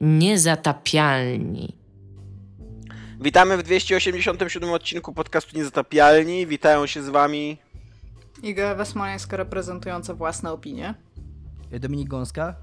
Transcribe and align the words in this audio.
Niezatapialni. 0.00 1.76
Witamy 3.20 3.56
w 3.56 3.62
287 3.62 4.70
odcinku 4.70 5.12
podcastu 5.12 5.56
Niezatapialni. 5.56 6.46
Witają 6.46 6.86
się 6.86 7.02
z 7.02 7.08
wami 7.08 7.58
Iga 8.42 8.74
Wesmańska 8.74 9.36
reprezentująca 9.36 10.14
własne 10.14 10.52
opinie. 10.52 10.94
Dominik 11.80 12.08
Gąska. 12.08 12.54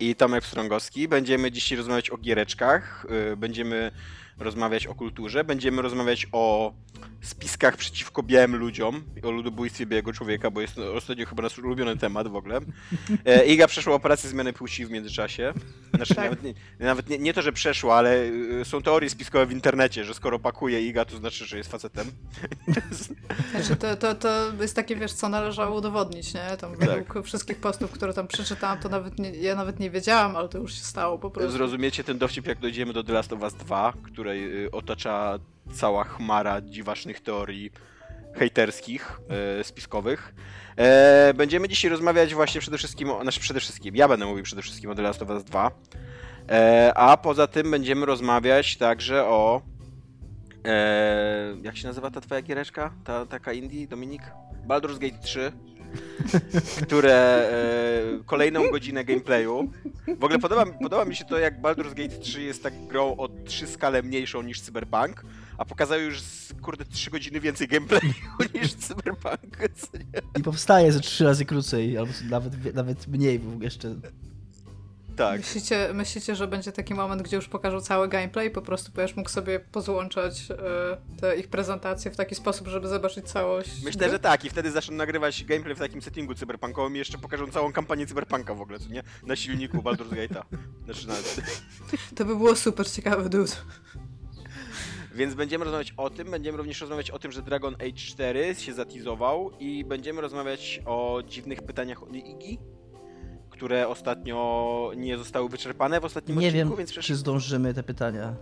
i 0.00 0.14
Tomek 0.14 0.44
Strągowski. 0.44 1.08
Będziemy 1.08 1.52
dzisiaj 1.52 1.78
rozmawiać 1.78 2.10
o 2.10 2.16
giereczkach, 2.16 3.06
y, 3.32 3.36
będziemy 3.36 3.90
rozmawiać 4.38 4.86
o 4.86 4.94
kulturze, 4.94 5.44
będziemy 5.44 5.82
rozmawiać 5.82 6.26
o 6.32 6.72
spiskach 7.20 7.76
przeciwko 7.76 8.22
białym 8.22 8.56
ludziom, 8.56 9.02
o 9.22 9.30
ludobójstwie 9.30 9.86
białego 9.86 10.12
człowieka, 10.12 10.50
bo 10.50 10.60
jest 10.60 10.74
to 10.74 10.94
ostatnio 10.94 11.26
chyba 11.26 11.42
nasz 11.42 11.58
ulubiony 11.58 11.96
temat 11.96 12.28
w 12.28 12.36
ogóle. 12.36 12.60
E, 13.24 13.46
Iga 13.46 13.66
przeszła 13.66 13.94
operację 13.94 14.30
zmiany 14.30 14.52
płci 14.52 14.86
w 14.86 14.90
międzyczasie. 14.90 15.52
Znaczy, 15.94 16.14
Tak. 16.14 16.24
nawet, 16.24 16.42
nie, 16.42 16.54
nawet 16.80 17.08
nie, 17.08 17.18
nie 17.18 17.34
to, 17.34 17.42
że 17.42 17.52
przeszła, 17.52 17.96
ale 17.96 18.22
y, 18.24 18.64
są 18.64 18.82
teorie 18.82 19.10
spiskowe 19.10 19.46
w 19.46 19.52
internecie, 19.52 20.04
że 20.04 20.14
skoro 20.14 20.38
pakuje 20.38 20.86
Iga, 20.86 21.04
to 21.04 21.16
znaczy, 21.16 21.46
że 21.46 21.56
jest 21.58 21.70
facetem. 21.70 22.06
Znaczy, 23.50 23.76
to, 23.76 23.96
to, 23.96 24.14
to 24.14 24.52
jest 24.60 24.76
takie, 24.76 24.96
wiesz, 24.96 25.12
co 25.12 25.28
należało 25.28 25.78
udowodnić, 25.78 26.34
nie? 26.34 26.56
Tam 26.60 26.76
Tak. 26.76 26.88
według 26.88 27.26
wszystkich 27.26 27.56
postów, 27.56 27.90
które 27.90 28.14
tam 28.14 28.28
przeczytałam, 28.28 28.78
to 28.78 28.88
nawet 28.88 29.18
nie, 29.18 29.30
ja 29.30 29.54
nawet 29.54 29.80
nie 29.80 29.90
wiedziałam, 29.90 30.36
ale 30.36 30.48
to 30.48 30.58
już 30.58 30.74
się 30.74 30.84
stało 30.84 31.18
po 31.18 31.30
prostu. 31.30 31.50
Zrozumiecie 31.50 32.04
ten 32.04 32.18
dowcip, 32.18 32.46
jak 32.46 32.58
dojdziemy 32.58 32.92
do 32.92 33.04
The 33.04 33.12
Last 33.12 33.32
of 33.32 33.42
Us 33.42 33.54
2, 33.54 33.92
której 34.28 34.64
y, 34.64 34.70
otacza 34.70 35.38
cała 35.72 36.04
chmara 36.04 36.60
dziwacznych 36.60 37.20
teorii 37.20 37.70
hejterskich, 38.34 39.20
e, 39.60 39.64
spiskowych. 39.64 40.34
E, 40.76 41.34
będziemy 41.34 41.68
dzisiaj 41.68 41.90
rozmawiać 41.90 42.34
właśnie 42.34 42.60
przede 42.60 42.78
wszystkim, 42.78 43.10
o, 43.10 43.22
znaczy 43.22 43.40
przede 43.40 43.60
wszystkim, 43.60 43.96
ja 43.96 44.08
będę 44.08 44.26
mówił 44.26 44.44
przede 44.44 44.62
wszystkim 44.62 44.90
o 44.90 44.94
The 44.94 45.02
Last 45.02 45.22
of 45.22 45.30
Us 45.30 45.44
2, 45.44 45.70
e, 46.50 46.92
a 46.94 47.16
poza 47.16 47.46
tym 47.46 47.70
będziemy 47.70 48.06
rozmawiać 48.06 48.76
także 48.76 49.24
o 49.24 49.62
e, 50.64 51.56
jak 51.62 51.76
się 51.76 51.86
nazywa 51.86 52.10
ta 52.10 52.20
twoja 52.20 52.42
giereczka? 52.42 52.92
Ta 53.04 53.26
taka 53.26 53.52
indie, 53.52 53.88
Dominik? 53.88 54.22
Baldur's 54.66 54.98
Gate 54.98 55.18
3 55.22 55.52
które 56.82 57.14
e, 57.52 58.24
kolejną 58.26 58.70
godzinę 58.70 59.04
gameplayu. 59.04 59.70
W 60.18 60.24
ogóle 60.24 60.38
podoba, 60.38 60.66
podoba 60.66 61.04
mi 61.04 61.16
się 61.16 61.24
to, 61.24 61.38
jak 61.38 61.62
Baldur's 61.62 61.94
Gate 61.94 62.18
3 62.18 62.42
jest 62.42 62.62
tak 62.62 62.86
grą 62.86 63.16
o 63.16 63.28
trzy 63.44 63.66
skale 63.66 64.02
mniejszą 64.02 64.42
niż 64.42 64.60
Cyberpunk, 64.60 65.24
a 65.58 65.64
pokazały 65.64 66.02
już 66.02 66.22
kurde 66.62 66.84
3 66.84 67.10
godziny 67.10 67.40
więcej 67.40 67.68
gameplayu 67.68 68.12
niż 68.54 68.74
Cyberpunk. 68.74 69.58
I 70.38 70.42
powstaje 70.42 70.92
ze 70.92 71.00
trzy 71.00 71.24
razy 71.24 71.44
krócej, 71.44 71.98
albo 71.98 72.12
nawet, 72.30 72.74
nawet 72.74 73.06
mniej 73.06 73.38
bo 73.38 73.64
jeszcze. 73.64 73.94
Tak. 75.18 75.38
Myślicie, 75.40 75.90
myślicie, 75.94 76.36
że 76.36 76.46
będzie 76.46 76.72
taki 76.72 76.94
moment, 76.94 77.22
gdzie 77.22 77.36
już 77.36 77.48
pokażą 77.48 77.80
cały 77.80 78.08
gameplay 78.08 78.48
i 78.48 78.50
po 78.50 78.62
prostu 78.62 78.92
będziesz 78.92 79.16
mógł 79.16 79.30
sobie 79.30 79.60
pozłączać 79.60 80.50
e, 80.50 80.56
te 81.20 81.36
ich 81.36 81.48
prezentacje 81.48 82.10
w 82.10 82.16
taki 82.16 82.34
sposób, 82.34 82.68
żeby 82.68 82.88
zobaczyć 82.88 83.30
całość? 83.30 83.70
Myślę, 83.84 84.00
gry? 84.00 84.10
że 84.10 84.18
tak 84.18 84.44
i 84.44 84.50
wtedy 84.50 84.70
zaczną 84.70 84.96
nagrywać 84.96 85.44
gameplay 85.44 85.74
w 85.74 85.78
takim 85.78 86.02
settingu 86.02 86.34
cyberpunkowym 86.34 86.96
i 86.96 86.98
jeszcze 86.98 87.18
pokażą 87.18 87.50
całą 87.50 87.72
kampanię 87.72 88.06
cyberpunka 88.06 88.54
w 88.54 88.60
ogóle, 88.60 88.78
co 88.78 88.88
nie? 88.88 89.02
Na 89.22 89.36
silniku 89.36 89.78
Baldur's 89.78 90.10
Gate'a. 90.10 90.42
Znaczy 90.84 91.08
na... 91.08 91.14
To 92.16 92.24
by 92.24 92.36
było 92.36 92.56
super 92.56 92.90
ciekawe, 92.90 93.28
dude. 93.28 93.52
Więc 95.14 95.34
będziemy 95.34 95.64
rozmawiać 95.64 95.94
o 95.96 96.10
tym, 96.10 96.30
będziemy 96.30 96.58
również 96.58 96.80
rozmawiać 96.80 97.10
o 97.10 97.18
tym, 97.18 97.32
że 97.32 97.42
Dragon 97.42 97.74
Age 97.74 97.92
4 97.92 98.54
się 98.54 98.72
zatizował 98.74 99.50
i 99.58 99.84
będziemy 99.84 100.20
rozmawiać 100.20 100.80
o 100.86 101.22
dziwnych 101.28 101.62
pytaniach 101.62 102.02
od 102.02 102.14
Igi, 102.14 102.58
które 103.58 103.88
ostatnio 103.88 104.92
nie 104.96 105.18
zostały 105.18 105.48
wyczerpane 105.48 106.00
w 106.00 106.04
ostatnim 106.04 106.38
Nie 106.38 106.48
odcinku, 106.48 106.68
wiem, 106.68 106.78
więc 106.78 106.90
czy 106.92 107.00
przecież 107.00 107.16
zdążymy 107.16 107.74
te 107.74 107.82
pytania. 107.82 108.34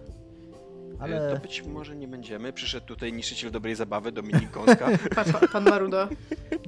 To 0.98 1.05
Ale 1.05 1.41
być 1.42 1.62
może 1.62 1.97
nie 1.97 2.08
będziemy. 2.08 2.52
Przyszedł 2.52 2.86
tutaj 2.86 3.12
niszczyciel 3.12 3.50
dobrej 3.50 3.75
zabawy, 3.75 4.12
Dominik 4.12 4.50
Gąska. 4.50 4.89
Pan, 5.14 5.25
pan, 5.33 5.48
pan 5.52 5.64
Maruda. 5.64 6.08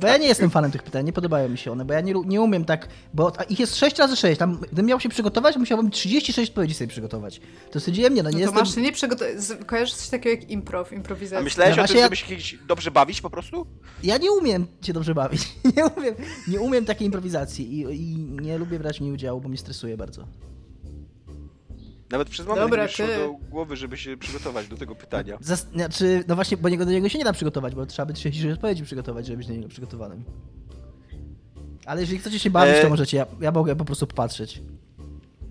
Bo 0.01 0.07
ja 0.07 0.17
nie 0.17 0.27
jestem 0.29 0.51
fanem 0.51 0.71
tych 0.71 0.83
pytań, 0.83 1.07
nie 1.07 1.13
podobają 1.13 1.49
mi 1.49 1.59
się 1.59 1.73
one, 1.73 1.85
bo 1.85 1.95
ja 1.95 2.01
nie, 2.01 2.15
nie 2.27 2.41
umiem 2.41 2.65
tak, 2.65 2.89
bo 3.15 3.33
a 3.39 3.43
ich 3.43 3.61
jest 3.61 3.77
6 3.77 3.99
razy 3.99 4.17
6, 4.17 4.39
tam 4.39 4.57
gdybym 4.57 4.87
miał 4.87 5.01
się 5.01 5.09
przygotować, 5.09 5.57
musiałbym 5.57 5.91
36 5.91 6.51
odpowiedzi 6.51 6.75
sobie 6.75 6.89
przygotować. 6.89 7.41
To 7.71 7.81
stwierdziłem, 7.81 8.15
nie, 8.15 8.23
no 8.23 8.31
nie 8.31 8.35
No 8.37 8.39
to 8.39 8.45
jestem... 8.45 8.61
masz 8.65 8.75
się 8.75 8.81
nie 8.83 8.93
przygotować. 8.93 9.35
Kojarzysz 9.67 9.95
coś 9.95 10.09
takiego 10.09 10.41
jak 10.41 10.51
improv, 10.51 10.89
A 10.93 10.95
improwizacja. 10.95 11.45
myślałeś 11.45 11.77
Ja 11.77 11.83
o 11.83 11.87
tym, 11.87 11.97
właśnie- 11.97 12.29
żeby 12.29 12.41
się 12.43 12.57
dobrze 12.67 12.91
bawić 12.91 13.21
po 13.21 13.31
prostu? 13.31 13.67
Ja 14.03 14.19
nie 14.19 14.33
umiem 14.33 14.67
się 14.83 14.93
dobrze 14.93 15.15
bawić, 15.15 15.49
nie 15.77 15.87
umiem, 15.87 16.15
nie 16.49 16.61
umiem 16.61 16.85
takiej 16.85 17.07
improwizacji 17.07 17.79
i, 17.81 17.81
i 18.13 18.17
nie 18.43 18.59
lubię 18.59 18.79
brać 18.79 18.99
w 18.99 19.01
niej 19.01 19.13
udziału, 19.13 19.41
bo 19.41 19.49
mnie 19.49 19.59
stresuje 19.59 19.97
bardzo. 19.97 20.25
Nawet 22.11 22.29
przez 22.29 22.47
moment 22.47 22.67
Dobra, 22.71 22.89
szło 22.89 23.07
ty. 23.07 23.17
do 23.19 23.33
głowy, 23.51 23.77
żeby 23.77 23.97
się 23.97 24.17
przygotować 24.17 24.69
do 24.69 24.77
tego 24.77 24.95
pytania. 24.95 25.37
Zas- 25.37 25.67
znaczy, 25.73 26.25
no 26.29 26.35
właśnie, 26.35 26.57
bo 26.57 26.69
niego, 26.69 26.85
do 26.85 26.91
niego 26.91 27.09
się 27.09 27.19
nie 27.19 27.25
da 27.25 27.33
przygotować, 27.33 27.75
bo 27.75 27.87
trzeba 27.87 28.07
by 28.07 28.13
36 28.15 28.55
odpowiedzi 28.55 28.83
przygotować, 28.85 29.27
żeby 29.27 29.37
być 29.39 29.47
do 29.47 29.53
niego 29.53 29.69
przygotowanym. 29.69 30.25
Ale 31.87 32.01
jeżeli 32.01 32.19
chcecie 32.19 32.39
się 32.39 32.51
bawić, 32.51 32.75
E- 32.77 32.83
to 32.83 32.89
możecie, 32.89 33.17
ja, 33.17 33.27
ja 33.41 33.53
mogę 33.53 33.77
po 33.77 33.85
prostu 33.85 34.07
popatrzeć. 34.07 34.63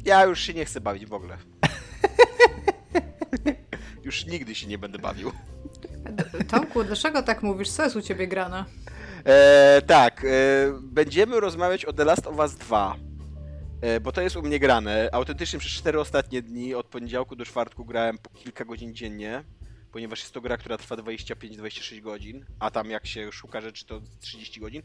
Ja 0.06 0.26
już 0.26 0.40
się 0.40 0.54
nie 0.54 0.66
chcę 0.66 0.82
bawić 0.82 1.06
w 1.06 1.14
ogóle. 1.14 1.38
już 4.04 4.26
nigdy 4.26 4.56
się 4.56 4.68
nie 4.68 4.78
będę 4.78 5.00
bawił. 5.00 5.32
Tomku, 6.48 6.84
dlaczego 6.84 7.24
tak 7.24 7.44
mówisz? 7.44 7.70
Co 7.70 7.84
jest 7.84 7.96
u 7.96 8.02
ciebie 8.02 8.28
grane? 8.28 8.66
E, 9.26 9.82
tak, 9.88 10.26
e, 10.26 10.28
będziemy 10.82 11.40
rozmawiać 11.40 11.86
o 11.86 11.94
The 11.94 12.06
Last 12.06 12.28
of 12.28 12.38
Us 12.40 12.56
2. 12.56 12.96
E, 13.82 14.00
bo 14.00 14.12
to 14.12 14.22
jest 14.22 14.36
u 14.36 14.42
mnie 14.42 14.60
grane. 14.60 15.10
Autentycznie 15.12 15.60
przez 15.60 15.72
4 15.72 16.00
ostatnie 16.00 16.42
dni, 16.42 16.74
od 16.74 16.86
poniedziałku 16.86 17.36
do 17.36 17.46
czwartku 17.46 17.86
grałem 17.86 18.18
po 18.18 18.30
kilka 18.30 18.66
godzin 18.66 18.96
dziennie, 18.96 19.44
ponieważ 19.92 20.20
jest 20.20 20.34
to 20.34 20.42
gra, 20.42 20.58
która 20.58 20.78
trwa 20.78 20.96
25-26 20.96 22.02
godzin, 22.02 22.46
a 22.60 22.72
tam 22.72 22.90
jak 22.90 23.08
się 23.08 23.32
szuka 23.32 23.62
rzeczy 23.62 23.86
to 23.86 24.02
30 24.20 24.60
godzin. 24.60 24.82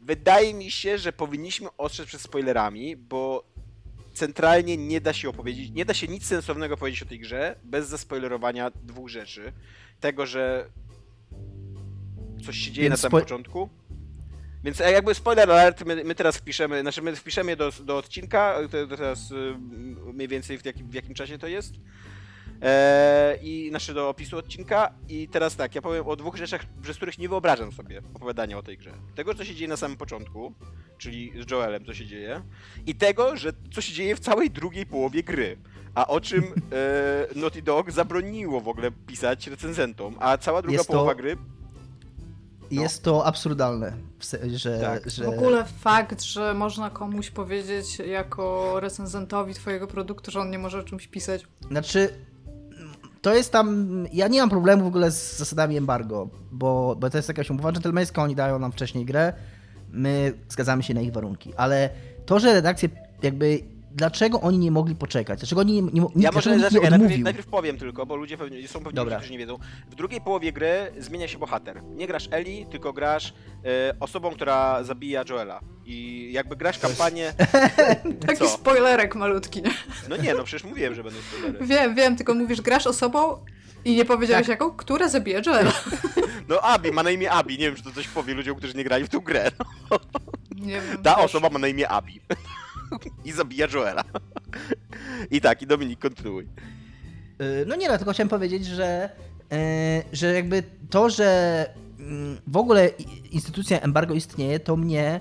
Wydaje 0.00 0.54
mi 0.54 0.70
się, 0.70 0.98
że 0.98 1.12
powinniśmy 1.12 1.68
ostrzec 1.76 2.06
przed 2.06 2.20
spoilerami, 2.20 2.96
bo 2.96 3.44
centralnie 4.14 4.76
nie 4.76 5.00
da 5.00 5.12
się 5.12 5.28
opowiedzieć, 5.28 5.70
nie 5.70 5.84
da 5.84 5.94
się 5.94 6.08
nic 6.08 6.26
sensownego 6.26 6.76
powiedzieć 6.76 7.02
o 7.02 7.06
tej 7.06 7.18
grze 7.18 7.56
bez 7.64 7.88
zaspoilerowania 7.88 8.70
dwóch 8.70 9.08
rzeczy. 9.08 9.52
Tego, 10.00 10.26
że 10.26 10.70
coś 12.46 12.58
się 12.58 12.72
dzieje 12.72 12.88
Więc 12.88 13.02
na 13.02 13.08
samym 13.10 13.22
początku. 13.22 13.68
Więc 14.64 14.80
e, 14.80 14.92
jakby 14.92 15.14
spoiler 15.14 15.50
alert, 15.50 15.84
my, 15.84 16.04
my 16.04 16.14
teraz 16.14 16.36
wpiszemy, 16.36 16.80
znaczy 16.80 17.02
my 17.02 17.16
wpiszemy 17.16 17.56
do, 17.56 17.72
do 17.84 17.96
odcinka, 17.96 18.54
to, 18.70 18.86
to 18.86 18.96
teraz 18.96 19.30
y, 19.30 19.54
mniej 20.12 20.28
więcej 20.28 20.58
w 20.58 20.64
jakim, 20.64 20.88
w 20.90 20.94
jakim 20.94 21.14
czasie 21.14 21.38
to 21.38 21.46
jest. 21.46 21.74
E, 22.62 23.38
I 23.42 23.68
znaczy 23.70 23.94
do 23.94 24.08
opisu 24.08 24.38
odcinka. 24.38 24.92
I 25.08 25.28
teraz 25.28 25.56
tak, 25.56 25.74
ja 25.74 25.82
powiem 25.82 26.06
o 26.06 26.16
dwóch 26.16 26.36
rzeczach, 26.36 26.64
przez 26.82 26.96
których 26.96 27.18
nie 27.18 27.28
wyobrażam 27.28 27.72
sobie 27.72 28.02
opowiadania 28.14 28.58
o 28.58 28.62
tej 28.62 28.78
grze. 28.78 28.90
Tego, 29.14 29.34
co 29.34 29.44
się 29.44 29.54
dzieje 29.54 29.68
na 29.68 29.76
samym 29.76 29.96
początku, 29.96 30.52
czyli 30.98 31.32
z 31.46 31.50
Joelem, 31.50 31.84
co 31.84 31.94
się 31.94 32.06
dzieje, 32.06 32.42
i 32.86 32.94
tego, 32.94 33.36
że 33.36 33.52
co 33.72 33.80
się 33.80 33.92
dzieje 33.92 34.16
w 34.16 34.20
całej 34.20 34.50
drugiej 34.50 34.86
połowie 34.86 35.22
gry. 35.22 35.56
A 35.94 36.06
o 36.06 36.20
czym 36.20 36.44
e, 36.44 37.26
Naughty 37.34 37.62
Dog 37.62 37.90
zabroniło 37.90 38.60
w 38.60 38.68
ogóle 38.68 38.90
pisać 39.06 39.46
recenzentom, 39.46 40.16
a 40.20 40.38
cała 40.38 40.62
druga 40.62 40.76
Jest 40.78 40.86
to- 40.86 40.92
połowa 40.92 41.14
gry 41.14 41.36
No. 42.70 42.82
Jest 42.82 43.02
to 43.02 43.26
absurdalne, 43.26 43.92
że, 44.54 44.80
Tak. 44.80 45.10
że... 45.10 45.24
W 45.24 45.28
ogóle 45.28 45.64
fakt, 45.64 46.22
że 46.22 46.54
można 46.54 46.90
komuś 46.90 47.30
powiedzieć 47.30 47.98
jako 47.98 48.76
recenzentowi 48.80 49.54
twojego 49.54 49.86
produktu, 49.86 50.30
że 50.30 50.40
on 50.40 50.50
nie 50.50 50.58
może 50.58 50.78
o 50.78 50.82
czymś 50.82 51.08
pisać. 51.08 51.46
Znaczy, 51.70 52.14
to 53.22 53.34
jest 53.34 53.52
tam. 53.52 53.88
Ja 54.12 54.28
nie 54.28 54.40
mam 54.40 54.50
problemu 54.50 54.84
w 54.84 54.86
ogóle 54.86 55.10
z 55.10 55.38
zasadami 55.38 55.76
embargo, 55.76 56.28
bo, 56.52 56.96
bo 57.00 57.10
to 57.10 57.18
jest 57.18 57.28
jakaś 57.28 57.50
umowa 57.50 57.72
dżentelmeńska, 57.72 58.22
oni 58.22 58.34
dają 58.34 58.58
nam 58.58 58.72
wcześniej 58.72 59.04
grę, 59.04 59.32
my 59.90 60.32
zgadzamy 60.48 60.82
się 60.82 60.94
na 60.94 61.00
ich 61.00 61.12
warunki. 61.12 61.54
Ale 61.56 61.90
to, 62.26 62.38
że 62.38 62.52
redakcje 62.52 62.88
jakby. 63.22 63.77
Dlaczego 63.90 64.40
oni 64.40 64.58
nie 64.58 64.70
mogli 64.70 64.94
poczekać? 64.94 65.38
Dlaczego 65.38 65.60
oni 65.60 65.72
nie, 65.72 65.82
nie, 65.82 66.00
nie, 66.00 66.08
Ja 66.16 66.30
może 66.32 66.56
nie 66.56 66.58
zaczekaj, 66.62 66.90
najpierw, 66.90 67.18
najpierw 67.22 67.46
powiem 67.46 67.78
tylko, 67.78 68.06
bo 68.06 68.16
ludzie 68.16 68.38
pewnie, 68.38 68.68
są 68.68 68.78
pewnie 68.78 68.92
Dobra. 68.96 69.04
ludzie, 69.14 69.16
którzy 69.16 69.32
nie 69.32 69.38
wiedzą. 69.38 69.58
W 69.90 69.94
drugiej 69.94 70.20
połowie 70.20 70.52
gry 70.52 70.92
zmienia 70.98 71.28
się 71.28 71.38
bohater. 71.38 71.82
Nie 71.82 72.06
grasz 72.06 72.28
Eli, 72.30 72.66
tylko 72.70 72.92
grasz 72.92 73.34
e, 73.64 73.94
osobą, 74.00 74.30
która 74.30 74.82
zabija 74.84 75.24
Joela. 75.28 75.60
I 75.86 76.28
jakby 76.32 76.56
grasz 76.56 76.78
kampanię... 76.78 77.32
Taki 78.26 78.38
Co? 78.38 78.48
spoilerek 78.48 79.14
malutki, 79.14 79.62
nie? 79.62 79.70
No 80.08 80.16
nie, 80.16 80.34
no 80.34 80.44
przecież 80.44 80.64
mówiłem, 80.64 80.94
że 80.94 81.04
będą 81.04 81.18
spoilery. 81.20 81.66
Wiem, 81.66 81.94
wiem, 81.94 82.16
tylko 82.16 82.34
mówisz, 82.34 82.60
grasz 82.60 82.86
osobą 82.86 83.44
i 83.84 83.96
nie 83.96 84.04
powiedziałeś 84.04 84.46
Tak. 84.46 84.50
jaką? 84.60 84.70
Która 84.70 85.08
zabija 85.08 85.40
Joela. 85.46 85.72
No 86.48 86.60
Abi, 86.60 86.92
ma 86.92 87.02
na 87.02 87.10
imię 87.10 87.30
Abi. 87.30 87.58
Nie 87.58 87.66
wiem, 87.66 87.74
czy 87.76 87.82
to 87.82 87.90
coś 87.90 88.08
powie 88.08 88.34
ludziom, 88.34 88.56
którzy 88.56 88.74
nie 88.74 88.84
grali 88.84 89.04
w 89.04 89.08
tą 89.08 89.20
grę. 89.20 89.50
No, 89.90 89.98
Nie 90.54 90.80
wiem. 90.80 91.02
ta 91.02 91.14
też. 91.14 91.24
osoba 91.24 91.48
ma 91.50 91.58
na 91.58 91.68
imię 91.68 91.88
Abi. 91.88 92.20
I 93.24 93.32
zabija 93.32 93.66
Joela. 93.74 94.04
I 95.30 95.40
tak, 95.40 95.62
i 95.62 95.66
Dominik, 95.66 95.98
kontynuuj. 95.98 96.44
Y, 97.40 97.66
No 97.66 97.76
nie, 97.76 97.88
no, 97.88 97.96
tylko 97.98 98.12
chciałem 98.12 98.28
powiedzieć, 98.28 98.66
że, 98.66 99.10
y, 99.52 99.56
że 100.12 100.34
jakby 100.34 100.62
to, 100.90 101.10
że 101.10 101.66
mm, 101.98 102.38
w 102.46 102.56
ogóle 102.56 102.88
instytucja 103.30 103.80
embargo 103.80 104.14
istnieje, 104.14 104.60
to 104.60 104.76
mnie 104.76 105.20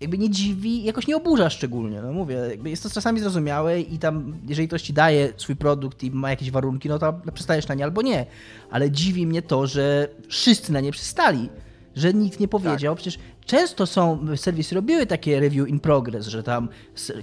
jakby 0.00 0.18
nie 0.18 0.30
dziwi, 0.30 0.84
jakoś 0.84 1.06
nie 1.06 1.16
oburza 1.16 1.50
szczególnie. 1.50 2.02
No 2.02 2.12
mówię, 2.12 2.34
jakby 2.34 2.70
jest 2.70 2.82
to 2.82 2.90
czasami 2.90 3.20
zrozumiałe 3.20 3.80
i 3.80 3.98
tam, 3.98 4.38
jeżeli 4.48 4.68
ktoś 4.68 4.82
ci 4.82 4.92
daje 4.92 5.32
swój 5.36 5.56
produkt 5.56 6.02
i 6.02 6.10
ma 6.10 6.30
jakieś 6.30 6.50
warunki, 6.50 6.88
no 6.88 6.98
to 6.98 7.20
przystajesz 7.34 7.68
na 7.68 7.74
nie 7.74 7.84
albo 7.84 8.02
nie. 8.02 8.26
Ale 8.70 8.90
dziwi 8.90 9.26
mnie 9.26 9.42
to, 9.42 9.66
że 9.66 10.08
wszyscy 10.28 10.72
na 10.72 10.80
nie 10.80 10.92
przystali. 10.92 11.48
Że 11.96 12.14
nikt 12.14 12.40
nie 12.40 12.48
powiedział. 12.48 12.94
Tak. 12.94 13.02
Przecież 13.02 13.22
często 13.46 13.86
są, 13.86 14.26
serwisy 14.36 14.74
robiły 14.74 15.06
takie 15.06 15.40
review 15.40 15.68
in 15.68 15.80
progress, 15.80 16.26
że 16.26 16.42
tam, 16.42 16.68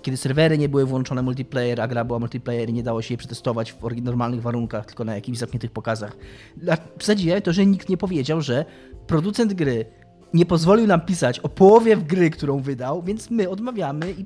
kiedy 0.02 0.18
serwery 0.18 0.58
nie 0.58 0.70
były 0.70 0.86
włączone 0.86 1.22
multiplayer, 1.22 1.82
a 1.82 1.88
gra 1.88 2.04
była 2.06 2.20
multiplayer 2.20 2.70
i 2.70 2.74
nie 2.74 2.84
dało 2.84 3.02
się 3.02 3.14
jej 3.14 3.18
przetestować 3.18 3.74
w 3.74 4.02
normalnych 4.04 4.42
warunkach, 4.42 4.86
tylko 4.86 5.04
na 5.04 5.16
jakichś 5.16 5.38
zamkniętych 5.38 5.72
pokazach. 5.72 6.18
Dla- 6.58 6.78
Zadziwia 7.02 7.34
mnie 7.34 7.42
to, 7.42 7.54
że 7.54 7.66
nikt 7.66 7.90
nie 7.90 7.98
powiedział, 7.98 8.42
że 8.42 8.66
producent 9.08 9.54
gry 9.54 9.86
nie 10.34 10.46
pozwolił 10.46 10.88
nam 10.88 11.02
pisać 11.02 11.40
o 11.40 11.50
połowie 11.50 11.98
gry, 11.98 12.30
którą 12.30 12.60
wydał, 12.60 13.04
więc 13.04 13.30
my 13.30 13.50
odmawiamy 13.50 14.12
i 14.12 14.26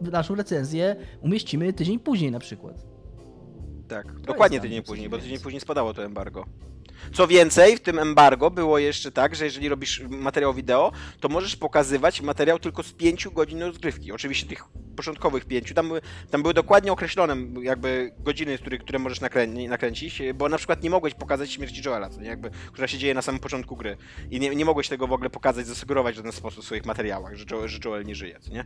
naszą 0.00 0.34
recenzję 0.34 0.96
umieścimy 1.20 1.72
tydzień 1.72 1.98
później 1.98 2.30
na 2.30 2.38
przykład. 2.38 2.84
Tak, 3.88 4.20
dokładnie 4.20 4.56
jest 4.56 4.62
tydzień 4.62 4.82
później, 4.82 5.08
bo 5.08 5.18
tydzień 5.18 5.38
później 5.38 5.60
spadało 5.60 5.94
to 5.94 6.04
embargo. 6.04 6.44
Co 7.12 7.26
więcej, 7.26 7.76
w 7.76 7.80
tym 7.80 7.98
embargo 7.98 8.50
było 8.50 8.78
jeszcze 8.78 9.12
tak, 9.12 9.34
że 9.34 9.44
jeżeli 9.44 9.68
robisz 9.68 10.02
materiał 10.08 10.54
wideo, 10.54 10.92
to 11.20 11.28
możesz 11.28 11.56
pokazywać 11.56 12.20
materiał 12.20 12.58
tylko 12.58 12.82
z 12.82 12.92
5 12.92 13.28
godzin 13.28 13.62
rozgrywki. 13.62 14.12
Oczywiście 14.12 14.46
tych 14.46 14.64
początkowych 14.96 15.44
pięciu. 15.44 15.74
Tam 15.74 15.88
były, 15.88 16.00
tam 16.30 16.42
były 16.42 16.54
dokładnie 16.54 16.92
określone 16.92 17.36
jakby 17.62 18.12
godziny, 18.18 18.58
które, 18.58 18.78
które 18.78 18.98
możesz 18.98 19.20
nakrę- 19.20 19.68
nakręcić, 19.68 20.22
bo 20.34 20.48
na 20.48 20.56
przykład 20.56 20.82
nie 20.82 20.90
mogłeś 20.90 21.14
pokazać 21.14 21.52
śmierci 21.52 21.82
Joela, 21.84 22.10
co 22.10 22.20
nie? 22.20 22.28
Jakby, 22.28 22.50
która 22.72 22.88
się 22.88 22.98
dzieje 22.98 23.14
na 23.14 23.22
samym 23.22 23.40
początku 23.40 23.76
gry. 23.76 23.96
I 24.30 24.40
nie, 24.40 24.56
nie 24.56 24.64
mogłeś 24.64 24.88
tego 24.88 25.06
w 25.06 25.12
ogóle 25.12 25.30
pokazać, 25.30 25.66
zasugerować 25.66 26.14
w 26.14 26.16
żaden 26.16 26.32
sposób 26.32 26.64
w 26.64 26.66
swoich 26.66 26.86
materiałach, 26.86 27.36
że 27.36 27.44
Joel, 27.50 27.68
że 27.68 27.78
Joel 27.84 28.04
nie 28.04 28.14
żyje, 28.14 28.40
co 28.40 28.52
nie? 28.52 28.64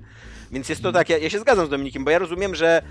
Więc 0.53 0.69
jest 0.69 0.83
to 0.83 0.93
tak, 0.93 1.09
ja, 1.09 1.19
ja 1.19 1.31
się 1.31 1.41
zgadzam 1.41 1.67
z 1.67 1.71
Dominikiem, 1.71 2.05
bo 2.05 2.11
ja 2.11 2.19
rozumiem, 2.19 2.55
że 2.55 2.83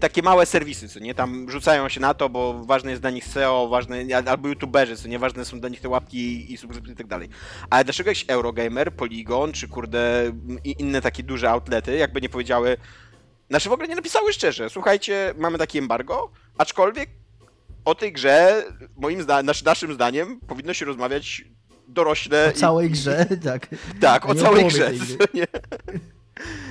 takie 0.00 0.22
małe 0.22 0.46
serwisy, 0.46 0.88
co 0.88 0.98
nie, 0.98 1.14
tam 1.14 1.50
rzucają 1.50 1.88
się 1.88 2.00
na 2.00 2.14
to, 2.14 2.28
bo 2.28 2.64
ważne 2.64 2.90
jest 2.90 3.02
dla 3.02 3.10
nich 3.10 3.24
SEO, 3.24 3.68
ważne, 3.68 3.96
albo 4.26 4.48
youtuberzy, 4.48 4.96
co 4.96 5.08
nie, 5.08 5.18
ważne 5.18 5.44
są 5.44 5.60
dla 5.60 5.68
nich 5.68 5.80
te 5.80 5.88
łapki 5.88 6.18
i, 6.18 6.52
i 6.52 6.56
subskrypcje 6.56 6.94
i 6.94 6.96
tak 6.96 7.06
dalej. 7.06 7.28
Ale 7.70 7.84
dlaczego 7.84 8.10
jakiś 8.10 8.24
Eurogamer, 8.28 8.92
Polygon, 8.94 9.52
czy 9.52 9.68
kurde 9.68 10.32
i 10.64 10.74
inne 10.78 11.00
takie 11.02 11.22
duże 11.22 11.50
outlety, 11.50 11.96
jakby 11.96 12.20
nie 12.20 12.28
powiedziały, 12.28 12.76
znaczy 13.50 13.68
w 13.68 13.72
ogóle 13.72 13.88
nie 13.88 13.96
napisały 13.96 14.32
szczerze, 14.32 14.70
słuchajcie, 14.70 15.34
mamy 15.38 15.58
takie 15.58 15.78
embargo, 15.78 16.30
aczkolwiek 16.58 17.10
o 17.84 17.94
tej 17.94 18.12
grze, 18.12 18.64
moim 18.96 19.22
zdaniem, 19.22 19.46
nasz, 19.46 19.62
naszym 19.62 19.94
zdaniem, 19.94 20.40
powinno 20.40 20.74
się 20.74 20.84
rozmawiać 20.84 21.44
dorośle. 21.88 22.52
O 22.56 22.58
całej 22.58 22.90
grze, 22.90 23.26
tak. 23.44 23.68
I, 23.96 23.98
tak, 24.00 24.26
a 24.26 24.28
o 24.28 24.34
całej 24.34 24.66
grze. 24.66 24.92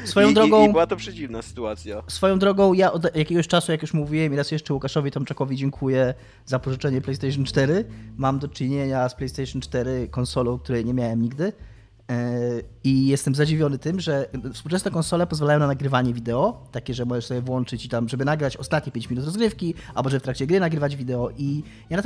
Swoją 0.06 0.30
I, 0.30 0.34
drogą... 0.34 0.66
I, 0.66 0.70
I 0.70 0.72
była 0.72 0.88
to 0.88 0.96
przedziwna 0.96 1.42
sytuacja. 1.42 2.04
Swoją 2.08 2.40
drogą, 2.40 2.74
ja 2.74 2.92
od 2.92 3.16
jakiegoś 3.16 3.48
czasu, 3.48 3.72
jak 3.72 3.82
już 3.82 3.94
mówiłem, 3.94 4.34
i 4.34 4.36
raz 4.36 4.52
jeszcze 4.52 4.74
Łukaszowi 4.74 5.12
Tomczakowi 5.12 5.58
dziękuję 5.58 6.14
za 6.46 6.60
pożyczenie 6.60 7.02
PlayStation 7.02 7.46
4. 7.46 7.86
Mam 8.18 8.40
do 8.40 8.48
czynienia 8.48 9.10
z 9.10 9.16
PlayStation 9.16 9.62
4 9.62 10.08
konsolą, 10.08 10.60
której 10.60 10.86
nie 10.86 10.94
miałem 10.94 11.22
nigdy. 11.22 11.54
E, 12.12 12.40
I 12.84 13.08
jestem 13.08 13.36
zadziwiony 13.36 13.78
tym, 13.78 14.00
że 14.00 14.26
współczesne 14.54 14.92
konsole 14.92 15.28
pozwalają 15.28 15.60
na 15.60 15.68
nagrywanie 15.68 16.14
wideo, 16.14 16.64
takie, 16.72 16.94
że 16.94 17.06
możesz 17.06 17.26
sobie 17.26 17.42
włączyć 17.42 17.86
i 17.86 17.90
tam, 17.90 18.10
żeby 18.10 18.26
nagrać 18.26 18.58
ostatnie 18.58 18.92
5 18.92 19.10
minut 19.10 19.26
rozgrywki, 19.26 19.74
albo 19.96 20.10
żeby 20.10 20.20
w 20.20 20.24
trakcie 20.24 20.48
gry 20.48 20.60
nagrywać 20.60 20.96
wideo. 20.96 21.30
I 21.38 21.64
ja 21.90 21.98
na, 21.98 22.04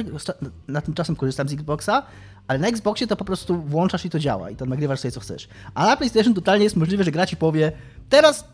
na 0.67 0.81
tym 0.81 0.93
czasem 0.93 1.15
korzystam 1.15 1.49
z 1.49 1.53
Xboxa, 1.53 2.03
ale 2.47 2.59
na 2.59 2.67
Xboxie 2.67 3.07
to 3.07 3.15
po 3.15 3.25
prostu 3.25 3.61
włączasz 3.61 4.05
i 4.05 4.09
to 4.09 4.19
działa, 4.19 4.49
i 4.49 4.55
to 4.55 4.65
nagrywasz 4.65 4.99
sobie 4.99 5.11
co 5.11 5.19
chcesz. 5.19 5.47
A 5.73 5.85
na 5.85 5.97
PlayStation 5.97 6.33
totalnie 6.33 6.63
jest 6.63 6.75
możliwe, 6.75 7.03
że 7.03 7.11
gra 7.11 7.25
ci 7.25 7.37
powie, 7.37 7.71
teraz 8.09 8.45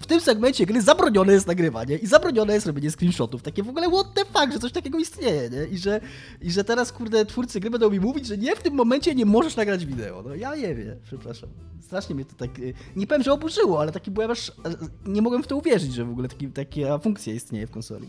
w 0.00 0.06
tym 0.06 0.20
segmencie 0.20 0.66
gry 0.66 0.82
zabronione 0.82 1.32
jest 1.32 1.46
nagrywanie 1.46 1.96
i 1.96 2.06
zabronione 2.06 2.54
jest 2.54 2.66
robienie 2.66 2.90
screenshotów. 2.90 3.42
Takie 3.42 3.62
w 3.62 3.68
ogóle 3.68 3.88
what 3.88 4.14
the 4.14 4.24
fuck, 4.24 4.52
że 4.52 4.58
coś 4.58 4.72
takiego 4.72 4.98
istnieje, 4.98 5.50
nie? 5.50 5.64
I 5.64 5.78
że, 5.78 6.00
I 6.42 6.50
że 6.50 6.64
teraz, 6.64 6.92
kurde, 6.92 7.26
twórcy 7.26 7.60
gry 7.60 7.70
będą 7.70 7.90
mi 7.90 8.00
mówić, 8.00 8.26
że 8.26 8.38
nie, 8.38 8.56
w 8.56 8.62
tym 8.62 8.74
momencie 8.74 9.14
nie 9.14 9.26
możesz 9.26 9.56
nagrać 9.56 9.86
wideo. 9.86 10.22
No 10.22 10.34
ja 10.34 10.56
nie 10.56 10.74
wiem, 10.74 10.96
przepraszam. 11.04 11.48
Strasznie 11.80 12.14
mnie 12.14 12.24
to 12.24 12.34
tak, 12.34 12.58
y, 12.58 12.74
nie 12.96 13.06
powiem, 13.06 13.22
że 13.22 13.32
oburzyło, 13.32 13.80
ale 13.80 13.92
taki 13.92 14.10
byłem 14.10 14.30
aż, 14.30 14.52
nie 15.06 15.22
mogłem 15.22 15.42
w 15.42 15.46
to 15.46 15.56
uwierzyć, 15.56 15.94
że 15.94 16.04
w 16.04 16.10
ogóle 16.10 16.28
taki, 16.28 16.48
taka 16.48 16.98
funkcja 16.98 17.34
istnieje 17.34 17.66
w 17.66 17.70
konsoli. 17.70 18.08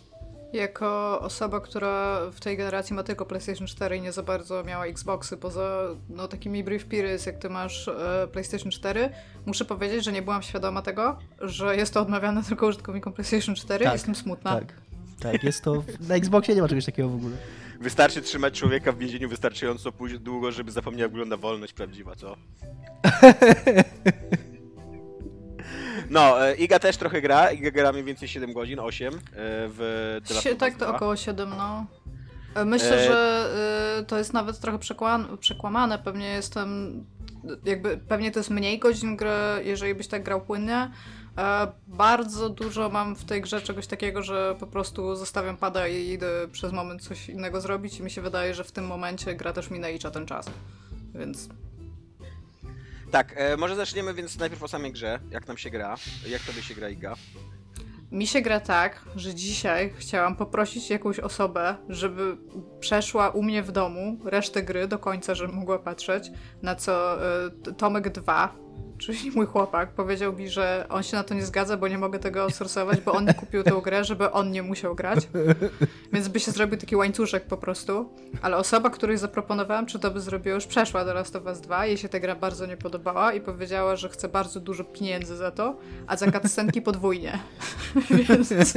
Jako 0.53 1.19
osoba, 1.21 1.59
która 1.59 2.21
w 2.31 2.39
tej 2.39 2.57
generacji 2.57 2.95
ma 2.95 3.03
tylko 3.03 3.25
PlayStation 3.25 3.67
4 3.67 3.97
i 3.97 4.01
nie 4.01 4.11
za 4.11 4.23
bardzo 4.23 4.63
miała 4.63 4.85
Xboxy, 4.85 5.37
poza 5.37 5.87
no, 6.09 6.27
takimi 6.27 6.63
brief 6.63 6.85
periods, 6.85 7.25
jak 7.25 7.37
ty 7.37 7.49
masz 7.49 7.87
e, 7.87 8.27
PlayStation 8.31 8.71
4, 8.71 9.09
muszę 9.45 9.65
powiedzieć, 9.65 10.05
że 10.05 10.11
nie 10.11 10.21
byłam 10.21 10.41
świadoma 10.41 10.81
tego, 10.81 11.17
że 11.41 11.75
jest 11.75 11.93
to 11.93 12.01
odmawiane 12.01 12.43
tylko 12.47 12.67
użytkownikom 12.67 13.13
PlayStation 13.13 13.55
4 13.55 13.85
Tak, 13.85 13.93
Jestem 13.93 14.15
smutna. 14.15 14.55
Tak, 14.55 14.73
tak, 15.19 15.43
jest 15.43 15.63
to, 15.63 15.83
na 15.99 16.15
Xboxie 16.15 16.55
nie 16.55 16.61
ma 16.61 16.67
czegoś 16.67 16.85
takiego 16.85 17.09
w 17.09 17.15
ogóle. 17.15 17.37
Wystarczy 17.79 18.21
trzymać 18.21 18.59
człowieka 18.59 18.91
w 18.91 18.97
więzieniu 18.97 19.29
wystarczająco 19.29 19.91
długo, 20.19 20.51
żeby 20.51 20.71
zapomniał, 20.71 21.01
jak 21.01 21.11
wygląda 21.11 21.37
wolność 21.37 21.73
prawdziwa, 21.73 22.15
co? 22.15 22.35
No, 26.09 26.47
e, 26.47 26.55
Iga 26.55 26.79
też 26.79 26.97
trochę 26.97 27.21
gra. 27.21 27.51
Iga 27.51 27.71
gra 27.71 27.91
mniej 27.91 28.03
więcej 28.03 28.27
7 28.27 28.53
godzin, 28.53 28.79
8 28.79 29.13
e, 29.13 29.19
w 29.67 30.17
The 30.27 30.33
Last 30.33 30.47
tak, 30.59 30.73
to 30.73 30.85
2. 30.85 30.95
około 30.95 31.15
7, 31.15 31.49
no. 31.49 31.85
E, 32.55 32.65
Myślę, 32.65 33.03
że 33.07 33.49
to 34.07 34.17
jest 34.17 34.33
nawet 34.33 34.59
trochę 34.59 34.79
przekłam- 34.79 35.37
przekłamane. 35.37 35.99
Pewnie 35.99 36.27
jestem. 36.29 37.03
Jakby, 37.65 37.97
pewnie 37.97 38.31
to 38.31 38.39
jest 38.39 38.49
mniej 38.49 38.79
godzin 38.79 39.15
gry, 39.17 39.29
jeżeli 39.63 39.95
byś 39.95 40.07
tak 40.07 40.23
grał 40.23 40.41
płynnie. 40.41 40.91
Bardzo 41.87 42.49
dużo 42.49 42.89
mam 42.89 43.15
w 43.15 43.25
tej 43.25 43.41
grze 43.41 43.61
czegoś 43.61 43.87
takiego, 43.87 44.23
że 44.23 44.55
po 44.59 44.67
prostu 44.67 45.15
zostawiam 45.15 45.57
pada 45.57 45.87
i 45.87 46.09
idę 46.09 46.27
przez 46.51 46.71
moment 46.71 47.01
coś 47.01 47.29
innego 47.29 47.61
zrobić 47.61 47.99
i 47.99 48.03
mi 48.03 48.11
się 48.11 48.21
wydaje, 48.21 48.53
że 48.53 48.63
w 48.63 48.71
tym 48.71 48.85
momencie 48.87 49.35
gra 49.35 49.53
też 49.53 49.69
mi 49.71 49.79
nalicza 49.79 50.11
ten 50.11 50.25
czas. 50.25 50.45
Więc 51.15 51.49
Tak, 53.11 53.33
e, 53.35 53.57
może 53.57 53.75
zaczniemy 53.75 54.13
więc 54.13 54.39
najpierw 54.39 54.63
o 54.63 54.67
samej 54.67 54.91
grze. 54.91 55.19
Jak 55.31 55.47
nam 55.47 55.57
się 55.57 55.69
gra? 55.69 55.95
Jak 56.27 56.41
tobie 56.41 56.61
się 56.61 56.75
gra 56.75 56.89
Iga? 56.89 57.15
Mi 58.11 58.27
się 58.27 58.41
gra 58.41 58.59
tak, 58.59 59.05
że 59.15 59.35
dzisiaj 59.35 59.93
chciałam 59.97 60.35
poprosić 60.35 60.89
jakąś 60.89 61.19
osobę, 61.19 61.75
żeby 61.89 62.37
przeszła 62.79 63.29
u 63.29 63.43
mnie 63.43 63.63
w 63.63 63.71
domu 63.71 64.19
resztę 64.25 64.63
gry 64.63 64.87
do 64.87 64.99
końca, 64.99 65.35
żebym 65.35 65.55
mogła 65.55 65.79
patrzeć, 65.79 66.31
na 66.61 66.75
co 66.75 67.17
y, 67.67 67.73
Tomek 67.73 68.09
2, 68.09 68.55
czyli 68.99 69.31
mój 69.31 69.45
chłopak, 69.45 69.89
powiedział 69.89 70.33
mi, 70.33 70.49
że 70.49 70.85
on 70.89 71.03
się 71.03 71.17
na 71.17 71.23
to 71.23 71.33
nie 71.33 71.45
zgadza, 71.45 71.77
bo 71.77 71.87
nie 71.87 71.97
mogę 71.97 72.19
tego 72.19 72.41
outsourcować, 72.41 73.01
bo 73.01 73.11
on 73.11 73.33
kupił 73.33 73.63
tę 73.63 73.81
grę, 73.83 74.03
żeby 74.03 74.31
on 74.31 74.51
nie 74.51 74.63
musiał 74.63 74.95
grać. 74.95 75.27
Więc 76.13 76.27
by 76.27 76.39
się 76.39 76.51
zrobił 76.51 76.77
taki 76.77 76.95
łańcuszek 76.95 77.43
po 77.43 77.57
prostu. 77.57 78.09
Ale 78.41 78.57
osoba, 78.57 78.89
której 78.89 79.17
zaproponowałam, 79.17 79.85
czy 79.85 79.99
to 79.99 80.11
by 80.11 80.21
zrobiła, 80.21 80.55
już 80.55 80.67
przeszła 80.67 81.05
do 81.05 81.13
Last 81.13 81.35
of 81.35 81.45
Us 81.45 81.61
2, 81.61 81.85
jej 81.85 81.97
się 81.97 82.09
ta 82.09 82.19
gra 82.19 82.35
bardzo 82.35 82.65
nie 82.65 82.77
podobała 82.77 83.33
i 83.33 83.41
powiedziała, 83.41 83.95
że 83.95 84.09
chce 84.09 84.29
bardzo 84.29 84.59
dużo 84.59 84.83
pieniędzy 84.83 85.35
za 85.35 85.51
to, 85.51 85.75
a 86.07 86.17
za 86.17 86.31
cutscenki 86.31 86.81
podwójnie. 86.81 87.39
Więc... 88.39 88.73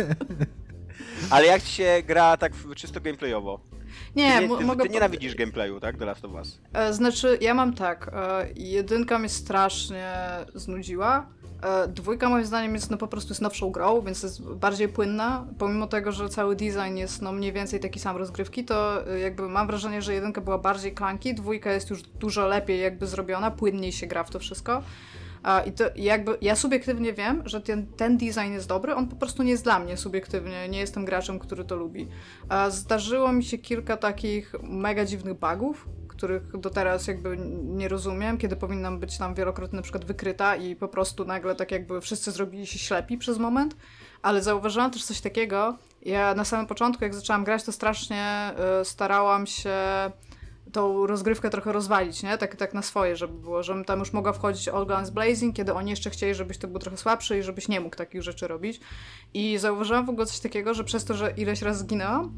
Ale 1.31 1.47
jak 1.47 1.63
ci 1.63 1.73
się 1.73 2.03
gra 2.07 2.37
tak 2.37 2.53
czysto 2.77 3.01
gameplayowo? 3.01 3.72
Nie, 4.17 4.41
ty, 4.41 4.49
mo- 4.49 4.57
ty, 4.57 4.65
mogę... 4.65 4.83
ty 4.85 4.89
nienawidzisz 4.91 5.35
gameplayu, 5.35 5.81
tak? 5.81 5.97
The 5.99 6.05
Last 6.05 6.25
of 6.25 6.33
Us. 6.33 6.61
E, 6.73 6.93
Znaczy, 6.93 7.39
ja 7.41 7.55
mam 7.55 7.75
tak. 7.75 8.11
E, 8.15 8.47
jedynka 8.57 9.19
mnie 9.19 9.29
strasznie 9.29 10.15
znudziła. 10.55 11.27
E, 11.63 11.89
dwójka 11.89 12.29
moim 12.29 12.45
zdaniem 12.47 12.75
jest 12.75 12.91
no 12.91 12.97
po 12.97 13.09
prostu 13.09 13.31
jest 13.31 13.41
nowszą 13.43 13.71
grą, 13.71 14.01
więc 14.03 14.23
jest 14.23 14.43
bardziej 14.43 14.89
płynna. 14.89 15.47
Pomimo 15.59 15.87
tego, 15.87 16.13
że 16.13 16.29
cały 16.29 16.57
design 16.57 16.97
jest 16.97 17.23
no 17.23 17.33
mniej 17.33 17.53
więcej 17.53 17.81
taki 17.81 18.01
sam 18.01 18.17
rozgrywki, 18.17 18.65
to 18.65 19.03
jakby 19.23 19.49
mam 19.49 19.67
wrażenie, 19.67 20.03
że 20.03 20.15
jedynka 20.15 20.41
była 20.41 20.59
bardziej 20.59 20.95
klanki, 20.95 21.35
dwójka 21.35 21.73
jest 21.73 21.91
już 21.91 22.03
dużo 22.03 22.47
lepiej 22.47 22.81
jakby 22.81 23.07
zrobiona, 23.07 23.51
płynniej 23.51 23.93
się 23.93 24.07
gra 24.07 24.25
w 24.25 24.31
to 24.31 24.39
wszystko. 24.39 24.83
I 25.67 25.73
to 25.73 25.85
jakby 25.97 26.39
ja 26.41 26.57
subiektywnie 26.57 27.13
wiem, 27.13 27.43
że 27.45 27.61
ten, 27.61 27.87
ten 27.87 28.19
design 28.19 28.53
jest 28.53 28.69
dobry, 28.69 28.95
on 28.95 29.09
po 29.09 29.17
prostu 29.17 29.43
nie 29.43 29.51
jest 29.51 29.65
dla 29.65 29.79
mnie 29.79 29.97
subiektywnie, 29.97 30.69
nie 30.69 30.79
jestem 30.79 31.05
graczem, 31.05 31.39
który 31.39 31.65
to 31.65 31.77
lubi. 31.77 32.09
Zdarzyło 32.69 33.33
mi 33.33 33.45
się 33.45 33.59
kilka 33.59 33.97
takich 33.97 34.55
mega 34.63 35.05
dziwnych 35.05 35.35
bugów, 35.39 35.89
których 36.09 36.57
do 36.57 36.71
teraz 36.71 37.07
jakby 37.07 37.37
nie 37.65 37.89
rozumiem, 37.89 38.39
kiedy 38.39 38.57
powinnam 38.57 38.99
być 38.99 39.19
tam 39.19 39.35
wielokrotnie 39.35 39.77
na 39.77 39.83
przykład 39.83 40.05
wykryta 40.05 40.57
i 40.57 40.77
po 40.77 40.89
prostu 40.89 41.25
nagle 41.25 41.55
tak 41.55 41.71
jakby 41.71 42.01
wszyscy 42.01 42.31
zrobili 42.31 42.67
się 42.67 42.79
ślepi 42.79 43.19
przez 43.19 43.39
moment, 43.39 43.77
ale 44.23 44.43
zauważyłam 44.43 44.91
też 44.91 45.05
coś 45.05 45.21
takiego, 45.21 45.79
ja 46.03 46.35
na 46.35 46.45
samym 46.45 46.67
początku 46.67 47.05
jak 47.05 47.15
zaczęłam 47.15 47.45
grać, 47.45 47.65
to 47.65 47.73
strasznie 47.73 48.53
y, 48.81 48.85
starałam 48.85 49.47
się 49.47 49.71
tą 50.73 51.07
rozgrywkę 51.07 51.51
trochę 51.51 51.73
rozwalić, 51.73 52.23
nie? 52.23 52.39
Tak, 52.39 52.57
tak 52.57 52.75
na 52.75 52.83
swoje, 52.83 53.17
żeby 53.17 53.39
było, 53.39 53.63
żebym 53.63 53.85
tam 53.85 53.99
już 53.99 54.13
mogła 54.13 54.33
wchodzić 54.33 54.69
All 54.69 54.87
Guns 54.87 55.11
Blazing, 55.11 55.57
kiedy 55.57 55.75
oni 55.75 55.91
jeszcze 55.91 56.11
chcieli, 56.11 56.35
żebyś 56.35 56.59
to 56.59 56.69
był 56.69 56.79
trochę 56.79 56.97
słabszy 56.97 57.39
i 57.39 57.43
żebyś 57.43 57.69
nie 57.69 57.81
mógł 57.81 57.97
takich 57.97 58.23
rzeczy 58.23 58.49
robić. 58.49 58.81
I 59.35 59.59
zauważyłam 59.59 60.07
w 60.07 60.11
ogóle 60.11 60.27
coś 60.27 60.41
takiego, 60.41 60.75
że 60.75 60.85
przez 60.85 61.05
to, 61.05 61.15
że 61.15 61.31
ileś 61.31 61.63
razy 61.63 61.81
zginęłam, 61.81 62.35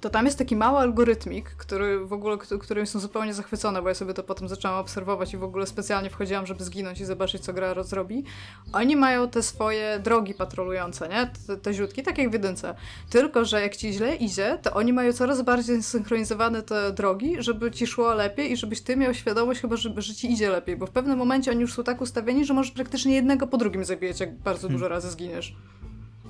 to 0.00 0.10
tam 0.10 0.24
jest 0.24 0.38
taki 0.38 0.56
mały 0.56 0.78
algorytmik, 0.78 1.50
który 1.50 2.06
w 2.06 2.12
ogóle, 2.12 2.38
którym 2.38 2.82
jestem 2.82 3.00
zupełnie 3.00 3.34
zachwycona, 3.34 3.82
bo 3.82 3.88
ja 3.88 3.94
sobie 3.94 4.14
to 4.14 4.22
potem 4.22 4.48
zaczęłam 4.48 4.78
obserwować 4.78 5.34
i 5.34 5.36
w 5.36 5.42
ogóle 5.42 5.66
specjalnie 5.66 6.10
wchodziłam, 6.10 6.46
żeby 6.46 6.64
zginąć 6.64 7.00
i 7.00 7.04
zobaczyć, 7.04 7.42
co 7.42 7.52
gra 7.52 7.74
rozrobi. 7.74 8.24
Oni 8.72 8.96
mają 8.96 9.28
te 9.28 9.42
swoje 9.42 10.00
drogi 10.04 10.34
patrolujące, 10.34 11.08
nie? 11.08 11.30
Te, 11.46 11.56
te 11.56 11.74
ziutki, 11.74 12.02
tak 12.02 12.18
jak 12.18 12.30
w 12.30 12.32
jedynce. 12.32 12.74
Tylko, 13.10 13.44
że 13.44 13.60
jak 13.62 13.76
ci 13.76 13.92
źle 13.92 14.16
idzie, 14.16 14.58
to 14.62 14.72
oni 14.72 14.92
mają 14.92 15.12
coraz 15.12 15.42
bardziej 15.42 15.82
synchronizowane 15.82 16.62
te 16.62 16.92
drogi, 16.92 17.36
żeby 17.38 17.70
ci 17.70 17.86
szło 17.86 18.14
lepiej 18.14 18.52
i 18.52 18.56
żebyś 18.56 18.80
ty 18.80 18.96
miał 18.96 19.14
świadomość 19.14 19.60
chyba, 19.60 19.76
że, 19.76 19.90
że 19.96 20.14
ci 20.14 20.32
idzie 20.32 20.50
lepiej, 20.50 20.76
bo 20.76 20.86
w 20.86 20.90
pewnym 20.90 21.18
momencie 21.18 21.50
oni 21.50 21.60
już 21.60 21.74
są 21.74 21.84
tak 21.84 22.00
ustawieni, 22.00 22.44
że 22.44 22.54
możesz 22.54 22.72
praktycznie 22.72 23.14
jednego 23.14 23.46
po 23.46 23.56
drugim 23.56 23.84
zabijać, 23.84 24.20
jak 24.20 24.38
bardzo 24.38 24.62
hmm. 24.62 24.78
dużo 24.78 24.88
razy 24.88 25.10
zginiesz 25.10 25.56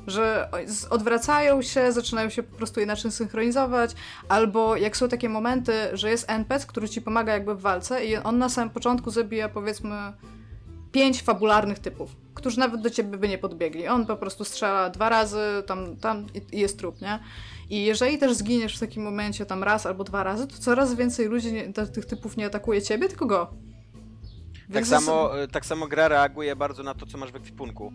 że 0.09 0.49
odwracają 0.91 1.62
się, 1.62 1.93
zaczynają 1.93 2.31
się 2.31 2.43
po 2.43 2.57
prostu 2.57 2.81
inaczej 2.81 3.12
synchronizować, 3.12 3.95
albo 4.29 4.77
jak 4.77 4.97
są 4.97 5.09
takie 5.09 5.29
momenty, 5.29 5.73
że 5.93 6.11
jest 6.11 6.31
NPC, 6.31 6.67
który 6.67 6.88
ci 6.88 7.03
pomaga 7.03 7.33
jakby 7.33 7.55
w 7.55 7.61
walce 7.61 8.05
i 8.05 8.17
on 8.17 8.38
na 8.38 8.49
samym 8.49 8.71
początku 8.71 9.11
zabija 9.11 9.49
powiedzmy 9.49 10.12
pięć 10.93 11.23
fabularnych 11.23 11.79
typów, 11.79 12.17
którzy 12.35 12.59
nawet 12.59 12.81
do 12.81 12.91
ciebie 12.91 13.19
by 13.19 13.29
nie 13.29 13.38
podbiegli. 13.38 13.88
On 13.88 14.07
po 14.07 14.17
prostu 14.17 14.45
strzela 14.45 14.91
dwa 14.91 15.09
razy, 15.09 15.62
tam, 15.67 15.97
tam 15.97 16.27
i 16.53 16.59
jest 16.59 16.79
trup, 16.79 17.00
nie? 17.00 17.19
I 17.71 17.85
jeżeli 17.85 18.19
też 18.19 18.35
zginiesz 18.35 18.77
w 18.77 18.81
takim 18.81 19.03
momencie 19.03 19.47
tam 19.47 19.62
raz 19.62 19.87
albo 19.87 20.05
dwa 20.05 20.23
razy, 20.23 20.47
to 20.47 20.57
coraz 20.59 20.95
więcej 20.95 21.27
ludzi, 21.27 21.53
nie, 21.53 21.73
tych 21.73 22.07
typów 22.07 22.37
nie 22.37 22.47
atakuje 22.47 22.83
ciebie, 22.83 23.09
tylko 23.09 23.27
go. 23.27 23.50
tak 24.73 24.87
samo, 24.87 25.31
tak 25.53 25.67
samo 25.67 25.87
gra 25.87 26.09
reaguje 26.09 26.57
bardzo 26.57 26.83
na 26.83 26.95
to, 26.95 27.07
co 27.07 27.19
masz 27.19 27.33
w 27.33 27.37
ekwipunku. 27.37 27.93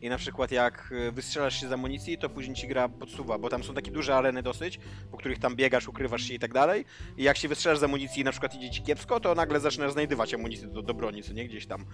I 0.00 0.08
na 0.08 0.18
przykład 0.18 0.50
jak 0.50 0.92
e, 1.08 1.12
wystrzelasz 1.12 1.60
się 1.60 1.68
z 1.68 1.72
amunicji, 1.72 2.18
to 2.18 2.28
później 2.28 2.56
ci 2.56 2.68
gra 2.68 2.88
podsuwa, 2.88 3.38
bo 3.38 3.48
tam 3.48 3.64
są 3.64 3.74
takie 3.74 3.90
duże 3.90 4.16
areny 4.16 4.42
dosyć, 4.42 4.80
po 5.10 5.16
których 5.16 5.38
tam 5.38 5.56
biegasz, 5.56 5.88
ukrywasz 5.88 6.22
się 6.22 6.34
i 6.34 6.38
tak 6.38 6.52
dalej. 6.52 6.84
I 7.16 7.22
jak 7.22 7.36
się 7.36 7.48
wystrzelasz 7.48 7.78
z 7.78 7.82
amunicji 7.82 8.20
i 8.20 8.24
na 8.24 8.30
przykład 8.30 8.54
idzie 8.54 8.70
ci 8.70 8.82
kiepsko, 8.82 9.20
to 9.20 9.34
nagle 9.34 9.60
zaczynasz 9.60 9.92
znajdywać 9.92 10.34
amunicję 10.34 10.68
do, 10.68 10.82
do 10.82 10.94
broni, 10.94 11.22
co 11.22 11.32
nie? 11.32 11.48
Gdzieś 11.48 11.66
tam 11.66 11.84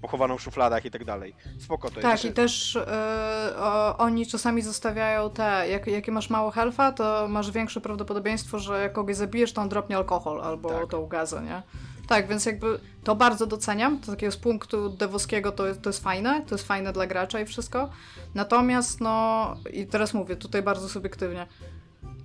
pochowaną 0.00 0.38
w 0.38 0.42
szufladach 0.42 0.84
i 0.84 0.90
tak 0.90 1.04
dalej. 1.04 1.34
Spoko 1.58 1.90
to 1.90 2.00
tak, 2.00 2.04
jest. 2.04 2.22
Tak, 2.22 2.32
i 2.32 2.34
też 2.34 2.74
yy, 2.74 3.56
o, 3.56 3.96
oni 3.98 4.26
czasami 4.26 4.62
zostawiają 4.62 5.30
te, 5.30 5.68
jak, 5.68 5.86
jakie 5.86 6.12
masz 6.12 6.30
mało 6.30 6.50
helfa, 6.50 6.92
to 6.92 7.28
masz 7.28 7.50
większe 7.50 7.80
prawdopodobieństwo, 7.80 8.58
że 8.58 8.82
jak 8.82 8.92
kogoś 8.92 9.16
zabijesz, 9.16 9.52
to 9.52 9.60
on 9.60 9.68
dropnie 9.68 9.96
alkohol 9.96 10.40
albo 10.40 10.68
tak. 10.68 10.90
tą 10.90 11.06
gazę, 11.06 11.42
nie? 11.42 11.62
Tak, 12.06 12.28
więc 12.28 12.46
jakby 12.46 12.78
to 13.04 13.14
bardzo 13.14 13.46
doceniam. 13.46 14.00
To 14.00 14.12
takiego 14.12 14.32
z 14.32 14.36
punktu 14.36 14.88
devowskiego 14.88 15.52
to, 15.52 15.74
to 15.82 15.88
jest 15.88 16.02
fajne, 16.02 16.42
to 16.46 16.54
jest 16.54 16.66
fajne 16.66 16.92
dla 16.92 17.06
gracza 17.06 17.40
i 17.40 17.46
wszystko. 17.46 17.90
Natomiast 18.34 19.00
no, 19.00 19.56
i 19.72 19.86
teraz 19.86 20.14
mówię 20.14 20.36
tutaj 20.36 20.62
bardzo 20.62 20.88
subiektywnie. 20.88 21.46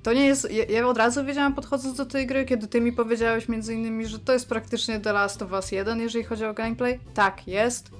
To 0.04 0.14
nie 0.14 0.26
jest. 0.26 0.52
Ja, 0.52 0.66
ja 0.66 0.88
od 0.88 0.98
razu 0.98 1.26
wiedziałam, 1.26 1.56
podchodząc 1.56 1.98
do 1.98 2.06
tej 2.06 2.28
gry, 2.28 2.46
kiedy 2.46 2.68
ty 2.68 2.82
mi 2.82 2.94
powiedziałeś 2.94 3.50
między 3.50 3.74
innymi, 3.74 4.06
że 4.06 4.20
to 4.20 4.34
jest 4.34 4.50
praktycznie 4.50 5.00
The 5.00 5.14
Last 5.14 5.42
of 5.42 5.52
Us 5.52 5.72
1, 5.72 6.00
jeżeli 6.00 6.24
chodzi 6.24 6.46
o 6.46 6.54
gameplay. 6.54 7.00
Tak, 7.14 7.48
jest. 7.48 7.92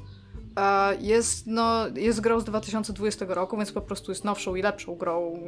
Jest, 1.00 1.48
no, 1.48 1.88
jest 1.96 2.22
grą 2.22 2.40
z 2.40 2.44
2020 2.44 3.26
roku, 3.30 3.58
więc 3.58 3.72
po 3.72 3.82
prostu 3.82 4.12
jest 4.12 4.24
nowszą 4.24 4.56
i 4.56 4.62
lepszą 4.62 4.96
grą 4.96 5.40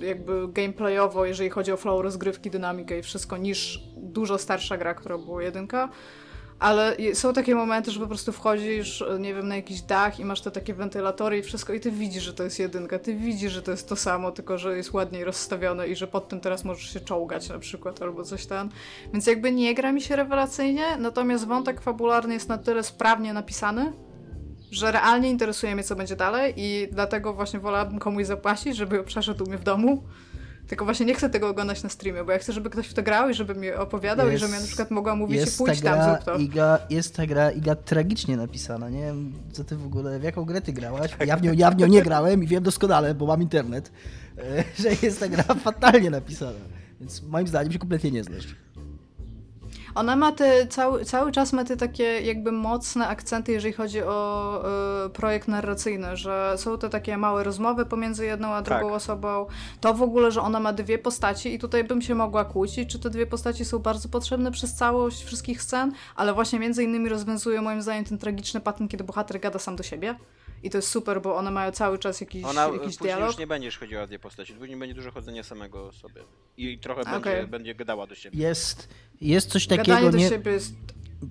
jakby 0.00 0.48
gameplayowo, 0.48 1.24
jeżeli 1.24 1.50
chodzi 1.50 1.72
o 1.72 1.76
flow 1.76 2.02
rozgrywki, 2.02 2.50
dynamikę 2.50 2.98
i 2.98 3.02
wszystko, 3.02 3.36
niż 3.36 3.82
dużo 3.96 4.38
starsza 4.38 4.76
gra, 4.76 4.94
która 4.94 5.18
była 5.18 5.42
jedynka. 5.42 5.88
Ale 6.58 6.96
są 7.14 7.32
takie 7.32 7.54
momenty, 7.54 7.90
że 7.90 8.00
po 8.00 8.06
prostu 8.06 8.32
wchodzisz, 8.32 9.04
nie 9.18 9.34
wiem, 9.34 9.48
na 9.48 9.56
jakiś 9.56 9.82
dach 9.82 10.20
i 10.20 10.24
masz 10.24 10.40
te 10.40 10.50
takie 10.50 10.74
wentylatory 10.74 11.38
i 11.38 11.42
wszystko 11.42 11.72
i 11.72 11.80
ty 11.80 11.90
widzisz, 11.90 12.22
że 12.22 12.34
to 12.34 12.44
jest 12.44 12.58
jedynka, 12.58 12.98
ty 12.98 13.14
widzisz, 13.14 13.52
że 13.52 13.62
to 13.62 13.70
jest 13.70 13.88
to 13.88 13.96
samo, 13.96 14.32
tylko 14.32 14.58
że 14.58 14.76
jest 14.76 14.92
ładniej 14.92 15.24
rozstawione 15.24 15.88
i 15.88 15.96
że 15.96 16.06
pod 16.06 16.28
tym 16.28 16.40
teraz 16.40 16.64
możesz 16.64 16.92
się 16.92 17.00
czołgać 17.00 17.48
na 17.48 17.58
przykład 17.58 18.02
albo 18.02 18.24
coś 18.24 18.46
tam. 18.46 18.68
Więc 19.12 19.26
jakby 19.26 19.52
nie 19.52 19.74
gra 19.74 19.92
mi 19.92 20.00
się 20.00 20.16
rewelacyjnie, 20.16 20.96
natomiast 20.98 21.46
wątek 21.46 21.80
fabularny 21.80 22.34
jest 22.34 22.48
na 22.48 22.58
tyle 22.58 22.82
sprawnie 22.82 23.32
napisany, 23.32 23.92
że 24.70 24.92
realnie 24.92 25.30
interesuje 25.30 25.74
mnie, 25.74 25.84
co 25.84 25.96
będzie 25.96 26.16
dalej 26.16 26.54
i 26.56 26.88
dlatego 26.92 27.34
właśnie 27.34 27.60
wolałabym 27.60 27.98
komuś 27.98 28.26
zapłacić, 28.26 28.76
żeby 28.76 29.04
przeszedł 29.04 29.46
mnie 29.46 29.58
w 29.58 29.64
domu. 29.64 30.02
Tylko 30.70 30.84
właśnie 30.84 31.06
nie 31.06 31.14
chcę 31.14 31.30
tego 31.30 31.48
oglądać 31.48 31.82
na 31.82 31.88
streamie, 31.88 32.24
bo 32.24 32.32
ja 32.32 32.38
chcę, 32.38 32.52
żeby 32.52 32.70
ktoś 32.70 32.88
w 32.88 32.94
to 32.94 33.02
grał 33.02 33.30
i 33.30 33.34
żeby 33.34 33.54
mi 33.54 33.72
opowiadał 33.72 34.26
jest, 34.26 34.36
i 34.36 34.40
żebym 34.40 34.54
ja 34.54 34.60
na 34.60 34.66
przykład 34.66 34.90
mogła 34.90 35.16
mówić 35.16 35.48
i 35.48 35.58
pójdź 35.58 35.80
tam, 35.80 36.04
zrób 36.04 36.24
to. 36.24 36.36
Iga, 36.36 36.78
jest 36.90 37.16
ta 37.16 37.26
gra 37.26 37.50
Iga 37.50 37.74
tragicznie 37.74 38.36
napisana, 38.36 38.88
nie 38.88 39.00
wiem, 39.00 39.32
co 39.52 39.64
ty 39.64 39.76
w 39.76 39.86
ogóle, 39.86 40.18
w 40.18 40.22
jaką 40.22 40.44
grę 40.44 40.60
ty 40.60 40.72
grałaś? 40.72 41.10
Ja 41.26 41.36
w 41.36 41.42
nią, 41.42 41.52
ja 41.52 41.70
w 41.70 41.76
nią 41.76 41.86
nie 41.86 42.02
grałem 42.02 42.44
i 42.44 42.46
wiem 42.46 42.62
doskonale, 42.62 43.14
bo 43.14 43.26
mam 43.26 43.42
internet, 43.42 43.92
e, 44.38 44.64
że 44.82 44.88
jest 45.06 45.20
ta 45.20 45.28
gra 45.28 45.42
fatalnie 45.42 46.10
napisana. 46.10 46.58
Więc 47.00 47.22
moim 47.22 47.46
zdaniem 47.46 47.72
się 47.72 47.78
kompletnie 47.78 48.10
nie 48.10 48.24
znasz. 48.24 48.46
Ona 49.94 50.16
ma 50.16 50.32
te, 50.32 50.66
cały, 50.66 51.04
cały 51.04 51.32
czas 51.32 51.52
ma 51.52 51.64
te 51.64 51.76
takie 51.76 52.20
jakby 52.20 52.52
mocne 52.52 53.08
akcenty, 53.08 53.52
jeżeli 53.52 53.74
chodzi 53.74 54.02
o 54.02 54.62
y, 55.06 55.10
projekt 55.10 55.48
narracyjny, 55.48 56.16
że 56.16 56.54
są 56.56 56.78
te 56.78 56.90
takie 56.90 57.16
małe 57.16 57.44
rozmowy 57.44 57.86
pomiędzy 57.86 58.26
jedną 58.26 58.48
a 58.48 58.62
drugą 58.62 58.80
tak. 58.80 58.92
osobą. 58.92 59.46
To 59.80 59.94
w 59.94 60.02
ogóle, 60.02 60.30
że 60.30 60.40
ona 60.40 60.60
ma 60.60 60.72
dwie 60.72 60.98
postaci 60.98 61.54
i 61.54 61.58
tutaj 61.58 61.84
bym 61.84 62.02
się 62.02 62.14
mogła 62.14 62.44
kłócić, 62.44 62.90
czy 62.92 62.98
te 62.98 63.10
dwie 63.10 63.26
postaci 63.26 63.64
są 63.64 63.78
bardzo 63.78 64.08
potrzebne 64.08 64.50
przez 64.50 64.74
całość 64.74 65.24
wszystkich 65.24 65.62
scen, 65.62 65.92
ale 66.16 66.34
właśnie 66.34 66.58
między 66.58 66.84
innymi 66.84 67.08
rozwiązuje 67.08 67.62
moim 67.62 67.82
zdaniem 67.82 68.04
ten 68.04 68.18
tragiczny 68.18 68.60
pattern, 68.60 68.88
kiedy 68.88 69.04
bohater 69.04 69.40
gada 69.40 69.58
sam 69.58 69.76
do 69.76 69.82
siebie. 69.82 70.14
I 70.62 70.70
to 70.70 70.78
jest 70.78 70.88
super, 70.88 71.22
bo 71.22 71.36
one 71.36 71.50
mają 71.50 71.72
cały 71.72 71.98
czas 71.98 72.20
jakiś, 72.20 72.44
Ona 72.44 72.64
jakiś 72.64 72.78
później 72.80 72.98
dialog. 72.98 73.28
już 73.28 73.38
nie 73.38 73.46
będziesz 73.46 73.78
chodziła 73.78 74.06
dwie 74.06 74.18
postaci, 74.18 74.52
później 74.54 74.78
będzie 74.78 74.94
dużo 74.94 75.10
chodzenia 75.10 75.42
samego 75.42 75.92
sobie. 75.92 76.22
I 76.56 76.78
trochę 76.78 77.00
okay. 77.00 77.20
będzie, 77.20 77.46
będzie 77.46 77.74
gadała 77.74 78.06
do 78.06 78.14
siebie. 78.14 78.38
Jest, 78.38 78.88
jest 79.20 79.50
coś 79.50 79.66
takiego... 79.66 79.86
Gadanie 79.86 80.10
do 80.10 80.18
nie... 80.18 80.28
siebie 80.28 80.52
jest... 80.52 80.74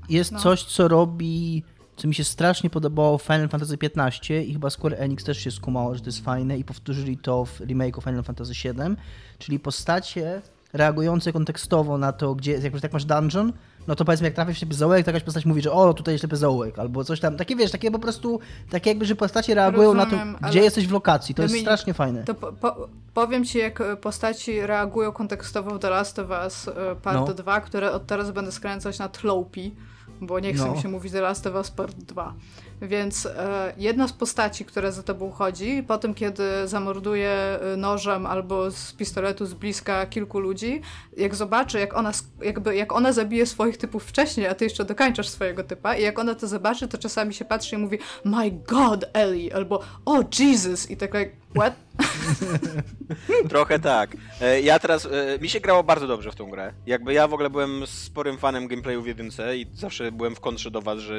Jest 0.09 0.31
no. 0.31 0.39
coś, 0.39 0.63
co 0.63 0.87
robi 0.87 1.63
co 1.99 2.07
mi 2.07 2.15
się 2.15 2.23
strasznie 2.23 2.69
podobało 2.69 3.17
w 3.17 3.23
Final 3.23 3.49
Fantasy 3.49 3.77
XV 3.81 4.35
i 4.47 4.53
chyba 4.53 4.69
Square 4.69 4.95
Enix 4.97 5.23
też 5.23 5.37
się 5.37 5.51
skumało, 5.51 5.95
że 5.95 6.01
to 6.01 6.05
jest 6.05 6.23
fajne 6.23 6.57
i 6.57 6.63
powtórzyli 6.63 7.17
to 7.17 7.45
w 7.45 7.59
remake'u 7.59 8.03
Final 8.03 8.23
Fantasy 8.23 8.53
VII, 8.53 8.95
czyli 9.39 9.59
postacie 9.59 10.41
reagujące 10.73 11.33
kontekstowo 11.33 11.97
na 11.97 12.11
to, 12.11 12.35
gdzie, 12.35 12.51
jak, 12.51 12.83
jak 12.83 12.93
masz 12.93 13.05
dungeon, 13.05 13.53
no 13.89 13.95
to 13.95 14.05
powiedzmy, 14.05 14.27
jak 14.27 14.33
trafisz 14.33 14.55
w 14.55 14.59
ślepy 14.59 14.73
zaułek, 14.73 15.05
to 15.05 15.11
jakaś 15.11 15.23
postać 15.23 15.45
mówi, 15.45 15.61
że 15.61 15.71
o, 15.71 15.93
tutaj 15.93 16.19
ślepy 16.19 16.37
zaułek, 16.37 16.79
albo 16.79 17.03
coś 17.03 17.19
tam. 17.19 17.37
Takie 17.37 17.55
wiesz, 17.55 17.71
takie 17.71 17.91
po 17.91 17.99
prostu, 17.99 18.39
takie 18.69 18.89
jakby, 18.89 19.05
że 19.05 19.15
postacie 19.15 19.55
reagują 19.55 19.93
Rozumiem, 19.93 20.31
na 20.31 20.39
to, 20.39 20.47
gdzie 20.49 20.59
jesteś 20.59 20.87
w 20.87 20.91
lokacji. 20.91 21.35
To 21.35 21.41
jest 21.41 21.59
strasznie 21.59 21.93
fajne. 21.93 22.23
To 22.23 22.35
po, 22.35 22.53
po, 22.53 22.87
powiem 23.13 23.45
ci, 23.45 23.57
jak 23.57 23.83
postaci 24.01 24.61
reagują 24.61 25.11
kontekstowo 25.11 25.75
w 25.75 25.79
The 25.79 25.89
Last 25.89 26.19
of 26.19 26.27
Us 26.43 26.67
e, 26.67 26.95
Part 26.95 27.27
no. 27.27 27.33
2, 27.33 27.61
które 27.61 27.91
od 27.91 28.07
teraz 28.07 28.31
będę 28.31 28.51
skręcać 28.51 28.99
na 28.99 29.09
Tlopi, 29.09 29.75
bo 30.21 30.39
nie 30.39 30.53
chcę 30.53 30.65
no. 30.65 30.73
mi 30.73 30.81
się 30.81 30.89
mówić 30.89 31.11
The 31.11 31.21
Last 31.21 31.47
of 31.47 31.55
Us 31.55 31.71
Part 31.71 31.95
2. 31.95 32.33
Więc 32.81 33.25
e, 33.25 33.73
jedna 33.77 34.07
z 34.07 34.13
postaci, 34.13 34.65
która 34.65 34.91
za 34.91 35.03
tobą 35.03 35.31
chodzi, 35.31 35.83
po 35.87 35.97
tym 35.97 36.13
kiedy 36.13 36.67
zamorduje 36.67 37.29
e, 37.29 37.77
nożem 37.77 38.25
albo 38.25 38.71
z 38.71 38.93
pistoletu 38.93 39.45
z 39.45 39.53
bliska 39.53 40.05
kilku 40.05 40.39
ludzi, 40.39 40.81
jak 41.17 41.35
zobaczy, 41.35 41.79
jak 41.79 41.97
ona, 41.97 42.11
jakby, 42.41 42.75
jak 42.75 42.91
ona 42.91 43.13
zabije 43.13 43.45
swoich 43.45 43.77
typów 43.77 44.03
wcześniej, 44.03 44.47
a 44.47 44.55
ty 44.55 44.63
jeszcze 44.65 44.85
dokańczasz 44.85 45.29
swojego 45.29 45.63
typa, 45.63 45.95
i 45.95 46.03
jak 46.03 46.19
ona 46.19 46.35
to 46.35 46.47
zobaczy, 46.47 46.87
to 46.87 46.97
czasami 46.97 47.33
się 47.33 47.45
patrzy 47.45 47.75
i 47.75 47.79
mówi 47.79 47.97
My 48.25 48.51
God, 48.51 49.05
Ellie, 49.13 49.55
albo 49.55 49.83
Oh 50.05 50.23
Jesus, 50.39 50.91
i 50.91 50.97
tak 50.97 51.13
jak, 51.13 51.29
what? 51.55 51.73
Trochę 53.49 53.79
tak. 53.79 54.17
E, 54.41 54.61
ja 54.61 54.79
teraz, 54.79 55.05
e, 55.05 55.39
mi 55.41 55.49
się 55.49 55.59
grało 55.59 55.83
bardzo 55.83 56.07
dobrze 56.07 56.31
w 56.31 56.35
tą 56.35 56.49
grę. 56.49 56.73
Jakby 56.85 57.13
ja 57.13 57.27
w 57.27 57.33
ogóle 57.33 57.49
byłem 57.49 57.87
sporym 57.87 58.37
fanem 58.37 58.67
gameplayu 58.67 59.01
w 59.01 59.07
jedynce 59.07 59.57
i 59.57 59.67
zawsze 59.73 60.11
byłem 60.11 60.35
w 60.35 60.39
kontrze 60.39 60.71
do 60.71 60.81
was, 60.81 60.99
że 60.99 61.15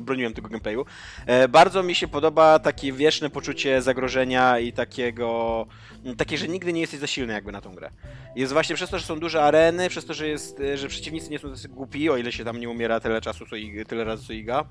broniłem 0.00 0.34
tego 0.34 0.48
gameplayu. 0.48 0.86
E, 1.26 1.48
bardzo 1.48 1.82
mi 1.82 1.94
się 1.94 2.08
podoba 2.08 2.58
takie 2.58 2.92
wieczne 2.92 3.30
poczucie 3.30 3.82
zagrożenia 3.82 4.58
i 4.58 4.72
takiego, 4.72 5.66
takie, 6.16 6.38
że 6.38 6.48
nigdy 6.48 6.72
nie 6.72 6.80
jesteś 6.80 7.00
za 7.00 7.06
silny 7.06 7.32
jakby 7.32 7.52
na 7.52 7.60
tą 7.60 7.74
grę. 7.74 7.90
Jest 8.36 8.52
właśnie 8.52 8.76
przez 8.76 8.90
to, 8.90 8.98
że 8.98 9.04
są 9.04 9.20
duże 9.20 9.42
areny, 9.42 9.88
przez 9.88 10.04
to, 10.04 10.14
że 10.14 10.28
jest, 10.28 10.62
że 10.74 10.88
przeciwnicy 10.88 11.30
nie 11.30 11.38
są 11.38 11.50
tacy 11.50 11.68
głupi, 11.68 12.10
o 12.10 12.16
ile 12.16 12.32
się 12.32 12.44
tam 12.44 12.60
nie 12.60 12.68
umiera 12.68 13.00
tyle 13.00 13.20
czasu, 13.20 13.46
co 13.46 13.56
i, 13.56 13.84
tyle 13.84 14.04
razy 14.04 14.26
co 14.26 14.32
Iga, 14.32 14.64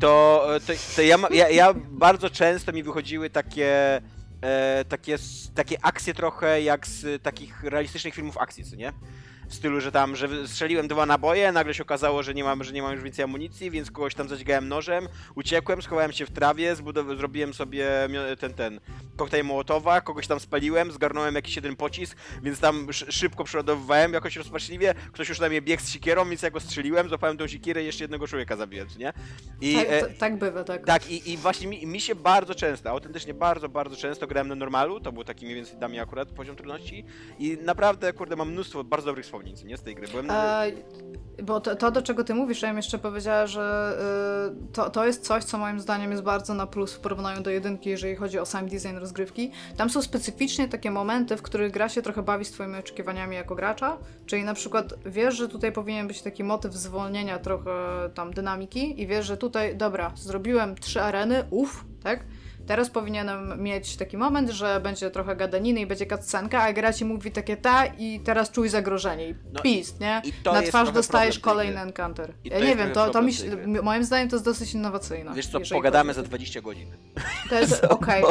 to, 0.00 0.46
to, 0.66 0.72
to 0.96 1.02
ja, 1.02 1.16
ja, 1.30 1.48
ja 1.48 1.74
bardzo 1.74 2.30
często 2.30 2.72
mi 2.72 2.82
wychodziły 2.82 3.30
takie 3.30 4.00
e, 4.42 4.84
takie, 4.88 5.16
takie 5.54 5.76
akcje 5.82 6.14
trochę 6.14 6.62
jak 6.62 6.86
z 6.86 7.22
takich 7.22 7.62
realistycznych 7.64 8.14
filmów 8.14 8.38
akcji, 8.38 8.64
co 8.64 8.76
nie? 8.76 8.92
W 9.48 9.54
stylu, 9.54 9.80
że 9.80 9.92
tam, 9.92 10.16
że 10.16 10.48
strzeliłem 10.48 10.88
dwa 10.88 11.06
naboje, 11.06 11.52
nagle 11.52 11.74
się 11.74 11.82
okazało, 11.82 12.22
że 12.22 12.34
nie 12.34 12.44
mam, 12.44 12.64
że 12.64 12.72
nie 12.72 12.82
mam 12.82 12.92
już 12.94 13.02
więcej 13.02 13.22
amunicji, 13.24 13.70
więc 13.70 13.90
kogoś 13.90 14.14
tam 14.14 14.28
zadźgałem 14.28 14.68
nożem, 14.68 15.08
uciekłem, 15.34 15.82
schowałem 15.82 16.12
się 16.12 16.26
w 16.26 16.30
trawie, 16.30 16.76
zrobiłem 17.16 17.54
sobie 17.54 17.86
ten, 18.40 18.54
ten 18.54 18.80
koktajl 19.16 19.44
Mołotowa, 19.44 20.00
kogoś 20.00 20.26
tam 20.26 20.40
spaliłem, 20.40 20.92
zgarnąłem 20.92 21.34
jakiś 21.34 21.56
jeden 21.56 21.76
pocisk, 21.76 22.16
więc 22.42 22.60
tam 22.60 22.86
sz- 22.90 23.14
szybko 23.14 23.44
przeładowywałem 23.44 24.12
jakoś 24.12 24.36
rozpaczliwie, 24.36 24.94
ktoś 25.12 25.28
już 25.28 25.40
na 25.40 25.48
mnie 25.48 25.62
biegł 25.62 25.82
z 25.82 25.88
sikierą, 25.88 26.28
więc 26.28 26.42
ja 26.42 26.50
go 26.50 26.60
strzeliłem, 26.60 27.08
złapałem 27.08 27.36
tą 27.36 27.46
sikierę 27.46 27.82
i 27.82 27.86
jeszcze 27.86 28.04
jednego 28.04 28.26
człowieka 28.26 28.56
zabiłem, 28.56 28.88
nie? 28.98 29.12
I, 29.60 29.74
tak, 29.74 29.86
e, 29.88 30.06
tak 30.14 30.38
bywa, 30.38 30.64
tak. 30.64 30.84
tak, 30.84 31.10
i, 31.10 31.32
i 31.32 31.36
właśnie 31.36 31.66
mi, 31.66 31.86
mi 31.86 32.00
się 32.00 32.14
bardzo 32.14 32.54
często, 32.54 32.90
autentycznie 32.90 33.34
bardzo, 33.34 33.68
bardzo 33.68 33.96
często 33.96 34.26
grałem 34.26 34.48
na 34.48 34.54
normalu, 34.54 35.00
to 35.00 35.12
był 35.12 35.24
taki 35.24 35.44
mniej 35.44 35.56
więcej 35.56 35.76
dla 35.78 35.88
mnie 35.88 36.02
akurat 36.02 36.28
poziom 36.28 36.56
trudności 36.56 37.04
i 37.38 37.58
naprawdę, 37.62 38.12
kurde, 38.12 38.36
mam 38.36 38.50
mnóstwo 38.50 38.84
bardzo 38.84 39.06
dobrych 39.06 39.24
wspomnień, 39.24 39.35
nie, 39.64 39.76
z 39.76 39.82
tej 39.82 39.94
gry. 39.94 40.08
Byłem 40.08 40.26
na... 40.26 40.66
E, 40.66 40.72
bo 41.42 41.60
to, 41.60 41.76
to, 41.76 41.90
do 41.90 42.02
czego 42.02 42.24
ty 42.24 42.34
mówisz, 42.34 42.62
ja 42.62 42.68
bym 42.68 42.76
jeszcze 42.76 42.98
powiedziała, 42.98 43.46
że 43.46 43.96
y, 44.68 44.72
to, 44.72 44.90
to 44.90 45.06
jest 45.06 45.24
coś, 45.24 45.44
co 45.44 45.58
moim 45.58 45.80
zdaniem 45.80 46.10
jest 46.10 46.22
bardzo 46.22 46.54
na 46.54 46.66
plus 46.66 46.94
w 46.94 47.00
porównaniu 47.00 47.42
do 47.42 47.50
jedynki, 47.50 47.90
jeżeli 47.90 48.16
chodzi 48.16 48.38
o 48.38 48.46
sam 48.46 48.68
design 48.68 48.96
rozgrywki. 48.96 49.50
Tam 49.76 49.90
są 49.90 50.02
specyficznie 50.02 50.68
takie 50.68 50.90
momenty, 50.90 51.36
w 51.36 51.42
których 51.42 51.72
gra 51.72 51.88
się 51.88 52.02
trochę 52.02 52.22
bawi 52.22 52.44
z 52.44 52.50
twoimi 52.50 52.78
oczekiwaniami 52.78 53.36
jako 53.36 53.54
gracza, 53.54 53.96
czyli 54.26 54.44
na 54.44 54.54
przykład 54.54 54.94
wiesz, 55.06 55.34
że 55.36 55.48
tutaj 55.48 55.72
powinien 55.72 56.06
być 56.06 56.22
taki 56.22 56.44
motyw 56.44 56.74
zwolnienia 56.74 57.38
trochę 57.38 57.70
tam 58.14 58.32
dynamiki 58.32 59.02
i 59.02 59.06
wiesz, 59.06 59.26
że 59.26 59.36
tutaj, 59.36 59.76
dobra, 59.76 60.12
zrobiłem 60.14 60.74
trzy 60.74 61.02
areny, 61.02 61.44
uff, 61.50 61.84
tak? 62.02 62.20
Teraz 62.66 62.90
powinienem 62.90 63.62
mieć 63.62 63.96
taki 63.96 64.16
moment, 64.16 64.50
że 64.50 64.80
będzie 64.80 65.10
trochę 65.10 65.36
gadaniny 65.36 65.80
i 65.80 65.86
będzie 65.86 66.06
cutscenka, 66.06 66.62
a 66.62 66.72
gra 66.72 66.92
ci 66.92 67.04
mówi 67.04 67.30
takie 67.30 67.56
ta 67.56 67.86
i 67.86 68.20
teraz 68.20 68.50
czuj 68.50 68.68
zagrożenie 68.68 69.28
i 69.28 69.34
No 69.52 69.60
nie? 70.00 70.22
i 70.24 70.32
Na 70.44 70.62
twarz 70.62 70.90
dostajesz 70.90 71.38
kolejny 71.38 71.80
encounter. 71.80 72.32
Ja 72.44 72.58
nie 72.60 72.76
wiem, 72.76 72.92
to, 72.92 73.10
to 73.10 73.22
mi, 73.22 73.32
moim 73.82 74.04
zdaniem 74.04 74.28
to 74.28 74.36
jest 74.36 74.44
dosyć 74.44 74.74
innowacyjne. 74.74 75.34
Wiesz 75.34 75.46
co, 75.46 75.60
pogadamy 75.70 76.14
za 76.14 76.20
chodzi 76.20 76.26
o 76.26 76.28
20 76.28 76.60
godzin. 76.60 76.88
to. 77.48 77.60
Jest 77.60 77.84
okej. 77.98 78.24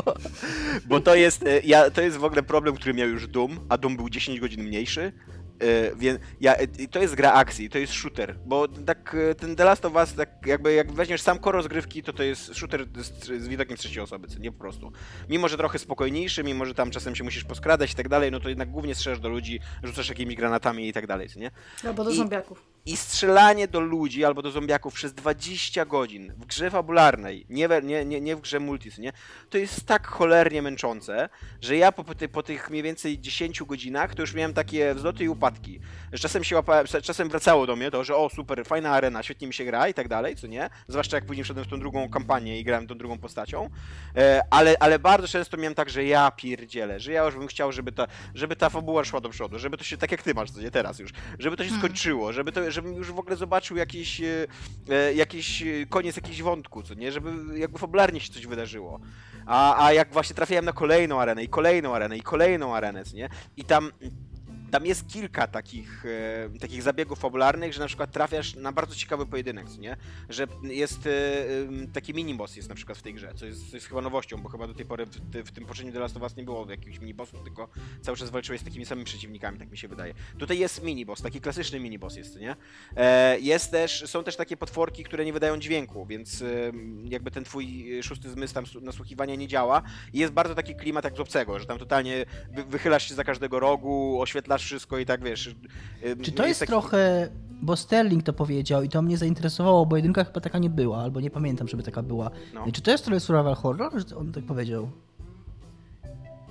Bo 0.86 1.00
to 1.00 1.16
jest, 1.16 1.44
e, 1.48 1.60
ja, 1.64 1.92
to 1.92 2.02
jest 2.02 2.18
w 2.18 2.24
ogóle 2.24 2.44
problem, 2.44 2.76
który 2.76 2.94
miał 2.94 3.10
już 3.10 3.28
Doom, 3.28 3.60
a 3.70 3.78
Doom 3.78 3.98
był 3.98 4.10
10 4.10 4.40
godzin 4.40 4.64
mniejszy. 4.64 5.12
E, 5.60 5.96
Więc 5.96 6.20
ja, 6.42 6.56
e, 6.56 6.68
to 6.88 7.00
jest 7.00 7.16
gra 7.16 7.34
akcji, 7.34 7.70
to 7.70 7.78
jest 7.78 7.94
shooter, 7.94 8.36
bo 8.46 8.68
tak 8.68 9.16
e, 9.32 9.36
ten 9.36 9.56
The 9.56 9.64
Last 9.64 9.86
of 9.86 9.94
Us, 9.96 10.14
tak 10.14 10.30
jakby 10.46 10.74
jak 10.74 10.92
weźmiesz 10.92 11.22
sam 11.22 11.40
core 11.40 11.56
rozgrywki, 11.58 12.04
to 12.04 12.14
to 12.14 12.24
jest 12.24 12.56
shooter 12.56 12.86
z, 12.98 13.26
z 13.26 13.48
widokiem 13.48 13.78
trzeciej 13.78 14.04
osoby, 14.04 14.28
nie 14.40 14.52
po 14.52 14.60
prostu. 14.60 14.92
Mimo, 15.30 15.48
że 15.48 15.58
trochę 15.58 15.80
spokojniejszy, 15.80 16.44
mimo, 16.44 16.66
że 16.66 16.74
tam 16.74 16.92
czasem 16.92 17.16
się 17.16 17.24
musisz 17.24 17.44
poskradać 17.44 17.92
i 17.92 17.96
tak 17.96 18.10
dalej, 18.10 18.32
no 18.32 18.40
to 18.40 18.50
jednak 18.50 18.70
głównie 18.70 18.96
strzelasz 18.96 19.20
do 19.20 19.30
ludzi, 19.30 19.60
rzucasz 19.84 20.10
jakimiś 20.10 20.36
granatami 20.36 20.88
i 20.88 20.94
tak 20.94 21.08
dalej, 21.08 21.28
nie? 21.36 21.52
Albo 21.84 22.04
do 22.04 22.10
I- 22.12 22.16
zombiaków. 22.16 22.75
I 22.88 22.98
strzelanie 22.98 23.68
do 23.68 23.80
ludzi 23.80 24.26
albo 24.26 24.42
do 24.42 24.52
zombiaków 24.52 24.94
przez 24.94 25.14
20 25.14 25.86
godzin 25.86 26.34
w 26.38 26.46
grze 26.46 26.72
fabularnej, 26.72 27.46
nie, 27.50 27.68
we- 27.68 27.82
nie, 27.82 28.06
nie, 28.06 28.22
nie 28.22 28.36
w 28.36 28.42
grze 28.42 28.60
multis, 28.60 28.98
nie? 28.98 29.14
To 29.50 29.58
jest 29.58 29.86
tak 29.86 30.08
cholernie 30.08 30.62
męczące, 30.62 31.30
że 31.62 31.78
ja 31.78 31.92
po, 31.92 32.16
ty, 32.16 32.30
po 32.30 32.44
tych 32.44 32.70
mniej 32.70 32.84
więcej 32.84 33.20
10 33.20 33.64
godzinach 33.64 34.16
to 34.16 34.22
już 34.22 34.34
miałem 34.34 34.54
takie 34.54 34.94
wzloty 34.96 35.24
i 35.24 35.30
upadki. 35.30 35.80
Że 36.14 36.20
czasem 36.20 36.44
się 36.44 36.56
łapałem, 36.56 36.86
czasem 37.04 37.30
wracało 37.30 37.68
do 37.68 37.76
mnie 37.76 37.92
to, 37.92 38.04
że 38.04 38.16
o 38.16 38.30
super, 38.30 38.66
fajna 38.66 38.90
arena, 38.90 39.24
świetnie 39.24 39.48
mi 39.48 39.54
się 39.54 39.66
gra 39.66 39.88
i 39.88 39.94
tak 39.94 40.08
dalej, 40.08 40.36
co 40.36 40.48
nie? 40.48 40.70
Zwłaszcza 40.88 41.18
jak 41.18 41.26
później 41.26 41.44
wszedłem 41.44 41.66
w 41.66 41.70
tą 41.70 41.80
drugą 41.80 42.10
kampanię 42.10 42.60
i 42.60 42.64
grałem 42.64 42.88
tą 42.88 42.98
drugą 42.98 43.18
postacią. 43.18 43.70
E, 44.16 44.42
ale, 44.50 44.76
ale 44.80 45.00
bardzo 45.00 45.28
często 45.28 45.58
miałem 45.58 45.76
tak, 45.76 45.90
że 45.90 46.06
ja 46.06 46.32
pierdzielę, 46.32 47.00
że 47.00 47.12
ja 47.12 47.24
już 47.26 47.36
bym 47.36 47.48
chciał, 47.48 47.72
żeby 47.72 47.92
ta, 47.92 48.08
żeby 48.36 48.56
ta 48.56 48.70
fabuła 48.70 49.04
szła 49.04 49.22
do 49.22 49.30
przodu, 49.30 49.60
żeby 49.60 49.78
to 49.78 49.84
się, 49.84 49.98
tak 49.98 50.12
jak 50.12 50.22
ty 50.24 50.34
masz, 50.34 50.52
co 50.52 50.62
nie 50.62 50.72
teraz 50.72 51.00
już, 51.00 51.12
żeby 51.40 51.58
to 51.58 51.64
się 51.64 51.70
Hmm. 51.70 51.88
skończyło, 51.88 52.34
żeby 52.34 52.52
to, 52.52 52.72
żebym 52.76 52.94
już 52.94 53.12
w 53.12 53.20
ogóle 53.20 53.36
zobaczył 53.36 53.78
jakiś, 53.78 54.22
e, 54.22 54.48
e, 54.90 55.14
jakiś 55.14 55.62
e, 55.62 55.66
koniec 55.90 56.16
jakiś 56.16 56.42
wątku, 56.42 56.84
co 56.84 56.94
nie, 56.94 57.12
żeby 57.12 57.60
jakby 57.60 57.80
fabularnie 57.80 58.20
się 58.20 58.34
coś 58.34 58.48
wydarzyło. 58.48 59.00
A, 59.46 59.86
a 59.86 59.94
jak 59.94 60.14
właśnie 60.14 60.36
trafiałem 60.36 60.66
na 60.66 60.74
kolejną 60.74 61.22
arenę 61.22 61.44
i 61.44 61.48
kolejną 61.50 61.96
arenę 61.96 62.18
i 62.18 62.22
kolejną 62.22 62.76
arenę, 62.76 63.04
co 63.04 63.16
nie, 63.16 63.30
i 63.58 63.64
tam 63.64 63.92
tam 64.72 64.86
jest 64.86 65.08
kilka 65.08 65.48
takich, 65.48 66.06
e, 66.06 66.60
takich 66.60 66.82
zabiegów 66.82 67.20
fabularnych, 67.20 67.74
że 67.74 67.80
na 67.80 67.88
przykład 67.88 68.12
trafiasz 68.12 68.56
na 68.56 68.72
bardzo 68.72 68.96
ciekawy 68.96 69.26
pojedynek, 69.26 69.70
co 69.70 69.82
nie? 69.82 69.98
Że 70.30 70.48
jest 70.64 71.08
e, 71.08 71.12
taki 71.94 72.14
miniboss 72.14 72.56
jest 72.56 72.70
na 72.70 72.76
przykład 72.76 72.98
w 72.98 73.02
tej 73.02 73.14
grze, 73.14 73.32
co 73.36 73.46
jest, 73.46 73.70
co 73.70 73.78
jest 73.78 73.88
chyba 73.88 74.02
nowością, 74.02 74.42
bo 74.42 74.50
chyba 74.50 74.68
do 74.68 74.74
tej 74.74 74.86
pory 74.86 75.06
w, 75.06 75.10
w 75.46 75.52
tym 75.52 75.66
poprzednim 75.66 75.94
The 75.94 76.00
Last 76.00 76.18
of 76.18 76.24
Us 76.24 76.36
nie 76.36 76.44
było 76.44 76.70
jakichś 76.70 77.00
minibossów, 77.00 77.44
tylko 77.44 77.68
cały 78.02 78.18
czas 78.18 78.30
walczyłeś 78.30 78.62
z 78.62 78.64
takimi 78.64 78.86
samymi 78.86 79.06
przeciwnikami, 79.06 79.60
tak 79.60 79.72
mi 79.72 79.78
się 79.78 79.88
wydaje. 79.88 80.14
Tutaj 80.38 80.60
jest 80.60 80.84
miniboss, 80.84 81.22
taki 81.22 81.42
klasyczny 81.42 81.80
miniboss 81.80 82.16
jest, 82.16 82.40
nie? 82.40 82.56
E, 82.96 83.40
jest 83.40 83.72
też, 83.72 84.04
są 84.08 84.24
też 84.24 84.36
takie 84.36 84.58
potworki, 84.58 85.04
które 85.04 85.26
nie 85.26 85.34
wydają 85.34 85.60
dźwięku, 85.60 86.06
więc 86.06 86.44
jakby 87.06 87.32
ten 87.32 87.44
twój 87.44 87.98
e, 88.00 88.04
szósty 88.04 88.30
zmysł 88.30 88.54
tam 88.54 88.66
nasłuchiwania 88.82 89.36
nie 89.36 89.48
działa 89.48 89.82
i 90.14 90.20
jest 90.20 90.34
bardzo 90.34 90.56
taki 90.56 90.76
klimat 90.76 91.04
jak 91.04 91.16
z 91.16 91.20
obcego, 91.20 91.60
że 91.60 91.66
tam 91.66 91.78
totalnie 91.78 92.26
wy, 92.52 92.64
wychylasz 92.64 93.10
się 93.10 93.16
za 93.16 93.24
każdego 93.24 93.60
rogu, 93.60 94.22
oświetlasz 94.22 94.55
wszystko 94.62 94.98
i 94.98 95.06
tak 95.06 95.24
wiesz. 95.24 95.56
ym, 96.06 96.22
Czy 96.22 96.32
to 96.32 96.48
jest, 96.48 96.60
taki- 96.60 96.70
trochę, 96.70 97.30
bo 97.62 97.76
Sterling 97.76 98.24
to 98.24 98.34
powiedział 98.34 98.84
i 98.84 98.90
to 98.90 99.02
mnie 99.02 99.18
zainteresowało, 99.18 99.86
bo 99.86 99.96
jedynka 99.96 100.24
chyba 100.24 100.42
taka 100.42 100.58
nie 100.60 100.70
była, 100.70 100.98
albo 100.98 101.22
nie 101.22 101.30
pamiętam, 101.32 101.68
żeby 101.68 101.84
taka 101.84 102.04
była. 102.04 102.32
No. 102.54 102.66
Czy 102.74 102.82
to 102.82 102.92
jest 102.92 103.06
trochę 103.06 103.20
survival 103.20 103.56
horror, 103.56 103.92
że 104.10 104.16
on 104.16 104.32
tak 104.32 104.44
powiedział? 104.46 104.90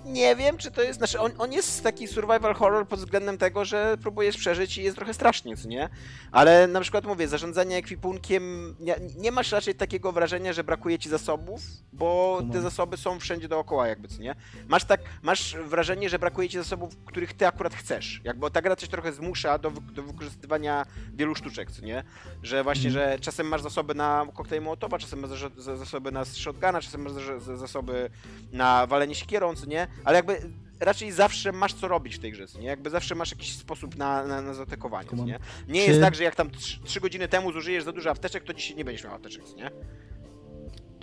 Nie 0.05 0.37
wiem, 0.37 0.59
czy 0.59 0.71
to 0.71 0.83
jest. 0.83 0.99
Znaczy, 0.99 1.21
on, 1.21 1.33
on 1.39 1.53
jest 1.53 1.83
taki 1.83 2.09
survival 2.09 2.55
horror 2.55 2.89
pod 2.89 2.99
względem 2.99 3.39
tego, 3.39 3.65
że 3.65 3.97
próbujesz 4.03 4.37
przeżyć 4.37 4.79
i 4.79 4.83
jest 4.83 4.97
trochę 4.97 5.15
strasznie, 5.15 5.57
co 5.57 5.69
nie? 5.69 5.89
Ale 6.33 6.67
na 6.67 6.81
przykład 6.81 7.05
mówię, 7.05 7.29
zarządzanie 7.29 7.77
ekwipunkiem. 7.77 8.75
Nie, 8.81 8.97
nie 9.17 9.33
masz 9.33 9.53
raczej 9.53 9.75
takiego 9.75 10.13
wrażenia, 10.13 10.53
że 10.53 10.65
brakuje 10.65 10.99
ci 10.99 11.09
zasobów, 11.09 11.61
bo 11.93 12.41
te 12.53 12.61
zasoby 12.61 12.97
są 12.97 13.21
wszędzie 13.21 13.49
dookoła, 13.49 13.87
jakby, 13.89 14.09
co 14.09 14.23
nie? 14.23 14.35
Masz 14.69 14.85
tak, 14.85 15.01
masz 15.23 15.57
wrażenie, 15.57 16.09
że 16.09 16.19
brakuje 16.19 16.49
ci 16.49 16.59
zasobów, 16.59 16.97
których 17.05 17.33
ty 17.33 17.47
akurat 17.47 17.75
chcesz. 17.75 18.21
Jakby 18.25 18.51
ta 18.51 18.63
gra 18.63 18.77
coś 18.77 18.89
trochę 18.89 19.13
zmusza 19.13 19.59
do, 19.59 19.71
do 19.71 20.03
wykorzystywania 20.03 20.87
wielu 21.15 21.35
sztuczek, 21.35 21.71
co 21.71 21.83
nie? 21.87 22.05
Że 22.43 22.65
właśnie, 22.65 22.91
że 22.91 23.19
czasem 23.21 23.47
masz 23.49 23.63
zasoby 23.63 23.95
na 23.95 24.27
koktajl 24.35 24.63
Mołotowa, 24.63 24.99
czasem 24.99 25.19
masz 25.19 25.31
za- 25.31 25.63
za- 25.63 25.77
zasoby 25.77 26.13
na 26.13 26.25
shotguna, 26.25 26.81
czasem 26.81 27.03
masz 27.03 27.13
za- 27.13 27.41
za- 27.41 27.57
zasoby 27.57 28.11
na 28.53 28.87
walenie 28.87 29.15
siekierą, 29.15 29.55
co 29.55 29.67
nie? 29.67 29.87
Ale 30.05 30.17
jakby 30.17 30.37
raczej 30.81 31.13
zawsze 31.13 31.53
masz 31.53 31.75
co 31.75 31.89
robić 31.89 32.17
w 32.17 32.19
tej 32.19 32.33
grze, 32.33 32.47
nie? 32.61 32.67
Jakby 32.67 32.91
zawsze 32.91 33.15
masz 33.15 33.31
jakiś 33.31 33.57
sposób 33.57 33.97
na, 33.97 34.25
na, 34.27 34.43
na 34.43 34.55
zaatakowanie, 34.55 35.09
nie? 35.25 35.39
Nie 35.69 35.81
Czy- 35.85 35.89
jest 35.91 36.01
tak, 36.01 36.15
że 36.15 36.25
jak 36.25 36.35
tam 36.35 36.51
3 36.85 37.01
godziny 37.01 37.29
temu 37.29 37.53
zużyjesz 37.53 37.85
za 37.85 37.93
dużo 37.93 38.11
apteczek, 38.11 38.45
to 38.45 38.55
dzisiaj 38.55 38.77
nie 38.77 38.85
będziesz 38.85 39.05
miał 39.05 39.15
apteczek, 39.15 39.43
nie? 39.57 39.71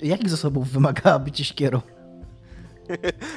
Jakich 0.01 0.29
zasobów 0.29 0.69
wymaga 0.69 1.19
bycie 1.19 1.43
siekierą? 1.43 1.81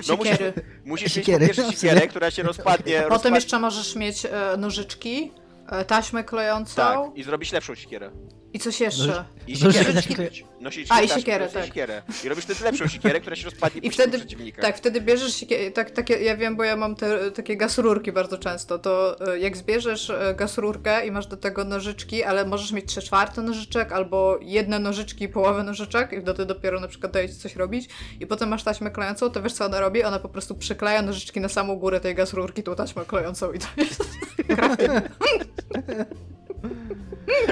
No 0.08 0.16
musisz, 0.16 0.38
musisz 0.84 1.04
mieć 1.06 1.12
Siekiery. 1.14 1.48
po 1.48 1.54
pierwsze 1.54 1.72
siekierę, 1.72 2.08
która 2.08 2.30
się 2.30 2.42
rozpadnie, 2.42 2.94
Potem 3.00 3.10
rozpad... 3.10 3.34
jeszcze 3.34 3.58
możesz 3.58 3.96
mieć 3.96 4.26
e, 4.26 4.56
nożyczki, 4.56 5.32
e, 5.68 5.84
taśmę 5.84 6.24
klejącą 6.24 6.74
Tak, 6.74 6.98
i 7.14 7.22
zrobić 7.22 7.52
lepszą 7.52 7.74
siekierę. 7.74 8.10
I 8.54 8.58
coś 8.58 8.80
jeszcze. 8.80 9.24
I 9.46 9.56
Zdążyć 9.56 10.04
siekierę. 10.04 10.30
Nosić 10.60 10.86
A, 10.90 11.02
i 11.02 11.08
siekierę, 11.08 11.48
tak. 11.48 11.64
siekierę. 11.64 12.02
I 12.24 12.28
robisz 12.28 12.44
wtedy 12.44 12.64
lepszą 12.64 12.86
siekierę, 12.86 13.20
która 13.20 13.36
się 13.36 13.44
rozpadnie 13.44 13.80
I 13.80 13.90
wtedy, 13.90 14.18
przeciwnika. 14.18 14.62
tak, 14.62 14.76
wtedy 14.76 15.00
bierzesz 15.00 15.32
siekie- 15.32 15.72
tak, 15.72 15.90
takie, 15.90 16.14
ja 16.14 16.36
wiem, 16.36 16.56
bo 16.56 16.64
ja 16.64 16.76
mam 16.76 16.94
te, 16.96 17.30
takie 17.30 17.56
gasrurki 17.56 18.12
bardzo 18.12 18.38
często, 18.38 18.78
to 18.78 19.16
e, 19.34 19.38
jak 19.38 19.56
zbierzesz 19.56 20.10
e, 20.10 20.34
gasrurkę 20.36 21.06
i 21.06 21.10
masz 21.10 21.26
do 21.26 21.36
tego 21.36 21.64
nożyczki, 21.64 22.24
ale 22.24 22.44
możesz 22.44 22.72
mieć 22.72 22.84
trzy 22.86 23.02
czwarte 23.02 23.42
nożyczek, 23.42 23.92
albo 23.92 24.38
jedne 24.42 24.78
nożyczki 24.78 25.24
i 25.24 25.28
połowę 25.28 25.62
nożyczek 25.62 26.12
i 26.12 26.20
wtedy 26.20 26.46
dopiero 26.46 26.80
na 26.80 26.88
przykład 26.88 27.12
daje 27.12 27.28
ci 27.28 27.34
coś 27.34 27.56
robić 27.56 27.88
i 28.20 28.26
potem 28.26 28.48
masz 28.48 28.62
taśmę 28.62 28.90
klejącą, 28.90 29.30
to 29.30 29.42
wiesz 29.42 29.52
co 29.52 29.64
ona 29.64 29.80
robi? 29.80 30.04
Ona 30.04 30.18
po 30.18 30.28
prostu 30.28 30.54
przykleja 30.54 31.02
nożyczki 31.02 31.40
na 31.40 31.48
samą 31.48 31.76
górę 31.76 32.00
tej 32.00 32.14
gasrurki, 32.14 32.62
tą 32.62 32.74
taśmę 32.74 33.04
klejącą 33.04 33.52
i 33.52 33.58
to 33.58 33.66
jest... 33.76 34.04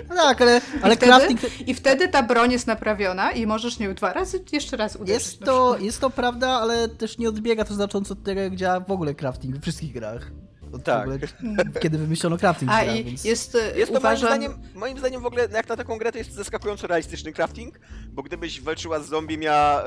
No 0.08 0.14
tak, 0.16 0.42
ale, 0.42 0.60
ale 0.82 0.94
I 0.94 0.96
wtedy, 0.96 1.12
crafting... 1.12 1.40
I 1.68 1.74
wtedy 1.74 2.08
ta 2.08 2.22
broń 2.22 2.52
jest 2.52 2.66
naprawiona 2.66 3.32
i 3.32 3.46
możesz 3.46 3.78
nią 3.78 3.94
dwa 3.94 4.12
razy 4.12 4.44
jeszcze 4.52 4.76
raz 4.76 4.96
uderzyć. 4.96 5.14
Jest 5.26 5.40
to, 5.40 5.78
jest 5.78 6.00
to 6.00 6.10
prawda, 6.10 6.48
ale 6.48 6.88
też 6.88 7.18
nie 7.18 7.28
odbiega 7.28 7.64
to 7.64 7.74
znacząco 7.74 8.12
od 8.12 8.22
tego, 8.22 8.40
jak 8.40 8.56
działa 8.56 8.80
w 8.80 8.90
ogóle 8.90 9.14
crafting 9.14 9.56
w 9.56 9.62
wszystkich 9.62 9.92
grach. 9.92 10.30
Od 10.72 10.84
Tak. 10.84 11.00
ogóle, 11.02 11.18
kiedy 11.80 11.98
wymyślono 11.98 12.38
crafting 12.38 12.70
A 12.72 12.84
grach, 12.84 12.96
i 12.96 13.04
więc... 13.04 13.24
jest, 13.24 13.54
e, 13.54 13.78
Jest 13.78 13.92
to 13.92 13.98
uważam... 13.98 14.30
moim 14.30 14.42
zdaniem, 14.42 14.70
moim 14.74 14.98
zdaniem 14.98 15.22
w 15.22 15.26
ogóle 15.26 15.48
jak 15.52 15.68
na 15.68 15.76
taką 15.76 15.98
grę 15.98 16.12
to 16.12 16.18
jest 16.18 16.32
zaskakująco 16.32 16.86
realistyczny 16.86 17.32
crafting, 17.32 17.80
bo 18.12 18.22
gdybyś 18.22 18.60
walczyła 18.60 19.00
z 19.00 19.08
zombie, 19.08 19.38
miała 19.38 19.82
e, 19.82 19.86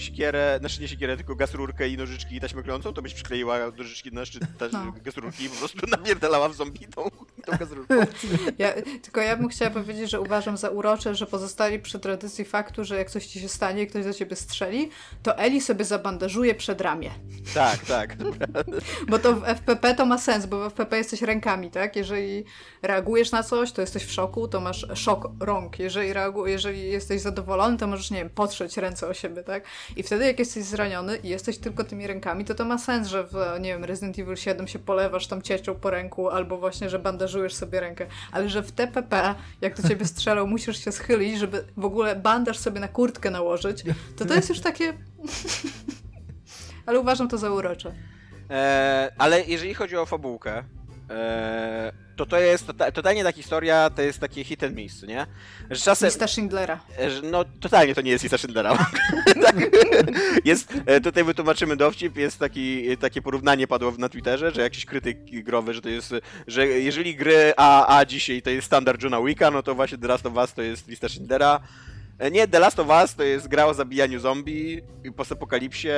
siekierę, 0.00 0.56
znaczy 0.60 0.80
nie 0.80 0.88
siekierę, 0.88 1.16
tylko 1.16 1.34
gaz 1.34 1.54
rurkę 1.54 1.88
i 1.88 1.96
nożyczki 1.96 2.36
i 2.36 2.40
taśmę 2.40 2.62
klejącą, 2.62 2.92
to 2.92 3.02
byś 3.02 3.14
przykleiła 3.14 3.58
nożyczki 3.78 4.12
na 4.12 4.24
szczyt 4.24 4.42
ta, 4.58 4.66
No. 4.72 4.92
gaz 5.04 5.16
rurki 5.16 5.44
i 5.44 5.48
po 5.48 5.56
prostu 5.56 5.86
napierdalała 5.96 6.48
w 6.48 6.54
zombie 6.54 6.86
tą, 6.86 7.02
tą. 7.46 7.66
Ja, 8.58 8.72
tylko 9.02 9.20
ja 9.20 9.36
bym 9.36 9.48
chciała 9.48 9.70
powiedzieć, 9.70 10.10
że 10.10 10.20
uważam 10.20 10.56
za 10.56 10.70
urocze, 10.70 11.14
że 11.14 11.26
pozostali 11.26 11.78
przy 11.78 11.98
tradycji 11.98 12.44
faktu, 12.44 12.84
że 12.84 12.96
jak 12.96 13.10
coś 13.10 13.26
ci 13.26 13.40
się 13.40 13.48
stanie 13.48 13.82
i 13.82 13.86
ktoś 13.86 14.04
za 14.04 14.14
ciebie 14.14 14.36
strzeli, 14.36 14.90
to 15.22 15.38
Eli 15.38 15.60
sobie 15.60 15.84
zabandażuje 15.84 16.54
przed 16.54 16.80
ramię. 16.80 17.10
Tak, 17.54 17.78
tak. 17.78 18.16
Bo 19.08 19.18
to 19.18 19.34
w 19.36 19.44
FPP 19.44 19.94
to 19.94 20.06
ma 20.06 20.18
sens, 20.18 20.46
bo 20.46 20.70
w 20.70 20.72
FPP 20.72 20.98
jesteś 20.98 21.22
rękami, 21.22 21.70
tak? 21.70 21.96
Jeżeli 21.96 22.44
reagujesz 22.82 23.32
na 23.32 23.42
coś, 23.42 23.72
to 23.72 23.80
jesteś 23.80 24.04
w 24.04 24.12
szoku, 24.12 24.48
to 24.48 24.60
masz 24.60 24.86
szok 24.94 25.28
rąk. 25.40 25.78
Jeżeli, 25.78 26.12
reagu- 26.12 26.46
jeżeli 26.46 26.90
jesteś 26.90 27.20
zadowolony, 27.20 27.76
to 27.76 27.86
możesz, 27.86 28.10
nie 28.10 28.18
wiem, 28.18 28.30
potrzeć 28.30 28.76
ręce 28.76 29.06
o 29.08 29.14
siebie, 29.14 29.42
tak? 29.42 29.64
I 29.96 30.02
wtedy 30.02 30.26
jak 30.26 30.38
jesteś 30.38 30.64
zraniony 30.64 31.16
i 31.16 31.28
jesteś 31.28 31.58
tylko 31.58 31.84
tymi 31.84 32.06
rękami, 32.06 32.44
to 32.44 32.54
to 32.54 32.64
ma 32.64 32.78
sens, 32.78 33.08
że 33.08 33.24
w, 33.24 33.34
nie 33.60 33.68
wiem, 33.70 33.84
Resident 33.84 34.18
Evil 34.18 34.36
7 34.36 34.68
się 34.68 34.78
polewasz 34.78 35.26
tam 35.26 35.42
ciecią 35.42 35.74
po 35.74 35.90
ręku, 35.90 36.28
albo 36.28 36.58
właśnie, 36.58 36.90
że 36.90 36.98
bandażujesz 36.98 37.54
sobie 37.54 37.80
rękę. 37.80 38.06
Ale 38.32 38.48
że 38.48 38.62
w 38.62 38.72
TPP, 38.72 39.34
jak 39.60 39.80
do 39.80 39.88
ciebie 39.88 40.06
strzelał, 40.06 40.46
musisz 40.56 40.84
się 40.84 40.92
schylić, 40.92 41.38
żeby 41.38 41.64
w 41.76 41.84
ogóle 41.84 42.16
bandaż 42.16 42.58
sobie 42.58 42.80
na 42.80 42.88
kurtkę 42.88 43.30
nałożyć, 43.30 43.84
to 44.16 44.24
to 44.24 44.34
jest 44.34 44.48
już 44.48 44.60
takie... 44.60 44.92
Ale 46.86 47.00
uważam 47.00 47.28
to 47.28 47.38
za 47.38 47.50
urocze. 47.50 47.94
E, 48.50 49.12
ale 49.18 49.44
jeżeli 49.44 49.74
chodzi 49.74 49.96
o 49.96 50.06
fabułkę, 50.06 50.64
to 52.16 52.26
to 52.26 52.38
jest 52.40 52.66
tota- 52.66 52.92
totalnie 52.92 53.24
ta 53.24 53.32
historia, 53.32 53.90
to 53.90 54.02
jest 54.02 54.18
takie 54.18 54.44
hit 54.44 54.62
and 54.64 54.76
miss, 54.76 55.02
nie? 55.02 55.26
Że 55.70 55.80
czasem, 55.80 56.06
Lista 56.06 56.26
Schindlera. 56.26 56.80
e, 56.96 57.08
no 57.22 57.44
totalnie 57.60 57.94
to 57.94 58.00
nie 58.00 58.10
jest 58.10 58.24
lista 58.24 58.38
Schindlera. 58.38 58.78
tak, 59.44 59.56
jest, 60.44 60.74
e, 60.86 61.00
tutaj 61.00 61.24
wytłumaczymy 61.24 61.76
dowcip, 61.76 62.16
jest 62.16 62.38
taki, 62.38 62.96
takie 62.96 63.22
porównanie 63.22 63.66
padło 63.66 63.92
na 63.98 64.08
Twitterze, 64.08 64.50
że 64.50 64.60
jakiś 64.62 64.84
krytyk 64.84 65.18
growy, 65.42 65.74
że 65.74 65.80
to 65.80 65.88
jest, 65.88 66.14
że 66.46 66.66
jeżeli 66.66 67.16
gry 67.16 67.52
AAA 67.56 68.04
dzisiaj 68.06 68.42
to 68.42 68.50
jest 68.50 68.66
standard 68.66 69.02
Johna 69.02 69.20
Wicka, 69.22 69.50
no 69.50 69.62
to 69.62 69.74
właśnie 69.74 69.98
The 69.98 70.08
Last 70.08 70.26
of 70.26 70.34
Us 70.36 70.54
to 70.54 70.62
jest 70.62 70.88
lista 70.88 71.08
Schindlera. 71.08 71.60
E, 72.18 72.30
Nie, 72.30 72.48
The 72.48 72.58
Last 72.58 72.78
of 72.78 72.88
Us 72.88 73.14
to 73.14 73.22
jest 73.22 73.48
gra 73.48 73.66
o 73.66 73.74
zabijaniu 73.74 74.20
zombie 74.20 74.80
i 75.04 75.12
postapokalipsie, 75.12 75.88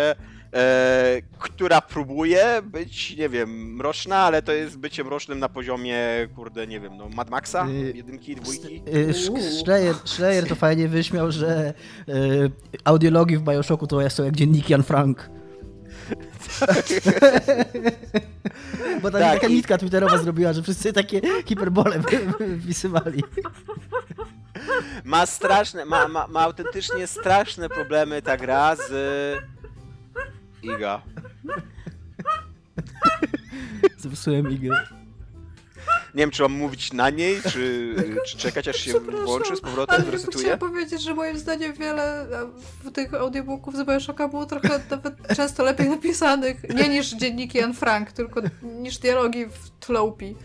e, 0.55 1.23
która 1.39 1.81
próbuje 1.81 2.63
być, 2.65 3.17
nie 3.17 3.29
wiem, 3.29 3.75
mroczna, 3.77 4.17
ale 4.17 4.43
to 4.43 4.53
jest 4.53 4.79
bycie 4.79 5.05
mrocznym 5.05 5.39
na 5.39 5.49
poziomie, 5.49 5.99
kurde, 6.37 6.67
nie 6.67 6.81
wiem, 6.81 6.97
no 6.97 7.09
Mad 7.09 7.31
Maxa, 7.31 7.67
Y, 7.69 7.93
jedynki, 7.97 8.37
dwójki. 8.37 8.83
Y, 8.95 9.15
Schreier, 9.61 9.95
Schreier 10.05 10.49
to 10.49 10.55
fajnie 10.55 10.89
wyśmiał, 10.89 11.31
że 11.33 11.75
y, 12.09 12.13
audiologii 12.85 13.37
w 13.37 13.43
Bioshocku 13.43 13.87
to 13.87 14.11
są 14.11 14.25
jak 14.25 14.37
dzienniki 14.37 14.73
Jan 14.73 14.83
Frank. 14.83 15.31
Bo 19.03 19.11
tam 19.11 19.21
Tak, 19.21 19.35
taka 19.35 19.49
nitka 19.49 19.79
twitterowa 19.79 20.19
zrobiła, 20.19 20.53
że 20.53 20.63
wszyscy 20.63 20.93
takie 20.93 21.21
hiperbole 21.47 21.99
wy- 21.99 22.19
wy- 22.39 22.57
wypisywali. 22.57 23.23
Ma 25.05 25.27
straszne, 25.27 25.85
ma, 25.85 26.09
ma, 26.09 26.27
ma 26.27 26.41
autentycznie 26.41 27.07
straszne 27.07 27.69
problemy 27.69 28.23
ta 28.23 28.37
gra 28.37 28.77
z... 28.77 28.83
Iga. 30.63 31.03
Zepsułem 33.99 34.51
igę. 34.51 34.71
Nie 36.15 36.21
wiem, 36.23 36.31
czy 36.31 36.43
mam 36.43 36.53
mówić 36.53 36.93
na 36.93 37.11
niej, 37.11 37.43
czy, 37.43 37.95
czy 38.27 38.39
czekać, 38.39 38.69
aż 38.69 38.77
się 38.77 39.01
włączy 39.01 39.57
z 39.57 39.61
powrotem, 39.61 39.95
Ale 39.97 40.05
zresetuje. 40.05 40.45
chciałam 40.45 40.59
powiedzieć, 40.59 41.03
że 41.03 41.15
moim 41.15 41.39
zdaniem 41.39 41.73
wiele 41.73 42.23
e, 42.23 42.47
w 42.85 42.93
tych 42.93 43.15
audiobooków 43.15 43.77
z 43.77 43.87
Bioshocka 43.87 44.29
było 44.29 44.47
trochę 44.47 44.81
nawet 44.91 45.15
często 45.37 45.65
lepiej 45.65 45.89
napisanych, 45.89 46.57
nie 46.75 46.89
niż 46.89 47.11
dzienniki 47.11 47.61
Anne 47.61 47.75
Frank, 47.75 48.13
tylko 48.13 48.41
niż 48.63 48.99
dialogi 48.99 49.47
w 49.47 49.71
Tlopi. 49.81 50.37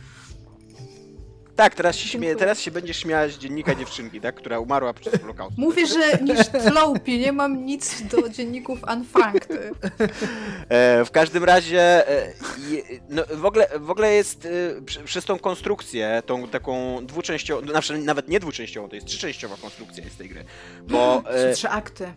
Tak, 1.56 1.76
teraz 1.76 1.96
się, 1.96 2.20
teraz 2.36 2.60
się 2.60 2.72
będziesz 2.72 2.98
śmiała 2.98 3.28
z 3.28 3.38
dziennika 3.38 3.76
dziewczynki, 3.76 4.22
tak? 4.22 4.36
Która 4.36 4.60
umarła 4.60 4.94
przez 4.94 5.22
Holokaust. 5.22 5.58
Mówię, 5.58 5.88
że 5.88 6.18
niż 6.22 6.48
Tlopi, 6.48 7.20
nie 7.20 7.32
mam 7.32 7.66
nic 7.66 8.02
do 8.02 8.30
dzienników. 8.30 8.80
Ty. 9.48 9.72
E, 10.70 11.06
w 11.06 11.12
każdym 11.12 11.44
razie, 11.44 12.10
e, 12.10 12.34
no, 13.10 13.24
w, 13.34 13.46
ogóle, 13.46 13.68
w 13.80 13.90
ogóle 13.90 14.14
jest 14.14 14.46
e, 14.46 14.82
przy, 14.82 15.04
przez 15.04 15.26
tą 15.26 15.40
konstrukcję, 15.40 16.24
tą 16.26 16.48
taką 16.48 17.00
dwuczęściową, 17.06 17.68
znaczy 17.68 17.98
nawet 17.98 18.28
nie 18.28 18.40
dwuczęściową, 18.40 18.90
to 18.90 18.96
jest 18.96 19.08
trzyczęściowa 19.08 19.56
konstrukcja 19.62 20.04
jest 20.04 20.18
tej 20.18 20.30
gry. 20.30 20.46
Bo 20.88 21.22
Są 21.26 21.30
e, 21.30 21.54
trzy 21.54 21.70
akty. 21.70 22.14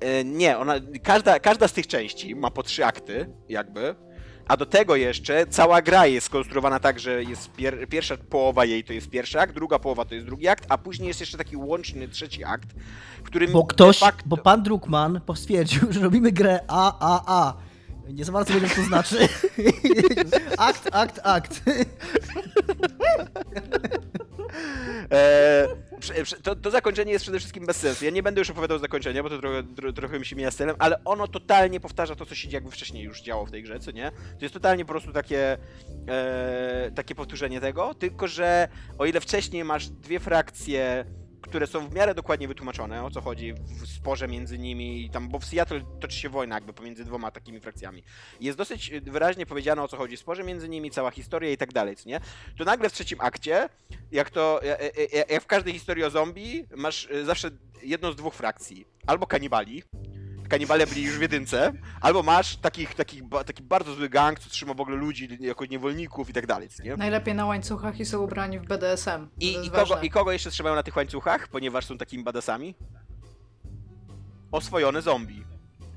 e, 0.00 0.24
nie, 0.24 0.58
ona, 0.58 0.74
każda, 1.02 1.40
każda 1.40 1.68
z 1.68 1.72
tych 1.72 1.86
części 1.86 2.34
ma 2.36 2.50
po 2.50 2.62
trzy 2.62 2.84
akty, 2.84 3.26
jakby. 3.48 3.94
A 4.48 4.56
do 4.56 4.66
tego 4.66 4.96
jeszcze 4.96 5.46
cała 5.46 5.82
gra 5.82 6.06
jest 6.06 6.26
skonstruowana 6.26 6.80
tak, 6.80 7.00
że 7.00 7.22
jest 7.22 7.52
pier 7.52 7.88
pierwsza 7.88 8.16
połowa 8.16 8.64
jej 8.64 8.84
to 8.84 8.92
jest 8.92 9.10
pierwszy 9.10 9.40
akt, 9.40 9.54
druga 9.54 9.78
połowa 9.78 10.04
to 10.04 10.14
jest 10.14 10.26
drugi 10.26 10.48
akt, 10.48 10.64
a 10.68 10.78
później 10.78 11.08
jest 11.08 11.20
jeszcze 11.20 11.38
taki 11.38 11.56
łączny 11.56 12.08
trzeci 12.08 12.44
akt, 12.44 12.68
w 13.18 13.22
którym 13.22 13.52
Bo 13.52 13.64
ktoś, 13.64 13.98
facto... 13.98 14.22
bo 14.26 14.36
pan 14.36 14.62
Druckmann 14.62 15.20
stwierdził, 15.34 15.92
że 15.92 16.00
robimy 16.00 16.32
grę 16.32 16.60
AAA. 16.68 17.56
Nie 18.08 18.24
za 18.24 18.32
bardzo 18.32 18.54
wiedział, 18.54 18.68
co 18.68 18.76
to 18.76 18.82
znaczy. 18.82 19.16
akt, 20.58 20.88
akt, 20.92 21.20
akt. 21.24 21.62
E, 25.10 25.68
prze- 25.93 25.93
to, 26.42 26.56
to 26.56 26.70
zakończenie 26.70 27.12
jest 27.12 27.24
przede 27.24 27.38
wszystkim 27.38 27.66
bez 27.66 27.76
sensu. 27.76 28.04
Ja 28.04 28.10
nie 28.10 28.22
będę 28.22 28.40
już 28.40 28.50
opowiadał 28.50 28.78
zakończenia, 28.78 29.22
bo 29.22 29.30
to 29.30 29.38
trochę, 29.38 29.62
tro, 29.62 29.92
trochę 29.92 30.18
mi 30.18 30.26
się 30.26 30.36
mija 30.36 30.50
stylem, 30.50 30.76
ale 30.78 31.04
ono 31.04 31.28
totalnie 31.28 31.80
powtarza 31.80 32.14
to, 32.14 32.26
co 32.26 32.34
się 32.34 32.48
jakby 32.48 32.70
wcześniej 32.70 33.04
już 33.04 33.22
działo 33.22 33.46
w 33.46 33.50
tej 33.50 33.62
grze, 33.62 33.80
co 33.80 33.90
nie? 33.90 34.10
To 34.10 34.44
jest 34.44 34.54
totalnie 34.54 34.84
po 34.84 34.92
prostu 34.92 35.12
takie, 35.12 35.58
e, 36.08 36.90
takie 36.94 37.14
powtórzenie 37.14 37.60
tego, 37.60 37.94
tylko 37.94 38.28
że 38.28 38.68
o 38.98 39.06
ile 39.06 39.20
wcześniej 39.20 39.64
masz 39.64 39.88
dwie 39.88 40.20
frakcje, 40.20 41.04
które 41.54 41.66
są 41.66 41.88
w 41.88 41.94
miarę 41.94 42.14
dokładnie 42.14 42.48
wytłumaczone, 42.48 43.04
o 43.04 43.10
co 43.10 43.20
chodzi 43.20 43.52
w 43.52 43.86
sporze 43.88 44.28
między 44.28 44.58
nimi, 44.58 45.04
i 45.04 45.10
tam, 45.10 45.28
bo 45.28 45.38
w 45.38 45.44
Seattle 45.44 45.80
toczy 46.00 46.16
się 46.18 46.28
wojna 46.28 46.54
jakby 46.54 46.72
pomiędzy 46.72 47.04
dwoma 47.04 47.30
takimi 47.30 47.60
frakcjami. 47.60 48.02
Jest 48.40 48.58
dosyć 48.58 48.90
wyraźnie 49.02 49.46
powiedziane, 49.46 49.82
o 49.82 49.88
co 49.88 49.96
chodzi 49.96 50.16
w 50.16 50.20
sporze 50.20 50.44
między 50.44 50.68
nimi, 50.68 50.90
cała 50.90 51.10
historia 51.10 51.50
i 51.50 51.56
tak 51.56 51.72
dalej, 51.72 51.96
nie? 52.06 52.20
To 52.58 52.64
nagle 52.64 52.88
w 52.88 52.92
trzecim 52.92 53.20
akcie 53.20 53.68
jak 54.12 54.30
to, 54.30 54.60
ja- 54.64 54.76
ja- 54.78 55.18
ja- 55.18 55.24
jak 55.28 55.42
w 55.42 55.46
każdej 55.46 55.72
historii 55.72 56.04
o 56.04 56.10
zombie, 56.10 56.66
masz 56.76 57.04
y, 57.10 57.24
zawsze 57.24 57.50
jedną 57.82 58.12
z 58.12 58.16
dwóch 58.16 58.34
frakcji. 58.34 58.86
Albo 59.06 59.26
kanibali, 59.26 59.82
kanibale 60.54 60.86
byli 60.86 61.02
już 61.02 61.18
w 61.18 61.20
jedynce, 61.20 61.72
albo 62.00 62.22
masz 62.22 62.56
takich, 62.56 62.94
takich, 62.94 63.22
taki 63.46 63.62
bardzo 63.62 63.94
zły 63.94 64.08
gang, 64.08 64.40
co 64.40 64.50
trzyma 64.50 64.74
w 64.74 64.80
ogóle 64.80 64.96
ludzi 64.96 65.38
jako 65.40 65.64
niewolników 65.64 66.30
i 66.30 66.32
tak 66.32 66.46
dalej, 66.46 66.68
nie? 66.84 66.96
Najlepiej 66.96 67.34
na 67.34 67.46
łańcuchach 67.46 68.00
i 68.00 68.04
są 68.04 68.22
ubrani 68.22 68.58
w 68.58 68.66
BDSM. 68.66 69.28
I, 69.40 69.66
i, 69.66 69.70
kogo. 69.70 70.00
I 70.02 70.10
kogo 70.10 70.32
jeszcze 70.32 70.50
trzymają 70.50 70.74
na 70.76 70.82
tych 70.82 70.96
łańcuchach, 70.96 71.48
ponieważ 71.48 71.86
są 71.86 71.98
takimi 71.98 72.24
badasami? 72.24 72.74
Oswojone 74.52 75.02
zombie. 75.02 75.44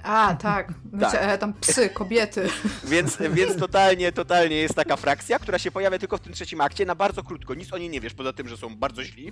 A, 0.03 0.35
tak. 0.35 0.73
Wiecie, 0.93 1.11
Tak. 1.11 1.21
e, 1.23 1.37
tam 1.37 1.53
psy, 1.53 1.89
kobiety. 1.89 2.49
Więc, 2.83 3.17
więc 3.31 3.57
totalnie, 3.57 4.11
totalnie 4.11 4.55
jest 4.55 4.75
taka 4.75 4.95
frakcja, 4.95 5.39
która 5.39 5.59
się 5.59 5.71
pojawia 5.71 5.99
tylko 5.99 6.17
w 6.17 6.21
tym 6.21 6.33
trzecim 6.33 6.61
akcie 6.61 6.85
na 6.85 6.95
bardzo 6.95 7.23
krótko. 7.23 7.53
Nic 7.53 7.73
o 7.73 7.77
niej 7.77 7.89
nie 7.89 8.01
wiesz, 8.01 8.13
poza 8.13 8.33
tym, 8.33 8.47
że 8.47 8.57
są 8.57 8.75
bardzo 8.75 9.03
źli. 9.03 9.31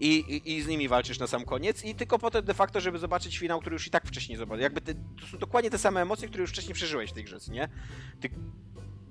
I, 0.00 0.14
i, 0.18 0.56
I 0.56 0.62
z 0.62 0.66
nimi 0.66 0.88
walczysz 0.88 1.18
na 1.18 1.26
sam 1.26 1.44
koniec. 1.44 1.84
I 1.84 1.94
tylko 1.94 2.18
po 2.18 2.30
to 2.30 2.42
de 2.42 2.54
facto, 2.54 2.80
żeby 2.80 2.98
zobaczyć 2.98 3.38
finał, 3.38 3.60
który 3.60 3.74
już 3.74 3.86
i 3.86 3.90
tak 3.90 4.06
wcześniej 4.06 4.38
zobaczyłeś. 4.38 4.62
Jakby 4.62 4.80
te, 4.80 4.94
to 4.94 5.26
są 5.26 5.38
dokładnie 5.38 5.70
te 5.70 5.78
same 5.78 6.02
emocje, 6.02 6.28
które 6.28 6.40
już 6.40 6.50
wcześniej 6.50 6.74
przeżyłeś 6.74 7.10
w 7.10 7.12
tej 7.12 7.24
grze, 7.24 7.38
nie? 7.50 7.68
Ty... 8.20 8.30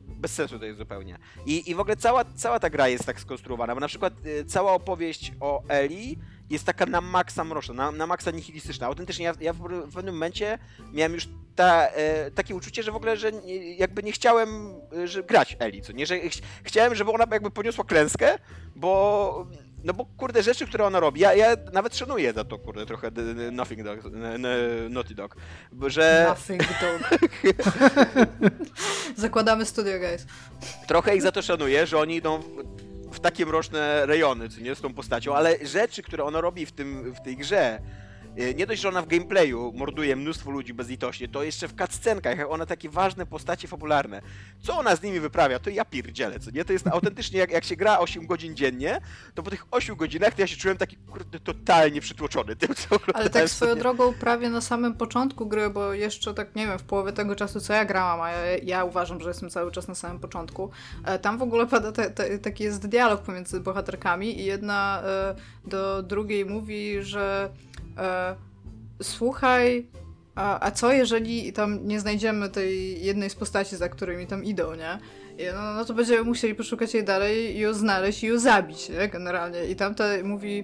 Bez 0.07 0.33
sensu 0.33 0.59
to 0.59 0.65
jest 0.65 0.77
zupełnie. 0.77 1.17
I, 1.45 1.69
I 1.71 1.75
w 1.75 1.79
ogóle 1.79 1.95
cała, 1.95 2.25
cała 2.25 2.59
ta 2.59 2.69
gra 2.69 2.87
jest 2.87 3.05
tak 3.05 3.19
skonstruowana, 3.19 3.73
bo 3.75 3.81
na 3.81 3.87
przykład 3.87 4.13
y, 4.25 4.45
cała 4.45 4.71
opowieść 4.71 5.31
o 5.39 5.63
Eli 5.67 6.19
jest 6.53 6.65
taka 6.65 6.85
na 6.85 7.01
maksa 7.01 7.43
mroczna, 7.43 7.73
na, 7.73 7.91
na 7.91 8.07
maksa 8.07 8.31
nihilistyczna. 8.31 8.87
Autentycznie 8.87 9.25
ja, 9.25 9.33
ja 9.41 9.53
w, 9.53 9.57
w 9.59 9.93
pewnym 9.93 10.15
momencie 10.15 10.59
miałem 10.93 11.13
już 11.13 11.27
ta, 11.55 11.87
e, 11.87 12.31
takie 12.31 12.55
uczucie, 12.55 12.83
że 12.83 12.91
w 12.91 12.95
ogóle, 12.95 13.17
że 13.17 13.31
nie, 13.31 13.75
jakby 13.75 14.03
nie 14.03 14.11
chciałem 14.11 14.75
e, 14.97 15.07
że 15.07 15.23
grać 15.23 15.57
Eli, 15.59 15.81
co 15.81 15.91
nie, 15.91 16.05
że 16.05 16.19
ch 16.19 16.41
chciałem, 16.63 16.95
żeby 16.95 17.11
ona 17.11 17.25
jakby 17.31 17.51
poniosła 17.51 17.83
klęskę, 17.83 18.37
bo 18.75 19.47
no 19.83 19.93
bo 19.93 20.05
kurde, 20.17 20.43
rzeczy, 20.43 20.67
które 20.67 20.85
ona 20.85 20.99
robi, 20.99 21.21
ja, 21.21 21.33
ja 21.33 21.55
nawet 21.73 21.97
szanuję 21.97 22.33
za 22.33 22.43
to, 22.43 22.59
kurde, 22.59 22.85
trochę 22.85 23.11
Nothing 23.51 23.83
Dog, 23.83 23.99
Naughty 24.89 25.15
Dog, 25.15 25.35
że 25.87 26.25
Nothing 26.29 26.61
dog. 26.61 27.19
Zakładamy 29.15 29.65
studio, 29.65 29.99
guys. 29.99 30.25
trochę 30.87 31.15
ich 31.15 31.21
za 31.21 31.31
to 31.31 31.41
szanuję, 31.41 31.87
że 31.87 31.99
oni 31.99 32.15
idą 32.15 32.43
takie 33.23 33.45
mroczne 33.45 34.05
rejony, 34.05 34.49
co 34.49 34.61
nie, 34.61 34.75
z 34.75 34.81
tą 34.81 34.93
postacią, 34.93 35.35
ale 35.35 35.65
rzeczy, 35.65 36.03
które 36.03 36.23
ona 36.23 36.41
robi 36.41 36.65
w, 36.65 36.71
tym, 36.71 37.13
w 37.13 37.21
tej 37.21 37.37
grze, 37.37 37.79
nie 38.55 38.67
dość, 38.67 38.81
że 38.81 38.89
ona 38.89 39.01
w 39.01 39.07
gameplayu 39.07 39.73
morduje 39.75 40.15
mnóstwo 40.15 40.51
ludzi 40.51 40.73
bezlitośnie, 40.73 41.27
to 41.27 41.43
jeszcze 41.43 41.67
w 41.67 41.75
cutscenkach, 41.75 42.37
jak 42.37 42.49
ona 42.49 42.65
takie 42.65 42.89
ważne 42.89 43.25
postacie 43.25 43.67
fabularne. 43.67 44.21
Co 44.61 44.77
ona 44.77 44.95
z 44.95 45.01
nimi 45.01 45.19
wyprawia, 45.19 45.59
to 45.59 45.69
ja 45.69 45.85
pierdzielę, 45.85 46.39
co 46.39 46.51
nie? 46.51 46.65
To 46.65 46.73
jest 46.73 46.87
autentycznie, 46.87 47.39
jak, 47.39 47.51
jak 47.51 47.63
się 47.63 47.75
gra 47.75 47.99
8 47.99 48.27
godzin 48.27 48.55
dziennie, 48.55 49.01
to 49.35 49.43
po 49.43 49.49
tych 49.49 49.65
8 49.71 49.95
godzinach 49.95 50.33
to 50.33 50.41
ja 50.41 50.47
się 50.47 50.57
czułem 50.57 50.77
taki, 50.77 50.97
kurde, 50.97 51.39
totalnie 51.39 52.01
przytłoczony 52.01 52.55
tym, 52.55 52.75
co 52.75 52.99
Ale 53.13 53.29
tak 53.29 53.49
swoją 53.49 53.75
drogą 53.75 54.13
prawie 54.13 54.49
na 54.49 54.61
samym 54.61 54.93
początku 54.93 55.45
gry, 55.45 55.69
bo 55.69 55.93
jeszcze 55.93 56.33
tak 56.33 56.55
nie 56.55 56.67
wiem, 56.67 56.79
w 56.79 56.83
połowie 56.83 57.11
tego 57.11 57.35
czasu 57.35 57.59
co 57.59 57.73
ja 57.73 57.85
grałam, 57.85 58.21
a 58.21 58.31
ja, 58.31 58.57
ja 58.57 58.83
uważam, 58.83 59.21
że 59.21 59.29
jestem 59.29 59.49
cały 59.49 59.71
czas 59.71 59.87
na 59.87 59.95
samym 59.95 60.19
początku, 60.19 60.71
e, 61.05 61.19
tam 61.19 61.37
w 61.37 61.41
ogóle 61.41 61.67
pada 61.67 61.91
te, 61.91 62.11
te, 62.11 62.39
taki 62.39 62.63
jest 62.63 62.87
dialog 62.87 63.21
pomiędzy 63.21 63.59
bohaterkami 63.59 64.39
i 64.39 64.45
jedna 64.45 65.01
e, 65.05 65.35
do 65.65 66.03
drugiej 66.03 66.45
mówi, 66.45 67.03
że 67.03 67.49
e, 67.97 68.35
słuchaj 69.01 69.87
a, 70.35 70.65
a 70.65 70.71
co 70.71 70.91
jeżeli 70.91 71.53
tam 71.53 71.87
nie 71.87 71.99
znajdziemy 71.99 72.49
tej 72.49 73.03
jednej 73.05 73.29
z 73.29 73.35
postaci, 73.35 73.75
za 73.75 73.89
którymi 73.89 74.27
tam 74.27 74.43
idą, 74.43 74.75
nie? 74.75 74.99
I 75.37 75.53
no, 75.53 75.73
no 75.73 75.85
to 75.85 75.93
będziemy 75.93 76.23
musieli 76.23 76.55
poszukać 76.55 76.93
jej 76.93 77.03
dalej 77.03 77.55
i 77.55 77.59
ją 77.59 77.73
znaleźć 77.73 78.23
i 78.23 78.27
ją 78.27 78.39
zabić, 78.39 78.89
nie? 78.89 79.07
Generalnie. 79.07 79.65
I 79.65 79.75
tamta 79.75 80.03
mówi, 80.23 80.63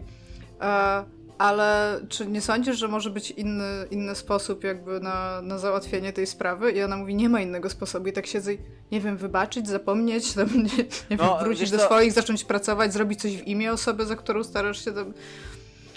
e, 0.62 1.04
ale 1.38 2.00
czy 2.10 2.28
nie 2.28 2.42
sądzisz, 2.42 2.78
że 2.78 2.88
może 2.88 3.10
być 3.10 3.32
inny, 3.32 3.88
inny 3.92 4.16
sposób 4.16 4.64
jakby 4.64 5.00
na, 5.00 5.42
na 5.42 5.58
załatwienie 5.58 6.14
tej 6.14 6.28
sprawy? 6.28 6.72
I 6.72 6.84
ona 6.84 6.98
mówi, 6.98 7.16
nie 7.16 7.30
ma 7.30 7.42
innego 7.42 7.70
sposobu. 7.70 8.08
I 8.08 8.14
tak 8.14 8.28
siedzę 8.28 8.54
i, 8.54 8.58
nie 8.92 9.02
wiem, 9.02 9.18
wybaczyć, 9.18 9.68
zapomnieć, 9.68 10.34
tam, 10.34 10.48
nie, 10.56 10.84
nie 11.10 11.18
No, 11.18 11.36
wiem, 11.36 11.44
wrócić 11.44 11.72
do 11.72 11.80
swoich, 11.80 12.12
zacząć 12.12 12.44
pracować, 12.44 12.94
zrobić 12.94 13.22
coś 13.22 13.38
w 13.38 13.48
imię 13.48 13.72
osoby, 13.72 14.06
za 14.06 14.16
którą 14.16 14.44
starasz 14.44 14.86
się 14.86 14.92
tam... 14.92 15.14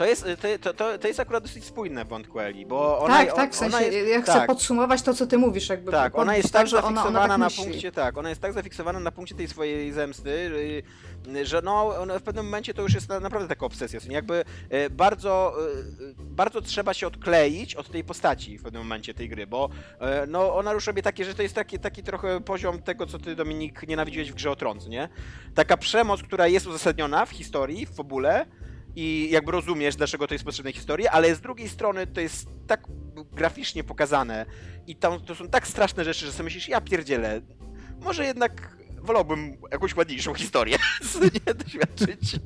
To 0.03 0.07
jest, 0.07 0.27
to, 0.61 0.75
to, 0.75 0.99
to 0.99 1.09
jest 1.09 1.21
akurat 1.21 1.43
dosyć 1.43 1.65
spójne 1.65 2.05
w 2.05 2.09
wątku 2.09 2.41
Eli, 2.41 2.67
bo 2.67 2.99
ona, 2.99 3.17
tak, 3.17 3.35
tak, 3.35 3.53
w 3.53 3.57
sensie, 3.57 3.85
jest, 3.85 4.09
ja 4.09 4.23
chcę 4.23 4.33
tak, 4.33 4.47
podsumować 4.47 5.03
to, 5.03 5.15
co 5.15 5.27
ty 5.27 5.39
mówisz, 5.39 5.69
jakby. 5.69 5.91
Tak, 5.91 6.19
ona 6.19 6.37
jest 6.37 6.53
tak 6.53 6.67
że 6.67 6.77
ona, 6.79 6.83
zafiksowana 6.83 7.19
ona 7.21 7.29
tak 7.29 7.39
na 7.39 7.45
myśli. 7.45 7.65
punkcie, 7.65 7.93
tak, 7.93 8.19
ona 8.19 8.29
jest 8.29 8.41
tak 8.41 8.53
zafiksowana 8.53 9.01
na 9.01 9.13
punkcie 9.13 9.35
tej 9.35 9.49
swojej 9.49 9.93
zemsty, 9.93 10.31
y, 11.37 11.47
że 11.47 11.63
no, 11.63 11.95
w 12.21 12.23
pewnym 12.23 12.45
momencie 12.45 12.75
to 12.75 12.83
już 12.83 12.95
jest 12.95 13.09
na- 13.09 13.21
naprawdę 13.21 13.49
taka 13.49 13.67
obsesja, 13.67 14.01
jakby 14.09 14.45
y, 14.73 14.91
bardzo, 14.91 15.55
y, 16.01 16.15
bardzo 16.19 16.61
trzeba 16.61 16.95
się 16.95 17.07
odkleić 17.07 17.75
od 17.75 17.91
tej 17.91 18.05
postaci 18.05 18.59
w 18.59 18.63
pewnym 18.63 18.83
momencie 18.83 19.15
tej 19.15 19.29
gry, 19.29 19.47
bo 19.47 19.69
y, 19.95 20.27
no, 20.29 20.55
ona 20.55 20.73
już 20.73 20.87
robi 20.87 21.03
takie, 21.03 21.25
że 21.25 21.35
to 21.35 21.43
jest 21.43 21.55
taki, 21.55 21.79
taki 21.79 22.03
trochę 22.03 22.41
poziom 22.41 22.83
tego, 22.83 23.07
co 23.07 23.19
ty 23.19 23.37
Dominik 23.37 23.89
nienawidziłeś 23.89 24.33
w 24.33 24.35
grze 24.35 24.51
o 24.51 24.57
Tron, 24.57 24.79
nie? 24.89 25.09
Taka 25.55 25.77
przemoc, 25.77 26.23
która 26.23 26.47
jest 26.47 26.67
uzasadniona 26.67 27.27
w 27.27 27.31
historii, 27.31 27.87
w 27.87 27.91
fabule, 27.97 28.47
i 28.97 29.29
jakby 29.31 29.53
rozumiesz, 29.53 29.97
dlaczego 29.97 30.27
to 30.27 30.35
jest 30.35 30.45
potrzebne 30.45 30.73
historii, 30.73 31.09
ale 31.09 31.35
z 31.35 31.41
drugiej 31.41 31.69
strony 31.69 32.07
to 32.07 32.21
jest 32.21 32.49
tak 32.67 32.87
graficznie 33.33 33.85
pokazane 33.85 34.47
i 34.87 34.97
tam 34.97 35.21
to 35.21 35.35
są 35.35 35.49
tak 35.49 35.67
straszne 35.69 36.05
rzeczy, 36.05 36.27
że 36.27 36.33
sobie 36.33 36.45
myślisz, 36.45 36.69
ja 36.69 36.81
pierdzielę, 36.81 37.41
może 38.01 38.25
jednak 38.25 38.77
wolałbym 39.03 39.57
jakąś 39.73 39.97
ładniejszą 39.97 40.35
historię 40.35 40.79
nie 41.47 41.55
doświadczyć. 41.55 42.37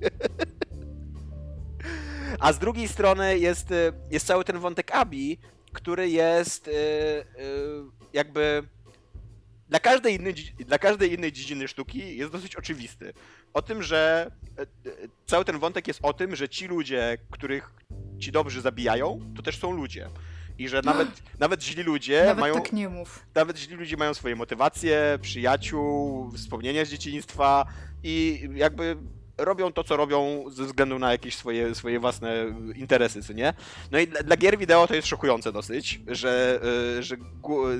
A 2.41 2.53
z 2.53 2.59
drugiej 2.59 2.89
strony 2.89 3.39
jest, 3.39 3.71
y, 3.71 3.93
jest 4.11 4.27
cały 4.27 4.45
ten 4.45 4.59
wątek 4.59 4.91
Abi, 4.91 5.39
który 5.73 6.09
jest 6.09 6.69
y, 6.69 6.71
y, 6.71 7.25
jakby 8.13 8.63
dla 9.69 9.81
każdej, 9.81 10.15
innej, 10.15 10.35
dla 10.67 10.79
każdej 10.79 11.13
innej 11.15 11.33
dziedziny 11.33 11.69
sztuki 11.69 12.17
jest 12.17 12.33
dosyć 12.33 12.57
oczywisty. 12.57 13.13
O 13.55 13.63
tym, 13.63 13.83
że 13.83 14.31
e, 14.59 14.63
e, 14.63 14.67
cały 15.27 15.45
ten 15.45 15.59
wątek 15.59 15.89
jest 15.89 16.01
o 16.03 16.13
tym, 16.13 16.37
że 16.37 16.49
ci 16.49 16.67
ludzie, 16.67 17.19
których 17.31 17.71
ci 18.19 18.33
dobrzy 18.33 18.61
zabijają, 18.61 19.21
to 19.37 19.43
też 19.43 19.59
są 19.59 19.73
ludzie. 19.73 20.11
I 20.59 20.69
że 20.69 20.83
nawet, 20.83 21.09
nawet 21.39 21.63
źli 21.63 21.83
ludzie 21.83 22.23
Nawet 22.25 22.41
mają. 22.41 22.55
tak 22.55 22.73
nie 22.73 22.89
mów. 22.89 23.27
Nawet 23.35 23.59
źli 23.59 23.77
ludzie 23.77 23.97
mają 23.97 24.15
swoje 24.15 24.37
motywacje, 24.37 25.19
przyjaciół, 25.23 26.31
wspomnienia 26.33 26.85
z 26.85 26.89
dzieciństwa 26.89 27.67
i 28.03 28.49
jakby 28.55 28.97
robią 29.39 29.73
to, 29.73 29.85
co 29.85 29.97
robią 29.97 30.45
ze 30.51 30.65
względu 30.65 30.99
na 30.99 31.13
jakieś 31.13 31.37
swoje, 31.37 31.75
swoje 31.75 32.01
własne 32.01 32.45
interesy, 32.75 33.23
co 33.23 33.33
nie? 33.33 33.55
No 33.91 33.99
i 33.99 34.07
dla, 34.07 34.23
dla 34.23 34.37
gier 34.37 34.59
wideo 34.59 34.87
to 34.87 34.95
jest 34.95 35.09
szokujące 35.09 35.53
dosyć, 35.53 36.01
że, 36.07 36.61
y, 36.99 37.03
że, 37.03 37.17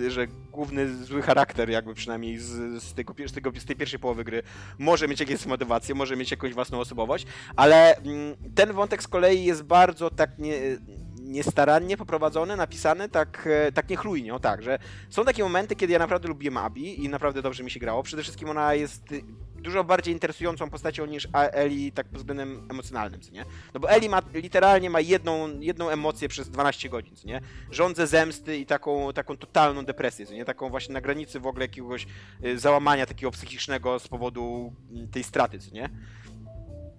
że 0.09 0.27
główny 0.53 1.05
zły 1.05 1.23
charakter, 1.23 1.71
jakby 1.71 1.95
przynajmniej 1.95 2.39
z, 2.39 2.83
z, 2.83 2.95
tego, 2.95 3.15
z, 3.27 3.33
tego, 3.33 3.51
z 3.59 3.65
tej 3.65 3.77
pierwszej 3.77 3.99
połowy 3.99 4.25
gry, 4.25 4.43
może 4.79 5.09
mieć 5.09 5.21
jakieś 5.21 5.47
motywacje, 5.47 5.95
może 5.95 6.17
mieć 6.17 6.31
jakąś 6.31 6.55
własną 6.55 6.81
osobowość, 6.81 7.27
ale 7.57 7.97
mm, 7.97 8.37
ten 8.55 8.73
wątek 8.73 9.03
z 9.03 9.09
kolei 9.09 9.45
jest 9.45 9.63
bardzo 9.63 10.11
tak 10.11 10.39
nie, 10.39 10.55
niestarannie 11.27 11.97
poprowadzony, 11.97 12.57
napisany, 12.57 13.09
tak, 13.09 13.49
e, 13.51 13.73
tak 13.73 13.91
niechlujnie, 13.91 14.35
o 14.35 14.41
tak, 14.41 14.63
że 14.63 14.79
są 15.11 15.25
takie 15.25 15.43
momenty, 15.43 15.77
kiedy 15.77 15.93
ja 15.93 15.99
naprawdę 15.99 16.29
lubiłem 16.29 16.57
Abi 16.57 17.05
i 17.05 17.09
naprawdę 17.09 17.43
dobrze 17.43 17.65
mi 17.65 17.71
się 17.71 17.81
grało. 17.81 18.03
Przede 18.03 18.23
wszystkim 18.23 18.51
ona 18.51 18.75
jest 18.75 19.03
dużo 19.67 19.85
bardziej 19.85 20.15
interesującą 20.15 20.71
postacią 20.71 21.07
niż 21.07 21.29
Eli 21.33 21.93
tak 21.93 22.07
pod 22.07 22.19
względem 22.19 22.67
emocjonalnym, 22.71 23.21
co 23.21 23.33
nie? 23.33 23.45
No 23.75 23.81
bo 23.81 23.91
Eli 23.91 24.09
ma, 24.09 24.23
literalnie 24.35 24.91
ma 24.91 25.01
jedną, 25.01 25.61
jedną 25.61 25.89
emocję 25.89 26.29
przez 26.29 26.51
12 26.51 26.89
godzin, 26.89 27.17
co 27.17 27.29
nie? 27.29 27.41
Rządzę 27.71 28.07
zemsty 28.07 28.57
i 28.59 28.67
taką, 28.67 29.13
taką 29.13 29.37
totalną 29.37 29.85
depresję, 29.85 30.27
co 30.27 30.35
nie? 30.35 30.45
Taką 30.45 30.71
właśnie 30.71 30.93
na 30.93 31.01
granicy 31.01 31.41
w 31.41 31.47
ogóle 31.47 31.65
jakiegoś 31.65 32.07
y, 32.45 32.59
załamania 32.59 33.07
takiego 33.07 33.31
psychicznego 33.31 33.99
z 33.99 34.09
powodu 34.09 34.73
mm, 34.91 35.09
tej 35.09 35.25
straty, 35.25 35.59
co 35.59 35.75
nie? 35.75 35.91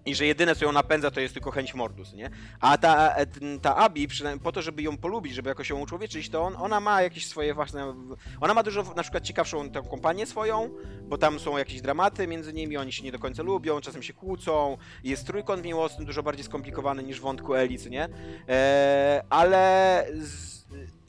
I 0.08 0.16
że 0.16 0.26
jedyne, 0.26 0.56
co 0.56 0.66
ją 0.66 0.72
napędza, 0.72 1.12
to 1.12 1.20
jest 1.20 1.34
tylko 1.34 1.52
chęć 1.52 1.74
mordus, 1.74 2.14
nie? 2.14 2.30
A 2.60 2.78
ta, 2.78 3.16
e, 3.16 3.26
ta 3.62 3.76
Abi, 3.76 4.08
przynajmniej 4.08 4.44
po 4.44 4.52
to, 4.52 4.62
żeby 4.62 4.82
ją 4.82 4.98
polubić, 4.98 5.34
żeby 5.34 5.50
jakoś 5.50 5.70
ją 5.70 5.80
uczłowieczyć, 5.80 6.30
to 6.30 6.42
on, 6.42 6.56
ona 6.56 6.80
ma 6.80 7.02
jakieś 7.02 7.28
swoje 7.28 7.54
własne... 7.54 7.96
Ona 8.42 8.54
ma 8.54 8.64
dużo, 8.64 8.84
na 8.96 9.04
przykład, 9.04 9.24
ciekawszą 9.24 9.70
tą 9.70 9.84
kompanię 9.84 10.26
swoją, 10.26 10.70
bo 11.04 11.18
tam 11.18 11.40
są 11.40 11.58
jakieś 11.58 11.82
dramaty 11.82 12.28
między 12.28 12.54
nimi, 12.54 12.78
oni 12.78 12.92
się 12.92 13.04
nie 13.04 13.12
do 13.12 13.20
końca 13.20 13.44
lubią, 13.44 13.82
czasem 13.82 14.04
się 14.04 14.14
kłócą, 14.14 14.78
jest 15.04 15.28
trójkąt 15.28 15.66
miłosny, 15.66 16.06
dużo 16.06 16.24
bardziej 16.24 16.46
skomplikowany 16.46 17.04
niż 17.04 17.20
wątku 17.20 17.56
Eli, 17.56 17.78
co 17.78 17.90
nie? 17.90 18.10
E, 18.50 19.24
ale... 19.30 20.06
Z, 20.14 20.58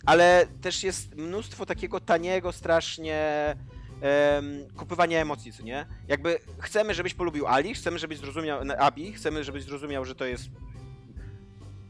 ale 0.06 0.46
też 0.60 0.82
jest 0.84 1.14
mnóstwo 1.14 1.66
takiego 1.66 2.00
taniego, 2.00 2.52
strasznie 2.52 3.56
em, 4.00 4.68
kupywania 4.76 5.20
emocji, 5.20 5.52
co 5.52 5.62
nie? 5.62 5.86
Jakby 6.08 6.38
chcemy, 6.58 6.94
żebyś 6.94 7.14
polubił 7.14 7.46
Ali, 7.46 7.74
chcemy, 7.74 7.98
żebyś 7.98 8.18
zrozumiał 8.18 8.60
Abi, 8.78 9.12
chcemy, 9.12 9.44
żebyś 9.44 9.64
zrozumiał, 9.64 10.04
że 10.04 10.14
to 10.14 10.24
jest 10.24 10.50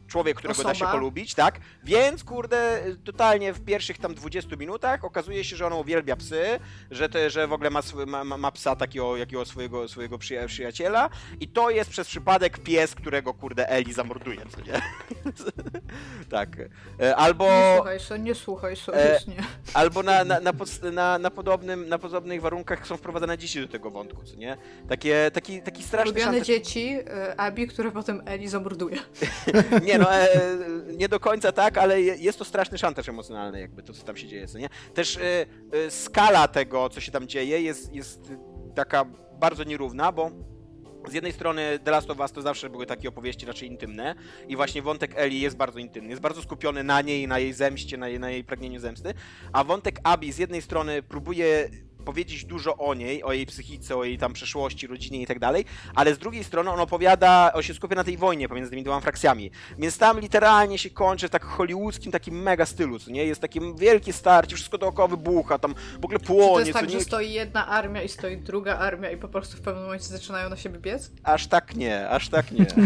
człowiek, 0.09 0.37
którego 0.37 0.63
da 0.63 0.75
się 0.75 0.85
Osoba. 0.85 0.93
polubić, 0.93 1.35
tak? 1.35 1.61
Więc, 1.85 2.25
kurde, 2.25 2.85
totalnie 3.05 3.53
w 3.53 3.65
pierwszych 3.65 3.99
tam 3.99 4.15
20 4.15 4.57
minutach 4.57 5.05
okazuje 5.05 5.45
się, 5.45 5.57
że 5.57 5.67
ona 5.67 5.77
uwielbia 5.77 6.17
psy, 6.17 6.43
że, 6.91 7.09
te, 7.09 7.31
że 7.31 7.47
w 7.47 7.53
ogóle 7.53 7.71
ma, 7.71 7.81
ma, 8.25 8.39
ma- 8.39 8.53
psa 8.53 8.77
takiego, 8.77 9.17
jakiego 9.17 9.45
swojego, 9.45 9.89
swojego 9.89 10.17
przyja- 10.19 10.47
przyjaciela 10.47 11.11
i 11.41 11.49
to 11.49 11.71
jest 11.71 11.91
przez 11.91 12.09
przypadek 12.09 12.59
pies, 12.59 12.95
którego, 12.95 13.35
kurde, 13.35 13.69
Eli 13.69 13.93
zamorduje, 13.93 14.41
co 14.51 14.61
nie? 14.61 14.81
tak. 16.31 16.49
E, 17.01 17.17
Albo... 17.17 17.45
Nie 17.45 17.75
słuchaj 17.77 18.01
się, 18.01 18.19
nie 18.19 18.35
słuchaj 18.35 18.77
się, 18.77 18.93
E, 18.93 19.19
nie. 19.29 19.37
Albo 19.75 20.03
na, 20.03 20.25
na, 20.25 20.41
na, 20.41 20.53
podst- 20.53 20.93
na, 20.93 21.19
na, 21.19 21.31
podobnym, 21.31 21.89
na 21.89 21.99
podobnych 21.99 22.41
warunkach 22.41 22.87
są 22.87 22.97
wprowadzane 22.97 23.39
dzieci 23.39 23.61
do 23.61 23.69
tego 23.69 23.91
wątku, 23.91 24.23
co 24.25 24.37
nie? 24.37 24.57
Takie, 24.89 25.31
taki, 25.35 25.63
taki 25.63 25.83
straszny 25.83 26.11
Lubiane 26.11 26.33
szantaż... 26.33 26.47
dzieci, 26.47 26.99
e, 27.07 27.41
Abi, 27.41 27.69
które 27.69 27.91
potem 27.93 28.23
Eli 28.27 28.49
zamorduje. 28.49 28.97
Nie 29.87 29.98
no, 29.99 30.15
e, 30.17 30.29
nie 30.97 31.09
do 31.09 31.21
końca 31.21 31.53
tak, 31.53 31.79
ale 31.79 32.03
je- 32.03 32.17
jest 32.17 32.39
to 32.39 32.45
straszny 32.45 32.79
szantaż 32.79 33.09
emocjonalny, 33.09 33.61
jakby 33.61 33.83
to, 33.83 33.93
co 33.93 34.05
tam 34.05 34.17
się 34.17 34.29
dzieje, 34.29 34.47
co 34.47 34.59
nie? 34.59 34.69
Też 34.95 35.17
e, 35.17 35.21
e, 35.87 35.91
skala 35.91 36.49
tego, 36.49 36.89
co 36.89 37.01
się 37.01 37.13
tam 37.13 37.29
dzieje, 37.29 37.63
jest, 37.63 37.95
jest 37.95 38.33
taka 38.75 39.05
bardzo 39.41 39.65
nierówna, 39.65 40.13
bo 40.13 40.31
z 41.09 41.13
jednej 41.13 41.33
strony 41.33 41.79
The 41.85 41.91
Last 41.91 42.11
of 42.11 42.21
Us 42.21 42.33
to 42.33 42.43
zawsze 42.43 42.71
były 42.71 42.87
takie 42.87 43.09
opowieści 43.09 43.47
raczej 43.47 43.69
intymne 43.69 44.15
i 44.49 44.57
właśnie 44.57 44.83
wątek 44.83 45.13
Eli 45.17 45.41
jest 45.41 45.57
bardzo 45.57 45.79
intymny, 45.79 46.11
jest 46.11 46.23
bardzo 46.23 46.43
skupiony 46.43 46.85
na 46.85 47.01
niej, 47.01 47.29
na 47.29 47.39
jej 47.39 47.53
zemście, 47.53 47.97
na 47.97 48.09
jej, 48.09 48.21
na 48.21 48.31
jej 48.31 48.45
pragnieniu 48.45 48.81
zemsty, 48.81 49.15
a 49.53 49.65
wątek 49.65 50.01
Abi 50.05 50.33
z 50.33 50.39
jednej 50.39 50.63
strony 50.63 51.03
próbuje 51.03 51.69
powiedzieć 52.09 52.45
dużo 52.45 52.77
o 52.77 52.95
niej, 52.95 53.23
o 53.23 53.33
jej 53.33 53.47
psychice, 53.47 53.97
o 53.97 54.05
jej 54.05 54.19
tam 54.19 54.33
przeszłości, 54.33 54.87
rodzinie 54.87 55.23
i 55.23 55.27
tak 55.27 55.39
dalej, 55.39 55.65
ale 55.95 56.15
z 56.15 56.19
drugiej 56.19 56.45
strony 56.45 56.71
on 56.71 56.81
opowiada, 56.81 57.53
on 57.55 57.63
się 57.63 57.75
skupia 57.75 57.97
na 57.97 58.05
tej 58.05 58.17
wojnie 58.17 58.49
pomiędzy 58.49 58.71
tymi 58.71 58.83
dwoma 58.83 59.01
frakcjami, 59.01 59.51
więc 59.79 59.99
tam 59.99 60.21
literalnie 60.21 60.79
się 60.79 60.91
kończy 60.91 61.29
w 61.29 61.31
tak 61.31 61.45
hollywoodzkim 61.45 62.13
takim 62.13 62.43
mega 62.43 62.67
stylu, 62.67 62.99
co 62.99 63.11
nie? 63.11 63.25
Jest 63.25 63.41
takie 63.41 63.61
wielkie 63.77 64.13
starcie, 64.13 64.57
wszystko 64.57 64.79
dookoła 64.79 65.09
wybucha, 65.09 65.59
tam 65.59 65.75
w 66.01 66.05
ogóle 66.05 66.19
Czy 66.19 66.27
płonie, 66.27 66.53
to 66.53 66.61
jest 66.61 66.73
tak, 66.73 66.89
nie? 66.89 66.99
że 66.99 67.01
stoi 67.01 67.33
jedna 67.33 67.67
armia 67.67 68.03
i 68.03 68.09
stoi 68.09 68.37
druga 68.37 68.79
armia 68.79 69.11
i 69.11 69.17
po 69.17 69.29
prostu 69.29 69.57
w 69.57 69.61
pewnym 69.61 69.85
momencie 69.85 70.07
zaczynają 70.07 70.51
na 70.51 70.57
siebie 70.57 70.79
biec? 70.79 71.11
Aż 71.23 71.47
tak 71.47 71.77
nie, 71.77 72.09
aż 72.09 72.29
tak 72.29 72.53
nie. 72.53 72.67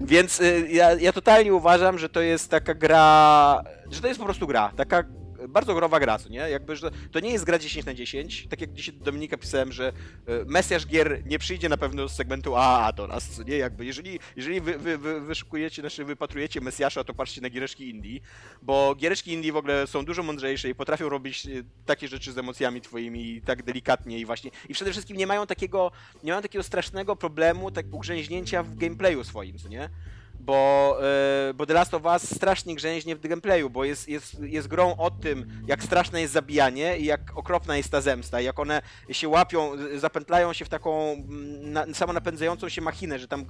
Więc 0.00 0.40
y, 0.40 0.68
ja, 0.70 0.94
ja 0.94 1.12
totalnie 1.12 1.54
uważam, 1.54 1.98
że 1.98 2.08
to 2.08 2.20
jest 2.20 2.50
taka 2.50 2.74
gra, 2.74 3.62
że 3.90 4.00
to 4.00 4.08
jest 4.08 4.20
po 4.20 4.24
prostu 4.24 4.46
gra, 4.46 4.72
taka 4.76 5.04
bardzo 5.48 5.74
growa 5.74 6.00
gra, 6.00 6.18
nie? 6.30 6.38
Jakby, 6.38 6.76
że 6.76 6.90
to 7.12 7.20
nie 7.20 7.30
jest 7.30 7.44
gra 7.44 7.58
10 7.58 7.86
na 7.86 7.94
10, 7.94 8.46
tak 8.50 8.60
jak 8.60 8.72
dzisiaj 8.72 8.94
do 8.94 9.04
Dominika 9.04 9.36
pisałem, 9.36 9.72
że 9.72 9.92
y, 10.28 10.44
Mesjasz 10.46 10.86
gier 10.86 11.22
nie 11.26 11.38
przyjdzie 11.38 11.68
na 11.68 11.76
pewno 11.76 12.08
z 12.08 12.12
segmentu 12.12 12.56
AAA 12.56 12.92
do 12.92 13.06
nas, 13.06 13.38
nie? 13.46 13.56
Jakby, 13.56 13.84
jeżeli, 13.84 14.18
jeżeli 14.36 14.60
wy, 14.60 14.78
wy, 14.78 14.98
wy 14.98 15.20
wyszukujecie, 15.20 15.82
znaczy 15.82 16.04
wypatrujecie 16.04 16.60
Mesjasza, 16.60 17.04
to 17.04 17.14
patrzcie 17.14 17.40
na 17.40 17.50
giereczki 17.50 17.90
indie, 17.90 18.20
bo 18.62 18.94
giereczki 18.94 19.32
indie 19.32 19.52
w 19.52 19.56
ogóle 19.56 19.86
są 19.86 20.04
dużo 20.04 20.22
mądrzejsze 20.22 20.68
i 20.68 20.74
potrafią 20.74 21.08
robić 21.08 21.46
y, 21.46 21.64
takie 21.86 22.08
rzeczy 22.08 22.32
z 22.32 22.38
emocjami 22.38 22.80
twoimi 22.80 23.42
tak 23.42 23.62
delikatnie 23.62 24.18
i 24.18 24.26
właśnie, 24.26 24.50
i 24.68 24.74
przede 24.74 24.92
wszystkim 24.92 25.16
nie 25.16 25.26
mają 25.26 25.46
takiego, 25.46 25.92
nie 26.22 26.32
mają 26.32 26.42
takiego 26.42 26.62
strasznego 26.62 27.16
problemu, 27.16 27.70
tak 27.70 27.86
ugrzęźnięcia 27.92 28.62
w 28.62 28.76
gameplayu 28.76 29.24
swoim, 29.24 29.58
co 29.58 29.68
nie? 29.68 29.90
Bo, 30.40 30.98
e, 31.02 31.54
bo 31.54 31.66
The 31.66 31.74
Last 31.74 31.94
of 31.94 32.04
Us 32.04 32.34
strasznie 32.34 32.74
grzęźnie 32.74 33.16
w 33.16 33.20
gameplayu, 33.20 33.70
bo 33.70 33.84
jest, 33.84 34.08
jest, 34.08 34.40
jest 34.40 34.68
grą 34.68 34.96
o 34.96 35.10
tym, 35.10 35.62
jak 35.66 35.82
straszne 35.82 36.20
jest 36.20 36.32
zabijanie 36.32 36.98
i 36.98 37.04
jak 37.04 37.20
okropna 37.34 37.76
jest 37.76 37.90
ta 37.90 38.00
zemsta, 38.00 38.40
jak 38.40 38.58
one 38.58 38.82
się 39.10 39.28
łapią, 39.28 39.72
zapętlają 39.96 40.52
się 40.52 40.64
w 40.64 40.68
taką 40.68 41.12
mm, 41.12 41.72
na, 41.72 41.94
samonapędzającą 41.94 42.68
się 42.68 42.80
machinę, 42.82 43.18
że 43.18 43.28
tam 43.28 43.44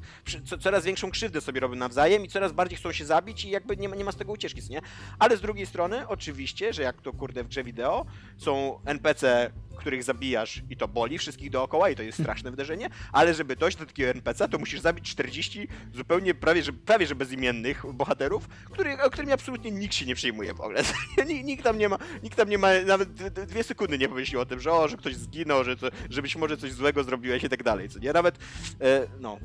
co, 0.47 0.59
coraz 0.59 0.85
większą 0.85 1.11
krzywdę 1.11 1.41
sobie 1.41 1.61
robią 1.61 1.77
nawzajem 1.77 2.25
i 2.25 2.29
coraz 2.29 2.53
bardziej 2.53 2.79
chcą 2.79 2.93
się 2.93 3.05
zabić 3.05 3.45
i 3.45 3.51
jakby 3.51 3.77
nie 3.77 3.89
ma, 3.89 3.97
nie 3.97 4.05
ma 4.05 4.13
z 4.13 4.17
tego 4.17 4.33
ucieczki, 4.33 4.61
nie? 4.71 4.81
Ale 5.19 5.37
z 5.37 5.41
drugiej 5.41 5.67
strony, 5.67 6.09
oczywiście, 6.09 6.73
że 6.73 6.83
jak 6.83 7.03
to 7.03 7.13
kurde 7.13 7.45
w 7.45 7.49
grze 7.49 7.65
wideo, 7.65 8.07
są 8.37 8.81
NPC, 8.85 9.51
których 9.79 10.05
zabijasz 10.05 10.63
i 10.71 10.77
to 10.77 10.89
boli 10.89 11.19
wszystkich 11.19 11.51
dookoła 11.51 11.91
i 11.91 11.97
to 11.97 12.03
jest 12.03 12.21
straszne 12.21 12.51
wydarzenie, 12.51 12.89
ale 13.13 13.35
żeby 13.35 13.57
dojść 13.57 13.77
do 13.77 13.87
takiego 13.87 14.11
NPC, 14.11 14.49
to 14.49 14.59
musisz 14.59 14.81
zabić 14.81 15.11
40 15.11 15.69
zupełnie 15.95 16.35
prawie, 16.35 16.63
że, 16.63 16.73
prawie 16.73 17.07
że 17.07 17.15
bezimiennych 17.15 17.93
bohaterów, 17.93 18.49
który, 18.49 19.03
o 19.03 19.11
którymi 19.11 19.33
absolutnie 19.33 19.71
nikt 19.71 19.95
się 19.95 20.07
nie 20.07 20.15
przejmuje 20.15 20.55
w 20.55 20.61
ogóle. 20.61 20.83
Nikt, 21.45 21.65
tam 21.65 21.79
nie 21.79 21.89
ma, 21.89 21.99
nikt 22.23 22.37
tam 22.37 22.49
nie 22.49 22.59
ma 22.59 22.69
nawet 22.87 23.13
dwie 23.47 23.65
sekundy 23.65 23.99
nie 23.99 24.09
pomyślał 24.09 24.43
o 24.43 24.47
tym, 24.47 24.61
że 24.61 24.73
o, 24.73 24.89
że 24.89 24.97
ktoś 24.97 25.17
zginął, 25.17 25.65
że, 25.65 25.77
to, 25.77 25.87
że 26.11 26.23
być 26.23 26.37
może 26.37 26.57
coś 26.57 26.73
złego 26.73 27.05
zrobiłeś 27.05 27.45
i 27.45 27.49
tak 27.49 27.63
dalej, 27.63 27.89
co 27.89 27.99
nie? 27.99 28.13
Nawet, 28.13 28.39
e, 28.81 29.07
no, 29.21 29.39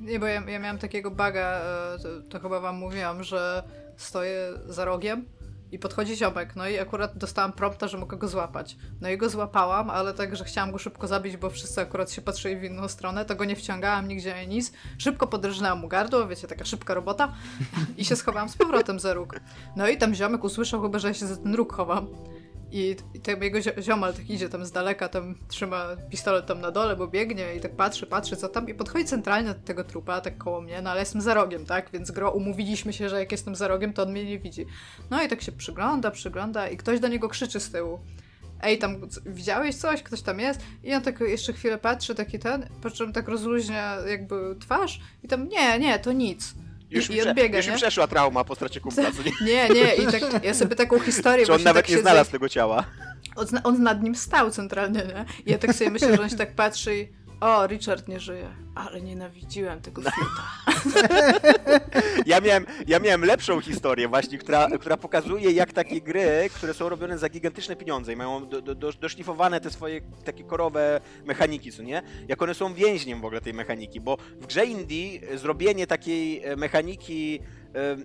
Nie, 0.00 0.20
bo 0.20 0.26
ja, 0.26 0.42
ja 0.50 0.58
miałam 0.58 0.78
takiego 0.78 1.10
baga, 1.10 1.60
e, 1.94 1.98
to, 2.02 2.08
to 2.28 2.40
chyba 2.40 2.60
wam 2.60 2.76
mówiłam, 2.76 3.24
że 3.24 3.62
stoję 3.96 4.52
za 4.66 4.84
rogiem 4.84 5.24
i 5.72 5.78
podchodzi 5.78 6.16
ziomek, 6.16 6.56
no 6.56 6.68
i 6.68 6.78
akurat 6.78 7.18
dostałam 7.18 7.52
prompta, 7.52 7.88
że 7.88 7.98
mogę 7.98 8.16
go 8.16 8.28
złapać. 8.28 8.76
No 9.00 9.08
i 9.08 9.18
go 9.18 9.28
złapałam, 9.28 9.90
ale 9.90 10.14
tak, 10.14 10.36
że 10.36 10.44
chciałam 10.44 10.72
go 10.72 10.78
szybko 10.78 11.06
zabić, 11.06 11.36
bo 11.36 11.50
wszyscy 11.50 11.80
akurat 11.80 12.12
się 12.12 12.22
patrzyli 12.22 12.56
w 12.56 12.64
inną 12.64 12.88
stronę, 12.88 13.24
to 13.24 13.34
go 13.34 13.44
nie 13.44 13.56
wciągałam 13.56 14.08
nigdzie 14.08 14.46
nic. 14.46 14.72
Szybko 14.98 15.26
podrżnęłam 15.26 15.78
mu 15.78 15.88
gardło, 15.88 16.26
wiecie, 16.26 16.48
taka 16.48 16.64
szybka 16.64 16.94
robota 16.94 17.32
i 17.98 18.04
się 18.04 18.16
schowałam 18.16 18.48
z 18.48 18.56
powrotem 18.56 19.00
za 19.00 19.14
róg. 19.14 19.40
No 19.76 19.88
i 19.88 19.98
tam 19.98 20.14
ziomek 20.14 20.44
usłyszał 20.44 20.82
chyba, 20.82 20.98
że 20.98 21.08
ja 21.08 21.14
się 21.14 21.26
za 21.26 21.36
ten 21.36 21.54
róg 21.54 21.72
chowam. 21.72 22.06
I, 22.72 22.96
i 23.14 23.44
jego 23.44 23.58
zio- 23.58 23.82
ziomal 23.82 24.14
tak 24.14 24.30
idzie 24.30 24.48
tam 24.48 24.66
z 24.66 24.72
daleka, 24.72 25.08
tam 25.08 25.34
trzyma 25.48 25.86
pistolet 26.10 26.46
tam 26.46 26.60
na 26.60 26.70
dole, 26.70 26.96
bo 26.96 27.06
biegnie 27.06 27.54
i 27.54 27.60
tak 27.60 27.76
patrzy, 27.76 28.06
patrzy 28.06 28.36
co 28.36 28.48
tam 28.48 28.68
i 28.68 28.74
podchodzi 28.74 29.04
centralnie 29.04 29.54
do 29.54 29.60
tego 29.60 29.84
trupa, 29.84 30.20
tak 30.20 30.38
koło 30.38 30.60
mnie, 30.60 30.82
no 30.82 30.90
ale 30.90 31.00
jestem 31.00 31.20
za 31.20 31.34
rogiem, 31.34 31.66
tak? 31.66 31.90
Więc 31.92 32.10
gro, 32.10 32.30
umówiliśmy 32.30 32.92
się, 32.92 33.08
że 33.08 33.18
jak 33.18 33.32
jestem 33.32 33.54
za 33.54 33.68
rogiem, 33.68 33.92
to 33.92 34.02
on 34.02 34.12
mnie 34.12 34.24
nie 34.24 34.38
widzi. 34.38 34.66
No 35.10 35.22
i 35.22 35.28
tak 35.28 35.42
się 35.42 35.52
przygląda, 35.52 36.10
przygląda 36.10 36.68
i 36.68 36.76
ktoś 36.76 37.00
do 37.00 37.08
niego 37.08 37.28
krzyczy 37.28 37.60
z 37.60 37.70
tyłu. 37.70 38.00
Ej, 38.62 38.78
tam 38.78 38.96
widziałeś 39.26 39.74
coś? 39.74 40.02
Ktoś 40.02 40.22
tam 40.22 40.40
jest? 40.40 40.60
I 40.84 40.94
on 40.94 41.02
tak 41.02 41.20
jeszcze 41.20 41.52
chwilę 41.52 41.78
patrzy, 41.78 42.14
taki 42.14 42.38
ten, 42.38 42.68
po 42.82 42.90
czym 42.90 43.12
tak 43.12 43.28
rozluźnia 43.28 43.96
jakby 44.06 44.56
twarz 44.60 45.00
i 45.22 45.28
tam 45.28 45.48
nie, 45.48 45.78
nie, 45.78 45.98
to 45.98 46.12
nic. 46.12 46.54
Już, 46.90 47.08
I, 47.10 47.12
mi 47.12 47.16
i 47.18 47.22
odbiega, 47.22 47.56
już 47.58 47.66
mi 47.66 47.74
przeszła 47.76 48.06
trauma 48.06 48.44
po 48.44 48.54
stracie 48.54 48.80
kumpla, 48.80 49.02
nie? 49.02 49.46
Nie, 49.46 49.68
nie, 49.68 49.94
i 49.94 50.06
tak 50.06 50.44
ja 50.44 50.54
sobie 50.54 50.76
taką 50.76 51.00
historię 51.00 51.46
Czy 51.46 51.52
on 51.52 51.62
nawet 51.62 51.82
tak 51.82 51.90
nie 51.90 51.96
siedzę- 51.96 52.02
znalazł 52.02 52.30
tego 52.30 52.48
ciała. 52.48 52.84
on, 53.36 53.46
on 53.64 53.82
nad 53.82 54.02
nim 54.02 54.14
stał 54.14 54.50
centralnie, 54.50 55.00
nie? 55.00 55.24
I 55.46 55.50
ja 55.50 55.58
tak 55.58 55.74
sobie 55.74 55.90
myślę, 55.90 56.16
że 56.16 56.22
on 56.22 56.28
się 56.28 56.36
tak 56.36 56.54
patrzy 56.54 56.96
i 56.96 57.08
o, 57.40 57.66
Richard 57.66 58.08
nie 58.08 58.20
żyje. 58.20 58.48
Ale 58.74 59.00
nienawidziłem 59.00 59.80
tego 59.80 60.02
fiuta. 60.10 60.72
Ja 62.26 62.40
miałem, 62.40 62.66
ja 62.86 62.98
miałem 62.98 63.24
lepszą 63.24 63.60
historię 63.60 64.08
właśnie, 64.08 64.38
która, 64.38 64.68
która 64.80 64.96
pokazuje 64.96 65.50
jak 65.50 65.72
takie 65.72 66.00
gry, 66.00 66.50
które 66.54 66.74
są 66.74 66.88
robione 66.88 67.18
za 67.18 67.28
gigantyczne 67.28 67.76
pieniądze 67.76 68.12
i 68.12 68.16
mają 68.16 68.48
do, 68.48 68.62
do, 68.62 68.74
do, 68.74 68.92
doszlifowane 68.92 69.60
te 69.60 69.70
swoje 69.70 70.00
takie 70.24 70.44
korowe 70.44 71.00
mechaniki, 71.24 71.72
co 71.72 71.82
nie? 71.82 72.02
Jak 72.28 72.42
one 72.42 72.54
są 72.54 72.74
więźniem 72.74 73.20
w 73.20 73.24
ogóle 73.24 73.40
tej 73.40 73.54
mechaniki, 73.54 74.00
bo 74.00 74.16
w 74.40 74.46
grze 74.46 74.66
indie 74.66 75.20
zrobienie 75.38 75.86
takiej 75.86 76.44
e, 76.44 76.56
mechaniki 76.56 77.40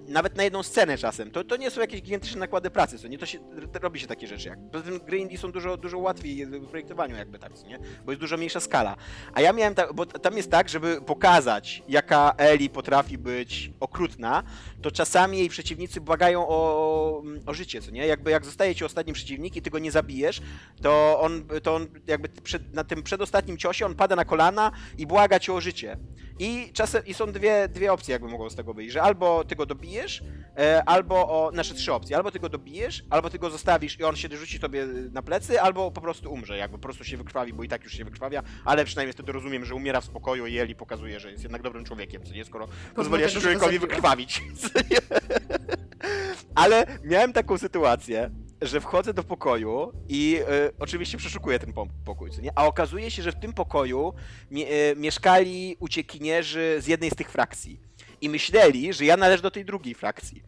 nawet 0.08 0.38
na 0.38 0.44
jedną 0.44 0.64
scenę 0.64 0.98
czasem, 0.98 1.32
to, 1.32 1.44
to 1.44 1.58
nie 1.58 1.72
są 1.72 1.82
jakieś 1.82 2.02
gigantyczne 2.02 2.40
nakłady 2.40 2.70
pracy, 2.70 3.00
co 3.00 3.08
nie? 3.08 3.18
To 3.18 3.26
się, 3.26 3.40
robi 3.82 4.00
się 4.00 4.08
takie 4.08 4.28
rzeczy. 4.28 4.50
Jak. 4.50 4.60
Poza 4.72 4.84
tym 4.84 5.00
gry 5.00 5.18
indie 5.18 5.38
są 5.38 5.52
dużo, 5.52 5.78
dużo 5.78 5.98
łatwiej 5.98 6.46
w 6.46 6.68
projektowaniu 6.68 7.16
jakby 7.16 7.40
tak, 7.40 7.52
nie? 7.68 7.80
Bo 8.06 8.12
jest 8.12 8.22
dużo 8.22 8.38
mniejsza 8.38 8.60
skala. 8.60 8.96
A 9.34 9.42
ja 9.42 9.54
miałem 9.54 9.76
tak, 9.76 9.94
bo 9.94 10.06
tam 10.06 10.38
jest 10.38 10.52
tak, 10.52 10.70
żeby 10.70 11.02
pokazać, 11.02 11.84
jaka 11.88 12.34
Eli 12.38 12.70
potrafi 12.70 13.18
być 13.18 13.72
okrutna, 13.80 14.44
to 14.84 14.92
czasami 14.92 15.38
jej 15.38 15.50
przeciwnicy 15.50 16.02
błagają 16.02 16.48
o, 16.48 17.24
o 17.46 17.54
życie, 17.54 17.82
co 17.82 17.92
nie? 17.92 18.08
Jakby 18.08 18.32
jak 18.32 18.46
zostaje 18.46 18.76
ci 18.76 18.86
ostatni 18.86 19.14
przeciwnik 19.14 19.56
i 19.56 19.62
ty 19.62 19.70
go 19.70 19.80
nie 19.80 19.92
zabijesz, 19.92 20.42
to 20.82 21.20
on, 21.20 21.46
to 21.64 21.76
on 21.76 21.88
jakby 22.08 22.30
przed, 22.30 22.74
na 22.74 22.84
tym 22.84 23.04
przedostatnim 23.04 23.58
ciosie 23.58 23.86
on 23.86 23.96
pada 23.96 24.16
na 24.16 24.26
kolana 24.26 24.72
i 24.98 25.08
błaga 25.08 25.40
cię 25.40 25.54
o 25.54 25.62
życie. 25.62 25.98
I 26.40 26.72
czasem 26.74 27.06
i 27.06 27.14
są 27.14 27.32
dwie, 27.32 27.68
dwie 27.68 27.94
opcje, 27.94 28.12
jakby 28.12 28.28
mogą 28.28 28.50
z 28.50 28.56
tego 28.56 28.74
wyjść, 28.74 28.94
że 28.94 29.02
albo 29.02 29.44
ty 29.44 29.56
go 29.56 29.66
dobijesz, 29.66 30.24
e, 30.58 30.84
albo 30.86 31.16
o, 31.16 31.52
znaczy 31.54 31.74
trzy 31.74 31.94
opcje, 31.94 32.18
albo 32.18 32.32
ty 32.32 32.40
go 32.40 32.50
dobijesz, 32.50 33.04
albo 33.10 33.30
ty 33.30 33.40
go 33.40 33.50
zostawisz 33.50 34.00
i 34.00 34.04
on 34.04 34.16
się 34.16 34.28
rzuci 34.32 34.60
tobie 34.60 34.88
na 35.12 35.22
plecy, 35.22 35.62
albo 35.62 35.92
po 35.92 36.02
prostu 36.02 36.32
umrze, 36.32 36.58
jakby 36.58 36.78
po 36.78 36.82
prostu 36.82 37.04
się 37.04 37.18
wykrwawi, 37.18 37.54
bo 37.54 37.64
i 37.64 37.68
tak 37.68 37.84
już 37.84 37.94
się 37.94 38.06
wykrwawia, 38.06 38.44
ale 38.66 38.86
przynajmniej 38.86 39.14
wtedy 39.14 39.32
rozumiem, 39.32 39.66
że 39.66 39.76
umiera 39.76 40.02
w 40.02 40.06
spokoju 40.06 40.48
i 40.48 40.58
Eli 40.58 40.76
pokazuje, 40.76 41.20
że 41.20 41.32
jest 41.32 41.44
jednak 41.44 41.62
dobrym 41.62 41.86
człowiekiem, 41.86 42.24
co 42.24 42.34
nie, 42.34 42.46
skoro 42.46 42.68
go 42.96 43.04
człowiekowi 43.42 43.80
wykrwawić. 43.80 44.42
ale 46.56 46.86
miałem 47.04 47.34
taką 47.34 47.58
sytuację, 47.58 48.32
że 48.62 48.82
wchodzę 48.82 49.14
do 49.14 49.24
pokoju 49.24 49.92
i 50.10 50.40
e, 50.42 50.72
oczywiście 50.80 51.18
przeszukuję 51.18 51.60
ten 51.60 51.74
po- 51.74 51.88
pokój, 52.06 52.30
nie? 52.42 52.52
A 52.56 52.66
okazuje 52.66 53.12
się, 53.12 53.22
że 53.24 53.32
w 53.32 53.40
tym 53.40 53.54
pokoju 53.54 54.14
e, 54.52 54.96
mieszkali 54.96 55.78
uciekinierzy 55.80 56.78
z 56.80 56.88
jednej 56.88 57.10
z 57.10 57.16
tych 57.16 57.30
frakcji. 57.30 57.80
I 58.22 58.30
myśleli, 58.30 58.94
że 58.94 59.06
ja 59.06 59.18
należę 59.18 59.44
do 59.44 59.52
tej 59.52 59.66
drugiej 59.66 59.96
frakcji. 59.96 60.44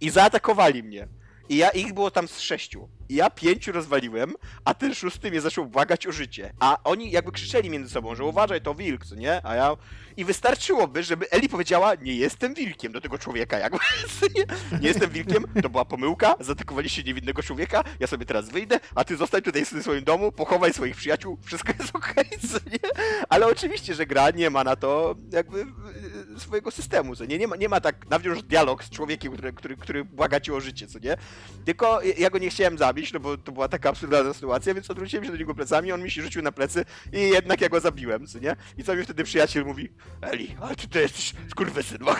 I 0.00 0.10
zaatakowali 0.10 0.82
mnie. 0.82 1.08
I 1.50 1.56
ja 1.56 1.70
ich 1.70 1.92
było 1.92 2.10
tam 2.10 2.28
z 2.28 2.40
sześciu. 2.40 2.88
I 3.08 3.14
ja 3.14 3.30
pięciu 3.30 3.72
rozwaliłem, 3.72 4.34
a 4.64 4.74
ten 4.74 4.94
szósty 4.94 5.30
mnie 5.30 5.40
zaczął 5.40 5.66
błagać 5.66 6.06
o 6.06 6.12
życie. 6.12 6.52
A 6.60 6.78
oni 6.84 7.10
jakby 7.10 7.32
krzyczeli 7.32 7.70
między 7.70 7.90
sobą, 7.90 8.14
że 8.14 8.24
uważaj, 8.24 8.60
to 8.60 8.74
wilk, 8.74 9.06
co 9.06 9.14
nie? 9.14 9.46
A 9.46 9.54
ja... 9.54 9.76
I 10.16 10.24
wystarczyłoby, 10.24 11.02
żeby 11.02 11.30
Eli 11.30 11.48
powiedziała, 11.48 11.94
nie 11.94 12.14
jestem 12.16 12.54
wilkiem 12.54 12.92
do 12.92 13.00
tego 13.00 13.18
człowieka, 13.18 13.58
jakby, 13.58 13.78
nie? 14.36 14.44
Nie 14.80 14.88
jestem 14.88 15.10
wilkiem, 15.10 15.44
to 15.62 15.68
była 15.68 15.84
pomyłka, 15.84 16.34
zaatakowaliście 16.40 17.02
niewinnego 17.02 17.42
człowieka, 17.42 17.84
ja 18.00 18.06
sobie 18.06 18.26
teraz 18.26 18.48
wyjdę, 18.48 18.80
a 18.94 19.04
ty 19.04 19.16
zostań 19.16 19.42
tutaj 19.42 19.64
w 19.64 19.82
swoim 19.82 20.04
domu, 20.04 20.32
pochowaj 20.32 20.72
swoich 20.72 20.96
przyjaciół, 20.96 21.38
wszystko 21.44 21.72
jest 21.78 21.96
okej, 21.96 22.30
co 22.50 22.58
nie? 22.70 22.90
Ale 23.28 23.46
oczywiście, 23.46 23.94
że 23.94 24.06
gra 24.06 24.30
nie 24.30 24.50
ma 24.50 24.64
na 24.64 24.76
to 24.76 25.14
jakby 25.32 25.66
swojego 26.40 26.70
systemu, 26.70 27.16
co 27.16 27.24
nie? 27.24 27.38
Nie 27.38 27.48
ma, 27.48 27.56
nie 27.56 27.68
ma 27.68 27.80
tak, 27.80 28.10
nawiąż 28.10 28.42
dialog 28.42 28.84
z 28.84 28.90
człowiekiem, 28.90 29.32
który, 29.32 29.52
który, 29.52 29.76
który 29.76 30.04
błaga 30.04 30.40
cię 30.40 30.54
o 30.54 30.60
życie, 30.60 30.86
co 30.86 30.98
nie? 30.98 31.16
Tylko 31.64 32.00
ja 32.18 32.30
go 32.30 32.38
nie 32.38 32.50
chciałem 32.50 32.78
zabić, 32.78 33.12
no 33.12 33.20
bo 33.20 33.36
to 33.36 33.52
była 33.52 33.68
taka 33.68 33.88
absurdalna 33.88 34.34
sytuacja, 34.34 34.74
więc 34.74 34.90
odwróciłem 34.90 35.24
się 35.24 35.30
do 35.30 35.36
niego 35.36 35.54
plecami, 35.54 35.92
on 35.92 36.02
mi 36.02 36.10
się 36.10 36.22
rzucił 36.22 36.42
na 36.42 36.52
plecy 36.52 36.84
i 37.12 37.20
jednak 37.20 37.60
ja 37.60 37.68
go 37.68 37.80
zabiłem, 37.80 38.26
co 38.26 38.38
nie? 38.38 38.56
I 38.78 38.84
co 38.84 38.96
mi 38.96 39.04
wtedy 39.04 39.24
przyjaciel 39.24 39.64
mówi, 39.64 39.88
Eli, 40.22 40.56
ale 40.60 40.76
ty 40.76 40.88
to 40.88 40.98
jesteś 40.98 41.32
skurwysyn. 41.50 41.98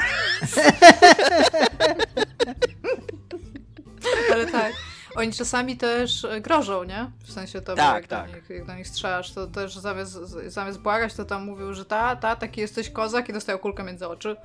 Ale 4.33 4.47
tak. 4.47 4.73
Oni 5.15 5.33
czasami 5.33 5.77
też 5.77 6.25
e, 6.25 6.41
grożą, 6.41 6.85
nie? 6.85 7.11
W 7.25 7.33
sensie 7.33 7.61
to, 7.61 7.75
Tak, 7.75 7.95
jak, 7.95 8.07
tak. 8.07 8.31
Do 8.31 8.37
nich, 8.37 8.51
jak 8.51 8.67
do 8.67 8.75
nich 8.75 8.89
strzelasz, 8.89 9.33
to 9.33 9.47
też 9.47 9.77
zamiast, 9.77 10.13
zamiast 10.47 10.81
błagać, 10.81 11.15
to 11.15 11.25
tam 11.25 11.45
mówił, 11.45 11.75
że 11.75 11.85
ta, 11.85 12.17
ta, 12.17 12.37
taki 12.37 12.61
jesteś 12.61 12.91
kozak 12.91 13.29
i 13.29 13.33
dostają 13.33 13.59
kulkę 13.59 13.85
między 13.85 14.09
oczy. 14.09 14.37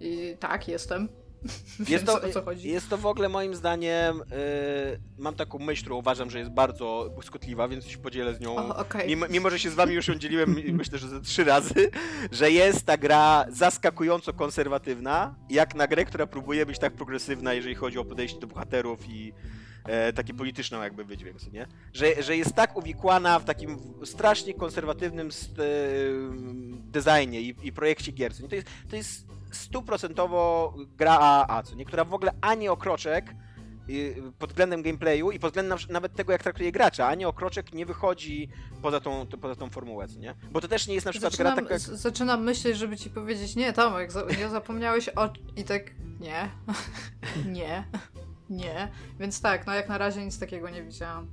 I 0.00 0.36
tak, 0.40 0.68
jestem. 0.68 1.08
Jest 1.88 2.06
to, 2.06 2.22
o 2.22 2.28
co 2.28 2.42
chodzi? 2.42 2.68
jest 2.68 2.88
to 2.88 2.98
w 2.98 3.06
ogóle 3.06 3.28
moim 3.28 3.54
zdaniem, 3.54 4.16
yy, 4.18 5.00
mam 5.18 5.34
taką 5.34 5.58
myśl, 5.58 5.82
którą 5.82 5.96
uważam, 5.96 6.30
że 6.30 6.38
jest 6.38 6.50
bardzo 6.50 7.10
błyskotliwa, 7.14 7.68
więc 7.68 7.86
się 7.86 7.98
podzielę 7.98 8.34
z 8.34 8.40
nią. 8.40 8.56
O, 8.56 8.76
okej. 8.76 9.08
Mimo, 9.08 9.26
mimo, 9.30 9.50
że 9.50 9.58
się 9.58 9.70
z 9.70 9.74
wami 9.74 9.94
już 9.94 10.08
ją 10.08 10.14
dzieliłem, 10.14 10.56
myślę, 10.72 10.98
że 10.98 11.08
ze 11.08 11.20
trzy 11.20 11.44
razy, 11.44 11.90
że 12.32 12.50
jest 12.50 12.86
ta 12.86 12.96
gra 12.96 13.44
zaskakująco 13.48 14.32
konserwatywna, 14.32 15.34
jak 15.50 15.74
na 15.74 15.86
grę, 15.86 16.04
która 16.04 16.26
próbuje 16.26 16.66
być 16.66 16.78
tak 16.78 16.92
progresywna, 16.92 17.54
jeżeli 17.54 17.74
chodzi 17.74 17.98
o 17.98 18.04
podejście 18.04 18.40
do 18.40 18.46
bohaterów 18.46 19.08
i 19.08 19.32
e, 19.84 20.12
takie 20.12 20.34
polityczną 20.34 20.82
jakby 20.82 21.04
wydźwięk, 21.04 21.52
nie? 21.52 21.66
Że, 21.92 22.22
że 22.22 22.36
jest 22.36 22.54
tak 22.54 22.76
uwikłana 22.76 23.38
w 23.38 23.44
takim 23.44 23.78
strasznie 24.04 24.54
konserwatywnym 24.54 25.32
st, 25.32 25.58
e, 25.58 25.62
designie 26.76 27.40
i, 27.40 27.54
i 27.62 27.72
projekcie 27.72 28.12
gier, 28.12 28.32
nie? 28.42 28.48
To 28.48 28.54
jest, 28.54 28.66
to 28.90 28.96
jest 28.96 29.26
stuprocentowo 29.50 30.74
gra 30.96 31.18
AAA, 31.18 31.62
co 31.62 31.74
nie? 31.74 31.84
Która 31.84 32.04
w 32.04 32.14
ogóle 32.14 32.32
ani 32.40 32.68
o 32.68 32.76
kroczek 32.76 33.34
y, 33.90 34.22
pod 34.38 34.50
względem 34.50 34.82
gameplayu 34.82 35.30
i 35.30 35.38
pod 35.38 35.50
względem 35.50 35.78
na- 35.88 35.92
nawet 35.92 36.14
tego, 36.14 36.32
jak 36.32 36.42
traktuje 36.42 36.72
gracza, 36.72 37.08
ani 37.08 37.24
o 37.24 37.32
kroczek 37.32 37.72
nie 37.72 37.86
wychodzi 37.86 38.48
poza 38.82 39.00
tą, 39.00 39.26
to- 39.26 39.38
poza 39.38 39.54
tą 39.56 39.70
formułę, 39.70 40.06
nie? 40.18 40.34
Bo 40.52 40.60
to 40.60 40.68
też 40.68 40.86
nie 40.86 40.94
jest 40.94 41.06
na 41.06 41.12
przykład 41.12 41.32
Zaczynam, 41.32 41.54
gra 41.54 41.62
taka... 41.64 41.78
z- 41.78 42.00
zaczynam 42.00 42.44
myśleć, 42.44 42.76
żeby 42.78 42.96
ci 42.96 43.10
powiedzieć, 43.10 43.56
nie, 43.56 43.72
Tomek, 43.72 44.12
za, 44.12 44.22
nie 44.38 44.48
zapomniałeś 44.48 45.08
o... 45.16 45.30
I 45.56 45.64
tak, 45.64 45.90
nie, 46.20 46.48
nie, 47.58 47.84
nie. 48.50 48.88
Więc 49.20 49.40
tak, 49.40 49.66
no 49.66 49.74
jak 49.74 49.88
na 49.88 49.98
razie 49.98 50.24
nic 50.24 50.38
takiego 50.38 50.70
nie 50.70 50.82
widziałam. 50.82 51.26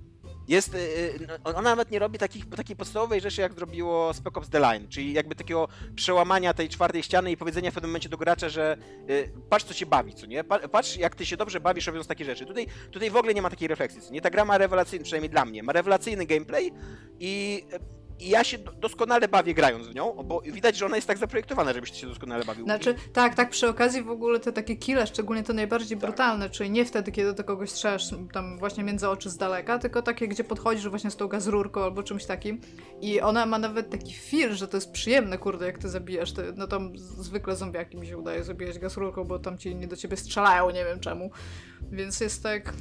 jest, 0.48 0.74
y, 0.76 0.78
y, 0.78 1.28
no, 1.28 1.34
ona 1.44 1.62
nawet 1.62 1.92
nie 1.92 2.00
robi 2.00 2.18
takich, 2.20 2.50
takiej 2.50 2.76
podstawowej 2.76 3.22
rzeczy, 3.22 3.42
jak 3.42 3.54
zrobiło 3.54 4.14
Spec 4.14 4.38
Ops 4.38 4.50
The 4.50 4.60
Line, 4.60 4.88
czyli 4.88 5.14
jakby 5.14 5.36
takiego 5.36 5.68
przełamania 5.96 6.54
tej 6.54 6.70
czwartej 6.70 7.04
ściany 7.04 7.32
i 7.32 7.38
powiedzenia 7.38 7.72
w 7.72 7.74
pewnym 7.74 7.90
momencie 7.92 8.10
do 8.10 8.18
gracza, 8.18 8.50
że 8.50 8.78
y, 9.10 9.32
patrz 9.50 9.66
co 9.66 9.74
cię 9.74 9.86
bawi, 9.86 10.14
co 10.14 10.26
nie? 10.26 10.44
Pa- 10.44 10.68
Patrz 10.68 10.98
jak 10.98 11.16
ty 11.16 11.26
się 11.26 11.38
dobrze 11.38 11.60
bawisz 11.60 11.88
robiąc 11.88 12.08
takie 12.08 12.26
rzeczy. 12.26 12.46
Tutaj, 12.46 12.68
tutaj 12.92 13.10
w 13.12 13.16
ogóle 13.16 13.34
nie 13.34 13.42
ma 13.42 13.50
takiej 13.50 13.68
refleksji, 13.68 14.02
co 14.02 14.14
nie? 14.14 14.22
Ta 14.22 14.30
gra 14.30 14.46
ma 14.46 14.58
rewelacyjny, 14.58 15.04
przynajmniej 15.04 15.30
dla 15.30 15.46
mnie, 15.46 15.64
ma 15.64 15.74
rewelacyjny 15.74 16.26
gameplay 16.26 16.72
i... 17.20 17.64
i 18.22 18.30
ja 18.30 18.44
się 18.44 18.58
do- 18.58 18.72
doskonale 18.72 19.28
bawię 19.28 19.54
grając 19.54 19.88
w 19.88 19.96
nią, 19.96 20.14
bo 20.24 20.42
widać, 20.42 20.78
że 20.78 20.86
ona 20.86 20.96
jest 20.96 21.08
tak 21.08 21.18
zaprojektowana, 21.18 21.74
żebyś 21.74 21.92
się 21.92 22.08
doskonale 22.08 22.46
bawił. 22.46 22.66
Znaczy, 22.66 22.96
tak, 23.14 23.36
tak, 23.36 23.50
przy 23.50 23.70
okazji 23.70 24.02
w 24.04 24.10
ogóle 24.10 24.40
te 24.40 24.52
takie 24.54 24.76
kille, 24.76 25.08
szczególnie 25.08 25.44
te 25.44 25.54
najbardziej 25.54 25.98
Tak. 25.98 26.08
brutalne, 26.10 26.50
czyli 26.50 26.70
nie 26.70 26.86
wtedy, 26.86 27.12
kiedy 27.12 27.34
do 27.34 27.44
kogoś 27.44 27.70
strzelasz 27.70 28.04
tam 28.34 28.58
właśnie 28.58 28.84
między 28.84 29.10
oczy 29.10 29.30
z 29.30 29.38
daleka, 29.38 29.80
tylko 29.80 30.02
takie, 30.02 30.28
gdzie 30.28 30.44
podchodzisz 30.44 30.90
właśnie 30.90 31.12
z 31.12 31.16
tą 31.16 31.28
gazrurką 31.28 31.84
albo 31.84 32.04
czymś 32.04 32.26
takim 32.26 32.62
i 33.02 33.22
ona 33.22 33.46
ma 33.46 33.60
nawet 33.60 33.90
taki 33.90 34.14
feel, 34.14 34.56
że 34.56 34.68
to 34.68 34.78
jest 34.78 34.92
przyjemne, 34.92 35.38
kurde, 35.38 35.66
jak 35.66 35.78
ty 35.78 35.90
zabijasz, 35.90 36.34
no 36.56 36.68
tam 36.68 36.98
zwykle 36.98 37.56
zombiaki 37.56 37.98
mi 37.98 38.08
się 38.08 38.18
udaje 38.18 38.44
zabijać 38.44 38.80
gazrurką, 38.80 39.24
bo 39.24 39.40
tam 39.40 39.58
ci 39.58 39.76
nie 39.76 39.88
do 39.88 39.96
ciebie 39.96 40.18
strzelają, 40.18 40.70
nie 40.70 40.86
wiem 40.86 41.00
czemu, 41.00 41.32
więc 41.92 42.20
jest 42.20 42.44
tak... 42.44 42.74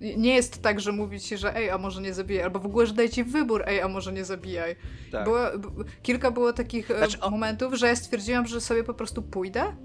Nie 0.00 0.34
jest 0.34 0.62
tak, 0.62 0.80
że 0.80 0.92
mówi 0.92 1.20
ci, 1.20 1.36
że 1.38 1.56
ej, 1.56 1.70
a 1.70 1.78
może 1.78 2.00
nie 2.02 2.14
zabijaj, 2.14 2.44
albo 2.44 2.58
w 2.58 2.66
ogóle, 2.66 2.86
że 2.86 2.94
daj 2.94 3.08
ci 3.10 3.24
wybór, 3.24 3.62
ej, 3.66 3.80
a 3.80 3.88
może 3.88 4.12
nie 4.12 4.24
zabijaj. 4.24 4.76
Tak. 5.12 5.24
Było, 5.24 5.38
b- 5.58 5.84
kilka 6.02 6.30
było 6.30 6.52
takich 6.52 6.90
e, 6.90 6.98
Znaczy, 6.98 7.20
o- 7.20 7.30
momentów, 7.30 7.74
że 7.74 7.86
ja 7.88 7.96
stwierdziłam, 7.96 8.46
że 8.46 8.60
sobie 8.60 8.84
po 8.84 8.94
prostu 8.94 9.22
pójdę. 9.22 9.76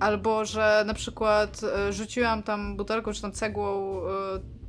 Albo 0.00 0.44
że 0.44 0.84
na 0.86 0.94
przykład 0.94 1.60
e, 1.88 1.92
rzuciłam 1.92 2.42
tam 2.42 2.76
butelką 2.76 3.12
czy 3.12 3.22
tam 3.22 3.32
cegłą, 3.32 4.00
e, 4.06 4.10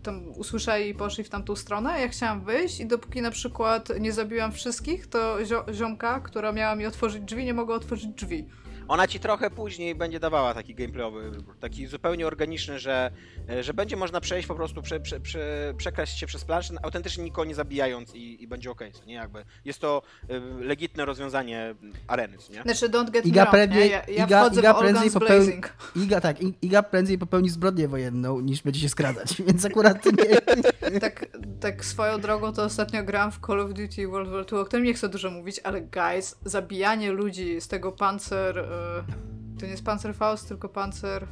tam 0.04 0.28
usłyszeli 0.36 0.89
i 0.89 0.93
poszli 0.95 1.24
w 1.24 1.30
tamtą 1.30 1.56
stronę. 1.56 2.02
Ja 2.02 2.08
chciałam 2.08 2.41
wyjść 2.45 2.80
i 2.80 2.86
dopóki 2.86 3.22
na 3.22 3.32
przykład 3.32 3.89
nie 3.99 4.12
zabiłam 4.12 4.52
wszystkich, 4.52 5.08
to 5.08 5.38
zio- 5.43 5.74
ziomka, 5.74 6.20
która 6.20 6.52
miała 6.52 6.76
mi 6.76 6.86
otworzyć 6.86 7.24
drzwi, 7.24 7.45
nie 7.45 7.54
mogła 7.54 7.76
otworzyć 7.76 8.08
drzwi. 8.08 8.47
Ona 8.88 9.07
ci 9.07 9.19
trochę 9.19 9.49
później 9.49 9.95
będzie 9.95 10.19
dawała 10.19 10.53
taki 10.53 10.75
gameplayowy 10.75 11.32
wybór, 11.32 11.57
taki 11.59 11.88
zupełnie 11.88 12.27
organiczny, 12.27 12.79
że, 12.79 13.11
e, 13.49 13.63
że 13.63 13.73
będzie 13.73 13.95
można 13.97 14.21
przejść 14.21 14.47
po 14.47 14.55
prostu, 14.55 14.82
prze, 14.82 14.99
prze, 14.99 15.19
prze, 15.19 15.73
przekraść 15.77 16.19
się 16.19 16.27
przez 16.27 16.45
planszę, 16.45 16.73
autentycznie 16.84 17.23
nikogo 17.23 17.45
nie 17.45 17.55
zabijając 17.55 18.15
i, 18.15 18.43
i 18.43 18.47
będzie 18.47 18.71
okej, 18.71 18.91
co 18.91 19.05
nie 19.05 19.13
jakby. 19.13 19.45
Jest 19.65 19.79
to 19.79 20.01
e, 20.29 20.39
legitne 20.63 21.05
rozwiązanie 21.05 21.75
areny, 22.07 22.38
nie? 22.49 22.61
Znaczy, 22.63 22.89
don't 22.89 23.11
get 23.11 23.25
Iga 23.25 23.45
me 23.45 23.51
wrong, 23.51 23.55
prędzej- 23.55 23.91
ja, 23.91 24.03
ja 24.07 24.25
Iga- 24.27 24.41
wchodzę 24.41 24.61
Iga 24.61 24.73
prędzej 24.73 25.11
popełni- 25.11 25.27
Blazing. 25.45 25.73
Iga 25.95 26.21
tak, 26.21 26.38
Iga 26.61 26.84
prędzej 26.84 27.17
popełni 27.17 27.49
zbrodnię 27.49 27.88
wojenną, 27.88 28.39
niż 28.39 28.61
będzie 28.63 28.79
się 28.79 28.89
skradać, 28.89 29.36
więc 29.47 29.65
akurat 29.65 30.05
nie... 30.05 30.41
tak, 30.99 31.25
tak 31.59 31.86
swoją 31.86 32.21
drogą 32.21 32.53
to 32.53 32.63
ostatnio 32.63 33.03
grałam 33.03 33.32
w 33.32 33.39
Call 33.47 33.59
of 33.59 33.73
Duty 33.73 34.07
World 34.07 34.29
War 34.29 34.45
II, 34.51 34.61
o 34.61 34.65
którym 34.65 34.86
nie 34.86 34.93
chcę 34.93 35.09
dużo 35.09 35.32
mówić, 35.32 35.59
ale 35.63 35.82
guys, 35.82 36.36
zabijanie 36.45 37.11
ludzi 37.11 37.61
z 37.61 37.67
tego 37.67 37.91
pancer... 37.91 38.70
e, 38.72 39.59
to 39.59 39.65
nie 39.65 39.72
jest 39.72 39.84
Panzerfaust, 39.86 40.47
tylko 40.47 40.69
pancer... 40.69 41.28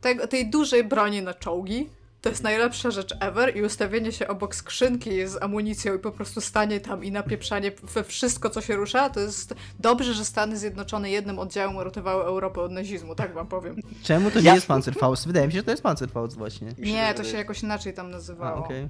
Tego, 0.00 0.26
tej 0.26 0.50
dużej 0.50 0.84
broni 0.84 1.22
na 1.22 1.34
czołgi. 1.34 1.88
To 2.20 2.28
jest 2.28 2.42
najlepsza 2.42 2.90
rzecz 2.90 3.14
ever 3.20 3.56
i 3.56 3.62
ustawienie 3.62 4.12
się 4.12 4.28
obok 4.28 4.54
skrzynki 4.54 5.26
z 5.26 5.42
amunicją 5.42 5.94
i 5.94 5.98
po 5.98 6.12
prostu 6.12 6.40
stanie 6.40 6.80
tam 6.80 7.04
i 7.04 7.10
napieprzanie 7.12 7.72
we 7.94 8.04
wszystko, 8.04 8.50
co 8.50 8.60
się 8.60 8.76
rusza, 8.76 9.10
to 9.10 9.20
jest 9.20 9.54
dobrze, 9.80 10.14
że 10.14 10.24
Stany 10.24 10.56
Zjednoczone 10.56 11.10
jednym 11.10 11.38
oddziałem 11.38 11.76
uratowały 11.76 12.24
Europę 12.24 12.60
od 12.60 12.72
nazizmu, 12.72 13.14
tak 13.14 13.34
wam 13.34 13.46
powiem. 13.46 13.76
Czemu 14.02 14.30
to 14.30 14.38
nie 14.40 14.46
Ja- 14.46 14.54
jest 14.54 14.66
Panzerfaust? 14.66 15.26
Wydaje 15.26 15.46
mi 15.46 15.52
się, 15.52 15.58
że 15.58 15.64
to 15.64 15.70
jest 15.70 15.82
Panzerfaust 15.82 16.36
właśnie. 16.36 16.68
Nie, 16.78 17.14
to 17.14 17.24
się 17.24 17.36
jakoś 17.36 17.62
inaczej 17.62 17.94
tam 17.94 18.06
A, 18.06 18.08
nazywało. 18.08 18.64
okej. 18.64 18.88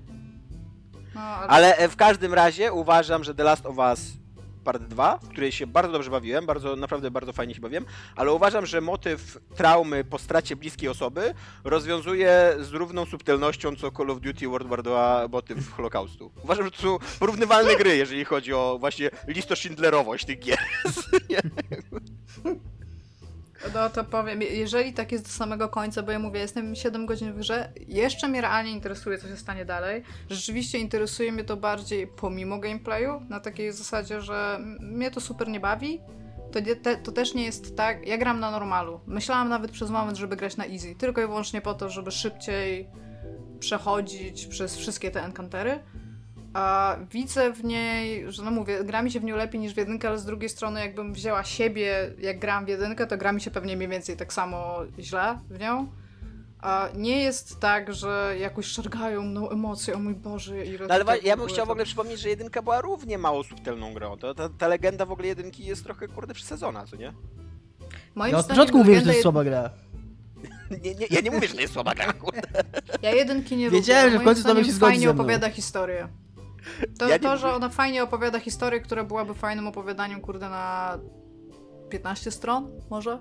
No, 1.14 1.20
ale... 1.20 1.48
Ale 1.48 1.76
e, 1.76 1.88
w 1.88 1.96
każdym 1.96 2.34
razie 2.34 2.72
uważam, 2.72 3.24
że 3.24 3.34
The 3.34 3.44
Last 3.44 3.66
of 3.66 3.78
Us 3.78 4.00
Part 4.64 4.82
2, 4.82 5.18
w 5.18 5.28
której 5.28 5.52
się 5.52 5.66
bardzo 5.66 5.92
dobrze 5.92 6.10
bawiłem, 6.10 6.46
bardzo, 6.46 6.76
naprawdę 6.76 7.10
bardzo 7.10 7.32
fajnie 7.32 7.54
się 7.54 7.60
bawiłem, 7.60 7.84
ale 8.16 8.32
uważam, 8.32 8.66
że 8.66 8.80
motyw 8.80 9.38
traumy 9.56 10.04
po 10.04 10.18
stracie 10.18 10.56
bliskiej 10.56 10.88
osoby 10.88 11.34
rozwiązuje 11.64 12.56
z 12.60 12.72
równą 12.72 13.06
subtelnością 13.06 13.76
co 13.76 13.90
Call 13.90 14.10
of 14.10 14.20
Duty 14.20 14.48
World 14.48 14.68
War 14.68 14.82
2 14.82 15.28
motyw 15.32 15.72
Holokaustu. 15.72 16.32
Uważam, 16.44 16.64
że 16.64 16.70
to 16.70 16.82
są 16.82 16.98
porównywalne 17.18 17.76
gry, 17.76 17.96
jeżeli 17.96 18.24
chodzi 18.24 18.52
o 18.52 18.76
właśnie 18.80 19.10
listoszindlerowość 19.28 20.24
tych 20.24 20.38
gier. 20.38 20.58
No 23.74 23.90
to 23.90 24.04
powiem, 24.04 24.42
jeżeli 24.42 24.92
tak 24.92 25.12
jest 25.12 25.24
do 25.24 25.30
samego 25.30 25.68
końca, 25.68 26.02
bo 26.02 26.12
ja 26.12 26.18
mówię, 26.18 26.40
jestem 26.40 26.74
7 26.74 27.06
godzin 27.06 27.32
w 27.32 27.38
grze, 27.38 27.72
jeszcze 27.88 28.28
mnie 28.28 28.40
realnie 28.40 28.70
interesuje, 28.70 29.18
co 29.18 29.28
się 29.28 29.36
stanie 29.36 29.64
dalej. 29.64 30.02
Rzeczywiście 30.30 30.78
interesuje 30.78 31.32
mnie 31.32 31.44
to 31.44 31.56
bardziej 31.56 32.06
pomimo 32.06 32.58
gameplayu, 32.58 33.20
na 33.28 33.40
takiej 33.40 33.72
zasadzie, 33.72 34.20
że 34.20 34.58
mnie 34.80 35.10
to 35.10 35.20
super 35.20 35.48
nie 35.48 35.60
bawi. 35.60 36.00
To, 36.52 36.60
te, 36.82 36.96
to 36.96 37.12
też 37.12 37.34
nie 37.34 37.44
jest 37.44 37.76
tak. 37.76 38.06
Ja 38.06 38.18
gram 38.18 38.40
na 38.40 38.50
normalu. 38.50 39.00
Myślałam 39.06 39.48
nawet 39.48 39.70
przez 39.70 39.90
moment, 39.90 40.18
żeby 40.18 40.36
grać 40.36 40.56
na 40.56 40.66
easy, 40.66 40.94
tylko 40.94 41.20
i 41.20 41.26
wyłącznie 41.26 41.60
po 41.60 41.74
to, 41.74 41.90
żeby 41.90 42.10
szybciej 42.10 42.88
przechodzić 43.58 44.46
przez 44.46 44.76
wszystkie 44.76 45.10
te 45.10 45.24
encountery. 45.24 45.80
A 46.54 46.96
widzę 47.10 47.52
w 47.52 47.64
niej, 47.64 48.32
że 48.32 48.42
no 48.42 48.50
mówię, 48.50 48.84
gra 48.84 49.02
mi 49.02 49.10
się 49.10 49.20
w 49.20 49.24
nią 49.24 49.36
lepiej 49.36 49.60
niż 49.60 49.74
w 49.74 49.76
jedynkę, 49.76 50.08
ale 50.08 50.18
z 50.18 50.24
drugiej 50.24 50.48
strony 50.48 50.80
jakbym 50.80 51.12
wzięła 51.12 51.44
siebie, 51.44 52.14
jak 52.18 52.38
gram 52.38 52.64
w 52.64 52.68
jedynkę, 52.68 53.06
to 53.06 53.16
gra 53.16 53.32
mi 53.32 53.40
się 53.40 53.50
pewnie 53.50 53.76
mniej 53.76 53.88
więcej 53.88 54.16
tak 54.16 54.32
samo 54.32 54.78
źle 54.98 55.38
w 55.50 55.58
nią. 55.58 55.88
A 56.60 56.88
nie 56.94 57.22
jest 57.22 57.60
tak, 57.60 57.94
że 57.94 58.34
jakoś 58.38 58.66
szargają 58.66 59.22
mną 59.22 59.50
emocje, 59.50 59.94
o 59.94 59.98
mój 59.98 60.14
Boże, 60.14 60.66
i 60.66 60.78
No 60.88 60.94
ale 60.94 61.18
ja 61.18 61.36
bym 61.36 61.46
chciał 61.46 61.66
w 61.66 61.70
ogóle 61.70 61.84
przypomnieć, 61.84 62.20
że 62.20 62.28
jedynka 62.28 62.62
była 62.62 62.80
równie 62.80 63.18
mało 63.18 63.44
subtelną 63.44 63.94
grą. 63.94 64.16
To, 64.16 64.34
ta, 64.34 64.48
ta 64.48 64.68
legenda 64.68 65.06
w 65.06 65.12
ogóle 65.12 65.28
jedynki 65.28 65.64
jest 65.64 65.84
trochę 65.84 66.08
kurde 66.08 66.34
przesadzona, 66.34 66.86
co 66.86 66.96
nie? 66.96 67.12
Moim 68.14 68.32
Ja 68.32 68.38
od 68.38 68.44
zdaniem 68.44 68.58
początku 68.58 68.78
mówiłem, 68.78 69.00
że 69.00 69.06
to 69.06 69.12
jest 69.12 69.22
słaba 69.22 69.44
gra. 69.44 69.70
nie, 70.84 70.94
nie 70.94 71.06
ja 71.10 71.20
nie 71.20 71.30
mówię, 71.30 71.48
że 71.48 71.54
to 71.54 71.60
jest 71.60 71.72
słaba 71.72 71.94
gra, 71.94 72.12
kurde. 72.12 72.40
Ja 73.02 73.10
jedynki 73.10 73.56
nie 73.56 73.70
Wiedziałem, 73.70 74.04
lubię. 74.04 74.18
że 74.18 74.22
w 74.22 74.24
końcu 74.24 74.42
Tomek 74.42 74.54
zdaniem 74.54 74.64
się 74.64 74.72
zgodzi 74.72 74.92
fajnie 74.92 75.10
opowiada 75.10 75.50
historię. 75.50 76.08
To, 76.98 77.08
Ja 77.08 77.14
nie 77.16 77.20
to 77.20 77.36
że 77.36 77.46
mówię- 77.46 77.56
ona 77.56 77.68
fajnie 77.68 78.02
opowiada 78.02 78.40
historię, 78.40 78.80
która 78.80 79.04
byłaby 79.04 79.34
fajnym 79.34 79.66
opowiadaniem, 79.66 80.20
kurde, 80.20 80.48
na 80.48 80.98
15 81.90 82.30
stron, 82.30 82.70
może? 82.90 83.18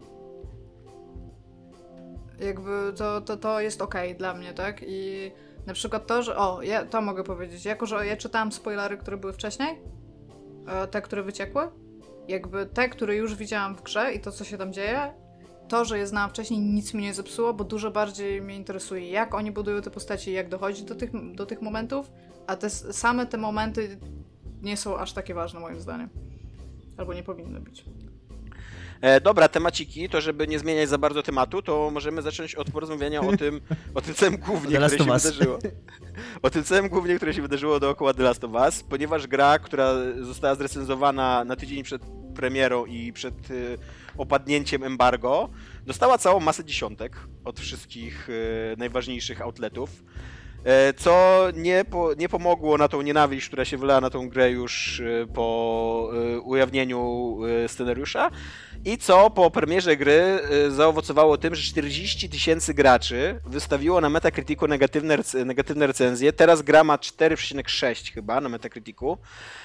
Jakby 2.39 2.93
to, 2.97 3.21
to, 3.21 3.37
to 3.37 3.59
jest 3.61 3.81
okej 3.81 4.15
dla 4.15 4.33
mnie, 4.33 4.53
tak? 4.53 4.81
I 4.87 5.31
na 5.65 5.73
przykład 5.73 6.07
to, 6.07 6.23
że. 6.23 6.37
O, 6.37 6.61
ja 6.61 6.85
to 6.85 7.01
mogę 7.01 7.23
powiedzieć. 7.23 7.65
Jako, 7.65 7.85
że 7.85 8.07
ja 8.07 8.17
czytałam 8.17 8.51
spoilery, 8.51 8.97
które 8.97 9.17
były 9.17 9.33
wcześniej, 9.33 9.81
e, 10.67 10.87
te, 10.87 11.01
które 11.01 11.23
wyciekły, 11.23 11.67
jakby 12.27 12.65
te, 12.65 12.89
które 12.89 13.15
już 13.15 13.35
widziałam 13.35 13.75
w 13.75 13.81
grze 13.83 14.13
i 14.13 14.19
to, 14.19 14.31
co 14.31 14.43
się 14.43 14.57
tam 14.57 14.73
dzieje, 14.73 15.13
to, 15.67 15.85
że 15.85 15.97
je 15.97 16.07
znałam 16.07 16.29
wcześniej, 16.29 16.59
nic 16.59 16.93
mi 16.93 17.01
nie 17.03 17.13
zepsuło, 17.13 17.53
bo 17.53 17.63
dużo 17.63 17.91
bardziej 17.91 18.41
mnie 18.41 18.55
interesuje, 18.55 19.09
jak 19.11 19.33
oni 19.35 19.51
budują 19.51 19.81
te 19.81 19.89
postacie 19.91 20.31
i 20.31 20.33
jak 20.33 20.49
dochodzi 20.49 20.83
do 20.83 20.95
tych, 20.95 21.35
do 21.35 21.45
tych 21.45 21.61
momentów, 21.61 22.11
a 22.47 22.55
te 22.55 22.69
same 22.69 23.25
te 23.25 23.37
momenty 23.37 23.97
nie 24.61 24.77
są 24.77 24.97
aż 24.97 25.13
takie 25.13 25.33
ważne, 25.33 25.59
moim 25.59 25.79
zdaniem. 25.81 26.09
Albo 26.97 27.13
nie 27.13 27.23
powinny 27.23 27.59
być. 27.59 27.85
E, 29.01 29.21
dobra, 29.21 29.47
temaciki, 29.47 30.09
to 30.09 30.21
żeby 30.21 30.47
nie 30.47 30.59
zmieniać 30.59 30.89
za 30.89 30.97
bardzo 30.97 31.23
tematu, 31.23 31.61
to 31.61 31.91
możemy 31.93 32.21
zacząć 32.21 32.55
od 32.55 32.71
porozmawiania 32.71 33.21
o 33.21 33.37
tym, 33.37 33.61
o 33.95 34.01
tym 34.01 34.13
całym 34.13 34.37
głównie, 34.37 34.75
które 34.77 34.89
się 34.89 35.03
wydarzyło. 35.03 35.59
O 36.41 36.49
tym 36.49 36.63
całym 36.63 36.89
głównie, 36.89 37.15
które 37.15 37.33
się 37.33 37.41
wydarzyło 37.41 37.79
dookoła 37.79 38.13
The 38.13 38.23
Last 38.23 38.43
of 38.43 38.51
Us, 38.51 38.83
ponieważ 38.83 39.27
gra, 39.27 39.59
która 39.59 39.93
została 40.21 40.55
zrecenzowana 40.55 41.43
na 41.43 41.55
tydzień 41.55 41.83
przed 41.83 42.01
premierą 42.35 42.85
i 42.85 43.13
przed 43.13 43.51
y, 43.51 43.77
opadnięciem 44.17 44.83
embargo, 44.83 45.49
dostała 45.85 46.17
całą 46.17 46.39
masę 46.39 46.65
dziesiątek 46.65 47.19
od 47.43 47.59
wszystkich 47.59 48.29
y, 48.29 48.75
najważniejszych 48.77 49.41
outletów. 49.41 50.03
E, 50.65 50.93
Co 50.93 51.47
nie, 51.55 51.85
po, 51.85 52.13
nie 52.13 52.29
pomogło 52.29 52.77
na 52.77 52.87
tą 52.87 53.01
nienawiść, 53.01 53.47
która 53.47 53.65
się 53.65 53.77
wylała 53.77 54.01
na 54.01 54.09
tą 54.09 54.29
grę 54.29 54.51
już 54.51 54.99
y, 54.99 55.27
po 55.33 56.09
y, 56.35 56.41
ujawnieniu 56.41 57.37
scenariusza. 57.67 58.31
I 58.85 58.97
co 58.97 59.29
po 59.29 59.51
premierze 59.51 59.97
gry 59.97 60.39
y, 60.67 60.71
zaowocowało 60.71 61.37
tym, 61.37 61.55
że 61.55 61.63
40 61.63 62.29
tysięcy 62.29 62.73
graczy 62.73 63.39
wystawiło 63.45 64.01
na 64.01 64.09
Metacriticu 64.09 64.67
negatywne, 64.67 65.17
negatywne 65.45 65.87
recenzje. 65.87 66.33
Teraz 66.33 66.61
gra 66.61 66.83
ma 66.83 66.97
4,6 66.97 68.13
chyba 68.13 68.41
na 68.41 68.49
Metacriticu. 68.49 69.17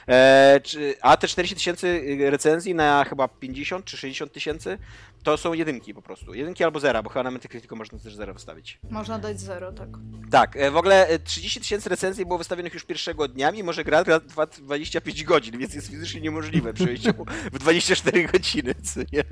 E, 0.09 0.61
a 1.03 1.17
te 1.17 1.29
40 1.29 1.55
tysięcy 1.57 1.87
y, 1.87 2.31
recenzji 2.31 2.75
na 2.75 3.05
chyba 3.05 3.29
50 3.29 3.85
czy 3.85 3.97
60 3.97 4.33
tysięcy 4.33 4.79
to 5.23 5.37
są 5.37 5.53
jedynki 5.53 5.95
po 5.95 6.03
prostu. 6.03 6.35
Jedynki 6.35 6.65
albo 6.65 6.81
zera, 6.81 7.03
bo 7.03 7.11
chyba 7.11 7.23
na 7.23 7.31
Metacriticu 7.31 7.77
można 7.77 7.99
też 7.99 8.15
zero 8.17 8.35
wystawić. 8.35 8.79
Można 8.91 9.19
dać 9.19 9.41
zero, 9.41 9.73
tak. 9.73 9.89
Tak, 10.31 10.57
e, 10.57 10.71
w 10.71 10.77
ogóle 10.77 11.09
e, 11.09 11.19
30 11.19 11.61
tysięcy 11.61 11.89
recenzji 11.89 12.27
było 12.27 12.39
wystawionych 12.39 12.75
już 12.75 12.85
pierwszego 12.85 13.29
dnia, 13.29 13.53
mimo 13.53 13.73
że 13.73 13.85
gra 13.85 14.03
trwa- 14.03 14.21
trwa 14.21 14.47
25 14.47 15.25
godzin, 15.25 15.59
więc 15.59 15.75
jest 15.75 15.87
fizycznie 15.91 16.21
niemożliwe 16.21 16.75
przejść 16.75 17.09
w 17.53 17.59
24 17.59 18.25
godziny, 18.29 18.75
nie? 19.13 19.25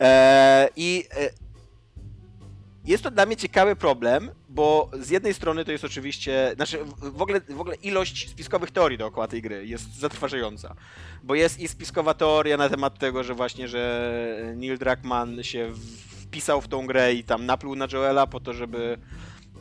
E, 0.00 0.68
I 0.76 1.04
e, 1.16 1.30
jest 2.84 3.02
to 3.02 3.10
dla 3.10 3.26
mnie 3.26 3.36
ciekawy 3.36 3.76
problem, 3.76 4.30
bo 4.48 4.90
z 5.00 5.10
jednej 5.10 5.34
strony 5.34 5.64
to 5.64 5.72
jest 5.72 5.84
oczywiście, 5.84 6.52
znaczy 6.56 6.78
w 6.98 7.22
ogóle, 7.22 7.40
w 7.40 7.60
ogóle 7.60 7.76
ilość 7.76 8.30
spiskowych 8.30 8.70
teorii 8.70 8.98
dookoła 8.98 9.28
tej 9.28 9.42
gry 9.42 9.66
jest 9.66 9.98
zatrważająca, 9.98 10.74
bo 11.22 11.34
jest 11.34 11.60
i 11.60 11.68
spiskowa 11.68 12.14
teoria 12.14 12.56
na 12.56 12.68
temat 12.68 12.98
tego, 12.98 13.24
że 13.24 13.34
właśnie, 13.34 13.68
że 13.68 14.52
Neil 14.56 14.78
Druckmann 14.78 15.42
się 15.42 15.72
wpisał 16.22 16.60
w 16.60 16.68
tą 16.68 16.86
grę 16.86 17.14
i 17.14 17.24
tam 17.24 17.46
napluł 17.46 17.76
na 17.76 17.88
Joela 17.92 18.26
po 18.26 18.40
to, 18.40 18.52
żeby 18.52 18.98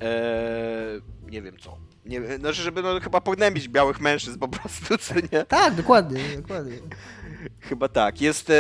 e, 0.01 1.01
nie 1.31 1.41
wiem 1.41 1.57
co, 1.59 1.77
nie, 2.05 2.37
znaczy 2.37 2.61
żeby 2.61 2.81
no, 2.81 2.99
chyba 2.99 3.21
pognębić 3.21 3.67
białych 3.67 4.01
mężczyzn 4.01 4.39
po 4.39 4.47
prostu, 4.47 4.97
co 4.97 5.13
nie? 5.15 5.45
Tak, 5.45 5.75
dokładnie, 5.75 6.19
dokładnie. 6.35 6.77
Chyba 7.59 7.87
tak. 7.87 8.21
Jest, 8.21 8.49
e, 8.49 8.53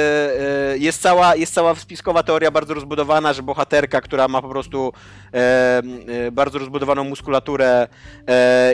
e, 0.73 0.77
jest, 0.77 1.01
cała, 1.01 1.35
jest 1.35 1.53
cała 1.53 1.75
spiskowa 1.75 2.23
teoria 2.23 2.51
bardzo 2.51 2.73
rozbudowana, 2.73 3.33
że 3.33 3.43
bohaterka, 3.43 4.01
która 4.01 4.27
ma 4.27 4.41
po 4.41 4.49
prostu 4.49 4.93
e, 5.33 5.81
bardzo 6.31 6.59
rozbudowaną 6.59 7.03
muskulaturę 7.03 7.87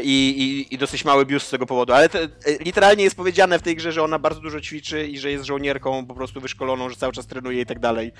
i, 0.03 0.36
i, 0.38 0.76
i, 0.76 0.78
dosyć 0.78 1.06
mały 1.06 1.26
biust 1.26 1.47
z 1.47 1.49
tego 1.49 1.66
powodu, 1.66 1.93
ale 1.93 2.10
to, 2.10 2.20
literalnie 2.60 3.03
jest 3.03 3.16
powiedziane 3.16 3.60
w 3.60 3.62
tej 3.62 3.76
grze, 3.76 3.91
że 3.91 4.03
ona 4.03 4.20
bardzo 4.20 4.41
dużo 4.41 4.62
ćwiczy 4.62 5.08
i 5.08 5.20
że 5.20 5.32
jest 5.32 5.45
żołnierką 5.45 6.06
po 6.06 6.14
prostu 6.14 6.41
wyszkoloną, 6.41 6.89
że 6.89 6.95
cały 6.95 7.14
czas 7.14 7.28
trenuje 7.28 7.62
i 7.62 7.66
tak 7.66 7.80
dalej, 7.80 8.12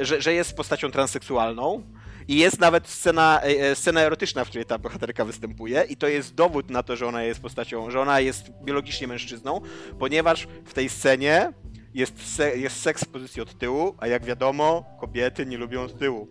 że, 0.00 0.22
że 0.22 0.32
jest 0.32 0.56
postacią 0.56 0.90
transseksualną. 0.90 1.82
I 2.28 2.36
jest 2.36 2.60
nawet 2.60 2.88
scena, 2.88 3.40
e, 3.42 3.70
e, 3.70 3.74
scena 3.74 4.00
erotyczna, 4.00 4.44
w 4.44 4.48
której 4.48 4.66
ta 4.66 4.78
bohaterka 4.78 5.24
występuje 5.24 5.84
i 5.88 5.96
to 5.96 6.08
jest 6.08 6.34
dowód 6.34 6.70
na 6.70 6.82
to, 6.82 6.96
że 6.96 7.06
ona 7.06 7.22
jest 7.22 7.40
postacią, 7.40 7.90
że 7.90 8.00
ona 8.00 8.20
jest 8.20 8.50
biologicznie 8.64 9.08
mężczyzną, 9.08 9.60
ponieważ 9.98 10.48
w 10.64 10.74
tej 10.74 10.88
scenie 10.88 11.52
jest, 11.94 12.34
se, 12.34 12.56
jest 12.56 12.80
seks 12.80 13.04
w 13.04 13.08
pozycji 13.08 13.42
od 13.42 13.58
tyłu, 13.58 13.94
a 13.98 14.06
jak 14.06 14.24
wiadomo, 14.24 14.84
kobiety 15.00 15.46
nie 15.46 15.58
lubią 15.58 15.88
z 15.88 15.94
tyłu. 15.94 16.28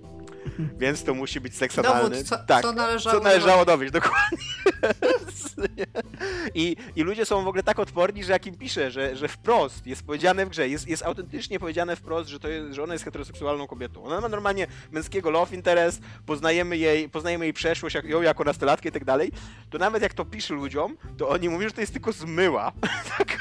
Więc 0.80 1.04
to 1.04 1.14
musi 1.14 1.41
być 1.41 1.56
seks 1.56 1.80
analny. 1.80 2.10
Dowód, 2.10 2.28
co, 2.28 2.38
tak, 2.38 2.62
co 2.62 2.72
należało, 2.72 3.18
co 3.18 3.24
należało 3.24 3.66
dowieść, 3.66 3.94
dokładnie. 3.94 4.38
I, 6.56 6.76
I 6.96 7.04
ludzie 7.04 7.26
są 7.26 7.44
w 7.44 7.48
ogóle 7.48 7.64
tak 7.64 7.80
odporni, 7.80 8.24
że 8.24 8.32
jak 8.34 8.48
im 8.48 8.56
piszę, 8.56 8.91
że, 8.91 9.16
że 9.16 9.28
wprost 9.28 9.88
jest 9.88 10.06
powiedziane 10.06 10.46
w 10.46 10.50
grze, 10.50 10.70
jest, 10.70 10.88
jest 10.88 11.04
autentycznie 11.04 11.60
powiedziane 11.60 11.96
wprost, 11.96 12.30
że, 12.30 12.39
to 12.39 12.48
jest, 12.48 12.74
że 12.74 12.84
ona 12.84 12.94
jest 12.94 13.06
heteroseksualną 13.06 13.68
kobietą. 13.68 14.04
Ona 14.04 14.22
ma 14.22 14.30
normalnie 14.30 14.68
męskiego 14.91 15.30
love 15.30 15.56
interest, 15.56 16.02
poznajemy 16.26 16.78
jej, 16.78 17.10
poznajemy 17.10 17.46
jej 17.46 17.54
przeszłość, 17.54 17.96
ją 18.04 18.22
jako 18.22 18.44
nastolatkę 18.44 18.89
i 18.89 18.91
tak 18.91 19.06
dalej, 19.06 19.32
to 19.70 19.78
nawet 19.78 20.04
jak 20.04 20.14
to 20.14 20.26
pisze 20.26 20.54
ludziom, 20.54 20.98
to 21.18 21.30
oni 21.30 21.50
mówią, 21.50 21.68
że 21.68 21.74
to 21.74 21.82
jest 21.82 21.94
tylko 21.94 22.12
zmyła. 22.12 22.72
tak, 23.18 23.38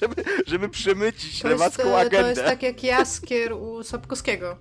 żeby, 0.00 0.24
żeby 0.46 0.68
przemycić 0.68 1.44
lewacką 1.44 1.96
agendę. 1.96 2.22
To 2.22 2.28
jest 2.28 2.44
tak 2.44 2.62
jak 2.62 2.84
Jaskier 2.84 3.52
u 3.52 3.82
Sapkowskiego. 3.82 4.58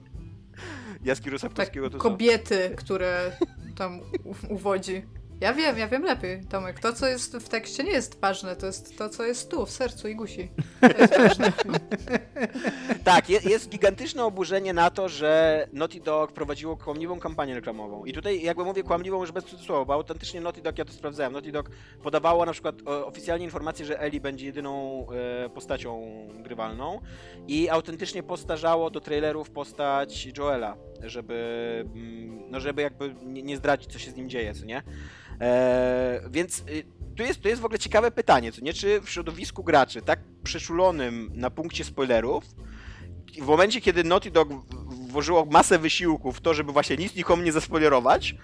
Jaskiru 1.04 1.40
Sapkowskiego 1.40 1.90
tak, 1.90 1.98
to 1.98 2.04
kobiety, 2.04 2.70
co? 2.70 2.76
które 2.76 3.38
tam 3.76 4.02
uwodzi. 4.50 5.02
Ja 5.44 5.54
wiem, 5.54 5.78
ja 5.78 5.88
wiem 5.88 6.04
lepiej, 6.04 6.42
Tomek. 6.50 6.80
To, 6.80 6.94
co 6.94 7.08
jest 7.08 7.38
w 7.38 7.50
tekście, 7.50 7.84
nie 7.84 7.92
jest 7.92 8.20
ważne. 8.20 8.56
To 8.56 8.66
jest 8.66 8.98
to, 8.98 9.10
co 9.10 9.24
jest 9.24 9.52
tu, 9.52 9.66
w 9.66 9.72
sercu 9.72 10.08
i 10.08 10.16
gusi. 10.16 10.52
To 10.82 11.02
jest 11.02 11.18
ważne. 11.18 11.54
tak, 13.04 13.30
jest 13.30 13.70
gigantyczne 13.70 14.26
oburzenie 14.26 14.74
na 14.74 14.90
to, 14.90 15.10
że 15.10 15.68
Naughty 15.74 16.00
Dog 16.00 16.32
prowadziło 16.32 16.78
kłamliwą 16.78 17.20
kampanię 17.20 17.56
reklamową. 17.56 18.06
I 18.06 18.14
tutaj 18.14 18.42
jakby 18.42 18.64
mówię 18.64 18.84
kłamliwą 18.84 19.22
już 19.22 19.32
bez 19.32 19.46
cudzysłowa, 19.46 19.86
bo 19.86 19.94
autentycznie 19.94 20.42
Naughty 20.42 20.62
Dog, 20.62 20.78
ja 20.78 20.86
to 20.86 20.94
sprawdzałem, 20.94 21.34
Naughty 21.34 21.52
Dog 21.52 21.70
podawało 22.04 22.46
na 22.46 22.52
przykład 22.52 22.76
oficjalnie 22.86 23.46
informację, 23.46 23.86
że 23.86 24.00
Ellie 24.00 24.22
będzie 24.22 24.46
jedyną 24.46 25.06
e, 25.46 25.50
postacią 25.50 26.02
grywalną 26.40 27.00
i 27.48 27.70
autentycznie 27.70 28.24
postarzało 28.24 28.90
do 28.90 29.02
trailerów 29.02 29.50
postać 29.50 30.28
Joela, 30.38 30.78
żeby, 31.06 31.86
mm, 31.96 32.52
no 32.52 32.60
żeby 32.60 32.82
jakby 32.82 33.16
nie 33.24 33.58
zdradzić, 33.58 33.92
co 33.92 34.00
się 34.00 34.12
z 34.12 34.16
nim 34.16 34.30
dzieje, 34.30 34.54
co 34.54 34.66
nie? 34.66 34.84
E, 35.42 36.22
więc 36.32 36.60
y, 36.60 36.84
tu 37.16 37.24
jest, 37.24 37.42
tu 37.42 37.48
jest 37.48 37.62
w 37.62 37.66
ogóle 37.66 37.80
ciekawe 37.80 38.12
pytanie, 38.12 38.52
co 38.52 38.62
nie? 38.62 38.74
Czy 38.74 39.02
w 39.02 39.10
środowisku 39.10 39.64
graczy, 39.64 40.02
tak 40.02 40.20
przeszulonym 40.44 41.32
na 41.34 41.50
punkcie 41.50 41.84
spoilerów, 41.84 42.44
w 43.42 43.46
momencie, 43.46 43.82
kiedy 43.82 44.04
Naughty 44.04 44.32
Dog 44.32 44.50
włożyło 45.10 45.46
masę 45.46 45.80
wysiłku 45.80 46.32
w 46.32 46.42
to, 46.42 46.54
żeby 46.54 46.72
właśnie 46.72 46.98
nic 46.98 47.16
nikomu 47.16 47.44
nie 47.44 47.52
zaspoilerować, 47.52 48.36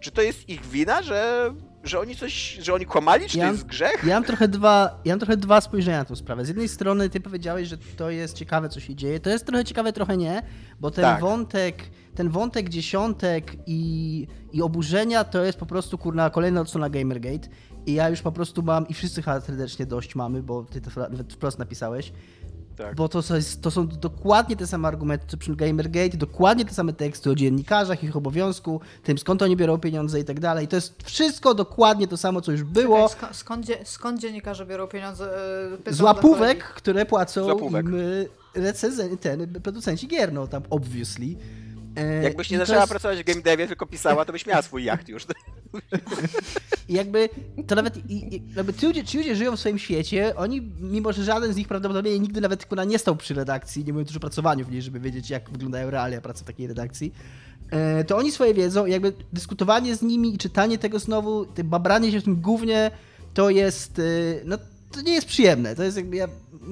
czy 0.00 0.10
to 0.10 0.22
jest 0.22 0.48
ich 0.48 0.66
wina, 0.66 1.02
że, 1.02 1.54
że 1.86 2.00
oni 2.00 2.16
coś, 2.16 2.58
że 2.62 2.74
oni 2.74 2.86
kłamali, 2.86 3.28
czy 3.28 3.38
ja, 3.38 3.46
to 3.46 3.52
jest 3.52 3.66
grzech? 3.66 4.04
Ja 4.06 4.14
mam, 4.14 4.24
trochę 4.24 4.48
dwa, 4.48 5.00
ja 5.04 5.12
mam 5.12 5.20
trochę 5.20 5.36
dwa 5.36 5.60
spojrzenia 5.60 5.98
na 5.98 6.04
tę 6.04 6.16
sprawę. 6.16 6.44
Z 6.44 6.48
jednej 6.48 6.68
strony 6.68 7.10
ty 7.10 7.20
powiedziałeś, 7.20 7.68
że 7.68 7.78
to 7.78 8.10
jest 8.10 8.36
ciekawe, 8.36 8.68
co 8.68 8.80
się 8.80 8.94
dzieje. 8.94 9.20
To 9.20 9.30
jest 9.30 9.46
trochę 9.46 9.64
ciekawe, 9.64 9.92
trochę 9.92 10.16
nie, 10.16 10.42
bo 10.80 10.90
ten 10.90 11.04
tak. 11.04 11.20
wątek 11.20 11.76
ten 12.16 12.28
wątek 12.28 12.68
dziesiątek 12.68 13.56
i, 13.66 14.26
i 14.52 14.62
oburzenia 14.62 15.24
to 15.24 15.44
jest 15.44 15.58
po 15.58 15.66
prostu 15.66 15.98
kurna 15.98 16.30
kolejna 16.30 16.60
odsłona 16.60 16.90
Gamergate 16.90 17.48
i 17.86 17.94
ja 17.94 18.08
już 18.08 18.22
po 18.22 18.32
prostu 18.32 18.62
mam 18.62 18.88
i 18.88 18.94
wszyscy 18.94 19.22
serdecznie 19.22 19.86
dość 19.86 20.14
mamy, 20.14 20.42
bo 20.42 20.64
ty 20.64 20.80
to 20.80 21.00
nawet 21.00 21.32
wprost 21.32 21.58
napisałeś. 21.58 22.12
Tak. 22.76 22.94
Bo 22.94 23.08
to, 23.08 23.36
jest, 23.36 23.62
to 23.62 23.70
są 23.70 23.88
dokładnie 23.88 24.56
te 24.56 24.66
same 24.66 24.88
argumenty 24.88 25.26
co 25.28 25.36
przy 25.36 25.56
Gamergate, 25.56 26.16
dokładnie 26.16 26.64
te 26.64 26.74
same 26.74 26.92
teksty 26.92 27.30
o 27.30 27.34
dziennikarzach, 27.34 28.04
ich 28.04 28.16
obowiązku, 28.16 28.80
tym 29.02 29.18
skąd 29.18 29.42
oni 29.42 29.56
biorą 29.56 29.78
pieniądze 29.78 30.20
i 30.20 30.24
tak 30.24 30.40
dalej. 30.40 30.68
To 30.68 30.76
jest 30.76 31.02
wszystko 31.02 31.54
dokładnie 31.54 32.08
to 32.08 32.16
samo, 32.16 32.40
co 32.40 32.52
już 32.52 32.62
było. 32.62 33.08
Czekaj, 33.08 33.28
skąd, 33.32 33.66
skąd, 33.84 34.20
dziennikarze 34.20 34.66
biorą 34.66 34.86
pieniądze? 34.86 35.38
E, 35.86 35.92
z 35.92 36.00
łapówek, 36.00 36.64
które 36.64 37.06
płacą 37.06 37.58
im 37.58 37.76
e, 38.54 39.16
ten, 39.20 39.52
producenci 39.62 40.08
gier, 40.08 40.32
no 40.32 40.46
tam 40.46 40.62
obviously. 40.70 41.36
E, 41.96 42.22
Jakbyś 42.22 42.50
nie 42.50 42.58
zaczęła 42.58 42.78
jest... 42.78 42.90
pracować 42.90 43.18
w 43.18 43.24
game 43.24 43.42
devie, 43.42 43.66
tylko 43.66 43.86
pisała, 43.86 44.24
to 44.24 44.32
byś 44.32 44.46
miała 44.46 44.62
swój 44.62 44.84
jacht 44.84 45.08
już. 45.08 45.26
I 46.88 46.92
jakby 46.92 47.28
to 47.66 47.74
nawet, 47.74 48.10
i, 48.10 48.42
jakby 48.56 48.74
ci 48.74 48.86
ludzie, 48.86 49.04
ci 49.04 49.18
ludzie 49.18 49.36
żyją 49.36 49.56
w 49.56 49.60
swoim 49.60 49.78
świecie, 49.78 50.36
oni, 50.36 50.60
mimo 50.80 51.12
że 51.12 51.24
żaden 51.24 51.52
z 51.52 51.56
nich 51.56 51.68
prawdopodobnie 51.68 52.18
nigdy 52.18 52.40
nawet 52.40 52.66
kurwa 52.66 52.84
nie 52.84 52.98
stał 52.98 53.16
przy 53.16 53.34
redakcji, 53.34 53.84
nie 53.84 53.92
mówiąc 53.92 54.08
już 54.08 54.16
o 54.16 54.20
pracowaniu 54.20 54.64
w 54.64 54.70
niej, 54.70 54.82
żeby 54.82 55.00
wiedzieć, 55.00 55.30
jak 55.30 55.50
wyglądają 55.50 55.90
realia 55.90 56.20
pracy 56.20 56.44
w 56.44 56.46
takiej 56.46 56.66
redakcji, 56.66 57.12
e, 57.70 58.04
to 58.04 58.16
oni 58.16 58.32
swoje 58.32 58.54
wiedzą, 58.54 58.86
jakby 58.86 59.12
dyskutowanie 59.32 59.96
z 59.96 60.02
nimi 60.02 60.34
i 60.34 60.38
czytanie 60.38 60.78
tego 60.78 60.98
znowu, 60.98 61.46
te 61.46 61.64
babranie 61.64 62.12
się 62.12 62.20
w 62.20 62.24
tym 62.24 62.40
głównie, 62.40 62.90
to 63.34 63.50
jest, 63.50 63.98
e, 63.98 64.02
no 64.44 64.58
to 64.92 65.00
nie 65.00 65.12
jest 65.12 65.26
przyjemne. 65.26 65.76
To 65.76 65.82
jest 65.82 65.96
jakby, 65.96 66.16
ja 66.16 66.28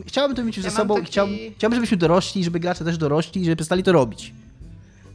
chciałbym 0.06 0.36
to 0.36 0.44
mieć 0.44 0.56
już 0.56 0.64
ja 0.64 0.70
ze 0.70 0.76
sobą 0.76 0.94
taki... 0.94 1.06
i 1.06 1.10
chciałbym, 1.10 1.36
chciałbym, 1.56 1.76
żebyśmy 1.76 1.96
dorośli, 1.96 2.44
żeby 2.44 2.60
gracze 2.60 2.84
też 2.84 2.98
dorośli 2.98 3.42
i 3.42 3.44
żeby 3.44 3.56
przestali 3.56 3.82
to 3.82 3.92
robić. 3.92 4.32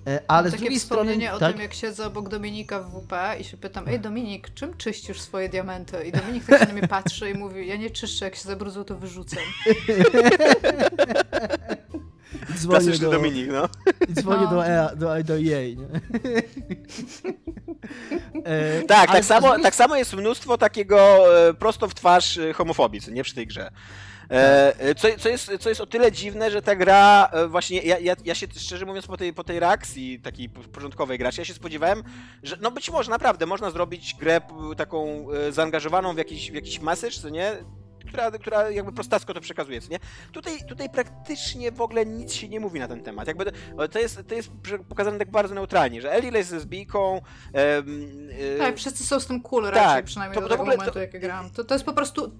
E, 0.09 0.21
ale 0.27 0.49
Mam 0.49 0.59
z 0.59 0.61
takie 0.61 0.79
wspomnienie 0.79 1.25
strony, 1.25 1.35
o 1.35 1.39
tak? 1.39 1.53
tym, 1.53 1.61
jak 1.61 1.73
siedzę 1.73 2.05
obok 2.05 2.29
Dominika 2.29 2.79
w 2.79 2.89
WP 2.89 3.13
i 3.39 3.43
się 3.43 3.57
pytam, 3.57 3.87
ej 3.87 3.99
Dominik, 3.99 4.53
czym 4.53 4.77
czyścisz 4.77 5.21
swoje 5.21 5.49
diamenty? 5.49 6.03
I 6.05 6.11
Dominik 6.11 6.45
tak 6.45 6.59
się 6.59 6.65
na 6.65 6.73
mnie 6.73 6.87
patrzy 6.87 7.29
i 7.29 7.33
mówi, 7.33 7.67
ja 7.67 7.75
nie 7.75 7.89
czyszczę, 7.89 8.25
jak 8.25 8.35
się 8.35 8.41
zabrudzą, 8.41 8.83
to 8.83 8.95
wyrzucam. 8.95 9.43
Dzwonię 12.55 12.97
do, 12.97 13.11
Dominik, 13.11 13.47
no. 13.51 13.69
Dzwonię 14.13 14.43
no. 14.43 14.49
do, 14.49 14.65
e, 14.67 14.95
do, 14.95 15.23
do 15.23 15.37
jej. 15.37 15.77
Nie? 15.77 15.85
e, 18.45 18.81
tak, 18.81 19.11
tak 19.11 19.25
samo, 19.25 19.59
tak 19.59 19.75
samo 19.75 19.95
jest 19.95 20.13
mnóstwo 20.13 20.57
takiego 20.57 20.99
e, 21.49 21.53
prosto 21.53 21.87
w 21.87 21.93
twarz 21.93 22.39
homofobii, 22.55 23.01
nie 23.11 23.23
przy 23.23 23.35
tej 23.35 23.47
grze. 23.47 23.71
E, 24.31 24.79
e, 24.79 24.95
co, 24.95 25.07
co, 25.19 25.29
jest, 25.29 25.51
co 25.59 25.69
jest 25.69 25.81
o 25.81 25.85
tyle 25.85 26.11
dziwne, 26.11 26.51
że 26.51 26.61
ta 26.61 26.75
gra 26.75 27.29
e, 27.31 27.47
właśnie, 27.47 27.81
ja, 27.81 27.99
ja, 27.99 28.15
ja 28.25 28.35
się 28.35 28.47
szczerze 28.57 28.85
mówiąc 28.85 29.07
po 29.07 29.17
tej, 29.17 29.33
po 29.33 29.43
tej 29.43 29.59
reakcji 29.59 30.19
takiej 30.19 30.49
porządkowej 30.49 31.17
graczy, 31.17 31.41
ja 31.41 31.45
się 31.45 31.53
spodziewałem, 31.53 32.03
że 32.43 32.57
no 32.61 32.71
być 32.71 32.91
może 32.91 33.11
naprawdę 33.11 33.45
można 33.45 33.71
zrobić 33.71 34.15
grę 34.19 34.41
taką 34.77 35.27
zaangażowaną 35.49 36.13
w 36.13 36.17
jakiś, 36.17 36.51
w 36.51 36.53
jakiś 36.53 36.79
message, 36.79 37.15
co 37.21 37.29
nie? 37.29 37.57
która, 38.07 38.31
która 38.31 38.69
jakby 38.69 38.91
prostacko 38.91 39.33
to 39.33 39.41
przekazuje, 39.41 39.81
co 39.81 39.91
nie? 39.91 39.99
Tutaj, 40.31 40.57
tutaj 40.67 40.89
praktycznie 40.89 41.71
w 41.71 41.81
ogóle 41.81 42.05
nic 42.05 42.33
się 42.33 42.49
nie 42.49 42.59
mówi 42.59 42.79
na 42.79 42.87
ten 42.87 43.03
temat. 43.03 43.27
Jakby 43.27 43.45
to, 43.45 43.51
to, 43.87 43.99
jest, 43.99 44.27
to 44.27 44.35
jest 44.35 44.51
pokazane 44.89 45.19
tak 45.19 45.31
bardzo 45.31 45.55
neutralnie, 45.55 46.01
że 46.01 46.11
Ellie 46.11 46.31
jest 46.31 46.51
lesbijką. 46.51 47.11
Um, 47.11 48.29
tak, 48.59 48.77
wszyscy 48.77 49.03
są 49.03 49.19
z 49.19 49.27
tym 49.27 49.41
cool 49.41 49.63
raczej, 49.63 49.83
tak, 49.83 50.05
przynajmniej 50.05 50.35
to, 50.35 50.41
do 50.41 50.49
tego 50.49 50.65
momentu, 50.65 50.91
to, 50.91 50.99
jak 50.99 51.19
gram. 51.19 51.49
To, 51.49 51.63
to 51.63 51.75
jest 51.75 51.85
po 51.85 51.93
prostu 51.93 52.31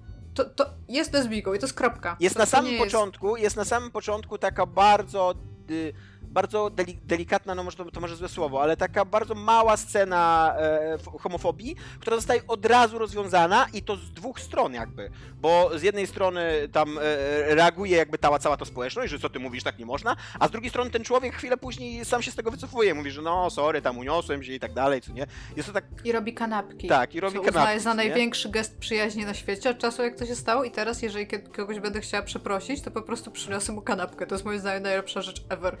to, 0.44 0.64
to 0.64 0.70
jest 0.88 1.12
lesbijką 1.12 1.54
i 1.54 1.58
to 1.58 1.66
jest 1.66 1.76
kropka. 1.76 2.16
Jest 2.20 2.34
to, 2.34 2.38
na 2.38 2.46
samym 2.46 2.78
początku, 2.78 3.28
jest... 3.28 3.42
jest... 3.42 3.56
na 3.56 3.64
samym 3.64 3.90
początku 3.90 4.38
taka 4.38 4.66
bardzo 4.66 5.34
y, 5.70 5.92
bardzo 6.30 6.70
delikatna, 7.04 7.54
no 7.54 7.64
może 7.64 7.76
to, 7.76 7.90
to, 7.90 8.00
może 8.00 8.16
złe 8.16 8.28
słowo, 8.28 8.62
ale 8.62 8.76
taka 8.76 9.04
bardzo 9.04 9.34
mała 9.34 9.76
scena 9.76 10.54
e, 10.58 10.98
homofobii, 11.18 11.76
która 12.00 12.16
zostaje 12.16 12.40
od 12.48 12.66
razu 12.66 12.98
rozwiązana 12.98 13.66
i 13.72 13.82
to 13.82 13.96
z 13.96 14.10
dwóch 14.10 14.40
stron 14.40 14.74
jakby, 14.74 15.10
bo 15.40 15.70
z 15.78 15.82
jednej 15.82 16.06
strony 16.06 16.68
tam 16.72 16.98
e, 16.98 17.54
reaguje 17.54 17.96
jakby 17.96 18.18
ta 18.18 18.38
cała 18.38 18.56
ta 18.56 18.64
społeczność, 18.64 19.10
że 19.10 19.18
co 19.18 19.30
ty 19.30 19.38
mówisz, 19.38 19.62
tak 19.62 19.78
nie 19.78 19.86
można, 19.86 20.16
a 20.38 20.48
z 20.48 20.50
drugiej 20.50 20.70
strony 20.70 20.90
ten 20.90 21.04
człowiek 21.04 21.34
chwilę 21.34 21.56
później 21.56 22.04
sam 22.04 22.22
się 22.22 22.30
z 22.30 22.34
tego 22.34 22.50
wycofuje, 22.50 22.94
mówi, 22.94 23.10
że 23.10 23.22
no 23.22 23.50
sorry, 23.50 23.82
tam 23.82 23.98
uniosłem 23.98 24.42
się 24.42 24.52
i 24.52 24.60
tak 24.60 24.72
dalej, 24.72 25.00
co 25.00 25.12
nie? 25.12 25.26
Jest 25.56 25.68
to 25.68 25.72
tak... 25.74 25.84
I 26.04 26.12
robi 26.12 26.34
kanapki. 26.34 26.88
Tak, 26.88 27.14
i 27.14 27.20
robi 27.20 27.36
co 27.36 27.40
kanapki. 27.40 27.58
uznaje 27.58 27.80
za 27.80 27.94
największy 27.94 28.48
gest 28.48 28.78
przyjaźni 28.78 29.24
na 29.24 29.34
świecie 29.34 29.70
od 29.70 29.78
czasu, 29.78 30.02
jak 30.02 30.18
to 30.18 30.26
się 30.26 30.36
stało 30.36 30.64
i 30.64 30.70
teraz, 30.70 31.02
jeżeli 31.02 31.26
kogoś 31.26 31.80
będę 31.80 32.00
chciała 32.00 32.22
przeprosić, 32.22 32.82
to 32.82 32.90
po 32.90 33.02
prostu 33.02 33.30
przyniosę 33.30 33.72
mu 33.72 33.82
kanapkę. 33.82 34.26
To 34.26 34.34
jest 34.34 34.44
moim 34.44 34.58
zdaniem 34.58 34.82
najlepsza 34.82 35.22
rzecz 35.22 35.44
ever. 35.48 35.76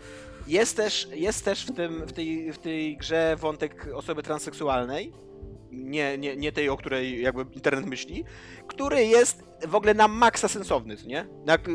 Jest 0.46 0.76
też, 0.76 1.08
jest 1.12 1.44
też 1.44 1.66
w, 1.66 1.72
tym, 1.72 2.06
w, 2.06 2.12
tej, 2.12 2.52
w 2.52 2.58
tej 2.58 2.96
grze 2.96 3.36
wątek 3.40 3.88
osoby 3.94 4.22
transseksualnej, 4.22 5.12
nie, 5.72 6.18
nie, 6.18 6.36
nie 6.36 6.52
tej, 6.52 6.68
o 6.68 6.76
której 6.76 7.22
jakby 7.22 7.46
internet 7.54 7.86
myśli, 7.86 8.24
który 8.66 9.04
jest 9.04 9.44
w 9.66 9.74
ogóle 9.74 9.94
na 9.94 10.08
maksa 10.08 10.48
sensowny, 10.48 10.96
nie? 11.06 11.26
Jak, 11.46 11.68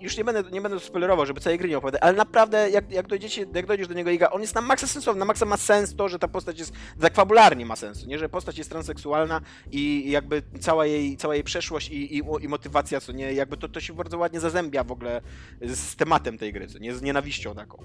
już 0.00 0.16
nie 0.16 0.24
będę, 0.24 0.50
nie 0.50 0.60
będę 0.60 0.80
spoilerował, 0.80 1.26
żeby 1.26 1.40
całej 1.40 1.58
gry 1.58 1.68
nie 1.68 1.78
opowiadać, 1.78 2.02
ale 2.02 2.12
naprawdę 2.12 2.70
jak, 2.70 2.92
jak, 2.92 3.06
dojdziecie, 3.06 3.46
jak 3.54 3.66
dojdziesz 3.66 3.88
do 3.88 3.94
niego 3.94 4.10
Iga, 4.10 4.30
on 4.30 4.40
jest 4.40 4.54
na 4.54 4.60
maksa 4.60 4.86
sensowny, 4.86 5.18
na 5.18 5.24
maksa 5.24 5.46
ma 5.46 5.56
sens 5.56 5.96
to, 5.96 6.08
że 6.08 6.18
ta 6.18 6.28
postać 6.28 6.58
jest, 6.58 6.72
tak 7.00 7.14
fabularnie 7.14 7.66
ma 7.66 7.76
sens, 7.76 8.06
nie? 8.06 8.18
Że 8.18 8.28
postać 8.28 8.58
jest 8.58 8.70
transseksualna 8.70 9.40
i 9.72 10.10
jakby 10.10 10.42
cała 10.60 10.86
jej, 10.86 11.16
cała 11.16 11.34
jej 11.34 11.44
przeszłość 11.44 11.90
i, 11.90 12.16
i, 12.16 12.22
i 12.40 12.48
motywacja, 12.48 13.00
co 13.00 13.12
nie? 13.12 13.32
Jakby 13.32 13.56
to, 13.56 13.68
to 13.68 13.80
się 13.80 13.92
bardzo 13.92 14.18
ładnie 14.18 14.40
zazębia 14.40 14.84
w 14.84 14.92
ogóle 14.92 15.20
z 15.60 15.96
tematem 15.96 16.38
tej 16.38 16.52
gry, 16.52 16.66
co 16.66 16.78
nie? 16.78 16.94
Z 16.94 17.02
nienawiścią 17.02 17.54
taką. 17.54 17.78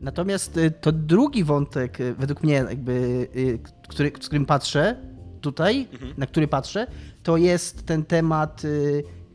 Natomiast 0.00 0.56
y, 0.56 0.70
to 0.70 0.92
drugi 0.92 1.44
wątek, 1.44 2.00
y, 2.00 2.14
według 2.14 2.42
mnie, 2.42 2.54
jakby, 2.54 2.92
y, 3.36 3.58
który, 3.88 4.12
z 4.20 4.26
którym 4.26 4.46
patrzę 4.46 4.96
tutaj, 5.40 5.88
Mhm. 5.92 6.12
na 6.16 6.26
który 6.26 6.48
patrzę, 6.48 6.86
to 7.22 7.36
jest 7.36 7.86
ten 7.86 8.04
temat 8.04 8.62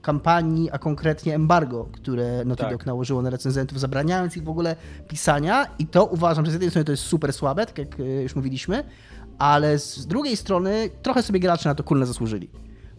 kampanii, 0.01 0.71
a 0.71 0.77
konkretnie 0.77 1.35
embargo, 1.35 1.89
które 1.91 2.45
Naughty 2.45 2.63
Tak. 2.69 2.85
Nałożyło 2.85 3.21
na 3.21 3.29
recenzentów, 3.29 3.79
zabraniając 3.79 4.37
ich 4.37 4.43
w 4.43 4.49
ogóle 4.49 4.75
pisania 5.07 5.67
i 5.79 5.85
to 5.87 6.05
uważam, 6.05 6.45
że 6.45 6.51
z 6.51 6.53
jednej 6.53 6.69
strony 6.69 6.85
to 6.85 6.91
jest 6.91 7.03
super 7.03 7.33
słabe, 7.33 7.65
tak 7.65 7.77
jak 7.77 7.99
już 8.23 8.35
mówiliśmy, 8.35 8.83
ale 9.37 9.79
z 9.79 10.07
drugiej 10.07 10.37
strony 10.37 10.89
trochę 11.01 11.23
sobie 11.23 11.39
gracze 11.39 11.69
na 11.69 11.75
to 11.75 11.83
kurna 11.83 12.05
zasłużyli. 12.05 12.49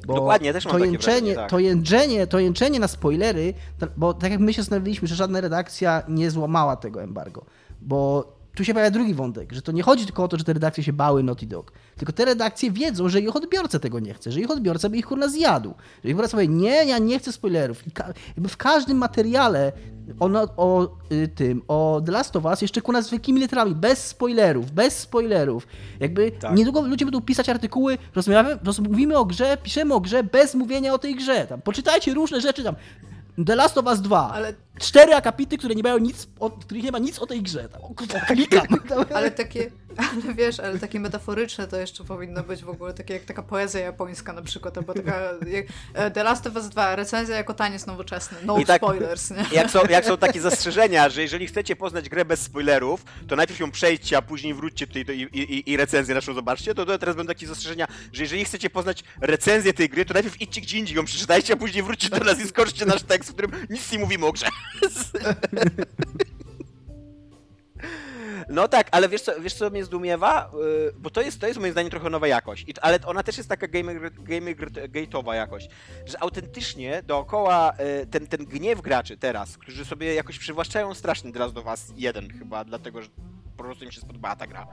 Bo 0.06 0.14
Dokładnie, 0.14 0.52
też 0.52 0.64
mam 0.64 0.72
to 0.72 0.84
jęczenie, 0.84 0.98
wrażenie, 0.98 1.34
tak. 1.34 1.50
to 1.50 1.58
jęczenie, 1.58 2.26
to 2.26 2.38
jęczenie 2.38 2.80
na 2.80 2.88
spoilery, 2.88 3.54
bo 3.96 4.14
tak 4.14 4.30
jak 4.30 4.40
my 4.40 4.52
się 4.54 4.62
zastanawialiśmy, 4.62 5.08
że 5.08 5.14
żadna 5.14 5.40
redakcja 5.40 6.02
nie 6.08 6.30
złamała 6.30 6.76
tego 6.76 7.02
embargo, 7.02 7.44
bo 7.80 8.32
tu 8.54 8.64
się 8.64 8.72
pojawia 8.74 8.90
drugi 8.90 9.14
wątek, 9.14 9.52
że 9.52 9.62
to 9.62 9.72
nie 9.72 9.82
chodzi 9.82 10.04
tylko 10.04 10.24
o 10.24 10.28
to, 10.28 10.36
że 10.38 10.44
te 10.44 10.52
redakcje 10.52 10.84
się 10.84 10.92
bały 10.92 11.22
Naughty 11.22 11.46
Dog, 11.46 11.72
tylko 11.96 12.12
te 12.12 12.24
redakcje 12.24 12.70
wiedzą, 12.70 13.08
że 13.08 13.20
ich 13.20 13.36
odbiorca 13.36 13.78
tego 13.78 14.00
nie 14.00 14.14
chce, 14.14 14.32
że 14.32 14.40
ich 14.40 14.50
odbiorca 14.50 14.88
by 14.88 14.96
ich 14.96 15.06
kurna 15.06 15.28
zjadł, 15.28 15.74
że 16.04 16.10
ich 16.10 16.16
powie, 16.16 16.48
nie, 16.48 16.84
ja 16.84 16.98
nie 16.98 17.18
chcę 17.18 17.32
spoilerów. 17.32 17.86
I 17.86 17.90
ka- 17.90 18.12
jakby 18.36 18.48
w 18.48 18.56
każdym 18.56 18.96
materiale 18.98 19.72
o, 20.20 20.26
o 20.56 20.88
y, 21.12 21.28
tym, 21.28 21.62
o 21.68 22.02
The 22.06 22.12
Last 22.12 22.36
of 22.36 22.44
Us 22.44 22.62
jeszcze 22.62 22.80
kurna 22.80 23.02
z 23.02 23.10
wielkimi 23.10 23.40
literami, 23.40 23.74
bez 23.74 24.06
spoilerów, 24.06 24.70
bez 24.70 24.98
spoilerów. 24.98 25.66
Jakby 26.00 26.32
Tak. 26.32 26.56
niedługo 26.56 26.80
ludzie 26.80 27.04
będą 27.04 27.20
pisać 27.20 27.48
artykuły, 27.48 27.98
rozmawiamy, 28.14 28.58
roz, 28.64 28.78
mówimy 28.78 29.18
o 29.18 29.24
grze, 29.24 29.56
piszemy 29.62 29.94
o 29.94 30.00
grze 30.00 30.24
bez 30.24 30.54
mówienia 30.54 30.94
o 30.94 30.98
tej 30.98 31.14
grze. 31.14 31.46
Tam, 31.46 31.62
poczytajcie 31.62 32.14
różne 32.14 32.40
rzeczy 32.40 32.64
tam. 32.64 32.74
The 33.46 33.56
Last 33.56 33.78
of 33.78 33.86
Us 33.86 34.00
2. 34.00 34.30
Ale, 34.32 34.54
Cztery 34.78 35.14
akapity, 35.14 35.58
które 35.58 35.74
nie 35.74 35.82
mają 35.82 35.98
nic, 35.98 36.26
o, 36.40 36.50
których 36.50 36.82
nie 36.82 36.92
ma 36.92 36.98
nic 36.98 37.18
o 37.18 37.26
tej 37.26 37.42
grze. 37.42 37.68
Tam, 37.68 37.80
klikam. 38.36 38.66
ale 39.14 39.30
takie, 39.30 39.70
ale 39.96 40.34
wiesz, 40.34 40.60
ale 40.60 40.78
takie 40.78 41.00
metaforyczne 41.00 41.66
to 41.68 41.76
jeszcze 41.76 42.04
powinno 42.04 42.42
być 42.42 42.62
w 42.62 42.68
ogóle, 42.68 42.94
takie 42.94 43.14
jak 43.14 43.24
taka 43.24 43.42
poezja 43.42 43.80
japońska 43.80 44.32
na 44.32 44.42
przykład, 44.42 44.78
albo 44.78 44.94
taka 44.94 45.20
jak, 45.46 45.66
e, 45.94 46.10
The 46.10 46.22
Last 46.22 46.46
of 46.46 46.56
Us 46.56 46.68
2, 46.68 46.96
recenzja 46.96 47.36
jako 47.36 47.54
taniec 47.54 47.86
nowoczesny, 47.86 48.38
no 48.44 48.58
I 48.58 48.64
tak- 48.66 48.82
spoilers, 48.82 49.30
nie? 49.30 49.44
Jak 49.52 49.70
są, 49.70 49.80
jak 49.90 50.04
są 50.04 50.16
takie 50.16 50.40
zastrzeżenia, 50.50 51.08
że 51.08 51.22
jeżeli 51.22 51.46
chcecie 51.46 51.76
poznać 51.76 52.08
grę 52.08 52.24
bez 52.24 52.40
spoilerów, 52.40 53.04
to 53.28 53.36
najpierw 53.36 53.60
ją 53.60 53.70
przejdźcie, 53.70 54.16
a 54.16 54.22
później 54.22 54.54
wróćcie 54.54 54.86
tutaj 54.86 55.04
do, 55.04 55.12
i, 55.12 55.22
i, 55.22 55.70
i 55.70 55.76
recenzję 55.76 56.14
naszą 56.14 56.34
zobaczcie, 56.34 56.74
to, 56.74 56.86
to 56.86 56.98
teraz 56.98 57.16
będą 57.16 57.32
takie 57.32 57.46
zastrzeżenia, 57.46 57.86
że 58.12 58.22
jeżeli 58.22 58.44
chcecie 58.44 58.70
poznać 58.70 59.04
recenzję 59.20 59.74
tej 59.74 59.88
gry, 59.88 60.04
to 60.04 60.14
najpierw 60.14 60.40
idźcie 60.40 60.60
gdzie 60.60 60.78
indziej, 60.78 60.96
ją 60.96 61.04
przeczytajcie, 61.04 61.54
a 61.54 61.56
później 61.56 61.82
wróćcie 61.82 62.08
do 62.08 62.24
nas 62.24 62.40
i 62.40 62.48
skoczcie 62.48 62.86
nasz 62.86 63.02
tekst, 63.02 63.30
w 63.30 63.32
którym 63.32 63.50
nic 63.70 63.92
nie 63.92 63.98
mówimy 63.98 64.26
o 64.26 64.32
grze. 64.32 64.46
No 68.48 68.68
tak, 68.68 68.88
ale 68.90 69.08
wiesz 69.08 69.22
co, 69.22 69.40
wiesz 69.40 69.54
co 69.54 69.70
mnie 69.70 69.84
zdumiewa? 69.84 70.50
Yy, 70.54 70.92
Bo 70.98 71.10
to 71.10 71.22
jest, 71.22 71.40
to 71.40 71.46
jest 71.46 71.60
moim 71.60 71.72
zdaniem 71.72 71.90
trochę 71.90 72.10
nowa 72.10 72.26
jakość, 72.26 72.66
ale 72.80 72.98
ona 73.06 73.22
też 73.22 73.36
jest 73.36 73.48
taka 73.48 73.68
gamer, 73.68 74.12
gamer 74.12 74.56
gate'owa 74.70 75.32
jakość, 75.32 75.68
że 76.06 76.22
autentycznie 76.22 77.02
dookoła 77.02 77.72
yy, 77.78 78.06
ten, 78.06 78.26
ten 78.26 78.46
gniew 78.46 78.80
graczy 78.80 79.16
teraz, 79.16 79.58
którzy 79.58 79.84
sobie 79.84 80.14
jakoś 80.14 80.38
przywłaszczają 80.38 80.94
strasznie 80.94 81.32
teraz 81.32 81.52
do 81.52 81.62
was 81.62 81.92
jeden 81.96 82.38
chyba, 82.38 82.64
dlatego 82.64 83.02
że 83.02 83.08
po 83.56 83.64
prostu 83.64 83.84
im 83.84 83.92
się 83.92 84.00
spodobała 84.00 84.36
ta 84.36 84.46
gra 84.46 84.66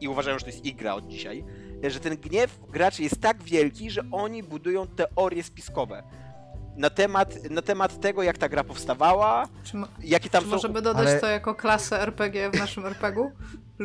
i 0.00 0.08
uważają, 0.08 0.38
że 0.38 0.44
to 0.44 0.50
jest 0.50 0.64
ich 0.64 0.76
gra 0.76 0.94
od 0.94 1.08
dzisiaj, 1.08 1.44
że 1.82 2.00
ten 2.00 2.16
gniew 2.16 2.60
graczy 2.68 3.02
jest 3.02 3.20
tak 3.20 3.42
wielki, 3.42 3.90
że 3.90 4.02
oni 4.12 4.42
budują 4.42 4.86
teorie 4.86 5.42
spiskowe. 5.42 6.02
Na 6.76 6.90
temat, 6.90 7.50
na 7.50 7.62
temat 7.62 8.00
tego, 8.00 8.22
jak 8.22 8.38
ta 8.38 8.48
gra 8.48 8.64
powstawała, 8.64 9.48
jakie 10.04 10.30
tam 10.30 10.42
czy 10.44 10.50
są... 10.50 10.56
możemy 10.56 10.82
dodać 10.82 11.08
Ale- 11.08 11.20
to 11.20 11.26
jako 11.26 11.54
klasę 11.54 12.02
RPG 12.02 12.50
w 12.50 12.58
naszym 12.58 12.86
RPG-u? 12.86 13.30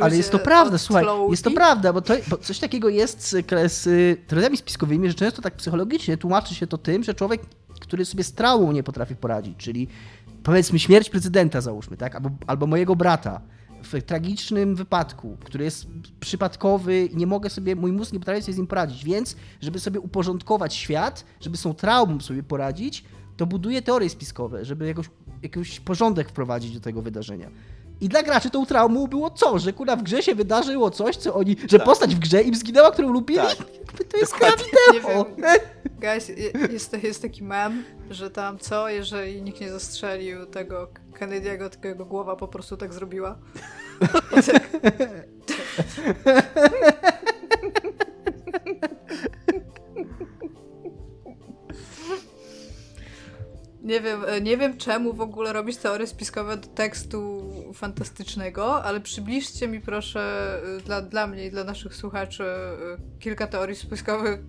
Ale 0.02 0.18
jest 0.18 0.32
to 0.32 0.40
prawda, 0.40 0.78
słuchaj, 0.78 1.04
Flow 1.04 1.32
jest 1.32 1.44
to 1.44 1.52
prawda, 1.52 1.94
bo, 1.94 2.02
to, 2.02 2.14
bo 2.28 2.38
coś 2.38 2.60
takiego 2.60 2.90
jest 2.90 3.28
z, 3.28 3.46
z 3.74 3.88
teoriami 4.28 4.58
spiskowymi, 4.58 5.08
że 5.08 5.14
często 5.14 5.42
tak 5.42 5.56
psychologicznie 5.56 6.18
tłumaczy 6.18 6.56
się 6.56 6.68
to 6.68 6.78
tym, 6.78 7.04
że 7.04 7.14
człowiek, 7.14 7.42
który 7.82 8.06
sobie 8.06 8.24
z 8.24 8.34
traumą 8.34 8.72
nie 8.72 8.84
potrafi 8.84 9.16
poradzić, 9.16 9.58
czyli 9.58 9.88
powiedzmy 10.44 10.80
śmierć 10.80 11.10
prezydenta 11.10 11.62
załóżmy, 11.62 11.98
tak, 11.98 12.16
albo, 12.16 12.30
albo 12.48 12.68
mojego 12.68 12.96
brata 12.96 13.42
w 13.84 14.04
tragicznym 14.04 14.76
wypadku, 14.76 15.38
który 15.46 15.64
jest 15.64 15.88
przypadkowy 16.20 17.06
i 17.06 17.18
nie 17.18 17.28
mogę 17.28 17.50
sobie, 17.50 17.76
mój 17.76 17.92
mózg 17.92 18.14
nie 18.14 18.20
potrafi 18.20 18.42
sobie 18.42 18.54
z 18.54 18.58
nim 18.58 18.68
poradzić, 18.68 19.06
więc 19.06 19.36
żeby 19.62 19.80
sobie 19.80 20.00
uporządkować 20.00 20.76
świat, 20.76 21.26
żeby 21.40 21.58
z 21.58 21.62
tą 21.62 21.74
traumą 21.74 22.20
sobie 22.20 22.44
poradzić, 22.44 23.04
to 23.38 23.46
buduje 23.46 23.82
teorie 23.82 24.10
spiskowe, 24.10 24.66
żeby 24.66 24.88
jakoś, 24.88 25.10
jakiś 25.44 25.80
porządek 25.80 26.30
wprowadzić 26.30 26.74
do 26.74 26.80
tego 26.80 27.02
wydarzenia. 27.02 27.50
I 28.02 28.10
dla 28.10 28.24
graczy 28.24 28.50
tą 28.50 28.66
traumą 28.66 29.08
było 29.08 29.30
co? 29.30 29.60
Że 29.60 29.74
kurwa 29.74 29.96
w 29.96 30.04
grze 30.04 30.24
się 30.24 30.36
wydarzyło 30.36 30.92
coś, 30.92 31.16
co 31.16 31.34
oni. 31.36 31.56
Że 31.70 31.78
Tak. 31.78 31.86
postać 31.86 32.16
w 32.16 32.20
grze 32.20 32.42
im 32.42 32.56
zginęła, 32.56 32.92
którą 32.92 33.12
lubili? 33.12 33.40
Tak. 33.40 33.58
To 34.12 34.18
jest 34.18 34.34
wiem. 34.94 35.26
Guys, 36.02 36.30
je- 36.30 36.52
jest, 36.72 37.04
jest 37.04 37.22
taki 37.22 37.44
mem, 37.44 37.84
że 38.10 38.32
tam 38.32 38.60
co, 38.60 38.90
jeżeli 38.90 39.42
nikt 39.42 39.62
nie 39.62 39.72
zastrzelił 39.72 40.46
tego 40.46 40.88
Kennedy'ego, 41.20 41.70
tylko 41.70 41.88
jego 41.88 42.06
głowa 42.06 42.36
po 42.36 42.48
prostu 42.48 42.78
tak 42.78 42.94
zrobiła. 42.94 43.38
I 44.40 44.44
tak, 44.52 44.70
Nie 53.88 54.02
wiem, 54.02 54.26
e, 54.28 54.42
nie 54.42 54.58
wiem 54.58 54.78
czemu 54.78 55.14
w 55.14 55.22
ogóle 55.22 55.54
robić 55.54 55.78
teorie 55.78 56.08
spiskowe 56.08 56.58
do 56.58 56.68
tekstu 56.68 57.44
fantastycznego, 57.74 58.84
ale 58.84 59.00
przybliżcie 59.00 59.68
mi 59.68 59.82
proszę 59.82 60.54
e, 60.78 60.82
dla, 60.82 61.02
dla 61.02 61.28
mnie 61.28 61.46
i 61.46 61.52
dla 61.52 61.64
naszych 61.64 61.96
słuchaczy 61.96 62.44
e, 62.44 63.20
kilka 63.20 63.48
teorii 63.48 63.76
spiskowych, 63.76 64.40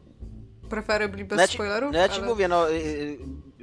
preferably 0.71 1.25
bez 1.25 1.51
ci, 1.51 1.55
spoilerów. 1.55 1.93
no 1.93 1.99
ja 1.99 2.09
ci 2.09 2.19
ale... 2.19 2.27
mówię, 2.27 2.49
no 2.49 2.67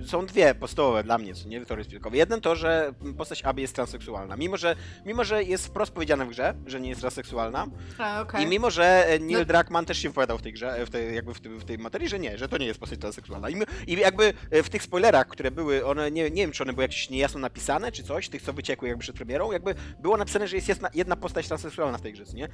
są 0.06 0.26
dwie 0.26 0.56
podstawowe 0.56 1.03
dla 1.03 1.18
mnie, 1.18 1.36
co 1.36 1.47
nie, 1.49 1.66
teorie 1.66 1.84
spiskowe. 1.84 2.18
Jeden 2.18 2.41
to, 2.41 2.56
że 2.56 2.93
postać 3.18 3.41
Abby 3.43 3.62
jest 3.62 3.76
transseksualna. 3.76 4.38
Mimo 4.38 4.58
że, 4.58 4.76
mimo, 5.06 5.24
że 5.24 5.43
jest 5.43 5.68
wprost 5.68 5.91
powiedziane 5.91 6.26
w 6.26 6.30
grze, 6.30 6.53
że 6.66 6.80
nie 6.80 6.89
jest 6.89 7.01
transseksualna 7.01 7.68
A, 7.97 8.22
okej. 8.22 8.43
i 8.43 8.47
mimo, 8.47 8.72
że 8.72 9.08
e, 9.08 9.20
Neil 9.20 9.39
No- 9.39 9.45
Druckmann 9.45 9.86
też 9.86 9.97
się 9.97 10.10
wypowiadał 10.10 10.38
w 10.38 10.41
tej 10.41 10.53
grze, 10.53 10.86
w 10.86 10.89
tej, 10.89 11.16
jakby 11.16 11.34
w, 11.34 11.39
tym, 11.39 11.60
w 11.60 11.66
tej 11.66 11.78
materii, 11.78 12.10
że 12.10 12.20
nie, 12.20 12.38
że 12.38 12.49
to 12.49 12.58
nie 12.58 12.66
jest 12.66 12.80
postać 12.80 12.99
transseksualna. 12.99 13.49
I, 13.49 13.56
I 13.88 13.93
jakby 13.99 14.34
e, 14.51 14.64
w 14.64 14.70
tych 14.70 14.84
spoilerach, 14.84 15.28
które 15.28 15.51
były, 15.51 15.86
one, 15.86 16.12
nie, 16.12 16.24
nie 16.24 16.41
wiem, 16.41 16.51
czy 16.51 16.64
one 16.64 16.74
były 16.74 16.84
jakieś 16.84 17.10
niejasno 17.10 17.39
napisane, 17.39 17.91
czy 17.91 18.03
coś, 18.03 18.30
tych, 18.30 18.41
co 18.41 18.53
wyciekły 18.53 18.88
jakby 18.88 19.01
przed 19.01 19.16
premierą, 19.16 19.51
jakby 19.51 19.76
było 19.99 20.18
napisane, 20.18 20.47
że 20.47 20.56
jest 20.56 20.68
jedna, 20.70 20.89
jedna 20.93 21.16
postać 21.16 21.47
transseksualna 21.47 21.97
w 21.97 22.01
tej 22.01 22.14
grze, 22.14 22.24
nie? 22.34 22.47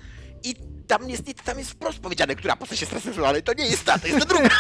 I 0.44 0.56
tam 0.88 1.10
jest, 1.10 1.24
tam 1.44 1.60
jest 1.60 1.72
wprost 1.72 2.00
powiedziane, 2.00 2.36
która 2.36 2.56
postać 2.56 2.82
jest 2.82 2.90
transseksualna 2.90 3.40
i 3.40 3.44
to 3.44 3.54
nie 3.54 3.66
jest 3.66 3.86
ta, 3.86 4.00
to 4.00 4.08
jest 4.08 4.20
ta 4.20 4.26
druga. 4.26 4.50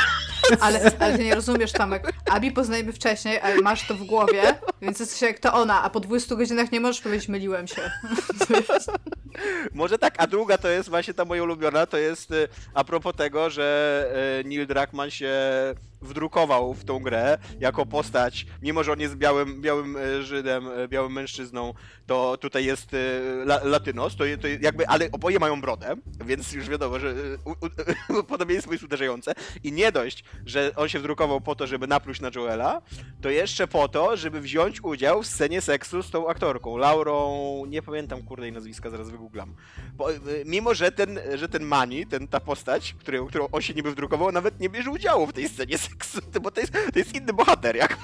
Ale, 0.59 0.91
ale 0.99 1.17
ty 1.17 1.23
nie 1.23 1.35
rozumiesz, 1.35 1.71
Tomek. 1.71 2.13
Abi 2.31 2.51
poznajemy 2.81 2.93
wcześniej, 2.93 3.39
ale 3.39 3.61
masz 3.61 3.87
to 3.87 3.95
w 3.95 4.03
głowie, 4.03 4.41
więc 4.81 4.99
jesteś 4.99 5.21
jak 5.21 5.39
to 5.39 5.53
ona, 5.53 5.83
a 5.83 5.89
po 5.89 5.99
20 5.99 6.35
godzinach 6.35 6.71
nie 6.71 6.79
możesz 6.79 7.01
powiedzieć, 7.01 7.27
myliłem 7.27 7.67
się. 7.67 7.81
Może 9.73 9.97
tak, 9.97 10.15
a 10.17 10.27
druga 10.27 10.57
to 10.57 10.67
jest 10.67 10.89
właśnie 10.89 11.13
ta 11.13 11.25
moja 11.25 11.43
ulubiona, 11.43 11.85
to 11.85 11.97
jest 11.97 12.31
y, 12.31 12.47
a 12.73 12.83
propos 12.83 13.15
tego, 13.15 13.49
że 13.49 14.39
y, 14.41 14.47
Neil 14.47 14.67
Druckmann 14.67 15.11
się 15.11 15.33
wdrukował 16.01 16.73
w 16.73 16.85
tą 16.85 16.99
grę 16.99 17.37
jako 17.59 17.85
postać, 17.85 18.45
mimo 18.61 18.83
że 18.83 18.91
on 18.91 18.99
jest 18.99 19.15
białym, 19.15 19.61
białym 19.61 19.97
y, 19.97 20.23
Żydem, 20.23 20.67
y, 20.67 20.87
białym 20.87 21.13
mężczyzną, 21.13 21.73
to 22.05 22.37
tutaj 22.37 22.65
jest 22.65 22.93
y, 22.93 22.97
la, 23.45 23.59
latynos, 23.63 24.15
to, 24.15 24.23
to 24.41 24.47
jakby, 24.47 24.87
ale 24.87 25.11
oboje 25.11 25.39
mają 25.39 25.61
brodę, 25.61 25.95
więc 26.25 26.53
już 26.53 26.69
wiadomo, 26.69 26.99
że 26.99 27.15
podobieństwo 28.27 28.71
jest 28.71 28.83
uderzające 28.83 29.33
i 29.63 29.71
nie 29.71 29.91
dość, 29.91 30.23
że 30.45 30.71
on 30.75 30.89
się 30.89 30.99
wdrukował 30.99 31.41
po 31.41 31.55
to, 31.55 31.67
żeby 31.67 31.87
napluć 31.87 32.21
na 32.21 32.31
Joela, 32.35 32.81
to 33.21 33.29
jeszcze 33.29 33.67
po 33.67 33.87
to, 33.87 34.17
żeby 34.17 34.41
wziąć 34.41 34.83
udział 34.83 35.23
w 35.23 35.27
scenie 35.27 35.61
seksu 35.61 36.03
z 36.03 36.11
tą 36.11 36.27
aktorką, 36.27 36.77
Laurą, 36.77 37.65
nie 37.67 37.81
pamiętam 37.81 38.23
kurde 38.23 38.45
jej 38.45 38.53
nazwiska, 38.53 38.89
zaraz 38.89 39.09
wygooglam. 39.09 39.55
Bo, 39.93 40.07
mimo, 40.45 40.73
że 40.73 40.91
ten, 40.91 41.19
że 41.35 41.49
ten 41.49 41.63
Mani, 41.63 42.05
ten, 42.07 42.27
ta 42.27 42.39
postać, 42.39 42.95
którą, 42.99 43.27
którą 43.27 43.47
on 43.51 43.61
się 43.61 43.73
niby 43.73 43.91
wdrukował, 43.91 44.31
nawet 44.31 44.59
nie 44.59 44.69
bierze 44.69 44.91
udziału 44.91 45.27
w 45.27 45.33
tej 45.33 45.49
scenie 45.49 45.77
seksu, 45.77 45.90
bo 46.41 46.51
to 46.51 46.61
jest, 46.61 46.73
to 46.73 46.99
jest 46.99 47.15
inny 47.15 47.33
bohater, 47.33 47.75
jakby. 47.75 48.03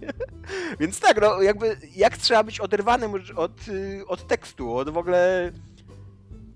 Więc 0.80 1.00
tak, 1.00 1.20
no 1.20 1.42
jakby, 1.42 1.76
jak 1.96 2.16
trzeba 2.16 2.42
być 2.42 2.60
oderwanym 2.60 3.12
od, 3.36 3.68
y, 3.68 4.04
od 4.06 4.26
tekstu, 4.26 4.76
od 4.76 4.90
w 4.90 4.96
ogóle... 4.96 5.52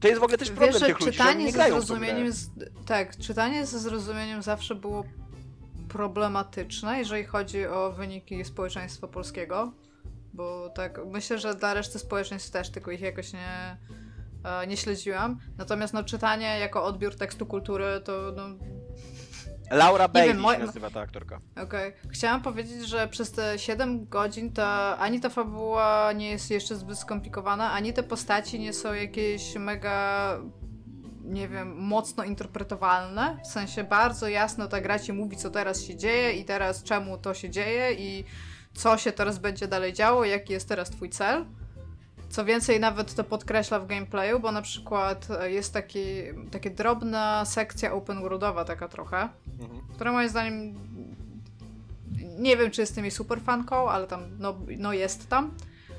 To 0.01 0.09
jest 0.09 0.21
w 0.21 0.25
ogóle 0.25 0.39
też 0.39 0.51
problem 0.51 0.73
Wiesz, 0.73 0.83
tych 0.83 1.01
ludzi, 1.01 1.13
czytanie 1.13 1.45
nie 1.45 1.53
ze 1.53 1.69
zrozumieniem, 1.69 2.33
z, 2.33 2.49
tak, 2.87 3.17
czytanie 3.17 3.67
ze 3.67 3.79
zrozumieniem 3.79 4.43
zawsze 4.43 4.75
było 4.75 5.05
problematyczne, 5.89 6.99
jeżeli 6.99 7.25
chodzi 7.25 7.67
o 7.67 7.93
wyniki 7.93 8.45
społeczeństwa 8.45 9.09
polskiego, 9.09 9.73
bo 10.35 10.69
tak, 10.69 11.01
myślę, 11.07 11.39
że 11.39 11.55
dla 11.55 11.75
reszty 11.75 11.99
społeczeństw 11.99 12.51
też, 12.51 12.71
tylko 12.71 12.91
ich 12.91 13.01
jakoś 13.01 13.33
nie, 13.33 13.77
e, 14.45 14.67
nie 14.67 14.77
śledziłam. 14.77 15.39
Natomiast 15.59 15.95
no, 15.95 16.05
czytanie 16.05 16.59
jako 16.59 16.85
odbiór 16.85 17.17
tekstu 17.17 17.47
kultury 17.47 18.01
to 18.05 18.33
no, 18.37 18.43
Laura 19.71 20.09
Bailey 20.09 20.35
wiem, 20.35 20.53
się 20.53 20.67
nazywa 20.67 20.91
ta 20.91 21.01
aktorka. 21.01 21.41
Okej. 21.63 21.93
Chciałam 22.11 22.43
powiedzieć, 22.43 22.89
że 22.89 23.09
przez 23.09 23.33
te 23.33 23.59
7 23.59 24.09
godzin 24.09 24.53
ta, 24.53 24.99
ani 24.99 25.21
ta 25.21 25.29
fabuła 25.29 26.13
nie 26.13 26.31
jest 26.31 26.51
jeszcze 26.51 26.77
zbyt 26.77 26.99
skomplikowana, 26.99 27.73
ani 27.73 27.93
te 27.93 28.03
postaci 28.03 28.59
nie 28.59 28.73
są 28.73 28.93
jakieś 28.93 29.55
mega, 29.55 30.39
nie 31.25 31.49
wiem, 31.49 31.77
mocno 31.77 32.25
interpretowalne. 32.25 33.39
W 33.45 33.47
sensie 33.47 33.85
bardzo 33.85 34.29
jasno 34.29 34.69
ta 34.69 34.81
gra 34.81 34.99
ci 34.99 35.13
mówi, 35.13 35.37
co 35.37 35.51
teraz 35.51 35.83
się 35.83 35.97
dzieje 35.97 36.33
i 36.33 36.45
teraz 36.45 36.83
czemu 36.83 37.19
to 37.19 37.35
się 37.35 37.51
dzieje 37.51 37.93
i 37.93 38.25
co 38.75 38.99
się 38.99 39.13
teraz 39.13 39.39
będzie 39.39 39.69
dalej 39.69 39.93
działo, 39.93 40.25
jaki 40.25 40.53
jest 40.53 40.69
teraz 40.69 40.91
twój 40.91 41.11
cel. 41.11 41.45
Co 42.37 42.45
więcej, 42.45 42.81
nawet 42.81 43.15
to 43.15 43.25
podkreśla 43.25 43.81
w 43.81 43.87
gameplayu, 43.87 44.41
bo 44.41 44.53
na 44.53 44.63
przykład 44.63 45.29
e, 45.41 45.51
jest 45.51 45.73
taki, 45.73 46.05
taka 46.51 46.71
drobna 46.71 47.45
sekcja 47.45 47.93
open 47.93 48.21
worldowa 48.21 48.65
taka 48.65 48.89
trochę, 48.89 49.29
Mhm. 49.61 49.81
która 49.95 50.13
moim 50.13 50.29
zdaniem 50.29 50.75
nie 52.39 52.57
wiem, 52.57 52.71
czy 52.71 52.81
jestem 52.81 53.05
jej 53.05 53.11
super 53.11 53.41
fanką, 53.41 53.91
ale 53.91 54.07
tam, 54.07 54.23
no, 54.39 54.59
no 54.79 54.93
jest 54.93 55.29
tam. 55.29 55.55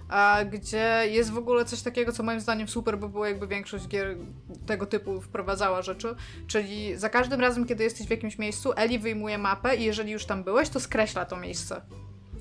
A 0.09 0.39
gdzie 0.51 1.03
jest 1.09 1.31
w 1.31 1.37
ogóle 1.37 1.65
coś 1.65 1.81
takiego, 1.81 2.11
co 2.11 2.23
moim 2.23 2.39
zdaniem 2.39 2.67
super 2.67 2.97
by 2.99 3.09
było, 3.09 3.25
jakby 3.25 3.47
większość 3.47 3.87
gier 3.87 4.17
tego 4.65 4.85
typu 4.85 5.21
wprowadzała 5.21 5.81
rzeczy. 5.81 6.15
Czyli 6.47 6.97
za 6.97 7.09
każdym 7.09 7.41
razem, 7.41 7.65
kiedy 7.65 7.83
jesteś 7.83 8.07
w 8.07 8.11
jakimś 8.11 8.37
miejscu, 8.37 8.73
Eli 8.75 8.99
wyjmuje 8.99 9.37
mapę 9.37 9.75
i 9.75 9.83
jeżeli 9.83 10.11
już 10.11 10.25
tam 10.25 10.43
byłeś, 10.43 10.69
to 10.69 10.79
skreśla 10.79 11.25
to 11.25 11.37
miejsce. 11.37 11.81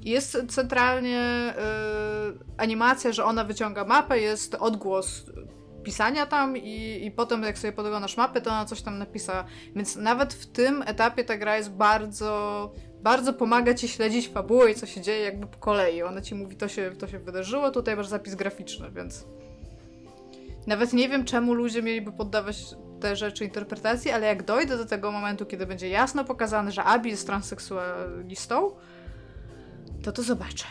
Jest 0.07 0.39
centralnie 0.49 1.55
y, 1.59 2.57
animacja, 2.57 3.13
że 3.13 3.25
ona 3.25 3.45
wyciąga 3.45 3.85
mapę, 3.85 4.21
jest 4.21 4.55
odgłos 4.55 5.23
pisania 5.85 6.27
tam 6.27 6.57
i, 6.57 7.05
i 7.07 7.11
potem 7.11 7.43
jak 7.43 7.59
sobie 7.59 7.73
podglądasz 7.73 8.17
mapę, 8.17 8.41
to 8.41 8.51
ona 8.51 8.65
coś 8.65 8.83
tam 8.83 8.99
napisała. 8.99 9.45
Więc 9.77 9.97
nawet 9.97 10.35
w 10.35 10.47
tym 10.47 10.83
etapie 10.87 11.25
ta 11.25 11.37
gra 11.37 11.57
jest 11.57 11.71
bardzo, 11.71 12.73
bardzo 13.03 13.33
pomaga 13.33 13.75
ci 13.75 13.89
śledzić 13.89 14.29
fabułę 14.29 14.71
i 14.71 14.75
co 14.75 14.87
się 14.87 15.01
dzieje 15.01 15.25
jakby 15.25 15.47
po 15.47 15.59
kolei. 15.59 16.03
Ona 16.03 16.21
ci 16.21 16.35
mówi, 16.35 16.57
to 16.57 16.69
się, 16.69 16.91
to 16.99 17.09
się 17.09 17.19
wydarzyło, 17.19 17.71
tutaj 17.71 17.97
masz 17.97 18.07
zapis 18.07 18.35
graficzny, 18.35 18.91
więc 18.91 19.25
nawet 20.67 20.93
nie 20.93 21.09
wiem, 21.09 21.25
czemu 21.25 21.55
ludzie 21.55 21.83
mieliby 21.83 22.13
poddawać 22.13 22.65
te 23.01 23.17
rzeczy 23.17 23.45
interpretacji, 23.45 24.11
ale 24.11 24.27
jak 24.27 24.43
dojdę 24.43 24.77
do 24.77 24.87
tego 24.87 25.13
momentu, 25.13 25.47
kiedy 25.47 25.67
będzie 25.67 25.89
jasno 25.89 26.25
pokazane, 26.25 26.73
że 26.73 26.85
Abi 26.85 27.11
jest 27.11 27.27
transseksualistą, 27.27 28.71
to 30.03 30.12
to 30.12 30.22
zobaczę. 30.22 30.64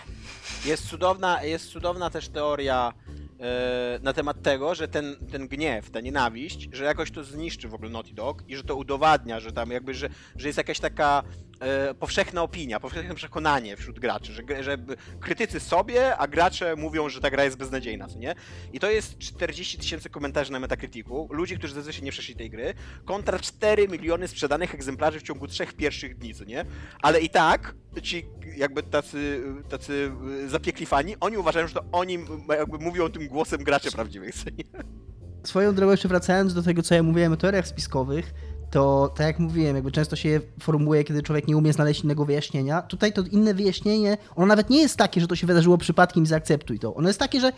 Jest 0.65 0.87
cudowna, 0.87 1.43
jest 1.43 1.69
cudowna 1.69 2.09
też 2.09 2.29
teoria 2.29 2.93
e, 3.39 3.99
na 4.03 4.13
temat 4.13 4.41
tego, 4.41 4.75
że 4.75 4.87
ten, 4.87 5.15
ten 5.31 5.47
gniew, 5.47 5.89
ta 5.91 6.01
nienawiść, 6.01 6.69
że 6.71 6.83
jakoś 6.83 7.11
to 7.11 7.23
zniszczy 7.23 7.69
w 7.69 7.73
ogóle 7.73 7.89
Naughty 7.89 8.13
Dog 8.13 8.43
i 8.47 8.55
że 8.55 8.63
to 8.63 8.75
udowadnia, 8.75 9.39
że 9.39 9.51
tam 9.51 9.71
jakby, 9.71 9.93
że, 9.93 10.09
że 10.35 10.47
jest 10.47 10.57
jakaś 10.57 10.79
taka 10.79 11.23
powszechna 11.99 12.43
opinia, 12.43 12.79
powszechne 12.79 13.15
przekonanie 13.15 13.77
wśród 13.77 13.99
graczy, 13.99 14.33
że, 14.33 14.63
że 14.63 14.77
krytycy 15.19 15.59
sobie, 15.59 16.17
a 16.17 16.27
gracze 16.27 16.75
mówią, 16.75 17.09
że 17.09 17.21
ta 17.21 17.29
gra 17.29 17.43
jest 17.43 17.57
beznadziejna, 17.57 18.07
co 18.07 18.19
nie? 18.19 18.35
I 18.73 18.79
to 18.79 18.91
jest 18.91 19.17
40 19.17 19.77
tysięcy 19.77 20.09
komentarzy 20.09 20.51
na 20.51 20.59
Metacriticu, 20.59 21.27
ludzi, 21.31 21.57
którzy 21.57 21.73
zazwyczaj 21.73 22.03
nie 22.03 22.11
przeszli 22.11 22.35
tej 22.35 22.49
gry, 22.49 22.73
kontra 23.05 23.39
4 23.39 23.87
miliony 23.87 24.27
sprzedanych 24.27 24.75
egzemplarzy 24.75 25.19
w 25.19 25.23
ciągu 25.23 25.47
trzech 25.47 25.73
pierwszych 25.73 26.17
dni, 26.17 26.33
co 26.33 26.43
nie? 26.43 26.65
Ale 27.01 27.21
i 27.21 27.29
tak 27.29 27.75
ci 28.01 28.25
jakby 28.57 28.83
tacy, 28.83 29.43
tacy 29.69 30.11
zapiekli 30.47 30.85
fani, 30.85 31.15
oni 31.19 31.37
uważają, 31.37 31.67
że 31.67 31.73
to 31.73 31.85
oni 31.91 32.19
jakby 32.49 32.77
mówią 32.77 33.09
tym 33.09 33.27
głosem 33.27 33.63
graczy 33.63 33.91
prawdziwych, 33.91 34.35
co 34.35 34.49
nie? 34.49 34.63
Swoją 35.43 35.75
drogą 35.75 35.91
jeszcze 35.91 36.07
wracając 36.07 36.53
do 36.53 36.63
tego, 36.63 36.81
co 36.81 36.95
ja 36.95 37.03
mówiłem 37.03 37.33
o 37.33 37.37
teoriach 37.37 37.67
spiskowych, 37.67 38.33
to 38.75 39.13
tak 39.17 39.27
jak 39.27 39.39
mówiłem, 39.39 39.75
jakby 39.75 39.91
często 39.91 40.15
się 40.15 40.41
formułuje, 40.59 41.03
kiedy 41.03 41.23
człowiek 41.23 41.47
nie 41.47 41.57
umie 41.57 41.73
znaleźć 41.73 42.03
innego 42.03 42.25
wyjaśnienia. 42.25 42.81
Tutaj 42.81 43.13
to 43.13 43.21
inne 43.31 43.53
wyjaśnienie, 43.53 44.17
ono 44.35 44.45
nawet 44.47 44.69
nie 44.69 44.81
jest 44.81 44.97
takie, 44.97 45.21
że 45.21 45.27
to 45.27 45.35
się 45.35 45.47
wydarzyło 45.47 45.77
przypadkiem 45.77 46.23
i 46.23 46.27
zaakceptuj 46.27 46.79
to. 46.79 46.95
Ono 46.95 47.07
jest 47.09 47.19
takie, 47.19 47.39
że 47.41 47.51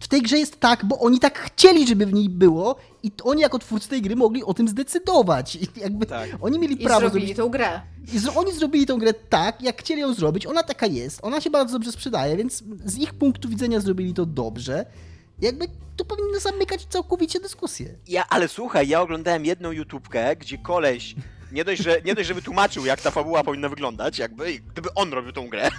w 0.00 0.08
tej 0.08 0.22
grze 0.22 0.38
jest 0.38 0.60
tak, 0.60 0.84
bo 0.84 0.98
oni 0.98 1.18
tak 1.20 1.38
chcieli, 1.38 1.86
żeby 1.86 2.06
w 2.06 2.12
niej 2.12 2.28
było 2.28 2.76
i 3.02 3.12
oni 3.22 3.40
jako 3.42 3.58
twórcy 3.58 3.88
tej 3.88 4.02
gry 4.02 4.16
mogli 4.16 4.44
o 4.44 4.54
tym 4.54 4.68
zdecydować. 4.68 5.56
I 5.56 5.68
jakby 5.80 6.06
Tak. 6.06 6.28
oni 6.40 6.58
mieli 6.58 6.82
I 6.82 6.84
prawo 6.84 7.00
zrobili 7.00 7.26
zrobić 7.26 7.36
tą 7.36 7.48
grę. 7.48 7.80
i 8.14 8.18
zro- 8.18 8.32
oni 8.38 8.52
zrobili 8.52 8.86
tę 8.86 8.94
grę 8.98 9.14
tak, 9.14 9.62
jak 9.62 9.80
chcieli 9.80 10.00
ją 10.00 10.14
zrobić. 10.14 10.46
Ona 10.46 10.62
taka 10.62 10.86
jest, 10.86 11.18
ona 11.22 11.40
się 11.40 11.50
bardzo 11.50 11.72
dobrze 11.72 11.92
sprzedaje, 11.92 12.36
więc 12.36 12.62
z 12.84 12.98
ich 12.98 13.14
punktu 13.14 13.48
widzenia 13.48 13.80
zrobili 13.80 14.14
to 14.14 14.26
dobrze. 14.26 14.86
Jakby 15.40 15.66
to 15.96 16.04
powinno 16.04 16.40
zamykać 16.40 16.84
całkowicie 16.84 17.40
dyskusję. 17.40 17.94
Ja, 18.08 18.24
ale 18.28 18.48
słuchaj, 18.48 18.88
ja 18.88 19.00
oglądałem 19.00 19.44
jedną 19.44 19.72
YouTubkę, 19.72 20.36
gdzie 20.36 20.58
koleś 20.58 21.14
nie 21.52 21.64
dość, 21.64 21.82
że, 21.82 22.02
nie 22.04 22.14
dość, 22.14 22.28
że 22.28 22.34
wytłumaczył, 22.34 22.86
jak 22.86 23.00
ta 23.00 23.10
fabuła 23.10 23.44
powinna 23.44 23.68
wyglądać, 23.68 24.18
jakby, 24.18 24.58
gdyby 24.58 24.94
on 24.94 25.12
robił 25.12 25.32
tą 25.32 25.48
grę. 25.48 25.70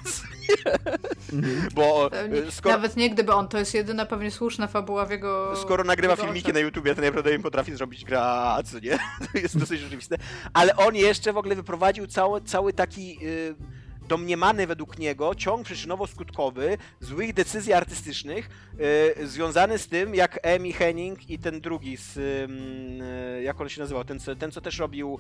Bo 1.76 2.10
Pewnie- 2.10 2.40
e, 2.44 2.52
skoro, 2.52 2.76
Nawet 2.76 2.98
nie 2.98 3.10
gdyby 3.10 3.34
on, 3.34 3.48
to 3.48 3.58
jest 3.58 3.74
jedyna 3.74 4.06
pewnie 4.06 4.32
słuszna 4.32 4.68
fabuła 4.68 5.06
w 5.06 5.12
jego... 5.12 5.54
skoro 5.56 5.84
nagrywa 5.84 6.14
jego 6.14 6.24
filmiki 6.24 6.46
oczach. 6.46 6.54
na 6.54 6.60
YouTubie, 6.60 6.96
to 6.96 7.02
najprawdopodobniej 7.02 7.44
potrafi 7.44 7.76
zrobić 7.76 8.06
gra, 8.06 8.58
co 8.66 8.80
nie? 8.80 9.00
To 9.34 9.38
jest 9.38 9.58
dosyć 9.58 9.80
rzeczywiste. 9.82 10.18
Ale 10.54 10.76
on 10.76 10.96
jeszcze 10.96 11.34
w 11.34 11.38
ogóle 11.38 11.56
wyprowadził 11.56 12.08
cały, 12.08 12.42
cały 12.42 12.74
taki 12.74 13.18
y, 13.28 13.56
domniemany 14.14 14.68
według 14.68 15.00
niego 15.00 15.36
ciąg 15.36 15.68
przyczynowo-skutkowy 15.68 16.78
złych 17.00 17.34
decyzji 17.34 17.74
artystycznych 17.74 18.50
y, 19.20 19.28
związany 19.28 19.78
z 19.78 19.88
tym, 19.88 20.16
jak 20.16 20.48
Amy 20.48 20.74
Henning 20.74 21.30
i 21.30 21.40
ten 21.40 21.62
drugi 21.62 21.98
z... 21.98 22.18
y, 22.18 23.44
jak 23.44 23.62
on 23.62 23.70
się 23.70 23.82
nazywał? 23.82 24.04
Ten, 24.04 24.20
co- 24.20 24.36
ten 24.36 24.52
co 24.52 24.62
też 24.62 24.78
robił... 24.80 25.20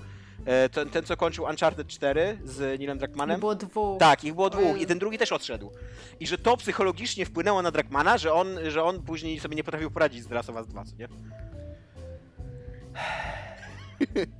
y, 0.65 0.69
ten, 0.69 0.89
ten, 0.89 1.03
co 1.03 1.17
kończył 1.17 1.43
Uncharted 1.45 1.87
4 1.87 2.37
z 2.43 2.79
Neilem 2.79 2.97
Druckmannem. 2.97 3.39
Było 3.39 3.55
dwóch. 3.55 3.99
Tak, 3.99 4.23
ich 4.23 4.33
było 4.33 4.49
dwóch 4.49 4.81
i 4.81 4.85
ten 4.85 4.99
drugi 4.99 5.17
też 5.17 5.31
odszedł. 5.31 5.71
I 6.19 6.27
że 6.27 6.37
to 6.37 6.57
psychologicznie 6.57 7.25
wpłynęło 7.25 7.61
na 7.61 7.71
Drakmana, 7.71 8.17
że 8.17 8.33
on, 8.33 8.47
że 8.67 8.83
on 8.83 9.01
później 9.01 9.39
sobie 9.39 9.55
nie 9.55 9.63
potrafił 9.63 9.91
poradzić 9.91 10.23
z 10.23 10.27
The 10.27 10.35
Last 10.35 10.49
of 10.49 10.55
Us 10.55 10.67
2, 10.67 10.83
co 10.85 10.95
nie? 10.99 11.07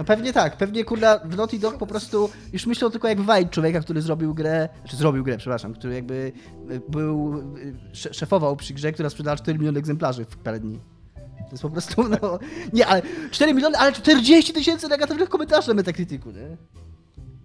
No 0.00 0.04
pewnie 0.04 0.32
tak, 0.32 0.56
pewnie 0.56 0.84
kurna 0.84 1.18
w 1.24 1.36
Naughty 1.36 1.58
Dog 1.58 1.78
po 1.78 1.86
prostu 1.86 2.30
już 2.52 2.66
myślą 2.66 2.90
tylko 2.90 3.08
jak 3.08 3.20
wajt 3.20 3.50
człowieka, 3.50 3.80
który 3.80 4.02
zrobił 4.02 4.34
grę, 4.34 4.68
czy 4.88 4.96
zrobił 4.96 5.24
grę, 5.24 5.38
przepraszam, 5.38 5.74
który 5.74 5.94
jakby 5.94 6.32
y, 6.70 6.80
był, 6.88 7.38
y, 7.56 7.74
sze- 7.96 8.14
szefował 8.14 8.56
przy 8.56 8.74
grze, 8.74 8.92
która 8.92 9.10
sprzedała 9.10 9.36
4 9.36 9.58
miliony 9.58 9.78
egzemplarzy 9.78 10.24
w 10.24 10.36
parę 10.36 10.60
dni. 10.60 10.80
To 11.16 11.50
jest 11.50 11.62
po 11.62 11.70
prostu, 11.70 12.02
no, 12.08 12.38
nie, 12.72 12.86
ale 12.86 13.02
4 13.30 13.54
miliony, 13.54 13.78
ale 13.78 13.92
40 13.92 14.52
tysięcy 14.52 14.88
negatywnych 14.88 15.28
komentarzy 15.28 15.68
na 15.68 15.74
Metacriticu, 15.74 16.30
nie? 16.30 16.56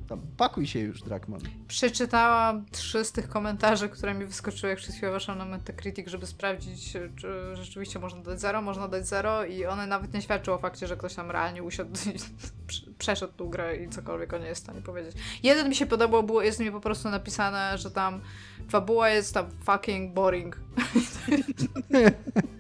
Tam, 0.10 0.22
pakuj 0.38 0.68
się 0.68 0.80
już, 0.80 1.02
Drakman. 1.02 1.42
Przeczytałam 1.68 2.66
trzy 2.72 3.06
z 3.06 3.12
tych 3.12 3.30
komentarzy, 3.30 3.90
które 3.90 4.14
mi 4.14 4.26
wyskoczyły, 4.26 4.70
jak 4.70 4.80
przed 4.80 4.96
weszłam 5.00 5.38
na 5.38 5.46
Metacritic, 5.46 6.08
żeby 6.08 6.26
sprawdzić, 6.26 6.94
czy 7.16 7.56
rzeczywiście 7.56 8.00
można 8.00 8.22
dać 8.22 8.42
zero, 8.42 8.62
można 8.62 8.88
dać 8.88 9.08
zero 9.08 9.46
i 9.46 9.66
one 9.66 9.88
nawet 9.88 10.14
nie 10.14 10.22
świadczą 10.22 10.54
o 10.54 10.58
fakcie, 10.58 10.88
że 10.88 10.98
ktoś 10.98 11.14
tam 11.14 11.32
realnie 11.32 11.64
usiadł 11.64 11.90
i 12.10 12.14
prze- 12.68 12.94
przeszedł 12.98 13.34
tą 13.34 13.50
grę 13.50 13.78
i 13.78 13.90
cokolwiek 13.90 14.34
o 14.34 14.38
niej 14.38 14.48
jest 14.48 14.62
w 14.62 14.64
stanie 14.64 14.82
powiedzieć. 14.82 15.16
Jeden 15.44 15.70
mi 15.70 15.76
się 15.76 15.86
podobał, 15.86 16.24
było, 16.24 16.42
jest 16.42 16.60
mi 16.60 16.72
po 16.72 16.80
prostu 16.80 17.10
napisane, 17.10 17.78
że 17.78 17.92
tam 17.92 18.22
fabuła 18.70 19.10
jest 19.10 19.34
tam 19.34 19.46
fucking 19.52 20.14
boring. 20.14 20.58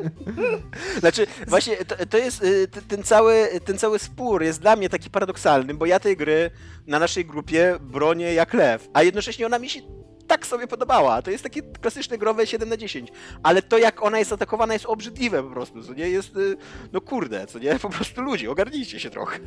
Znaczy, 1.00 1.26
właśnie 1.46 1.76
to, 1.76 2.06
to 2.06 2.18
jest 2.18 2.42
y, 2.42 2.68
ten 2.88 3.02
cały, 3.02 3.48
ten 3.64 3.78
cały 3.78 3.98
spór 3.98 4.42
jest 4.42 4.60
dla 4.60 4.76
mnie 4.76 4.88
taki 4.88 5.10
paradoksalny, 5.10 5.74
bo 5.74 5.86
ja 5.86 6.00
tej 6.00 6.16
gry 6.16 6.50
na 6.86 6.98
naszej 6.98 7.24
grupie 7.24 7.78
bronię 7.80 8.34
jak 8.34 8.54
lew, 8.54 8.88
a 8.92 9.02
jednocześnie 9.02 9.46
ona 9.46 9.58
mi 9.58 9.68
się 9.68 9.80
tak 10.26 10.46
sobie 10.46 10.66
podobała. 10.66 11.22
To 11.22 11.30
jest 11.30 11.44
takie 11.44 11.62
klasyczne 11.62 12.18
growe 12.18 12.46
7 12.46 12.68
na 12.68 12.76
10. 12.76 13.12
Ale 13.42 13.62
to 13.62 13.78
jak 13.78 14.02
ona 14.02 14.18
jest 14.18 14.32
atakowana 14.32 14.72
jest 14.72 14.86
obrzydliwe 14.86 15.42
po 15.42 15.50
prostu, 15.50 15.82
co 15.82 15.94
nie? 15.94 16.08
Jest, 16.08 16.36
y, 16.36 16.56
no 16.92 17.00
kurde, 17.00 17.46
co 17.46 17.58
nie? 17.58 17.78
Po 17.82 17.90
prostu 17.90 18.22
ludzie, 18.22 18.50
ogarnijcie 18.50 19.00
się 19.00 19.10
trochę. 19.10 19.38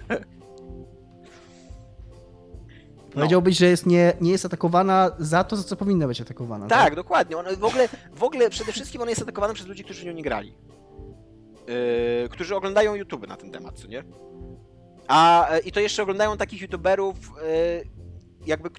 Powiedziałbyś, 3.16 3.58
że 3.58 3.66
jest 3.66 3.86
nie, 3.86 4.14
nie 4.22 4.32
jest 4.32 4.46
atakowana 4.46 5.12
za 5.20 5.44
to, 5.44 5.56
za 5.56 5.64
co 5.64 5.76
powinna 5.76 6.08
być 6.08 6.22
atakowana. 6.22 6.68
Tak, 6.68 6.96
dokładnie. 6.96 7.38
Ona 7.38 7.50
w, 7.56 7.64
ogóle, 7.64 7.90
w 8.14 8.24
ogóle 8.24 8.50
przede 8.50 8.72
wszystkim 8.72 9.02
ona 9.02 9.10
jest 9.10 9.22
atakowana 9.22 9.54
przez 9.54 9.68
ludzi, 9.68 9.84
którzy 9.84 10.02
w 10.02 10.06
nią 10.06 10.14
nie 10.14 10.24
grali. 10.24 10.54
Yy, 11.68 12.30
którzy 12.30 12.56
oglądają 12.56 12.96
YouTube 12.96 13.28
na 13.28 13.38
ten 13.38 13.52
temat, 13.52 13.80
co 13.80 13.88
nie? 13.88 14.04
A 15.08 15.50
e, 15.50 15.60
i 15.60 15.72
to 15.72 15.80
jeszcze 15.80 16.04
oglądają 16.04 16.38
takich 16.38 16.62
YouTuberów, 16.62 17.16
yy, 17.18 17.90
jakby 18.46 18.70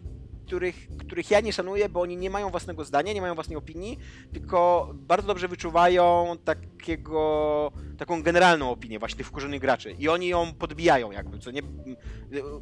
których, 0.46 0.88
których 0.98 1.30
ja 1.30 1.40
nie 1.40 1.52
szanuję, 1.52 1.88
bo 1.88 2.00
oni 2.00 2.16
nie 2.16 2.30
mają 2.30 2.50
własnego 2.50 2.84
zdania, 2.84 3.12
nie 3.12 3.20
mają 3.20 3.34
własnej 3.34 3.56
opinii, 3.56 3.98
tylko 4.32 4.90
bardzo 4.94 5.26
dobrze 5.26 5.48
wyczuwają 5.48 6.36
takiego, 6.44 7.72
taką 7.98 8.22
generalną 8.22 8.70
opinię 8.70 8.98
właśnie 8.98 9.18
tych 9.18 9.26
wkurzonych 9.26 9.60
graczy 9.60 9.92
i 9.98 10.08
oni 10.08 10.28
ją 10.28 10.54
podbijają 10.54 11.10
jakby, 11.10 11.38
co 11.38 11.50
nie? 11.50 11.62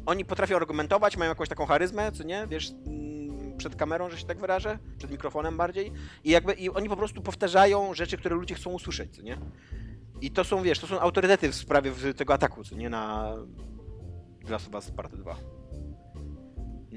Oni 0.05 0.25
potrafią 0.25 0.55
argumentować, 0.55 1.17
mają 1.17 1.29
jakąś 1.29 1.49
taką 1.49 1.65
charyzmę, 1.65 2.11
co 2.11 2.23
nie? 2.23 2.47
Wiesz, 2.47 2.71
mm, 2.71 3.57
przed 3.57 3.75
kamerą, 3.75 4.09
że 4.09 4.17
się 4.17 4.25
tak 4.25 4.39
wyrażę, 4.39 4.79
przed 4.97 5.11
mikrofonem 5.11 5.57
bardziej 5.57 5.91
i 6.23 6.29
jakby 6.29 6.53
i 6.53 6.69
oni 6.69 6.89
po 6.89 6.97
prostu 6.97 7.21
powtarzają 7.21 7.93
rzeczy, 7.93 8.17
które 8.17 8.35
ludzie 8.35 8.55
chcą 8.55 8.71
usłyszeć, 8.71 9.15
co 9.15 9.21
nie? 9.21 9.37
I 10.21 10.31
to 10.31 10.43
są, 10.43 10.61
wiesz, 10.61 10.79
to 10.79 10.87
są 10.87 10.99
autorytety 10.99 11.51
w 11.51 11.55
sprawie 11.55 11.91
tego 12.17 12.33
ataku, 12.33 12.63
co 12.63 12.75
nie? 12.75 12.89
Na 12.89 13.33
Last 14.49 14.67
of 14.67 14.73
Us 14.73 14.91
Part 14.91 15.15
2. 15.15 15.54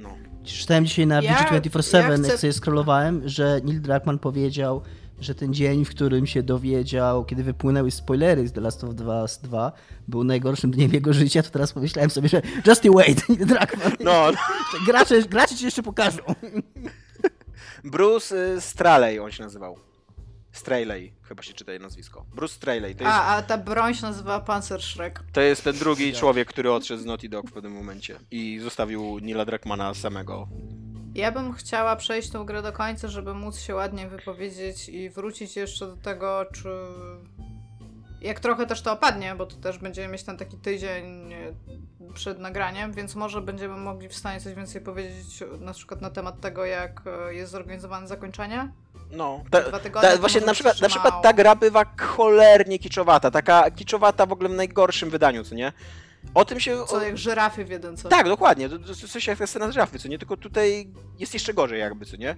No. 0.03 0.09
Czytałem 0.45 0.87
dzisiaj 0.87 1.07
na 1.07 1.23
Ja- 1.23 1.35
VG247, 1.35 1.95
ja 1.95 2.09
jak 2.11 2.21
chcę- 2.21 2.39
sobie 2.39 2.53
scrollowałem, 2.53 3.29
że 3.29 3.61
Neil 3.65 3.81
Druckmann 3.81 4.19
powiedział, 4.19 4.83
że 5.21 5.35
ten 5.35 5.55
dzień, 5.55 5.85
w 5.85 5.91
którym 5.91 6.27
się 6.27 6.43
dowiedział, 6.43 7.25
kiedy 7.25 7.43
wypłynęły 7.43 7.91
spoilery 7.91 8.49
z 8.49 8.53
The 8.53 8.61
Last 8.61 8.85
of 8.85 8.91
Us 9.23 9.39
2, 9.43 9.73
był 10.09 10.25
najgorszym 10.25 10.71
dniem 10.71 10.93
jego 10.93 11.13
życia, 11.13 11.43
to 11.43 11.51
teraz 11.51 11.73
pomyślałem 11.73 12.11
sobie, 12.11 12.29
że 12.29 12.43
just 12.67 12.85
you 12.85 12.95
wait, 12.95 13.23
Neil 13.29 13.47
Druckmann. 13.47 13.93
No, 14.01 14.27
Gracze, 14.87 15.23
gracze 15.23 15.55
ci 15.57 15.65
jeszcze 15.65 15.83
pokażą. 15.83 16.19
Bruce 17.85 18.55
y, 18.55 18.61
Straley 18.61 19.19
on 19.21 19.31
się 19.31 19.43
nazywał. 19.43 19.79
Straley, 20.59 21.13
chyba 21.23 21.43
się 21.43 21.55
czyta 21.55 21.73
jej 21.73 21.81
nazwisko. 21.81 22.25
Bruce 22.35 22.55
Straley, 22.55 22.95
to 22.95 23.05
jest, 23.05 23.17
A, 23.17 23.27
a 23.37 23.43
ta 23.43 23.59
broń 23.59 23.95
się 23.95 24.03
nazywa 24.03 24.41
Panzerschreck. 24.41 25.23
to 25.33 25.41
jest 25.41 25.65
ten 25.65 25.77
drugi 25.77 26.13
człowiek, 26.13 26.49
który 26.49 26.73
odszedł 26.73 27.03
z 27.03 27.05
Naughty 27.07 27.29
Dog 27.29 27.47
w 27.51 27.53
pewnym 27.53 27.73
momencie 27.73 28.19
i 28.31 28.59
zostawił 28.63 29.19
Nila 29.19 29.45
Druckmana 29.45 29.95
samego. 29.95 30.49
Ja 31.15 31.33
bym 31.33 31.53
chciała 31.53 31.97
przejść 31.97 32.31
tą 32.31 32.45
grę 32.45 32.63
do 32.63 32.73
końca, 32.73 33.09
żeby 33.09 33.35
móc 33.35 33.59
się 33.61 33.75
ładnie 33.75 34.09
wypowiedzieć 34.09 34.89
i 34.89 35.11
wrócić 35.11 35.57
jeszcze 35.57 35.87
do 35.87 35.97
tego, 35.97 36.47
czy. 36.55 36.69
Jak 38.21 38.41
trochę 38.41 38.67
też 38.67 38.83
to 38.83 38.93
opadnie, 38.93 39.35
bo 39.35 39.47
to 39.47 39.57
też 39.57 39.79
będziemy 39.79 40.09
mieć 40.09 40.23
ten 40.23 40.37
taki 40.37 40.57
tydzień 40.57 41.35
przed 42.15 42.39
nagraniem, 42.39 42.93
więc 42.93 43.15
może 43.15 43.41
będziemy 43.41 43.77
mogli 43.77 44.09
w 44.09 44.17
stanie 44.17 44.41
coś 44.41 44.55
więcej 44.55 44.81
powiedzieć 44.81 45.45
na 45.61 45.73
przykład 45.73 46.01
na 46.01 46.11
temat 46.11 46.41
tego, 46.41 46.65
jak 46.65 47.03
e, 47.07 47.35
jest 47.35 47.53
zorganizowane 47.53 48.09
zakończenie. 48.09 48.73
No, 49.11 49.45
ta, 49.51 49.61
Dwa 49.61 49.79
tygodnie 49.79 50.09
ta, 50.11 50.17
właśnie 50.17 50.41
na 50.41 50.53
przykład, 50.53 50.81
na 50.81 50.89
przykład 50.89 51.23
ta 51.23 51.33
gra 51.33 51.55
bywa 51.55 51.85
cholernie 52.01 52.79
kiczowata, 52.79 53.31
taka 53.31 53.71
kiczowata 53.71 54.27
w 54.27 54.33
ogóle 54.33 54.49
w 54.49 54.53
najgorszym 54.53 55.11
wydaniu, 55.11 55.45
co 55.45 55.55
nie? 55.55 55.73
O 56.35 56.45
tym 56.45 56.61
się... 56.61 56.85
Co 56.87 57.03
jak 57.03 57.19
żyrafy 57.19 57.65
w 57.65 57.71
jedynce. 57.71 58.09
tak, 58.09 58.29
dokładnie, 58.29 58.69
to, 58.69 58.79
to, 58.79 58.87
to 58.87 59.09
coś 59.09 59.27
jak 59.27 59.39
scena 59.39 59.71
z 59.71 59.75
żafy, 59.75 59.99
co 59.99 60.09
nie? 60.09 60.19
Tylko 60.19 60.37
tutaj 60.37 60.89
jest 61.19 61.35
jeszcze 61.35 61.55
gorzej 61.55 61.81
jakby, 61.81 62.07
co 62.07 62.17
nie? 62.17 62.37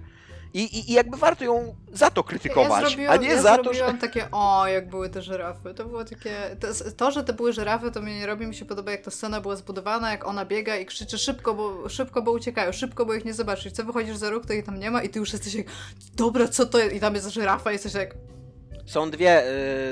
I, 0.53 0.63
i, 0.63 0.91
i 0.91 0.93
jakby 0.93 1.17
warto 1.17 1.43
ją 1.43 1.75
za 1.93 2.09
to 2.09 2.23
krytykować, 2.23 2.83
ja 2.83 2.89
zrobiłam, 2.89 3.13
a 3.13 3.15
nie 3.17 3.27
ja 3.27 3.41
za 3.41 3.57
to, 3.57 3.73
że... 3.73 3.93
takie, 4.01 4.31
o, 4.31 4.67
jak 4.67 4.89
były 4.89 5.09
te 5.09 5.21
żyrafy. 5.21 5.73
To 5.73 5.85
było 5.85 6.05
takie. 6.05 6.35
To, 6.59 6.67
to, 6.97 7.11
że 7.11 7.23
to 7.23 7.33
były 7.33 7.53
żyrafy, 7.53 7.91
to 7.91 8.01
mnie 8.01 8.19
nie 8.19 8.25
robi. 8.25 8.47
Mi 8.47 8.55
się 8.55 8.65
podoba, 8.65 8.91
jak 8.91 9.01
ta 9.01 9.11
scena 9.11 9.41
była 9.41 9.55
zbudowana, 9.55 10.11
jak 10.11 10.27
ona 10.27 10.45
biega 10.45 10.75
i 10.75 10.85
krzyczy 10.85 11.17
szybko, 11.17 11.53
bo 11.53 11.89
szybko, 11.89 12.21
bo 12.21 12.31
uciekają, 12.31 12.71
szybko, 12.71 13.05
bo 13.05 13.13
ich 13.13 13.25
nie 13.25 13.33
zobaczysz. 13.33 13.65
I 13.65 13.71
co 13.71 13.83
wychodzisz 13.83 14.15
za 14.15 14.29
róg, 14.29 14.45
to 14.45 14.53
ich 14.53 14.65
tam 14.65 14.79
nie 14.79 14.91
ma, 14.91 15.03
i 15.03 15.09
ty 15.09 15.19
już 15.19 15.33
jesteś 15.33 15.53
jak, 15.53 15.67
dobra, 16.15 16.47
co 16.47 16.65
to 16.65 16.79
jest? 16.79 16.95
I 16.95 16.99
tam 16.99 17.15
jest 17.15 17.27
żyrafa, 17.29 17.71
i 17.71 17.73
jesteś 17.73 17.93
jak, 17.93 18.15
Są 18.85 19.11
dwie, 19.11 19.43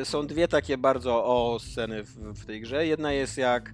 y, 0.02 0.06
są 0.06 0.28
dwie 0.28 0.48
takie 0.48 0.78
bardzo 0.78 1.26
o 1.26 1.60
sceny 1.60 2.04
w, 2.04 2.16
w 2.16 2.46
tej 2.46 2.62
grze. 2.62 2.86
Jedna 2.86 3.12
jest 3.12 3.38
jak 3.38 3.72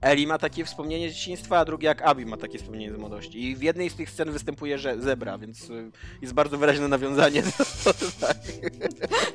Eli 0.00 0.26
ma 0.26 0.38
takie 0.38 0.64
wspomnienie 0.64 1.10
z 1.10 1.14
dzieciństwa, 1.14 1.58
a 1.58 1.64
druga 1.64 1.88
jak 1.88 2.02
Abi 2.02 2.26
ma 2.26 2.36
takie 2.36 2.58
wspomnienie 2.58 2.92
z 2.92 2.96
młodości. 2.96 3.44
I 3.44 3.56
w 3.56 3.62
jednej 3.62 3.90
z 3.90 3.94
tych 3.94 4.10
scen 4.10 4.30
występuje 4.30 4.78
że 4.78 5.00
zebra, 5.00 5.38
więc 5.38 5.70
y, 5.70 5.90
jest 6.22 6.34
bardzo 6.34 6.58
wyraźne 6.58 6.88
nawiązanie 6.88 7.42
do 7.42 7.94
tak. 8.20 8.36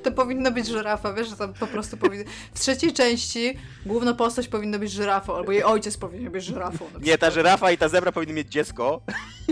to 0.03 0.11
powinno 0.11 0.51
być 0.51 0.67
żyrafa, 0.67 1.13
wiesz, 1.13 1.29
że 1.29 1.35
tam 1.35 1.53
po 1.53 1.67
prostu 1.67 1.97
powinno. 1.97 2.25
W 2.53 2.59
trzeciej 2.59 2.93
części 2.93 3.57
główna 3.85 4.13
postać 4.13 4.47
powinna 4.47 4.79
być 4.79 4.91
żyrafą, 4.91 5.35
albo 5.35 5.51
jej 5.51 5.63
ojciec 5.63 5.97
powinien 5.97 6.31
być 6.31 6.43
żyrafą. 6.45 6.85
Nie, 7.01 7.17
ta 7.17 7.31
żyrafa 7.31 7.71
i 7.71 7.77
ta 7.77 7.89
zebra 7.89 8.11
powinny 8.11 8.33
mieć 8.33 8.47
dziecko. 8.47 9.01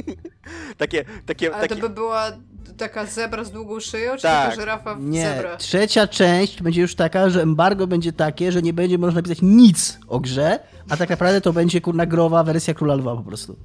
takie, 0.77 1.05
takie, 1.25 1.55
Ale 1.55 1.67
to 1.67 1.75
takie... 1.75 1.87
by 1.87 1.89
była 1.89 2.31
taka 2.79 3.05
zebra 3.05 3.43
z 3.43 3.51
długą 3.51 3.79
szyją, 3.79 4.15
czy 4.15 4.21
Tak. 4.21 4.43
taka 4.49 4.55
żyrafa 4.61 4.95
w 4.95 5.01
Nie, 5.03 5.27
zebrę? 5.35 5.55
trzecia 5.57 6.07
część 6.07 6.61
będzie 6.61 6.81
już 6.81 6.95
taka, 6.95 7.29
że 7.29 7.41
embargo 7.41 7.87
będzie 7.87 8.13
takie, 8.13 8.51
że 8.51 8.61
nie 8.61 8.73
będzie 8.73 8.97
można 8.97 9.15
napisać 9.19 9.37
nic 9.41 9.99
o 10.07 10.19
grze, 10.19 10.59
a 10.89 10.97
tak 10.97 11.09
naprawdę 11.09 11.41
to 11.41 11.53
będzie 11.53 11.81
kurna 11.81 12.05
growa 12.05 12.43
wersja 12.43 12.73
Króla 12.73 12.95
Lwa 12.95 13.15
po 13.15 13.23
prostu. 13.23 13.55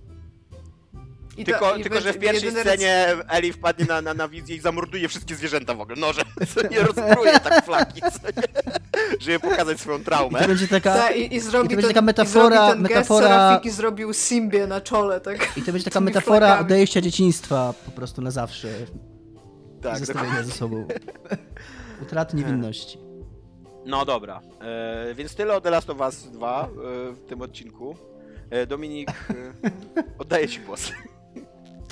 I 1.37 1.45
Tylko, 1.45 1.70
to- 1.70 1.76
i 1.76 1.82
tylko 1.82 2.01
że 2.01 2.12
w 2.12 2.18
pierwszej 2.18 2.51
scenie 2.51 3.07
Eli 3.28 3.53
wpadnie 3.53 3.85
na, 3.85 4.03
na, 4.03 4.14
na 4.14 4.28
wizję 4.28 4.57
i 4.57 4.61
zamorduje 4.61 5.09
wszystkie 5.09 5.35
zwierzęta 5.35 5.74
w 5.74 5.80
ogóle. 5.80 5.97
Noże, 6.01 6.22
co 6.55 6.68
nie 6.68 6.78
rozbruje 6.80 7.41
tak 7.41 7.64
flaki, 7.64 8.01
żeby 9.20 9.41
pokazać 9.41 9.80
swoją 9.80 9.99
I 9.99 10.05
traumę. 10.05 10.41
to 10.41 10.49
będzie 10.49 10.68
taka... 10.68 10.95
Ta, 10.95 11.11
i, 11.11 11.35
i 11.35 11.41
zrobi 11.41 11.66
i 11.66 11.70
to 11.70 11.76
będzie 11.76 11.95
taka 11.95 12.07
metafora- 12.07 12.24
i 12.24 12.55
zrobi 12.55 12.72
ten 12.72 12.82
gest 12.82 13.11
metafora- 13.11 13.18
Serafiki 13.22 13.70
zrobił 13.70 14.12
Simbie 14.12 14.66
na 14.66 14.80
czole, 14.80 15.20
tak? 15.20 15.57
I 15.57 15.62
to 15.62 15.72
będzie 15.72 15.85
taka 15.91 16.01
metafora 16.01 16.39
flakami. 16.47 16.66
odejścia 16.66 17.01
dzieciństwa 17.01 17.74
po 17.87 17.91
prostu 17.91 18.22
na 18.22 18.30
zawsze. 18.30 18.68
Tak, 19.82 19.99
Zostawienia 19.99 20.43
ze 20.43 20.53
sobą. 20.53 20.87
Utraty 22.03 22.37
niewinności. 22.37 22.99
No 23.87 24.05
dobra, 24.05 24.41
e, 24.61 25.14
więc 25.14 25.35
tyle 25.35 25.55
o 25.57 25.61
The 25.61 25.70
Last 25.70 25.91
of 25.91 26.01
Us 26.01 26.30
2 26.30 26.62
e, 26.64 26.66
w 27.12 27.26
tym 27.28 27.43
odcinku. 27.43 27.97
E, 28.51 28.66
Dominik, 28.66 29.11
e, 29.11 29.14
oddaję 30.18 30.49
ci 30.49 30.61
głos. 30.61 30.93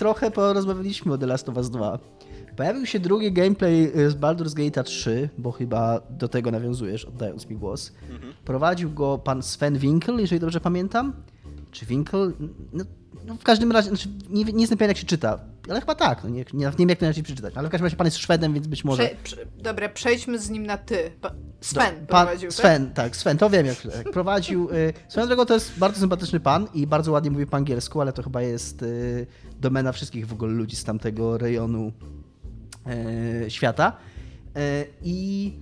Trochę 0.03 0.31
porozmawialiśmy 0.31 1.13
o 1.13 1.19
The 1.19 1.27
Last 1.27 1.49
of 1.49 1.57
Us 1.57 1.71
2. 1.71 1.99
Pojawił 2.57 2.87
się 2.87 3.01
drugi 3.01 3.33
gameplay 3.33 3.93
y, 3.97 4.11
z 4.11 4.15
Baldur's 4.15 4.55
Gate 4.55 4.85
3, 4.85 5.29
bo 5.39 5.53
chyba 5.53 6.01
do 6.11 6.29
tego 6.29 6.51
nawiązujesz, 6.51 7.05
oddając 7.05 7.49
mi 7.49 7.57
głos. 7.57 7.93
Mhm. 8.11 8.33
Prowadził 8.45 8.91
go 8.91 9.19
pan 9.19 9.43
Sven 9.43 9.79
Winkel, 9.79 10.21
jeżeli 10.21 10.41
dobrze 10.41 10.61
pamiętam. 10.61 11.13
Czy 11.71 11.87
Winkel? 11.87 12.33
No, 12.73 12.85
no 13.27 13.35
w 13.35 13.43
każdym 13.43 13.73
razie, 13.73 13.89
znaczy, 13.89 14.09
nie, 14.31 14.45
nie 14.45 14.61
jestem 14.61 14.79
pewien 14.79 14.91
jak 14.91 14.97
się 14.97 15.07
czyta, 15.07 15.39
ale 15.69 15.81
chyba 15.81 15.95
tak, 15.95 16.25
no 16.25 16.31
nie, 16.31 16.45
nie, 16.53 16.67
nie 16.67 16.73
wiem 16.79 16.89
jak 16.89 16.99
to 16.99 17.05
inaczej 17.05 17.23
przeczytać, 17.23 17.55
ale 17.57 17.69
w 17.69 17.71
każdym 17.71 17.87
razie 17.87 17.97
pan 17.97 18.07
jest 18.07 18.19
Szwedem, 18.19 18.55
więc 18.55 18.67
być 18.67 18.85
może... 18.85 19.03
Prze, 19.03 19.17
prze, 19.23 19.47
dobra, 19.57 19.89
przejdźmy 19.89 20.39
z 20.39 20.51
nim 20.51 20.67
na 20.67 20.79
ty. 20.79 21.11
Pa, 21.21 21.35
Sven 21.61 22.07
pan, 22.07 22.27
prowadził, 22.27 22.51
tak? 22.51 22.57
Sven, 22.57 22.91
tak? 22.95 23.17
Sven, 23.17 23.39
to 23.39 23.51
wiem 23.51 23.67
jak, 23.67 23.85
jak 23.85 24.11
prowadził. 24.11 24.71
Y, 24.71 24.93
swoją 25.09 25.27
drogą 25.27 25.47
to 25.47 25.55
jest 25.55 25.79
bardzo 25.79 26.01
sympatyczny 26.01 26.41
pan 26.41 26.69
i 26.75 26.87
bardzo 26.87 27.13
ładnie 27.13 27.31
mówi 27.31 27.47
po 27.47 27.57
angielsku, 27.57 28.01
ale 28.01 28.13
to 28.13 28.23
chyba 28.23 28.43
jest 28.43 28.83
y, 28.83 29.27
domena 29.63 29.93
wszystkich 29.93 30.27
w 30.27 30.33
ogóle 30.33 30.53
ludzi 30.53 30.77
z 30.77 30.85
tamtego 30.85 31.39
rejonu 31.39 31.93
y, 33.47 33.51
świata. 33.51 33.97
Y, 34.57 34.87
I 35.03 35.53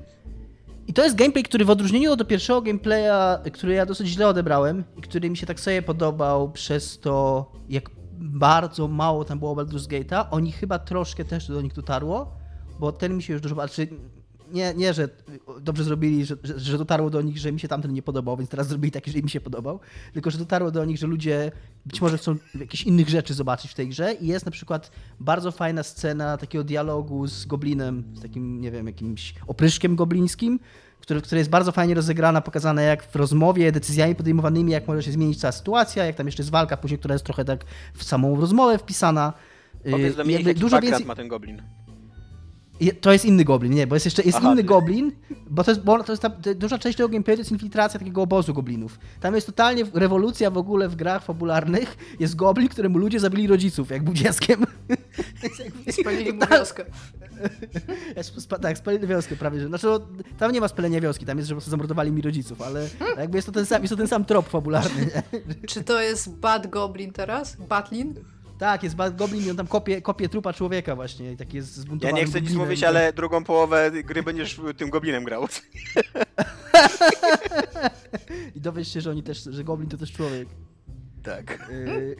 i 0.86 0.92
to 0.92 1.04
jest 1.04 1.16
gameplay, 1.16 1.44
który 1.44 1.64
w 1.64 1.70
odróżnieniu 1.70 2.12
od 2.12 2.28
pierwszego 2.28 2.62
gameplaya, 2.62 3.38
który 3.52 3.74
ja 3.74 3.86
dosyć 3.86 4.08
źle 4.08 4.28
odebrałem 4.28 4.84
i 4.96 5.00
który 5.00 5.30
mi 5.30 5.36
się 5.36 5.46
tak 5.46 5.60
sobie 5.60 5.82
podobał 5.82 6.52
przez 6.52 6.98
to, 6.98 7.46
jak 7.68 7.90
bardzo 8.18 8.88
mało 8.88 9.24
tam 9.24 9.38
było 9.38 9.56
Baldur's 9.56 9.88
Gate'a, 9.88 10.26
oni 10.30 10.52
chyba 10.52 10.78
troszkę 10.78 11.24
też 11.24 11.48
do 11.48 11.62
nich 11.62 11.72
dotarło, 11.72 12.32
bo 12.80 12.92
ten 12.92 13.16
mi 13.16 13.22
się 13.22 13.32
już 13.32 13.42
dużo... 13.42 13.54
Znaczy, 13.54 13.88
nie, 14.52 14.74
nie, 14.76 14.94
że 14.94 15.08
dobrze 15.60 15.84
zrobili, 15.84 16.24
że, 16.24 16.36
że, 16.42 16.60
że 16.60 16.78
dotarło 16.78 17.10
do 17.10 17.22
nich, 17.22 17.38
że 17.38 17.52
mi 17.52 17.60
się 17.60 17.68
tamten 17.68 17.92
nie 17.92 18.02
podobał, 18.02 18.36
więc 18.36 18.50
teraz 18.50 18.68
zrobili 18.68 18.90
taki, 18.92 19.10
że 19.10 19.18
im 19.18 19.28
się 19.28 19.40
podobał, 19.40 19.80
tylko 20.12 20.30
że 20.30 20.38
dotarło 20.38 20.70
do 20.70 20.84
nich, 20.84 20.98
że 20.98 21.06
ludzie 21.06 21.52
być 21.86 22.00
może 22.00 22.18
chcą 22.18 22.36
jakichś 22.54 22.82
innych 22.82 23.08
rzeczy 23.08 23.34
zobaczyć 23.34 23.70
w 23.70 23.74
tej 23.74 23.88
grze 23.88 24.14
i 24.14 24.26
jest 24.26 24.44
na 24.44 24.52
przykład 24.52 24.90
bardzo 25.20 25.52
fajna 25.52 25.82
scena 25.82 26.36
takiego 26.36 26.64
dialogu 26.64 27.26
z 27.26 27.46
goblinem, 27.46 28.04
z 28.14 28.22
takim, 28.22 28.60
nie 28.60 28.70
wiem, 28.70 28.86
jakimś 28.86 29.34
opryszkiem 29.46 29.96
goblińskim, 29.96 30.60
który, 31.00 31.22
który 31.22 31.38
jest 31.38 31.50
bardzo 31.50 31.72
fajnie 31.72 31.94
rozegrana, 31.94 32.40
pokazane 32.40 32.82
jak 32.82 33.04
w 33.04 33.16
rozmowie, 33.16 33.72
decyzjami 33.72 34.14
podejmowanymi, 34.14 34.72
jak 34.72 34.88
może 34.88 35.02
się 35.02 35.12
zmienić 35.12 35.40
cała 35.40 35.52
sytuacja, 35.52 36.04
jak 36.04 36.16
tam 36.16 36.26
jeszcze 36.26 36.42
jest 36.42 36.50
walka 36.50 36.76
później, 36.76 36.98
która 36.98 37.14
jest 37.14 37.24
trochę 37.24 37.44
tak 37.44 37.64
w 37.94 38.04
samą 38.04 38.40
rozmowę 38.40 38.78
wpisana. 38.78 39.32
Powiedz 39.90 40.14
i 40.14 40.16
Dominik, 40.16 40.34
jakby 40.34 40.50
jaki 40.50 40.60
dużo 40.60 40.80
więcej... 40.80 41.06
ma 41.06 41.14
ten 41.14 41.28
goblin. 41.28 41.62
To 43.00 43.12
jest 43.12 43.24
inny 43.24 43.44
goblin, 43.44 43.72
nie, 43.74 43.86
bo 43.86 43.96
jest 43.96 44.06
jeszcze 44.06 44.22
jest 44.22 44.38
Aha, 44.38 44.52
inny 44.52 44.62
ty- 44.62 44.68
goblin, 44.68 45.12
bo 45.50 45.64
to 45.64 45.70
jest, 45.70 45.82
bo 45.82 46.04
to 46.04 46.12
jest 46.12 46.22
ta, 46.22 46.30
ta, 46.30 46.54
duża 46.54 46.78
część 46.78 46.96
tego 46.96 47.08
gameplayu 47.08 47.36
to 47.36 47.40
jest 47.40 47.52
infiltracja 47.52 47.98
takiego 48.00 48.22
obozu 48.22 48.54
goblinów. 48.54 48.98
Tam 49.20 49.34
jest 49.34 49.46
totalnie 49.46 49.84
rewolucja 49.94 50.50
w 50.50 50.58
ogóle 50.58 50.88
w 50.88 50.96
grach 50.96 51.24
fabularnych. 51.24 51.96
Jest 52.20 52.36
goblin, 52.36 52.68
któremu 52.68 52.98
ludzie 52.98 53.20
zabili 53.20 53.46
rodziców, 53.46 53.90
jak 53.90 54.02
był 54.04 54.14
dzieckiem. 54.14 54.66
Spalili 56.00 56.32
mu 56.32 56.40
wioskę. 56.50 56.84
Tak, 58.62 58.78
spalili 58.78 59.06
wioskę 59.06 59.36
prawie, 59.36 59.60
że. 59.60 59.66
Znaczy, 59.68 59.86
no, 59.86 60.00
tam 60.38 60.52
nie 60.52 60.60
ma 60.60 60.68
spalenia 60.68 61.00
wioski, 61.00 61.26
tam 61.26 61.38
jest, 61.38 61.48
że 61.48 61.54
po 61.54 61.56
prostu 61.56 61.70
zamordowali 61.70 62.12
mi 62.12 62.22
rodziców, 62.22 62.62
ale 62.62 62.88
jakby 63.18 63.38
jest 63.38 63.46
to 63.46 63.52
ten 63.52 63.66
sam, 63.66 63.82
jest 63.82 63.90
to 63.90 63.96
ten 63.96 64.08
sam 64.08 64.24
trop 64.24 64.48
fabularny, 64.48 65.06
nie? 65.06 65.22
Czy 65.68 65.84
to 65.84 66.00
jest 66.00 66.30
Bad 66.36 66.66
Goblin 66.66 67.12
teraz? 67.12 67.56
Batlin? 67.56 68.14
Tak, 68.60 68.82
jest 68.82 68.96
Goblin 69.16 69.46
i 69.46 69.50
on 69.50 69.56
tam 69.56 69.66
kopie, 69.66 70.02
kopie 70.02 70.28
trupa 70.28 70.52
człowieka 70.52 70.96
właśnie 70.96 71.32
i 71.32 71.36
taki 71.36 71.56
jest 71.56 71.76
Ja 71.76 71.82
zbuntowany 71.82 72.20
nie 72.20 72.26
chcę 72.26 72.40
nic 72.40 72.54
mówić, 72.54 72.84
ale 72.84 73.12
drugą 73.12 73.44
połowę 73.44 73.90
gry 74.04 74.22
będziesz 74.22 74.60
tym 74.76 74.90
goblinem 74.90 75.24
grał. 75.24 75.46
I 78.56 78.60
dowiesz 78.60 78.92
się, 78.92 79.00
że 79.00 79.10
oni 79.10 79.22
też, 79.22 79.44
że 79.44 79.64
Goblin 79.64 79.88
to 79.88 79.96
też 79.96 80.12
człowiek. 80.12 80.48
Tak. 81.22 81.70
Yy, 81.70 82.16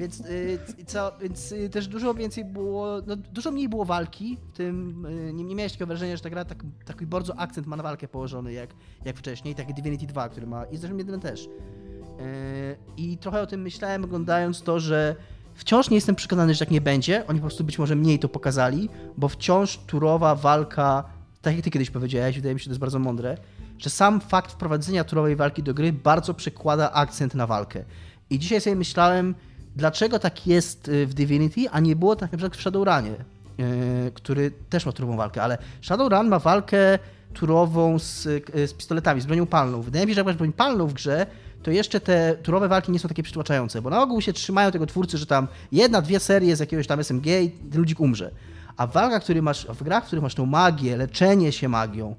więc, 0.00 0.18
yy, 0.18 0.84
co, 0.86 1.12
więc 1.20 1.50
yy, 1.50 1.68
też 1.68 1.88
dużo 1.88 2.14
więcej 2.14 2.44
było, 2.44 3.02
no, 3.06 3.16
dużo 3.16 3.50
mniej 3.50 3.68
było 3.68 3.84
walki, 3.84 4.38
w 4.52 4.56
tym 4.56 5.06
yy, 5.26 5.32
nie, 5.32 5.44
nie 5.44 5.54
miałeś 5.54 5.72
takiego 5.72 5.86
wrażenia, 5.86 6.16
że 6.16 6.22
ta 6.22 6.30
gra 6.30 6.44
tak, 6.44 6.64
taki 6.84 7.06
bardzo 7.06 7.38
akcent 7.38 7.66
ma 7.66 7.76
na 7.76 7.82
walkę 7.82 8.08
położony 8.08 8.52
jak, 8.52 8.70
jak 9.04 9.16
wcześniej, 9.16 9.54
tak 9.54 9.66
jak 9.68 9.76
Divinity 9.76 10.06
2, 10.06 10.28
który 10.28 10.46
ma, 10.46 10.64
i 10.64 10.76
zresztą 10.76 10.96
jeden 10.96 11.20
też. 11.20 11.46
Yy, 11.46 12.76
I 12.96 13.18
trochę 13.18 13.40
o 13.40 13.46
tym 13.46 13.62
myślałem 13.62 14.04
oglądając 14.04 14.62
to, 14.62 14.80
że 14.80 15.16
wciąż 15.60 15.90
nie 15.90 15.94
jestem 15.94 16.14
przekonany, 16.14 16.54
że 16.54 16.60
tak 16.60 16.70
nie 16.70 16.80
będzie, 16.80 17.26
oni 17.26 17.38
po 17.38 17.46
prostu 17.46 17.64
być 17.64 17.78
może 17.78 17.96
mniej 17.96 18.18
to 18.18 18.28
pokazali, 18.28 18.88
bo 19.16 19.28
wciąż 19.28 19.78
turowa 19.86 20.34
walka, 20.34 21.04
tak 21.42 21.54
jak 21.54 21.64
ty 21.64 21.70
kiedyś 21.70 21.90
powiedziałeś, 21.90 22.36
wydaje 22.36 22.54
mi 22.54 22.60
się, 22.60 22.64
to 22.64 22.70
jest 22.70 22.80
bardzo 22.80 22.98
mądre, 22.98 23.36
że 23.78 23.90
sam 23.90 24.20
fakt 24.20 24.52
wprowadzenia 24.52 25.04
turowej 25.04 25.36
walki 25.36 25.62
do 25.62 25.74
gry 25.74 25.92
bardzo 25.92 26.34
przekłada 26.34 26.92
akcent 26.92 27.34
na 27.34 27.46
walkę. 27.46 27.84
I 28.30 28.38
dzisiaj 28.38 28.60
sobie 28.60 28.76
myślałem, 28.76 29.34
dlaczego 29.76 30.18
tak 30.18 30.46
jest 30.46 30.88
y, 30.88 31.06
w 31.06 31.14
Divinity, 31.14 31.70
a 31.70 31.80
nie 31.80 31.96
było 31.96 32.16
tak 32.16 32.32
na 32.32 32.38
przykład 32.38 32.56
w 32.56 32.60
Shadowrunie, 32.60 33.14
yy, 33.58 33.66
który 34.14 34.50
też 34.50 34.86
ma 34.86 34.92
turową 34.92 35.16
walkę, 35.16 35.42
ale 35.42 35.58
Shadowrun 35.82 36.28
ma 36.28 36.38
walkę 36.38 36.98
turową 37.34 37.98
z, 37.98 38.26
y, 38.26 38.68
z 38.68 38.74
pistoletami, 38.74 39.20
z 39.20 39.26
bronią 39.26 39.46
palną. 39.46 39.82
Wydaje 39.82 40.06
mi 40.06 40.10
się, 40.10 40.14
że 40.14 40.20
jak 40.20 40.26
masz 40.26 40.36
broń 40.36 40.52
palną 40.52 40.86
w 40.86 40.92
grze, 40.92 41.26
to 41.62 41.70
jeszcze 41.70 42.00
te 42.00 42.36
turowe 42.42 42.68
walki 42.68 42.92
nie 42.92 42.98
są 42.98 43.08
takie 43.08 43.22
przytłaczające, 43.22 43.82
bo 43.82 43.90
na 43.90 44.02
ogół 44.02 44.20
się 44.20 44.32
trzymają 44.32 44.70
tego 44.70 44.86
twórcy, 44.86 45.18
że 45.18 45.26
tam 45.26 45.48
jedna, 45.72 46.02
dwie 46.02 46.20
serie 46.20 46.56
z 46.56 46.60
jakiegoś 46.60 46.86
tam 46.86 47.00
SMG 47.04 47.26
i 47.26 47.52
ludzik 47.74 48.00
umrze. 48.00 48.30
A 48.76 48.86
w 48.86 48.92
walkach, 48.92 49.22
który 49.22 49.42
masz, 49.42 49.66
w 49.66 49.82
grach, 49.82 50.04
w 50.04 50.06
których 50.06 50.22
masz 50.22 50.34
tą 50.34 50.46
magię, 50.46 50.96
leczenie 50.96 51.52
się 51.52 51.68
magią, 51.68 52.16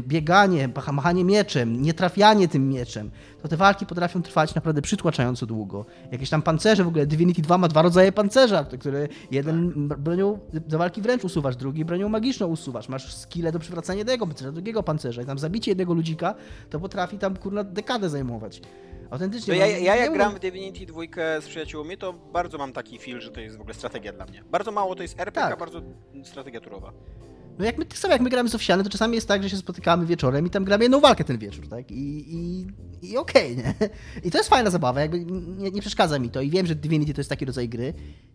bieganie, 0.00 0.68
macha- 0.68 0.92
machanie 0.92 1.24
mieczem, 1.24 1.82
nietrafianie 1.82 2.48
tym 2.48 2.68
mieczem, 2.68 3.10
to 3.42 3.48
te 3.48 3.56
walki 3.56 3.86
potrafią 3.86 4.22
trwać 4.22 4.54
naprawdę 4.54 4.82
przytłaczająco 4.82 5.46
długo. 5.46 5.84
Jakieś 6.12 6.30
tam 6.30 6.42
pancerze, 6.42 6.84
w 6.84 6.88
ogóle 6.88 7.06
Divinity 7.06 7.42
2 7.42 7.58
ma 7.58 7.68
dwa 7.68 7.82
rodzaje 7.82 8.12
pancerza, 8.12 8.64
które 8.80 9.08
jeden 9.30 9.88
bronią 9.88 10.38
do 10.52 10.78
walki 10.78 11.02
wręcz 11.02 11.24
usuwasz, 11.24 11.56
drugi 11.56 11.84
bronią 11.84 12.08
magiczną 12.08 12.46
usuwasz. 12.46 12.88
Masz 12.88 13.14
skille 13.14 13.52
do 13.52 13.58
przywracania 13.58 13.98
jednego 13.98 14.26
pancerza, 14.26 14.52
drugiego 14.52 14.82
pancerza 14.82 15.22
i 15.22 15.26
tam 15.26 15.38
zabicie 15.38 15.70
jednego 15.70 15.94
ludzika 15.94 16.34
to 16.70 16.80
potrafi 16.80 17.18
tam 17.18 17.36
kurna 17.36 17.64
dekadę 17.64 18.08
zajmować. 18.08 18.60
Autentycznie. 19.10 19.56
ja, 19.56 19.66
ja 19.66 19.94
nie 19.94 20.00
jak 20.00 20.12
gram 20.12 20.34
w 20.34 20.38
Divinity 20.38 20.86
2 20.86 21.00
z 21.40 21.46
przyjaciółmi, 21.48 21.96
to 21.98 22.12
bardzo 22.12 22.58
mam 22.58 22.72
taki 22.72 22.98
feel, 22.98 23.20
że 23.20 23.30
to 23.30 23.40
jest 23.40 23.56
w 23.56 23.60
ogóle 23.60 23.74
strategia 23.74 24.12
dla 24.12 24.26
mnie. 24.26 24.44
Bardzo 24.50 24.72
mało 24.72 24.94
to 24.94 25.02
jest 25.02 25.20
RPG, 25.20 25.42
Tak. 25.42 25.52
a 25.52 25.56
bardzo 25.56 25.82
strategia 26.24 26.60
turowa. 26.60 26.92
No 27.58 27.64
jak 27.64 27.78
my, 27.78 27.84
tak 27.84 27.98
samo 27.98 28.12
jak 28.12 28.22
my 28.22 28.30
gramy 28.30 28.48
z 28.48 28.54
Owsiany, 28.54 28.84
to 28.84 28.90
czasami 28.90 29.14
jest 29.14 29.28
tak, 29.28 29.42
że 29.42 29.50
się 29.50 29.56
spotykamy 29.56 30.06
wieczorem 30.06 30.46
i 30.46 30.50
tam 30.50 30.64
gramy 30.64 30.84
jedną 30.84 31.00
walkę 31.00 31.24
ten 31.24 31.38
wieczór, 31.38 31.68
tak? 31.68 31.90
I, 31.90 32.36
i, 32.36 32.66
i 33.02 33.16
okej, 33.16 33.56
nie? 33.56 33.74
I 34.24 34.30
to 34.30 34.38
jest 34.38 34.50
fajna 34.50 34.70
zabawa, 34.70 35.00
jakby 35.00 35.24
nie, 35.58 35.70
nie 35.70 35.80
przeszkadza 35.80 36.18
mi 36.18 36.30
to 36.30 36.40
i 36.40 36.50
wiem, 36.50 36.66
że 36.66 36.74
Divinity 36.74 37.14
to 37.14 37.20
jest 37.20 37.30
taki 37.30 37.44
rodzaj 37.44 37.68
gry. 37.68 37.94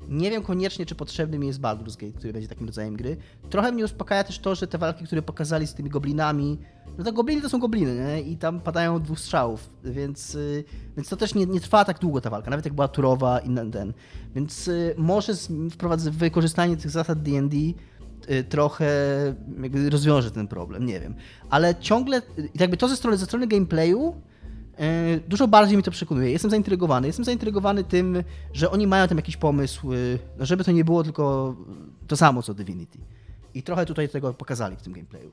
Nie 0.09 0.31
wiem 0.31 0.43
koniecznie, 0.43 0.85
czy 0.85 0.95
potrzebny 0.95 1.39
mi 1.39 1.47
jest 1.47 1.61
Baldur's 1.61 1.97
Gate, 1.97 2.17
który 2.17 2.33
będzie 2.33 2.47
takim 2.47 2.65
rodzajem 2.67 2.95
gry. 2.95 3.17
Trochę 3.49 3.71
mnie 3.71 3.85
uspokaja 3.85 4.23
też 4.23 4.39
to, 4.39 4.55
że 4.55 4.67
te 4.67 4.77
walki, 4.77 5.05
które 5.05 5.21
pokazali 5.21 5.67
z 5.67 5.73
tymi 5.73 5.89
goblinami, 5.89 6.57
no 6.97 7.03
to 7.03 7.13
gobliny 7.13 7.41
to 7.41 7.49
są 7.49 7.59
gobliny, 7.59 7.95
nie? 7.95 8.21
I 8.21 8.37
tam 8.37 8.59
padają 8.59 8.99
dwóch 8.99 9.19
strzałów, 9.19 9.69
więc, 9.83 10.35
y, 10.35 10.63
więc 10.95 11.09
to 11.09 11.17
też 11.17 11.35
nie, 11.35 11.45
nie 11.45 11.59
trwa 11.59 11.85
tak 11.85 11.99
długo 11.99 12.21
ta 12.21 12.29
walka, 12.29 12.49
nawet 12.49 12.65
jak 12.65 12.73
była 12.73 12.87
turowa 12.87 13.39
i 13.39 13.55
ten. 13.71 13.93
Więc 14.35 14.67
y, 14.67 14.95
może 14.97 15.33
wprowadzę 15.71 16.11
wykorzystanie 16.11 16.77
tych 16.77 16.91
zasad 16.91 17.21
D&D 17.21 17.57
trochę 18.49 18.87
jakby 19.61 19.89
rozwiąże 19.89 20.31
ten 20.31 20.47
problem, 20.47 20.85
nie 20.85 20.99
wiem. 20.99 21.15
Ale 21.49 21.75
ciągle, 21.75 22.17
y, 22.17 22.49
jakby 22.55 22.77
to 22.77 22.87
ze 22.87 22.95
strony, 22.95 23.17
ze 23.17 23.25
strony 23.25 23.47
gameplayu 23.47 24.15
y, 25.15 25.19
dużo 25.27 25.47
bardziej 25.47 25.77
mi 25.77 25.83
to 25.83 25.91
przekonuje. 25.91 26.31
Jestem 26.31 26.51
zaintrygowany. 26.51 27.07
Jestem 27.07 27.25
zaintrygowany 27.25 27.83
tym, 27.83 28.23
że 28.53 28.71
oni 28.71 28.87
mają 28.87 29.07
tam 29.07 29.17
jakiś 29.17 29.37
pomysł, 29.37 29.93
y, 29.93 30.19
no 30.39 30.45
żeby 30.45 30.63
to 30.63 30.71
nie 30.71 30.85
było 30.85 31.03
tylko 31.03 31.55
to 32.07 32.17
samo 32.17 32.43
co 32.43 32.53
Divinity. 32.53 32.99
I 33.53 33.63
trochę 33.63 33.85
tutaj 33.85 34.09
tego 34.09 34.33
pokazali 34.33 34.75
w 34.75 34.81
tym 34.81 34.93
gameplayu. 34.93 35.31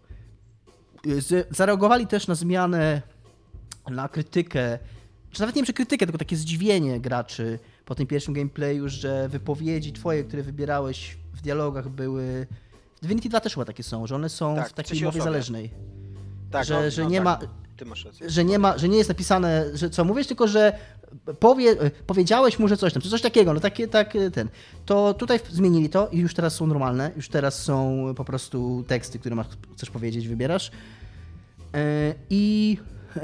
Y, 1.06 1.44
Zareagowali 1.50 2.06
też 2.06 2.26
na 2.26 2.34
zmianę, 2.34 3.02
na 3.90 4.08
krytykę, 4.08 4.78
czy 5.30 5.40
nawet 5.40 5.56
nie 5.56 5.60
wiem, 5.60 5.66
czy 5.66 5.72
krytykę, 5.72 6.06
tylko 6.06 6.18
takie 6.18 6.36
zdziwienie 6.36 7.00
graczy 7.00 7.58
po 7.84 7.94
tym 7.94 8.06
pierwszym 8.06 8.34
gameplayu, 8.34 8.88
że 8.88 9.28
wypowiedzi 9.28 9.92
twoje, 9.92 10.24
które 10.24 10.42
wybierałeś 10.42 11.16
w 11.32 11.40
dialogach 11.40 11.88
były... 11.88 12.46
Divinity 13.02 13.28
2 13.28 13.40
też 13.40 13.54
chyba 13.54 13.64
takie 13.64 13.82
są, 13.82 14.06
że 14.06 14.14
one 14.14 14.28
są 14.28 14.56
Tak, 14.56 14.68
w 14.68 14.72
takiej 14.72 14.94
mowie 14.96 15.08
osobie. 15.08 15.24
zależnej. 15.24 15.70
Tak, 16.50 16.64
że, 16.64 16.74
no, 16.84 16.90
że 16.90 17.02
no 17.02 17.08
nie 17.10 17.16
tak. 17.18 17.24
ma 17.24 17.38
Ty 17.76 17.84
masz 17.84 18.04
rację. 18.04 18.30
że 18.30 18.44
nie 18.44 18.58
ma, 18.58 18.78
że 18.78 18.88
nie 18.88 18.96
jest 18.98 19.08
napisane, 19.08 19.64
że 19.76 19.90
co 19.90 20.04
mówisz, 20.04 20.26
tylko 20.26 20.48
że 20.48 20.78
powie, 21.40 21.76
powiedziałeś 22.06 22.58
mu, 22.58 22.68
że 22.68 22.76
coś 22.76 22.92
tam, 22.92 23.02
czy 23.02 23.10
coś 23.10 23.22
takiego, 23.22 23.54
no 23.54 23.60
takie, 23.60 23.88
tak, 23.88 24.12
ten. 24.32 24.48
To 24.86 25.14
tutaj 25.14 25.40
zmienili 25.50 25.88
to 25.88 26.08
i 26.08 26.18
już 26.18 26.34
teraz 26.34 26.54
są 26.54 26.66
normalne, 26.66 27.10
już 27.16 27.28
teraz 27.28 27.62
są 27.62 28.04
po 28.16 28.24
prostu 28.24 28.84
teksty, 28.88 29.18
które 29.18 29.34
masz, 29.36 29.46
chcesz 29.76 29.90
powiedzieć, 29.90 30.28
wybierasz. 30.28 30.70
E, 31.74 32.14
I, 32.30 32.78
e, 33.16 33.20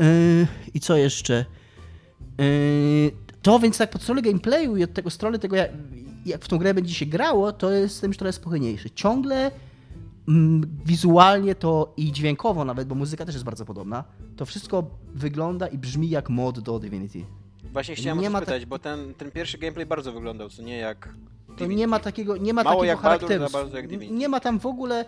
i 0.75 0.81
co 0.81 0.97
jeszcze? 0.97 1.45
E, 2.41 2.45
To 3.43 3.59
więc 3.59 3.79
tak 3.79 3.91
pod 3.91 4.03
stronę 4.03 4.23
gameplayu 4.23 4.77
i 4.77 4.85
od 4.85 4.93
tego 4.93 5.11
strony 5.11 5.39
tego, 5.39 5.57
jak, 5.57 5.71
jak 6.27 6.45
w 6.45 6.49
tą 6.49 6.59
grę 6.59 6.75
będzie 6.75 6.95
się 6.95 7.07
grało, 7.07 7.53
to 7.53 7.71
jestem 7.71 8.11
już 8.11 8.17
trochę 8.17 8.33
spokojniejszy. 8.33 8.91
Ciągle 8.91 9.51
mm, 10.29 10.79
wizualnie 10.85 11.55
to 11.55 11.95
i 11.97 12.13
dźwiękowo 12.13 12.65
nawet, 12.65 12.89
bo 12.89 12.95
muzyka 12.95 13.27
też 13.27 13.35
jest 13.35 13.45
bardzo 13.45 13.65
podobna, 13.65 14.05
to 14.37 14.47
wszystko 14.47 14.85
wygląda 15.15 15.67
i 15.67 15.79
brzmi 15.79 16.11
jak 16.11 16.31
mod 16.31 16.61
do 16.61 16.79
Divinity. 16.79 17.25
Właśnie 17.73 17.95
chciałem 17.95 18.21
nie 18.21 18.31
ma 18.31 18.41
tak- 18.41 18.67
bo 18.67 18.79
ten, 18.79 19.15
ten 19.15 19.31
pierwszy 19.31 19.59
gameplay 19.59 19.87
bardzo 19.87 20.13
wyglądał, 20.13 20.49
co 20.49 20.63
nie 20.63 20.79
jak 20.79 21.15
To 21.57 21.67
nie 21.67 21.87
ma 21.87 21.99
takiego, 21.99 22.37
nie 22.37 22.55
ma 22.55 22.63
Mało 22.63 22.81
takiego 22.81 23.03
Baldur, 23.03 23.03
charakteru. 23.03 23.45
za 23.53 23.59
bardzo 23.59 23.77
jak 23.77 23.89
Divinity. 23.89 24.15
nie 24.19 24.29
ma 24.29 24.41
tam 24.41 24.59
w 24.61 24.67
ogóle, 24.67 25.05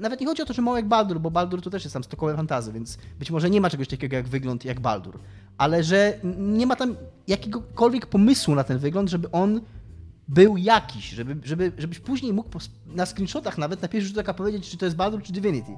nawet 0.00 0.20
nie 0.20 0.26
chodzi 0.26 0.42
o 0.42 0.46
to, 0.46 0.52
że 0.54 0.62
mało 0.62 0.76
jak 0.76 0.88
Baldur, 0.88 1.20
bo 1.20 1.30
Baldur 1.30 1.62
to 1.62 1.70
też 1.70 1.84
jest 1.84 1.92
tam 1.94 2.04
stokowe 2.04 2.36
fantazy, 2.36 2.72
więc 2.72 2.98
być 3.18 3.30
może 3.30 3.50
nie 3.50 3.60
ma 3.60 3.70
czegoś 3.70 3.88
takiego 3.88 4.16
jak 4.16 4.28
wygląd 4.28 4.64
jak 4.64 4.80
Baldur, 4.80 5.18
ale 5.58 5.84
że 5.84 6.18
nie 6.38 6.66
ma 6.66 6.76
tam 6.76 6.96
jakiegokolwiek 7.28 8.06
pomysłu 8.06 8.54
na 8.54 8.64
ten 8.64 8.78
wygląd, 8.78 9.10
żeby 9.10 9.30
on 9.30 9.60
był 10.28 10.56
jakiś, 10.56 11.10
żeby, 11.10 11.36
żeby, 11.44 11.72
żebyś 11.78 11.98
później 11.98 12.32
mógł 12.32 12.50
na 12.86 13.06
screenshotach 13.06 13.58
nawet 13.58 13.82
na 13.82 13.88
pierwszy 13.88 14.08
rzut 14.08 14.18
oka 14.18 14.34
powiedzieć, 14.34 14.70
czy 14.70 14.76
to 14.76 14.84
jest 14.84 14.96
Baldur, 14.96 15.22
czy 15.22 15.32
Divinity. 15.32 15.72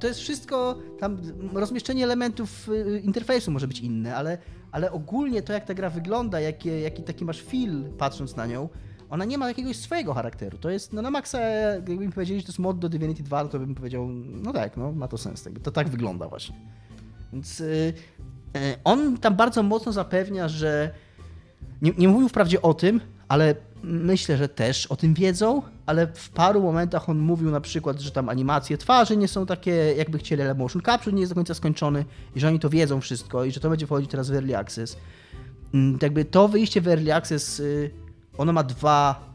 To 0.00 0.06
jest 0.06 0.20
wszystko, 0.20 0.78
tam 0.98 1.18
rozmieszczenie 1.52 2.04
elementów 2.04 2.68
y, 2.68 3.00
interfejsu 3.04 3.50
może 3.50 3.68
być 3.68 3.80
inne, 3.80 4.16
ale, 4.16 4.38
ale 4.72 4.92
ogólnie 4.92 5.42
to, 5.42 5.52
jak 5.52 5.64
ta 5.64 5.74
gra 5.74 5.90
wygląda, 5.90 6.40
jakie, 6.40 6.80
jaki 6.80 7.02
taki 7.02 7.24
masz 7.24 7.42
feel 7.42 7.84
patrząc 7.98 8.36
na 8.36 8.46
nią, 8.46 8.68
ona 9.10 9.24
nie 9.24 9.38
ma 9.38 9.48
jakiegoś 9.48 9.76
swojego 9.76 10.14
charakteru. 10.14 10.58
To 10.58 10.70
jest, 10.70 10.92
no 10.92 11.02
na 11.02 11.10
maksa, 11.10 11.40
jakby 11.40 11.96
mi 11.96 12.12
powiedzieli, 12.12 12.40
że 12.40 12.46
to 12.46 12.50
jest 12.50 12.58
mod 12.58 12.78
do 12.78 12.88
Divinity 12.88 13.22
2, 13.22 13.44
to 13.48 13.58
bym 13.58 13.74
powiedział, 13.74 14.08
no 14.28 14.52
tak, 14.52 14.76
no 14.76 14.92
ma 14.92 15.08
to 15.08 15.18
sens. 15.18 15.44
Jakby 15.44 15.60
to 15.60 15.70
tak 15.70 15.88
wygląda 15.88 16.28
właśnie. 16.28 16.56
Więc 17.32 17.60
y, 17.60 17.94
y, 18.56 18.60
on 18.84 19.18
tam 19.18 19.36
bardzo 19.36 19.62
mocno 19.62 19.92
zapewnia, 19.92 20.48
że 20.48 20.90
nie, 21.82 21.92
nie 21.98 22.08
mówił 22.08 22.28
wprawdzie 22.28 22.62
o 22.62 22.74
tym, 22.74 23.00
ale 23.30 23.54
myślę, 23.82 24.36
że 24.36 24.48
też 24.48 24.86
o 24.86 24.96
tym 24.96 25.14
wiedzą, 25.14 25.62
ale 25.86 26.06
w 26.06 26.30
paru 26.30 26.62
momentach 26.62 27.08
on 27.08 27.18
mówił 27.18 27.50
na 27.50 27.60
przykład, 27.60 28.00
że 28.00 28.10
tam 28.10 28.28
animacje 28.28 28.78
twarzy 28.78 29.16
nie 29.16 29.28
są 29.28 29.46
takie, 29.46 29.94
jakby 29.96 30.18
chcieli, 30.18 30.42
ale 30.42 30.54
motion 30.54 30.82
capture 30.82 31.14
nie 31.14 31.20
jest 31.20 31.32
do 31.32 31.34
końca 31.34 31.54
skończony 31.54 32.04
i 32.36 32.40
że 32.40 32.48
oni 32.48 32.58
to 32.58 32.70
wiedzą 32.70 33.00
wszystko 33.00 33.44
i 33.44 33.52
że 33.52 33.60
to 33.60 33.70
będzie 33.70 33.86
wchodzić 33.86 34.10
teraz 34.10 34.30
w 34.30 34.34
Early 34.34 34.56
Access. 34.56 34.96
Mm, 35.74 35.98
Jakby 36.02 36.24
to 36.24 36.48
wyjście 36.48 36.80
w 36.80 36.88
Early 36.88 37.14
Access, 37.14 37.60
y, 37.60 37.90
ono 38.38 38.52
ma 38.52 38.62
dwa, 38.62 39.30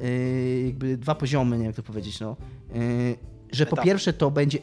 y, 0.00 0.62
jakby 0.66 0.96
dwa 0.96 1.14
poziomy, 1.14 1.50
nie 1.56 1.62
wiem 1.62 1.66
jak 1.66 1.76
to 1.76 1.82
powiedzieć, 1.82 2.20
no. 2.20 2.36
Y, 2.76 3.16
Że 3.52 3.66
po 3.66 3.76
pierwsze 3.76 4.12
to 4.12 4.30
będzie... 4.30 4.58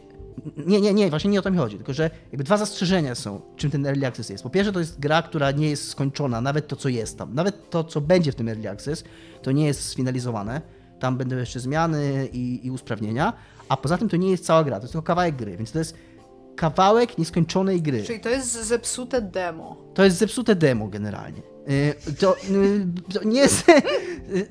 Nie, 0.68 0.82
nie, 0.82 0.94
nie, 0.94 1.10
właśnie 1.10 1.30
nie 1.30 1.40
o 1.40 1.42
to 1.42 1.52
mi 1.52 1.58
chodzi, 1.58 1.78
tylko 1.78 1.94
że 1.94 2.10
jakby 2.32 2.44
dwa 2.44 2.58
zastrzeżenia 2.58 3.16
są, 3.16 3.42
czym 3.56 3.72
ten 3.72 3.86
Early 3.86 4.08
Access 4.08 4.30
jest. 4.30 4.44
Po 4.44 4.50
pierwsze 4.50 4.72
to 4.72 4.80
jest 4.80 5.00
gra, 5.00 5.22
która 5.22 5.52
nie 5.52 5.70
jest 5.70 5.90
skończona, 5.90 6.42
nawet 6.42 6.68
to, 6.68 6.76
co 6.76 6.90
jest 6.90 7.18
tam. 7.18 7.34
Nawet 7.34 7.70
to, 7.70 7.84
co 7.84 8.02
będzie 8.02 8.32
w 8.32 8.36
tym 8.36 8.50
Early 8.50 8.70
Access, 8.70 9.04
to 9.42 9.52
nie 9.52 9.66
jest 9.66 9.84
sfinalizowane. 9.84 10.62
Tam 11.00 11.18
będą 11.18 11.36
jeszcze 11.36 11.60
zmiany 11.60 12.30
i, 12.34 12.60
i 12.64 12.72
usprawnienia, 12.72 13.34
a 13.70 13.78
poza 13.78 13.98
tym 13.98 14.10
to 14.10 14.18
nie 14.18 14.32
jest 14.32 14.46
cała 14.46 14.64
gra, 14.64 14.78
to 14.78 14.84
jest 14.84 14.94
tylko 14.94 15.06
kawałek 15.06 15.36
gry, 15.36 15.58
więc 15.58 15.72
to 15.72 15.80
jest 15.80 15.98
kawałek 16.56 17.18
nieskończonej 17.18 17.82
gry. 17.82 18.04
Czyli 18.04 18.20
to 18.20 18.30
jest 18.30 18.66
zepsute 18.66 19.22
demo. 19.22 19.78
To 19.94 20.04
jest 20.04 20.18
zepsute 20.18 20.56
demo 20.56 20.88
generalnie. 20.88 21.42
Y, 21.70 22.14
To, 22.20 22.36
y, 22.38 22.86
to 23.14 23.24
nie 23.24 23.40
jest. 23.40 23.66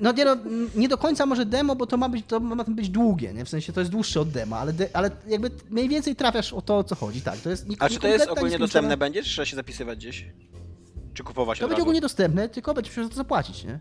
No 0.01 0.13
nie, 0.13 0.25
no 0.25 0.37
nie 0.75 0.89
do 0.89 0.99
końca 0.99 1.27
może 1.27 1.47
demo, 1.47 1.77
bo 1.77 1.87
to 1.87 1.97
ma 1.97 2.09
być, 2.09 2.27
to 2.27 2.41
ma 2.41 2.65
być 2.65 2.89
długie, 2.89 3.35
nie? 3.35 3.45
W 3.45 3.49
sensie 3.49 3.73
to 3.73 3.81
jest 3.81 3.93
dłuższe 3.93 4.21
od 4.21 4.31
dema, 4.31 4.59
ale, 4.59 4.73
de, 4.73 4.89
ale 4.93 5.11
jakby 5.27 5.51
mniej 5.71 5.89
więcej 5.89 6.17
trafiasz 6.17 6.53
o 6.53 6.63
to, 6.63 6.79
o 6.79 6.85
co 6.85 6.95
chodzi. 6.95 7.21
Tak, 7.23 7.37
to 7.39 7.51
jest 7.51 7.69
nie- 7.69 7.77
A 7.79 7.89
czy 7.89 7.99
to 7.99 8.09
jest 8.09 8.29
ogólnie 8.29 8.59
dostępne 8.59 8.97
będzie, 8.97 9.23
czy 9.23 9.29
trzeba 9.31 9.47
się 9.47 9.57
zapisywać 9.57 9.99
gdzieś? 9.99 10.27
Czy 11.15 11.23
kupować 11.25 11.59
To 11.59 11.65
od 11.65 11.69
będzie 11.69 11.75
razu? 11.79 11.83
ogólnie 11.83 12.01
dostępne, 12.01 12.49
tylko 12.49 12.75
będziesz 12.75 12.93
musiał 12.93 13.05
za 13.05 13.11
to 13.11 13.17
zapłacić, 13.17 13.65
nie? 13.65 13.79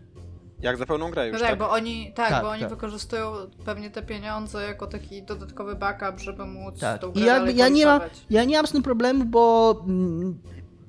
Jak 0.60 0.76
za 0.76 0.86
pełną 0.86 1.10
grę 1.10 1.22
No 1.22 1.28
już, 1.28 1.40
tak, 1.40 1.50
tak? 1.50 1.58
bo 1.58 1.70
oni, 1.70 2.12
tak, 2.14 2.28
Tak, 2.28 2.42
bo 2.42 2.48
oni 2.50 2.60
tak. 2.60 2.70
wykorzystują 2.70 3.32
pewnie 3.64 3.90
te 3.90 4.02
pieniądze 4.02 4.62
jako 4.62 4.86
taki 4.86 5.22
dodatkowy 5.22 5.74
backup, 5.74 6.20
żeby 6.20 6.44
móc 6.46 6.78
Tak. 6.80 7.00
tą 7.00 7.10
I 7.10 7.12
grę 7.14 7.26
ja, 7.26 7.34
dalej 7.38 7.56
ja, 7.56 7.68
nie 7.68 7.86
mam, 7.86 8.00
ja 8.30 8.44
nie 8.44 8.56
mam 8.56 8.66
z 8.66 8.72
tym 8.72 8.82
problemu, 8.82 9.24
bo, 9.24 9.76
mm, 9.86 10.38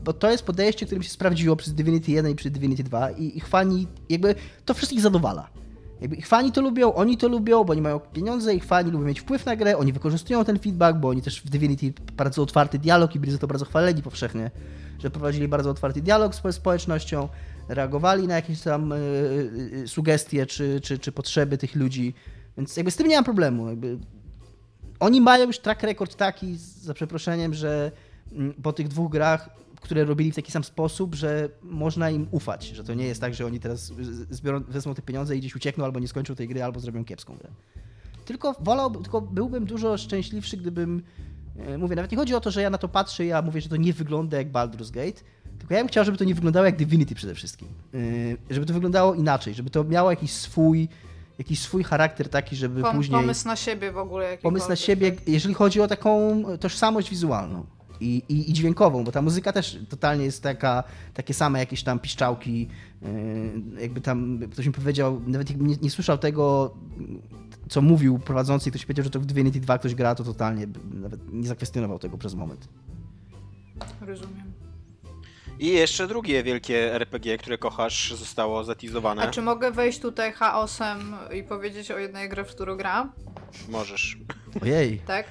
bo 0.04 0.14
to 0.14 0.32
jest 0.32 0.44
podejście, 0.44 0.86
którym 0.86 1.04
się 1.04 1.10
sprawdziło 1.10 1.56
przez 1.56 1.74
Divinity 1.74 2.12
1 2.12 2.32
i 2.32 2.36
przez 2.36 2.52
Divinity 2.52 2.84
2 2.84 3.12
i 3.12 3.38
ich 3.38 3.48
fani, 3.48 3.88
jakby 4.10 4.36
to 4.66 4.74
wszystkich 4.74 5.02
zadowala. 5.02 5.50
Jakby 6.02 6.16
ich 6.16 6.28
fani 6.28 6.52
to 6.52 6.62
lubią, 6.62 6.94
oni 6.94 7.18
to 7.18 7.28
lubią, 7.28 7.64
bo 7.64 7.72
oni 7.72 7.82
mają 7.82 8.00
pieniądze, 8.00 8.56
ich 8.56 8.66
fani 8.66 8.92
lubią 8.92 9.06
mieć 9.06 9.20
wpływ 9.20 9.46
na 9.46 9.56
grę, 9.56 9.78
oni 9.78 9.94
wykorzystują 9.94 10.46
ten 10.46 10.60
feedback, 10.60 10.98
bo 11.00 11.10
oni 11.10 11.22
też 11.22 11.42
w 11.42 11.50
Divinity 11.50 11.94
bardzo 12.18 12.42
otwarty 12.42 12.80
dialog 12.80 13.16
i 13.16 13.20
byli 13.20 13.32
za 13.32 13.38
to 13.38 13.48
bardzo 13.48 13.66
chwaleni 13.66 14.02
powszechnie, 14.02 14.52
że 15.00 15.10
prowadzili 15.10 15.48
bardzo 15.48 15.70
otwarty 15.70 16.02
dialog 16.02 16.36
z 16.36 16.56
społecznością, 16.56 17.30
reagowali 17.70 18.28
na 18.28 18.36
jakieś 18.36 18.62
tam 18.62 18.92
y, 18.92 18.96
y, 18.96 19.00
y, 19.84 19.88
sugestie 19.88 20.46
czy, 20.46 20.82
czy, 20.82 21.00
czy 21.00 21.12
potrzeby 21.12 21.58
tych 21.58 21.76
ludzi, 21.76 22.14
więc 22.58 22.78
jakby 22.78 22.92
z 22.92 22.96
tym 22.96 23.08
nie 23.08 23.16
mam 23.16 23.24
problemu. 23.24 23.70
Jakby 23.70 23.98
oni 25.00 25.22
mają 25.22 25.48
już 25.48 25.60
track 25.60 25.84
record 25.84 26.16
taki, 26.16 26.58
za 26.58 26.94
przeproszeniem, 26.94 27.54
że 27.54 27.92
mm, 28.32 28.54
po 28.54 28.74
tych 28.74 28.88
dwóch 28.88 29.12
grach, 29.12 29.50
które 29.82 30.06
robili 30.06 30.32
w 30.32 30.36
taki 30.36 30.52
sam 30.52 30.64
sposób, 30.64 31.16
że 31.16 31.50
można 31.64 32.10
im 32.10 32.28
ufać, 32.32 32.68
że 32.68 32.84
to 32.84 32.94
nie 32.94 33.06
jest 33.06 33.22
tak, 33.22 33.34
że 33.34 33.46
oni 33.46 33.60
teraz 33.60 33.94
zbiorą, 34.30 34.64
wezmą 34.68 34.94
te 34.96 35.02
pieniądze 35.02 35.36
i 35.36 35.40
gdzieś 35.40 35.56
uciekną, 35.56 35.86
albo 35.86 36.00
nie 36.00 36.08
skończą 36.08 36.36
tej 36.36 36.48
gry, 36.48 36.64
albo 36.64 36.80
zrobią 36.80 37.06
kiepską 37.06 37.38
grę. 37.38 37.50
Tylko 38.26 38.56
wolałbym, 38.60 39.04
tylko 39.04 39.22
byłbym 39.22 39.66
dużo 39.66 39.98
szczęśliwszy, 39.98 40.58
gdybym, 40.58 41.04
e, 41.58 41.78
mówię, 41.78 41.96
nawet 41.96 42.12
nie 42.12 42.18
chodzi 42.18 42.36
o 42.36 42.40
to, 42.42 42.52
że 42.52 42.62
ja 42.62 42.70
na 42.70 42.78
to 42.78 42.88
patrzę 42.88 43.26
i 43.26 43.28
ja 43.28 43.42
mówię, 43.42 43.62
że 43.62 43.70
to 43.70 43.76
nie 43.76 43.94
wygląda 43.94 44.38
jak 44.38 44.52
Baldur's 44.52 44.92
Gate, 44.92 45.22
tylko 45.60 45.74
ja 45.74 45.80
bym 45.80 45.88
chciał, 45.88 46.06
żeby 46.06 46.18
to 46.18 46.24
nie 46.24 46.36
wyglądało 46.36 46.66
jak 46.66 46.76
Divinity 46.78 47.16
przede 47.16 47.36
wszystkim. 47.36 47.68
E, 48.50 48.54
Żeby 48.54 48.66
to 48.66 48.74
wyglądało 48.74 49.14
inaczej, 49.14 49.54
żeby 49.54 49.70
to 49.70 49.84
miało 49.84 50.10
jakiś 50.10 50.32
swój, 50.32 50.88
jakiś 51.38 51.60
swój 51.60 51.84
charakter 51.84 52.30
taki, 52.30 52.56
żeby 52.56 52.82
Pom- 52.82 52.96
później 52.96 53.22
Pomysł 53.22 53.48
na 53.48 53.56
siebie 53.56 53.92
w 53.92 53.98
ogóle. 53.98 54.38
pomysł 54.38 54.70
na 54.70 54.76
siebie, 54.76 55.12
tak? 55.12 55.28
jeżeli 55.28 55.54
chodzi 55.56 55.82
o 55.82 55.88
taką 55.88 56.44
tożsamość 56.60 57.10
wizualną 57.10 57.66
i, 58.00 58.24
i, 58.30 58.50
i 58.50 58.54
dźwiękową, 58.54 59.04
bo 59.04 59.12
ta 59.12 59.22
muzyka 59.22 59.54
też 59.54 59.80
totalnie 59.90 60.26
jest 60.26 60.44
taka, 60.44 60.84
takie 61.14 61.34
same 61.34 61.60
jakieś 61.60 61.84
tam 61.84 62.00
piszczałki, 62.00 62.68
yy, 63.02 63.82
jakby 63.82 64.02
tam 64.02 64.40
ktoś 64.52 64.66
mi 64.66 64.74
powiedział, 64.74 65.22
nawet 65.28 65.58
nie, 65.62 65.76
nie 65.82 65.90
słyszał 65.90 66.18
tego, 66.18 66.74
co 67.70 67.82
mówił 67.82 68.20
prowadzący 68.20 68.70
ktoś 68.70 68.86
powiedział, 68.86 69.04
że 69.04 69.10
to 69.10 69.20
w 69.20 69.26
Divinity 69.26 69.60
2 69.60 69.78
ktoś 69.78 69.96
gra, 69.96 70.16
to 70.16 70.24
totalnie 70.24 70.68
nawet 70.94 71.34
nie 71.34 71.48
zakwestionował 71.48 72.00
tego 72.00 72.18
przez 72.18 72.36
moment. 72.36 72.68
Rozumiem. 74.02 74.54
I 75.60 75.68
jeszcze 75.68 76.08
drugie 76.08 76.44
wielkie 76.44 76.94
RPG, 76.94 77.38
które 77.38 77.58
kochasz, 77.58 78.14
zostało 78.14 78.64
zatizowane. 78.64 79.22
A 79.22 79.32
czy 79.32 79.42
mogę 79.42 79.72
wejść 79.72 80.00
tutaj 80.00 80.34
chaosem 80.34 81.16
i 81.34 81.44
powiedzieć 81.44 81.92
o 81.92 81.98
jednej 81.98 82.30
grze, 82.30 82.46
w 82.46 82.56
którą 82.56 82.76
gram? 82.76 83.12
Możesz. 83.70 84.18
Ojej. 84.62 85.00
Tak? 85.00 85.26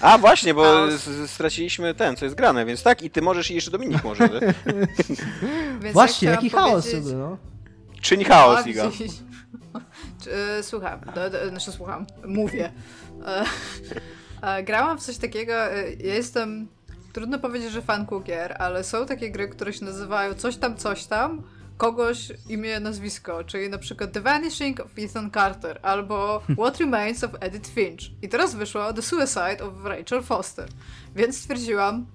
A 0.00 0.18
właśnie, 0.18 0.54
bo 0.54 0.88
s- 0.88 1.08
straciliśmy 1.26 1.94
ten, 1.94 2.16
co 2.16 2.24
jest 2.24 2.34
grane, 2.36 2.64
więc 2.64 2.82
tak, 2.82 3.02
i 3.02 3.10
ty 3.10 3.22
możesz, 3.22 3.50
i 3.50 3.54
jeszcze 3.54 3.70
Dominik 3.70 4.04
może. 4.04 4.28
nie? 4.28 4.40
Więc 5.80 5.92
Właśnie, 5.92 6.26
ja 6.26 6.34
jaki 6.34 6.48
chciałam 6.48 6.70
chaos 6.70 6.84
powiedzieć- 6.84 7.04
sobie, 7.04 7.16
no. 7.16 7.38
Czyń 8.00 8.24
chaos, 8.24 8.58
A, 8.64 8.68
Iga. 8.68 8.90
widzisz. 8.90 9.12
Czy, 10.24 10.34
e, 10.34 10.62
Słucham, 10.62 11.00
do, 11.14 11.30
do, 11.30 11.48
znaczy 11.48 11.72
słucham, 11.72 12.06
mówię. 12.26 12.72
E, 13.26 13.44
e, 14.42 14.62
grałam 14.62 14.98
w 14.98 15.02
coś 15.02 15.16
takiego, 15.18 15.52
e, 15.54 15.92
ja 15.92 16.14
jestem, 16.14 16.68
trudno 17.12 17.38
powiedzieć, 17.38 17.72
że 17.72 17.82
fanką 17.82 18.20
gier, 18.20 18.56
ale 18.58 18.84
są 18.84 19.06
takie 19.06 19.30
gry, 19.30 19.48
które 19.48 19.72
się 19.72 19.84
nazywają 19.84 20.34
coś 20.34 20.56
tam, 20.56 20.76
coś 20.76 21.06
tam, 21.06 21.42
kogoś 21.76 22.32
imię, 22.48 22.80
nazwisko, 22.80 23.44
czyli 23.44 23.68
na 23.70 23.78
przykład 23.78 24.12
The 24.12 24.20
Vanishing 24.20 24.80
of 24.80 24.90
Ethan 24.98 25.30
Carter 25.30 25.78
albo 25.82 26.42
What 26.58 26.78
Remains 26.78 27.24
of 27.24 27.30
Edith 27.40 27.70
Finch. 27.70 28.00
I 28.22 28.28
teraz 28.28 28.54
wyszło 28.54 28.92
The 28.92 29.02
Suicide 29.02 29.64
of 29.64 29.72
Rachel 29.84 30.22
Foster. 30.22 30.68
Więc 31.16 31.36
stwierdziłam, 31.38 32.06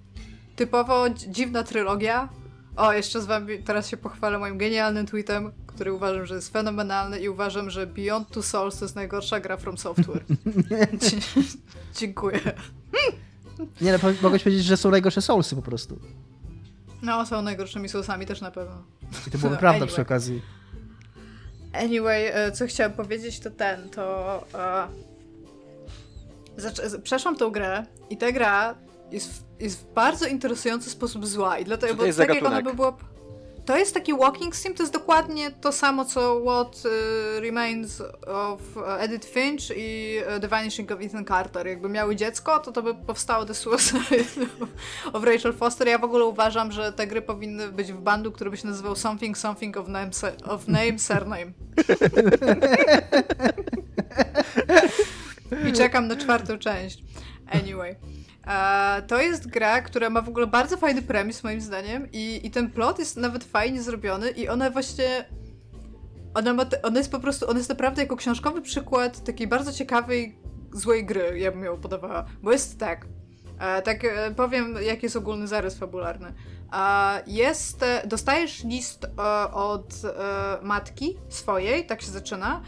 typowo 0.55 1.09
dzi- 1.09 1.29
dziwna 1.31 1.63
trylogia. 1.63 2.29
O, 2.75 2.93
jeszcze 2.93 3.21
z 3.21 3.25
wami 3.25 3.63
teraz 3.63 3.89
się 3.89 3.97
pochwalę 3.97 4.39
moim 4.39 4.57
genialnym 4.57 5.05
tweetem, 5.05 5.51
który 5.67 5.93
uważam, 5.93 6.25
że 6.25 6.35
jest 6.35 6.53
fenomenalny 6.53 7.19
i 7.19 7.29
uważam, 7.29 7.69
że 7.69 7.87
Beyond 7.87 8.29
Two 8.29 8.43
Souls 8.43 8.79
to 8.79 8.85
jest 8.85 8.95
najgorsza 8.95 9.39
gra 9.39 9.57
From 9.57 9.77
Software. 9.77 10.23
Dziękuję. 11.99 12.39
Nie, 13.81 13.91
no, 13.91 13.97
mogłeś 14.21 14.43
powiedzieć, 14.43 14.65
że 14.65 14.77
są 14.77 14.91
najgorsze 14.91 15.21
Soulsy 15.21 15.55
po 15.55 15.61
prostu. 15.61 15.99
No, 17.01 17.25
są 17.25 17.41
najgorszymi 17.41 17.89
sousami 17.89 18.25
też 18.25 18.41
na 18.41 18.51
pewno. 18.51 18.83
I 19.27 19.31
to 19.31 19.37
byłoby 19.37 19.55
No, 19.55 19.59
prawda 19.65 19.69
anyway. 19.77 19.87
przy 19.87 20.01
okazji. 20.01 20.41
Anyway, 21.73 22.25
e, 22.33 22.51
co 22.51 22.67
chciałam 22.67 22.93
powiedzieć, 22.93 23.39
to 23.39 23.49
ten, 23.51 23.89
to... 23.89 24.43
Z- 26.57 27.01
przeszłam 27.01 27.35
tą 27.37 27.49
grę 27.49 27.85
i 28.09 28.17
ta 28.17 28.31
gra 28.31 28.75
jest 29.11 29.31
w, 29.33 29.61
jest 29.61 29.79
w 29.81 29.93
bardzo 29.93 30.25
interesujący 30.25 30.89
sposób 30.89 31.27
zła 31.27 31.57
i 31.59 31.65
dlatego, 31.65 31.95
bo 31.95 32.13
tak 32.13 32.29
jak 32.35 32.45
ona 32.45 32.61
by 32.61 32.73
była... 32.73 32.97
To 33.65 33.77
jest 33.77 33.93
taki 33.93 34.13
walking 34.13 34.55
sim, 34.55 34.73
to 34.73 34.83
jest 34.83 34.93
dokładnie 34.93 35.51
to 35.51 35.71
samo, 35.71 36.05
co 36.05 36.41
What 36.41 36.83
e, 36.85 37.39
Remains 37.39 38.01
of 38.27 38.61
Edith 38.99 39.27
Finch 39.27 39.71
i 39.77 40.17
e, 40.25 40.39
The 40.39 40.47
Vanishing 40.47 40.91
of 40.91 41.01
Ethan 41.01 41.25
Carter. 41.25 41.67
Jakby 41.67 41.89
miały 41.89 42.15
dziecko, 42.15 42.59
to 42.59 42.71
to 42.71 42.81
by 42.81 42.95
powstało 42.95 43.45
The 43.45 43.53
Suicide 43.53 44.25
of 45.13 45.23
Rachel 45.23 45.53
Foster. 45.53 45.87
Ja 45.87 45.97
w 45.97 46.03
ogóle 46.03 46.25
uważam, 46.25 46.71
że 46.71 46.93
te 46.93 47.07
gry 47.07 47.21
powinny 47.21 47.71
być 47.71 47.93
w 47.93 47.97
bandu, 47.97 48.31
który 48.31 48.49
by 48.49 48.57
się 48.57 48.67
nazywał 48.67 48.95
Something 48.95 49.37
Something 49.37 49.77
of 49.77 49.87
Name, 49.87 50.09
of 50.45 50.67
name 50.67 50.99
Surname. 50.99 51.51
I 55.69 55.73
czekam 55.73 56.07
na 56.07 56.15
czwartą 56.15 56.57
część. 56.57 57.03
Anyway. 57.51 57.95
E, 58.51 59.01
to 59.01 59.21
jest 59.21 59.47
gra, 59.47 59.81
która 59.81 60.09
ma 60.09 60.21
w 60.21 60.29
ogóle 60.29 60.47
bardzo 60.47 60.77
fajny 60.77 61.01
premis 61.01 61.43
moim 61.43 61.61
zdaniem 61.61 62.07
i, 62.11 62.39
i 62.43 62.51
ten 62.51 62.71
plot 62.71 62.99
jest 62.99 63.17
nawet 63.17 63.43
fajnie 63.43 63.81
zrobiony 63.81 64.29
i 64.29 64.49
ona 64.49 64.69
właśnie 64.69 65.25
ona, 66.33 66.53
ma 66.53 66.65
te, 66.65 66.81
ona 66.81 66.97
jest 66.97 67.11
po 67.11 67.19
prostu, 67.19 67.49
ona 67.49 67.57
jest 67.57 67.69
naprawdę 67.69 68.01
jako 68.01 68.15
książkowy 68.15 68.61
przykład 68.61 69.23
takiej 69.23 69.47
bardzo 69.47 69.73
ciekawej, 69.73 70.37
złej 70.73 71.05
gry, 71.05 71.39
ja 71.39 71.51
bym 71.51 71.63
ją 71.63 71.77
podawała, 71.77 72.25
bo 72.43 72.51
jest 72.51 72.79
tak, 72.79 73.05
e, 73.59 73.81
tak 73.81 74.05
e, 74.05 74.31
powiem, 74.35 74.75
jaki 74.81 75.05
jest 75.05 75.15
ogólny 75.15 75.47
zarys 75.47 75.77
fabularny. 75.77 76.33
Jest, 77.27 77.85
dostajesz 78.05 78.63
list 78.63 79.05
od 79.53 79.93
matki 80.61 81.17
swojej, 81.29 81.85
tak 81.85 82.01
się 82.01 82.11
zaczyna, 82.11 82.61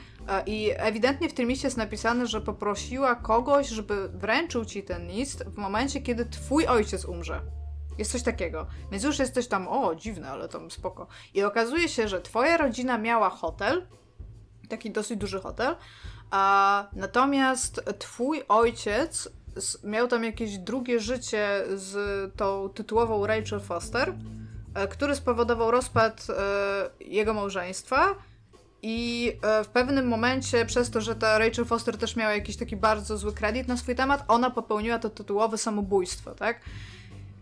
i 0.46 0.72
ewidentnie 0.76 1.30
w 1.30 1.34
tym 1.34 1.50
liście 1.50 1.68
jest 1.68 1.78
napisane, 1.78 2.28
że 2.28 2.42
poprosiła 2.42 3.16
kogoś, 3.16 3.68
żeby 3.68 4.10
wręczył 4.10 4.66
ci 4.66 4.84
ten 4.84 5.08
list 5.08 5.44
w 5.44 5.58
momencie, 5.58 6.02
kiedy 6.02 6.26
twój 6.26 6.68
ojciec 6.68 7.06
umrze. 7.06 7.42
Jest 7.98 8.12
coś 8.12 8.24
takiego. 8.24 8.68
Więc 8.92 9.04
już 9.04 9.20
jesteś 9.20 9.48
tam, 9.48 9.68
o, 9.68 9.96
dziwne, 9.96 10.30
ale 10.30 10.50
tam 10.50 10.72
spoko. 10.72 11.08
I 11.34 11.44
okazuje 11.44 11.90
się, 11.90 12.08
że 12.08 12.22
twoja 12.22 12.58
rodzina 12.58 12.98
miała 12.98 13.30
hotel, 13.30 13.88
taki 14.70 14.92
dosyć 14.92 15.20
duży 15.20 15.40
hotel, 15.40 15.76
a 16.32 16.88
natomiast 16.94 17.82
twój 18.00 18.44
ojciec 18.48 19.30
miał 19.84 20.08
tam 20.08 20.24
jakieś 20.24 20.58
drugie 20.58 21.00
życie 21.00 21.64
z 21.76 21.96
tą 22.36 22.70
tytułową 22.70 23.28
Rachel 23.28 23.60
Foster, 23.60 24.14
e, 24.76 24.88
który 24.88 25.16
spowodował 25.16 25.72
rozpad 25.72 26.28
e, 26.30 26.90
jego 27.00 27.34
małżeństwa. 27.34 28.16
I 28.86 29.32
e, 29.42 29.64
w 29.64 29.68
pewnym 29.68 30.08
momencie, 30.08 30.66
przez 30.66 30.90
to, 30.90 31.02
że 31.02 31.16
ta 31.16 31.38
Rachel 31.38 31.66
Foster 31.66 31.98
też 31.98 32.16
miała 32.16 32.34
jakiś 32.34 32.58
taki 32.58 32.76
bardzo 32.76 33.18
zły 33.18 33.34
kredyt 33.34 33.68
na 33.68 33.78
swój 33.78 33.96
temat, 33.96 34.24
ona 34.28 34.50
popełniła 34.50 35.00
to 35.00 35.10
tytułowe 35.10 35.58
samobójstwo, 35.58 36.32
tak? 36.32 36.60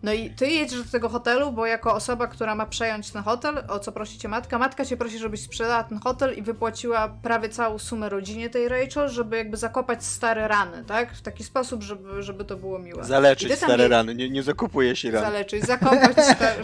No 0.03 0.13
i 0.13 0.29
ty 0.29 0.47
jedziesz 0.47 0.83
do 0.83 0.91
tego 0.91 1.09
hotelu, 1.09 1.51
bo 1.51 1.65
jako 1.65 1.93
osoba, 1.93 2.27
która 2.27 2.55
ma 2.55 2.65
przejąć 2.65 3.11
ten 3.11 3.23
hotel, 3.23 3.63
o 3.67 3.79
co 3.79 3.91
prosi 3.91 4.17
cię 4.17 4.27
matka, 4.27 4.59
matka 4.59 4.85
cię 4.85 4.97
prosi, 4.97 5.19
żebyś 5.19 5.41
sprzedała 5.41 5.83
ten 5.83 5.99
hotel 5.99 6.37
i 6.37 6.41
wypłaciła 6.41 7.07
prawie 7.23 7.49
całą 7.49 7.79
sumę 7.79 8.09
rodzinie 8.09 8.49
tej 8.49 8.67
Rachel, 8.67 9.09
żeby 9.09 9.37
jakby 9.37 9.57
zakopać 9.57 10.03
stare 10.05 10.47
rany, 10.47 10.83
tak? 10.87 11.13
W 11.13 11.21
taki 11.21 11.43
sposób, 11.43 11.83
żeby, 11.83 12.23
żeby 12.23 12.45
to 12.45 12.57
było 12.57 12.79
miłe. 12.79 13.03
Zaleczyć 13.03 13.53
stare 13.53 13.83
je- 13.83 13.89
rany, 13.89 14.15
nie, 14.15 14.29
nie 14.29 14.43
zakupuje 14.43 14.95
się 14.95 15.11
ran. 15.11 15.23
Zaleczyć, 15.23 15.65
zakopać 15.65 16.25
stare... 16.25 16.63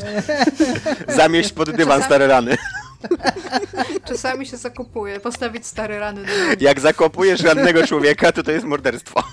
Zamieść 1.22 1.54
pod 1.54 1.72
dywan 1.72 2.02
Czasami- 2.02 2.06
stare 2.06 2.28
rany. 2.28 2.58
Czasami 4.08 4.46
się 4.46 4.58
zakupuje, 4.58 5.20
postawić 5.20 5.66
stare 5.66 6.00
rany. 6.00 6.22
Jak 6.60 6.80
zakopujesz 6.80 7.42
rannego 7.42 7.88
człowieka, 7.88 8.32
to 8.32 8.44
to 8.44 8.52
jest 8.52 8.66
morderstwo. 8.66 9.24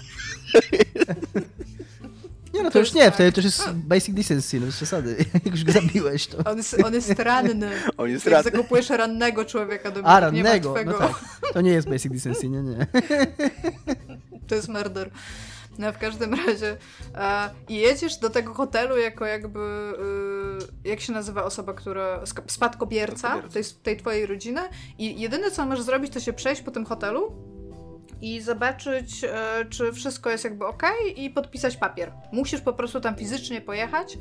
Nie, 2.55 2.63
no 2.63 2.69
to, 2.69 2.73
To 2.73 2.79
już 2.79 2.93
nie, 2.95 3.05
tak. 3.05 3.15
wtedy 3.15 3.33
to 3.33 3.39
już 3.41 3.45
jest 3.45 3.71
basic 3.71 4.15
decency, 4.15 4.61
no 4.61 4.67
bez 4.67 4.77
przesady. 4.77 5.17
Jak 5.45 5.47
już 5.47 5.65
go 5.65 5.73
zabiłeś, 5.73 6.27
to... 6.27 6.39
On 6.51 6.57
jest, 6.57 6.77
on 6.85 6.95
jest 6.95 7.19
ranny. 7.19 7.71
On 7.97 8.11
jest 8.11 8.25
Jak 8.27 8.33
ranny. 8.35 8.51
zakupujesz 8.51 8.91
rannego 8.91 9.45
człowieka 9.45 9.91
do 9.91 10.01
A, 10.07 10.15
nie 10.15 10.21
rannego, 10.21 10.69
no 10.69 10.75
martwego. 10.75 10.99
tak. 10.99 11.53
To 11.53 11.61
nie 11.61 11.71
jest 11.71 11.89
basic 11.89 12.13
decency, 12.13 12.49
nie, 12.49 12.63
nie. 12.63 12.87
To 14.49 14.55
jest 14.55 14.69
murder. 14.69 15.11
No 15.79 15.93
w 15.93 15.99
każdym 15.99 16.35
razie 16.47 16.77
e, 17.15 17.51
i 17.69 17.75
jedziesz 17.77 18.17
do 18.17 18.31
tego 18.31 18.55
hotelu 18.55 18.97
jako 18.99 19.27
jakby, 19.27 19.59
y, 19.59 19.95
jak 20.85 21.01
się 21.01 21.13
nazywa 21.13 21.45
osoba, 21.45 21.75
która, 21.75 22.27
spadkobierca 22.27 23.29
Spadkobierca. 23.29 23.49
tej, 23.53 23.65
tej 23.83 23.97
twojej 23.97 24.27
rodziny 24.27 24.61
i 24.99 25.21
jedyne 25.21 25.51
co 25.51 25.67
możesz 25.67 25.85
zrobić 25.85 26.13
to 26.13 26.21
się 26.21 26.33
przejść 26.33 26.63
po 26.63 26.71
tym 26.71 26.85
hotelu 26.85 27.33
i 28.21 28.41
zobaczyć, 28.41 29.25
e, 29.25 29.65
czy 29.71 29.93
wszystko 29.93 30.31
jest 30.31 30.45
jakby 30.45 30.67
ok 30.67 30.83
i 31.17 31.31
podpisać 31.31 31.77
papier. 31.77 32.13
Musisz 32.33 32.61
po 32.61 32.73
prostu 32.73 33.01
tam 33.01 33.17
fizycznie 33.17 33.61
pojechać 33.61 34.19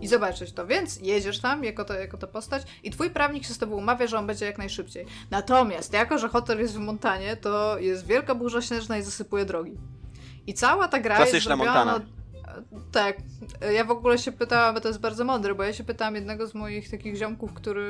i 0.00 0.08
zobaczyć 0.08 0.52
to, 0.52 0.66
więc 0.66 1.00
jedziesz 1.00 1.40
tam 1.40 1.64
jako, 1.64 1.84
to, 1.84 1.94
jako 1.94 2.16
ta 2.16 2.26
postać 2.26 2.62
i 2.82 2.90
twój 2.90 3.10
prawnik 3.10 3.44
się 3.44 3.54
z 3.54 3.58
tobą 3.58 3.76
umawia, 3.76 4.06
że 4.06 4.18
on 4.18 4.26
będzie 4.26 4.46
jak 4.46 4.58
najszybciej. 4.58 5.06
Natomiast, 5.30 5.92
jako 5.92 6.18
że 6.18 6.28
hotel 6.28 6.58
jest 6.58 6.74
w 6.74 6.78
Montanie, 6.78 7.36
to 7.36 7.78
jest 7.78 8.06
wielka 8.06 8.34
burza 8.34 8.62
śnieżna 8.62 8.98
i 8.98 9.02
zasypuje 9.02 9.44
drogi. 9.44 9.72
I 10.46 10.54
cała 10.54 10.88
ta 10.88 11.00
gra 11.00 11.16
Klasyczna 11.16 11.36
jest 11.36 11.44
zrobiona... 11.44 11.84
Montana. 11.84 12.16
Tak. 12.92 13.16
Ja 13.74 13.84
w 13.84 13.90
ogóle 13.90 14.18
się 14.18 14.32
pytałam, 14.32 14.74
bo 14.74 14.80
to 14.80 14.88
jest 14.88 15.00
bardzo 15.00 15.24
mądre, 15.24 15.54
bo 15.54 15.62
ja 15.62 15.72
się 15.72 15.84
pytałam 15.84 16.14
jednego 16.14 16.46
z 16.46 16.54
moich 16.54 16.90
takich 16.90 17.16
ziomków, 17.16 17.52
który 17.52 17.82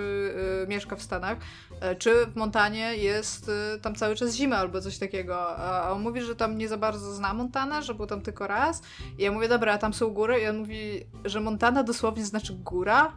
y, 0.64 0.66
mieszka 0.68 0.97
w 0.97 1.02
Stanach, 1.02 1.38
y, 1.38 1.97
czy 1.97 2.26
w 2.26 2.36
Montanie 2.36 2.97
jest 2.97 3.48
y, 3.48 3.80
tam 3.80 3.94
cały 3.94 4.14
czas 4.14 4.34
zima 4.34 4.56
albo 4.56 4.80
coś 4.80 4.98
takiego. 4.98 5.56
A 5.56 5.90
on 5.93 6.02
mówi, 6.02 6.22
że 6.22 6.36
tam 6.36 6.59
nie 6.59 6.68
za 6.68 6.76
bardzo 6.76 7.14
zna 7.14 7.34
Montanę, 7.34 7.82
że 7.82 7.94
był 7.94 8.06
tam 8.06 8.20
tylko 8.20 8.47
raz. 8.47 8.82
I 9.18 9.22
ja 9.22 9.32
mówię, 9.32 9.48
dobra, 9.48 9.72
a 9.72 9.78
tam 9.78 9.94
są 9.94 10.09
góry? 10.09 10.40
I 10.40 10.47
on 10.47 10.59
mówi, 10.59 11.06
że 11.24 11.40
Montana 11.40 11.82
dosłownie 11.82 12.24
znaczy 12.24 12.55
góra. 12.55 13.12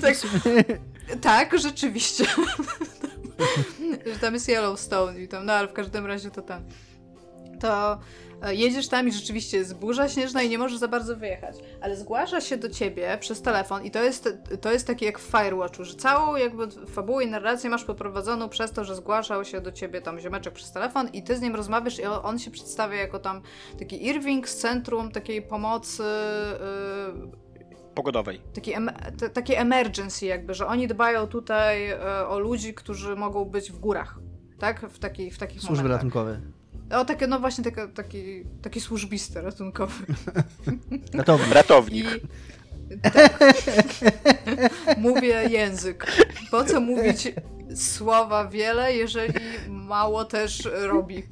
Tak, 0.00 0.14
tak, 1.20 1.58
rzeczywiście. 1.58 2.24
że 4.12 4.18
tam 4.20 4.34
jest 4.34 4.48
Yellowstone 4.48 5.20
i 5.20 5.28
tam, 5.28 5.46
no 5.46 5.52
ale 5.52 5.68
w 5.68 5.72
każdym 5.72 6.06
razie 6.06 6.30
to 6.30 6.42
tam. 6.42 6.62
To 7.60 7.98
jedziesz 8.52 8.88
tam 8.88 9.08
i 9.08 9.12
rzeczywiście 9.12 9.56
jest 9.56 9.74
burza 9.76 10.08
śnieżna 10.08 10.42
i 10.42 10.48
nie 10.48 10.58
możesz 10.58 10.78
za 10.78 10.88
bardzo 10.88 11.16
wyjechać. 11.16 11.56
Ale 11.80 11.96
zgłasza 11.96 12.40
się 12.40 12.56
do 12.56 12.68
ciebie 12.70 13.18
przez 13.20 13.42
telefon 13.42 13.84
i 13.84 13.90
to 13.90 14.02
jest, 14.02 14.28
to 14.60 14.72
jest 14.72 14.86
takie 14.86 15.06
jak 15.06 15.18
w 15.18 15.22
Firewatchu, 15.22 15.84
że 15.84 15.94
całą 15.94 16.36
jakby 16.36 16.70
fabułę 16.70 17.24
i 17.24 17.30
narrację 17.30 17.70
masz 17.70 17.84
poprowadzoną 17.84 18.48
przez 18.48 18.72
to, 18.72 18.84
że 18.84 18.96
zgłaszał 18.96 19.44
się 19.44 19.60
do 19.60 19.72
ciebie 19.72 20.00
tam 20.02 20.20
ziomeczek 20.20 20.54
przez 20.54 20.72
telefon 20.72 21.08
i 21.12 21.22
ty 21.22 21.36
z 21.36 21.40
nim 21.40 21.54
rozmawiasz 21.56 21.98
i 21.98 22.04
on 22.04 22.38
się 22.38 22.50
przedstawia 22.50 22.96
jako 22.96 23.18
tam 23.18 23.42
taki 23.78 24.06
Irving 24.06 24.48
z 24.48 24.56
centrum 24.56 25.10
takiej 25.10 25.42
pomocy 25.42 26.02
yy, 26.02 27.44
Pogodowej. 27.94 28.40
taki 28.54 28.72
em, 28.74 28.90
t- 29.18 29.30
takie 29.30 29.58
emergency 29.58 30.26
jakby, 30.26 30.54
że 30.54 30.66
oni 30.66 30.88
dbają 30.88 31.26
tutaj 31.26 31.90
e, 31.90 32.28
o 32.28 32.38
ludzi, 32.38 32.74
którzy 32.74 33.16
mogą 33.16 33.44
być 33.44 33.72
w 33.72 33.78
górach, 33.78 34.18
tak? 34.58 34.80
W, 34.90 34.98
taki, 34.98 35.30
w 35.30 35.38
takich 35.38 35.60
Służby 35.60 35.76
momentach. 35.76 35.96
ratunkowe. 35.96 36.40
O, 36.90 37.04
takie, 37.04 37.26
no 37.26 37.40
właśnie 37.40 37.64
taka, 37.64 37.88
taki, 37.88 38.44
taki 38.62 38.80
służbisty 38.80 39.40
ratunkowy. 39.40 40.04
Ratownik. 41.14 41.52
Ratownik. 41.52 42.06
I 42.90 43.00
tak. 43.00 43.38
mówię 44.98 45.48
język. 45.50 46.06
Po 46.50 46.64
co 46.64 46.80
mówić 46.80 47.32
słowa 47.76 48.48
wiele, 48.48 48.96
jeżeli 48.96 49.34
mało 49.68 50.24
też 50.24 50.68
robi? 50.72 51.22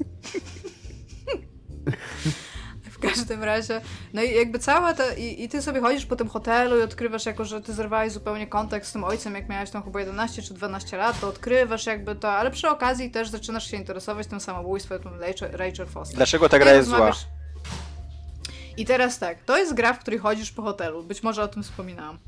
W 3.02 3.14
każdym 3.14 3.44
razie, 3.44 3.80
no 4.12 4.22
i 4.22 4.34
jakby 4.34 4.58
cała 4.58 4.94
ta, 4.94 5.14
i, 5.14 5.44
i 5.44 5.48
ty 5.48 5.62
sobie 5.62 5.80
chodzisz 5.80 6.06
po 6.06 6.16
tym 6.16 6.28
hotelu 6.28 6.78
i 6.78 6.82
odkrywasz 6.82 7.26
jako, 7.26 7.44
że 7.44 7.60
ty 7.60 7.72
zerwałeś 7.72 8.12
zupełnie 8.12 8.46
kontakt 8.46 8.86
z 8.86 8.92
tym 8.92 9.04
ojcem, 9.04 9.34
jak 9.34 9.48
miałeś 9.48 9.70
tam 9.70 9.82
chyba 9.82 10.00
11 10.00 10.42
czy 10.42 10.54
12 10.54 10.96
lat, 10.96 11.20
to 11.20 11.28
odkrywasz 11.28 11.86
jakby 11.86 12.14
to, 12.14 12.32
ale 12.32 12.50
przy 12.50 12.68
okazji 12.68 13.10
też 13.10 13.28
zaczynasz 13.28 13.70
się 13.70 13.76
interesować 13.76 14.26
tym 14.26 14.40
samobójstwem 14.40 15.00
Rachel, 15.20 15.50
Rachel 15.52 15.86
Foster. 15.86 16.16
Dlaczego 16.16 16.48
ta 16.48 16.58
gra 16.58 16.72
jest 16.72 16.88
zła? 16.88 17.12
I 18.76 18.84
teraz 18.84 19.18
tak, 19.18 19.44
to 19.44 19.58
jest 19.58 19.74
gra, 19.74 19.92
w 19.92 19.98
której 19.98 20.20
chodzisz 20.20 20.52
po 20.52 20.62
hotelu. 20.62 21.02
Być 21.02 21.22
może 21.22 21.42
o 21.42 21.48
tym 21.48 21.62
wspominałam. 21.62 22.18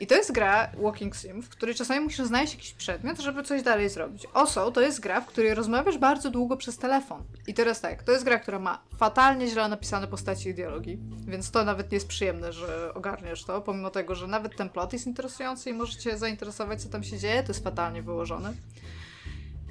I 0.00 0.06
to 0.06 0.14
jest 0.14 0.32
gra 0.32 0.70
Walking 0.82 1.16
Sim, 1.16 1.42
w 1.42 1.48
której 1.48 1.74
czasami 1.74 2.00
musisz 2.00 2.26
znaleźć 2.26 2.54
jakiś 2.54 2.72
przedmiot, 2.72 3.18
żeby 3.18 3.42
coś 3.42 3.62
dalej 3.62 3.88
zrobić. 3.88 4.26
Oso 4.34 4.70
to 4.70 4.80
jest 4.80 5.00
gra, 5.00 5.20
w 5.20 5.26
której 5.26 5.54
rozmawiasz 5.54 5.98
bardzo 5.98 6.30
długo 6.30 6.56
przez 6.56 6.78
telefon. 6.78 7.22
I 7.46 7.54
teraz 7.54 7.80
tak, 7.80 8.02
to 8.02 8.12
jest 8.12 8.24
gra, 8.24 8.38
która 8.38 8.58
ma 8.58 8.82
fatalnie 8.98 9.46
źle 9.46 9.68
napisane 9.68 10.06
postaci 10.06 10.48
i 10.48 10.54
dialogi, 10.54 10.98
więc 11.26 11.50
to 11.50 11.64
nawet 11.64 11.90
nie 11.90 11.96
jest 11.96 12.08
przyjemne, 12.08 12.52
że 12.52 12.94
ogarniasz 12.94 13.44
to, 13.44 13.60
pomimo 13.60 13.90
tego, 13.90 14.14
że 14.14 14.26
nawet 14.26 14.56
ten 14.56 14.68
plot 14.68 14.92
jest 14.92 15.06
interesujący 15.06 15.70
i 15.70 15.72
może 15.72 15.98
cię 15.98 16.18
zainteresować, 16.18 16.82
co 16.82 16.88
tam 16.88 17.04
się 17.04 17.18
dzieje, 17.18 17.42
to 17.42 17.48
jest 17.48 17.64
fatalnie 17.64 18.02
wyłożone. 18.02 18.52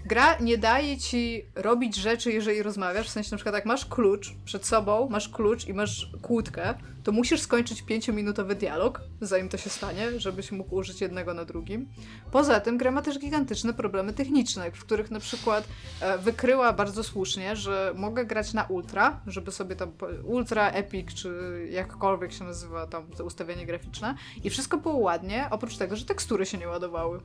Gra 0.05 0.37
nie 0.39 0.57
daje 0.57 0.97
ci 0.97 1.45
robić 1.55 1.95
rzeczy, 1.95 2.31
jeżeli 2.31 2.63
rozmawiasz. 2.63 3.07
W 3.07 3.11
sensie, 3.11 3.31
na 3.31 3.37
przykład, 3.37 3.55
jak 3.55 3.65
masz 3.65 3.85
klucz 3.85 4.33
przed 4.45 4.65
sobą, 4.65 5.09
masz 5.09 5.29
klucz 5.29 5.67
i 5.67 5.73
masz 5.73 6.11
kłódkę, 6.21 6.73
to 7.03 7.11
musisz 7.11 7.41
skończyć 7.41 7.81
pięciominutowy 7.81 8.55
dialog, 8.55 9.01
zanim 9.21 9.49
to 9.49 9.57
się 9.57 9.69
stanie, 9.69 10.19
żebyś 10.19 10.51
mógł 10.51 10.75
użyć 10.75 11.01
jednego 11.01 11.33
na 11.33 11.45
drugim. 11.45 11.89
Poza 12.31 12.59
tym, 12.59 12.77
gra 12.77 12.91
ma 12.91 13.01
też 13.01 13.19
gigantyczne 13.19 13.73
problemy 13.73 14.13
techniczne, 14.13 14.71
w 14.71 14.79
których 14.79 15.11
na 15.11 15.19
przykład 15.19 15.67
e, 16.01 16.17
wykryła 16.17 16.73
bardzo 16.73 17.03
słusznie, 17.03 17.55
że 17.55 17.93
mogę 17.95 18.25
grać 18.25 18.53
na 18.53 18.63
ultra, 18.63 19.21
żeby 19.27 19.51
sobie 19.51 19.75
tam 19.75 19.91
ultra, 20.23 20.71
epic, 20.71 21.13
czy 21.13 21.67
jakkolwiek 21.71 22.33
się 22.33 22.43
nazywa 22.43 22.87
tam 22.87 23.07
to 23.07 23.25
ustawienie 23.25 23.65
graficzne, 23.65 24.15
i 24.43 24.49
wszystko 24.49 24.77
było 24.77 24.97
ładnie, 24.97 25.47
oprócz 25.51 25.77
tego, 25.77 25.95
że 25.95 26.05
tekstury 26.05 26.45
się 26.45 26.57
nie 26.57 26.67
ładowały. 26.67 27.19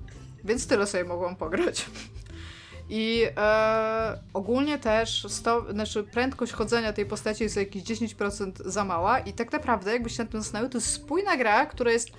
Więc 0.45 0.67
tyle 0.67 0.87
sobie 0.87 1.05
mogłam 1.05 1.37
pograć. 1.37 1.87
I 2.89 3.27
e, 3.37 4.19
ogólnie 4.35 4.79
też 4.79 5.27
sto, 5.29 5.73
znaczy 5.73 6.05
prędkość 6.05 6.53
chodzenia 6.53 6.93
tej 6.93 7.07
postaci 7.07 7.45
jest 7.45 7.57
jakieś 7.57 7.83
10% 7.83 8.53
za 8.65 8.85
mała 8.85 9.19
i 9.19 9.33
tak 9.33 9.53
naprawdę, 9.53 9.93
jakbyś 9.93 10.17
się 10.17 10.27
tym 10.27 10.43
zastanowił, 10.43 10.71
to 10.71 10.79
jest 10.79 10.93
spójna 10.93 11.37
gra, 11.37 11.67
która 11.67 11.91
jest 11.91 12.11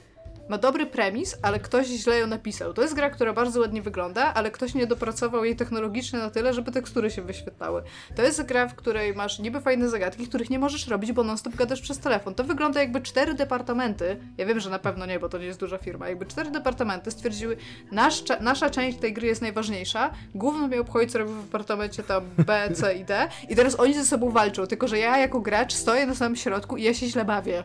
ma 0.49 0.57
dobry 0.57 0.85
premis, 0.85 1.35
ale 1.41 1.59
ktoś 1.59 1.87
źle 1.87 2.19
ją 2.19 2.27
napisał. 2.27 2.73
To 2.73 2.81
jest 2.81 2.93
gra, 2.93 3.09
która 3.09 3.33
bardzo 3.33 3.59
ładnie 3.59 3.81
wygląda, 3.81 4.33
ale 4.33 4.51
ktoś 4.51 4.73
nie 4.73 4.87
dopracował 4.87 5.45
jej 5.45 5.55
technologicznie 5.55 6.19
na 6.19 6.29
tyle, 6.29 6.53
żeby 6.53 6.71
tekstury 6.71 7.11
się 7.11 7.21
wyświetlały. 7.21 7.83
To 8.15 8.21
jest 8.21 8.43
gra, 8.43 8.67
w 8.67 8.75
której 8.75 9.13
masz 9.13 9.39
niby 9.39 9.61
fajne 9.61 9.89
zagadki, 9.89 10.27
których 10.27 10.49
nie 10.49 10.59
możesz 10.59 10.87
robić, 10.87 11.11
bo 11.11 11.23
non-stop 11.23 11.55
gadasz 11.55 11.81
przez 11.81 11.99
telefon. 11.99 12.35
To 12.35 12.43
wygląda 12.43 12.79
jakby 12.79 13.01
cztery 13.01 13.33
departamenty, 13.33 14.17
ja 14.37 14.45
wiem, 14.45 14.59
że 14.59 14.69
na 14.69 14.79
pewno 14.79 15.05
nie, 15.05 15.19
bo 15.19 15.29
to 15.29 15.37
nie 15.37 15.45
jest 15.45 15.59
duża 15.59 15.77
firma, 15.77 16.09
jakby 16.09 16.25
cztery 16.25 16.51
departamenty 16.51 17.11
stwierdziły, 17.11 17.57
nasz, 17.91 18.23
nasza 18.41 18.69
część 18.69 18.97
tej 18.97 19.13
gry 19.13 19.27
jest 19.27 19.41
najważniejsza, 19.41 20.11
główno 20.35 20.67
mnie 20.67 20.81
obchodzi, 20.81 21.07
co 21.07 21.19
robi 21.19 21.33
w 21.33 21.43
departamencie 21.43 22.03
tam 22.03 22.23
B, 22.37 22.69
C 22.73 22.93
i 22.95 23.05
D 23.05 23.27
i 23.49 23.55
teraz 23.55 23.79
oni 23.79 23.93
ze 23.93 24.05
sobą 24.05 24.29
walczą, 24.29 24.67
tylko 24.67 24.87
że 24.87 24.97
ja 24.99 25.17
jako 25.17 25.39
gracz 25.39 25.73
stoję 25.73 26.05
na 26.05 26.15
samym 26.15 26.35
środku 26.35 26.77
i 26.77 26.83
ja 26.83 26.93
się 26.93 27.07
źle 27.07 27.25
bawię. 27.25 27.63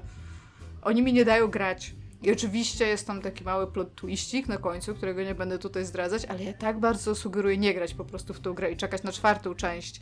Oni 0.82 1.02
mi 1.02 1.12
nie 1.12 1.24
dają 1.24 1.48
grać. 1.48 1.94
I 2.24 2.32
oczywiście 2.32 2.86
jest 2.86 3.06
tam 3.06 3.22
taki 3.22 3.44
mały 3.44 3.66
plot 3.72 3.94
twistik 3.94 4.48
na 4.48 4.56
końcu, 4.58 4.94
którego 4.94 5.22
nie 5.22 5.34
będę 5.34 5.58
tutaj 5.58 5.84
zdradzać, 5.84 6.24
ale 6.24 6.44
ja 6.44 6.52
tak 6.52 6.80
bardzo 6.80 7.14
sugeruję 7.14 7.58
nie 7.58 7.74
grać 7.74 7.94
po 7.94 8.04
prostu 8.04 8.34
w 8.34 8.40
tą 8.40 8.52
grę 8.54 8.72
i 8.72 8.76
czekać 8.76 9.02
na 9.02 9.12
czwartą 9.12 9.54
część. 9.54 10.00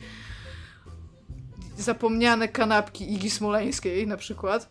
Zapomniane 1.79 2.49
kanapki 2.49 3.13
Igi 3.13 3.31
Smoleńskiej 3.31 4.07
na 4.07 4.17
przykład, 4.17 4.69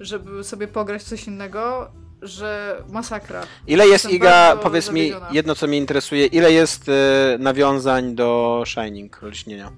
żeby 0.00 0.44
sobie 0.44 0.68
pograć 0.68 1.02
coś 1.02 1.26
innego, 1.26 1.90
że 2.22 2.82
masakra. 2.88 3.42
Ile 3.66 3.84
jest, 3.88 4.04
Jestem 4.04 4.12
Iga, 4.12 4.56
powiedz 4.62 4.92
mi, 4.92 5.00
zawiedziona. 5.00 5.28
jedno 5.32 5.54
co 5.54 5.66
mnie 5.66 5.78
interesuje, 5.78 6.26
ile 6.26 6.52
jest 6.52 6.88
e, 6.88 7.36
nawiązań 7.38 8.14
do 8.14 8.62
Shining, 8.66 9.22
lśnienia? 9.22 9.72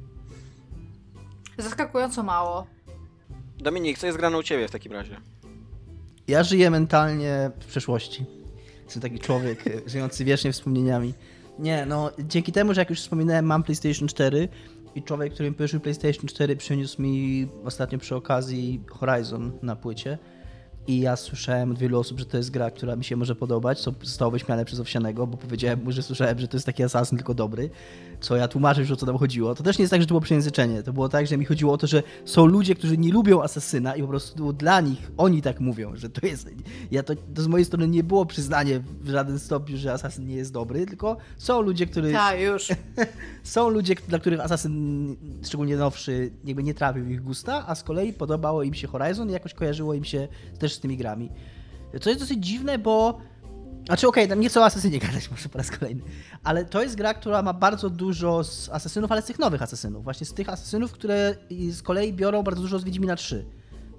Zaskakująco 1.58 2.22
mało. 2.22 2.66
Dominik, 3.58 3.98
co 3.98 4.06
jest 4.06 4.18
grane 4.18 4.38
u 4.38 4.42
ciebie 4.42 4.68
w 4.68 4.70
takim 4.70 4.92
razie? 4.92 5.20
Ja 6.28 6.42
żyję 6.42 6.70
mentalnie 6.70 7.50
w 7.60 7.66
przeszłości. 7.66 8.24
Jestem 8.84 9.02
taki 9.02 9.18
człowiek 9.18 9.64
żyjący 9.92 10.24
wiecznie 10.24 10.52
wspomnieniami. 10.52 11.14
Nie, 11.58 11.86
no 11.86 12.10
dzięki 12.18 12.52
temu, 12.52 12.74
że 12.74 12.80
jak 12.80 12.90
już 12.90 13.00
wspominałem, 13.00 13.44
mam 13.44 13.62
PlayStation 13.62 14.08
4 14.08 14.48
i 14.94 15.02
człowiek, 15.02 15.34
który 15.34 15.50
mi 15.50 15.56
pożyczył 15.56 15.80
PlayStation 15.80 16.26
4 16.26 16.56
przyniósł 16.56 17.02
mi 17.02 17.48
ostatnio 17.64 17.98
przy 17.98 18.16
okazji 18.16 18.80
Horizon 18.90 19.52
na 19.62 19.76
płycie. 19.76 20.18
i 20.86 21.00
ja 21.00 21.16
słyszałem 21.16 21.70
od 21.70 21.78
wielu 21.78 21.98
osób, 22.00 22.18
że 22.18 22.26
to 22.26 22.36
jest 22.36 22.50
gra, 22.50 22.70
która 22.70 22.96
mi 22.96 23.04
się 23.04 23.16
może 23.16 23.34
podobać, 23.34 23.80
co 23.80 23.92
zostało 24.02 24.30
wyśmiane 24.30 24.64
przez 24.64 24.80
Owsianego, 24.80 25.26
bo 25.26 25.36
powiedziałem 25.36 25.84
mu, 25.84 25.92
że 25.92 26.02
słyszałem, 26.02 26.38
że 26.38 26.48
to 26.48 26.56
jest 26.56 26.66
taki 26.66 26.82
asasyn 26.82 27.18
tylko 27.18 27.34
dobry, 27.34 27.70
co 28.20 28.36
ja 28.36 28.48
tłumaczę 28.48 28.80
już 28.80 28.90
o 28.90 28.96
co 28.96 29.06
tam 29.06 29.18
chodziło. 29.18 29.54
To 29.54 29.62
też 29.62 29.78
nie 29.78 29.82
jest 29.82 29.90
tak, 29.90 30.00
że 30.00 30.06
to 30.06 30.12
było 30.12 30.20
przejęzyczenie, 30.20 30.82
to 30.82 30.92
było 30.92 31.08
tak, 31.08 31.26
że 31.26 31.36
mi 31.36 31.44
chodziło 31.44 31.72
o 31.72 31.78
to, 31.78 31.86
że 31.86 32.02
są 32.24 32.46
ludzie, 32.46 32.74
którzy 32.74 32.98
nie 32.98 33.12
lubią 33.12 33.42
asasyna 33.42 33.96
i 33.96 34.02
po 34.02 34.08
prostu 34.08 34.52
dla 34.52 34.80
nich, 34.80 35.10
oni 35.16 35.42
tak 35.42 35.60
mówią, 35.60 35.96
że 35.96 36.10
to 36.10 36.26
jest, 36.26 36.48
ja 36.90 37.02
to, 37.02 37.14
to 37.34 37.42
z 37.42 37.46
mojej 37.46 37.64
strony 37.64 37.88
nie 37.88 38.04
było 38.04 38.26
przyznanie 38.26 38.80
w 39.00 39.10
żaden 39.10 39.38
stopniu, 39.38 39.76
że 39.76 39.92
asasyn 39.92 40.26
nie 40.26 40.36
jest 40.36 40.52
dobry, 40.52 40.86
tylko 40.86 41.16
są 41.36 41.60
ludzie, 41.60 41.86
którzy... 41.86 42.12
Tak, 42.12 42.40
już. 42.40 42.68
Są 43.42 43.68
ludzie, 43.68 43.94
dla 44.08 44.18
których 44.18 44.40
Assassin, 44.40 45.16
szczególnie 45.44 45.76
nowszy, 45.76 46.30
jakby 46.44 46.62
nie 46.62 46.74
trafił 46.74 47.04
w 47.04 47.10
ich 47.10 47.22
gusta, 47.22 47.64
a 47.66 47.74
z 47.74 47.82
kolei 47.82 48.12
podobało 48.12 48.62
im 48.62 48.74
się 48.74 48.88
Horizon 48.88 49.28
i 49.28 49.32
jakoś 49.32 49.54
kojarzyło 49.54 49.94
im 49.94 50.04
się 50.04 50.28
też 50.58 50.74
z 50.74 50.80
tymi 50.80 50.96
grami. 50.96 51.30
Co 52.00 52.10
jest 52.10 52.22
dosyć 52.22 52.46
dziwne, 52.46 52.78
bo... 52.78 53.20
Znaczy 53.88 54.08
okej, 54.08 54.28
tam 54.28 54.40
nie 54.40 54.48
chcę 54.48 54.60
o 54.60 54.64
Assassinie 54.64 54.98
gadać 55.08 55.30
może 55.30 55.48
po 55.48 55.58
raz 55.58 55.70
kolejny, 55.70 56.02
ale 56.44 56.64
to 56.64 56.82
jest 56.82 56.96
gra, 56.96 57.14
która 57.14 57.42
ma 57.42 57.52
bardzo 57.52 57.90
dużo 57.90 58.44
z 58.44 58.68
Assassinów, 58.68 59.12
ale 59.12 59.22
z 59.22 59.24
tych 59.24 59.38
nowych 59.38 59.62
Assassinów. 59.62 60.04
Właśnie 60.04 60.26
z 60.26 60.34
tych 60.34 60.48
Assassinów, 60.48 60.92
które 60.92 61.34
z 61.70 61.82
kolei 61.82 62.12
biorą 62.12 62.42
bardzo 62.42 62.62
dużo 62.62 62.78
z 62.78 62.84
Wiedźmina 62.84 63.16
3. 63.16 63.44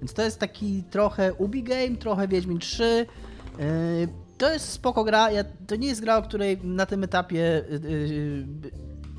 Więc 0.02 0.14
to 0.14 0.22
jest 0.22 0.40
taki 0.40 0.84
trochę 0.84 1.34
Ubi 1.34 1.64
Game, 1.64 1.98
trochę 2.00 2.28
Wiedźmin 2.28 2.60
3. 2.60 3.06
Yy, 3.60 4.08
To 4.38 4.54
jest 4.54 4.70
spoko 4.70 5.04
gra. 5.04 5.32
Ja, 5.32 5.44
to 5.68 5.76
nie 5.76 5.88
jest 5.88 6.02
gra, 6.02 6.18
o 6.18 6.22
której 6.22 6.60
na 6.64 6.86
tym 6.86 7.04
etapie 7.04 7.66
yy, 7.70 7.90
yy, 7.90 8.72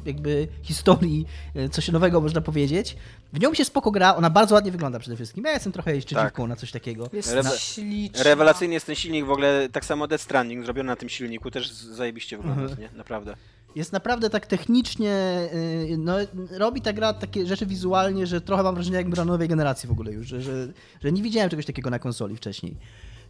jakby 0.05 0.48
historii 0.62 1.27
yy, 1.55 1.68
coś 1.68 1.89
nowego 1.89 2.20
można 2.20 2.40
powiedzieć. 2.40 2.97
W 3.32 3.40
nią 3.40 3.55
się 3.55 3.64
spoko 3.64 3.90
gra, 3.90 4.16
ona 4.16 4.31
bardzo 4.31 4.55
ładnie 4.55 4.72
wygląda 4.72 4.98
przede 4.98 5.16
wszystkim. 5.16 5.44
Ja 5.44 5.52
jestem 5.52 5.72
trochę 5.72 6.01
szczęśliwką 6.01 6.47
na 6.47 6.56
coś 6.56 6.70
takiego. 6.70 7.10
Jest 7.12 7.32
Rewe- 7.35 7.59
śliczna. 7.59 8.22
Rewelacyjny 8.22 8.74
jest 8.74 8.86
ten 8.86 8.94
silnik, 8.94 9.27
w 9.27 9.31
ogóle 9.31 9.68
tak 9.72 9.85
samo 9.85 10.06
Death 10.06 10.24
Stranding 10.24 10.64
zrobiony 10.64 10.86
na 10.86 10.97
tym 10.97 11.09
silniku, 11.09 11.51
też 11.51 11.70
zajebiście 11.72 12.36
wygląda, 12.36 12.62
Mhm. 12.62 12.81
nie? 12.81 12.89
Naprawdę. 12.98 13.36
Jest 13.77 13.93
naprawdę 13.93 14.31
tak 14.31 14.47
technicznie, 14.47 15.48
yy, 15.89 15.98
no, 15.98 16.16
robi 16.51 16.81
ta 16.81 16.93
gra 16.93 17.12
takie 17.12 17.47
rzeczy 17.47 17.66
wizualnie, 17.66 18.27
że 18.27 18.40
trochę 18.40 18.62
mam 18.62 18.74
wrażenie 18.74 18.97
jakby 18.97 19.12
gra 19.12 19.24
nowej 19.24 19.48
generacji 19.48 19.89
w 19.89 19.93
ogóle 19.93 20.12
już, 20.12 20.27
że, 20.27 20.43
że, 20.43 20.68
że 21.05 21.12
nie 21.12 21.22
widziałem 21.22 21.51
czegoś 21.51 21.66
takiego 21.66 21.90
na 21.90 21.98
konsoli 21.98 22.36
wcześniej. 22.36 22.77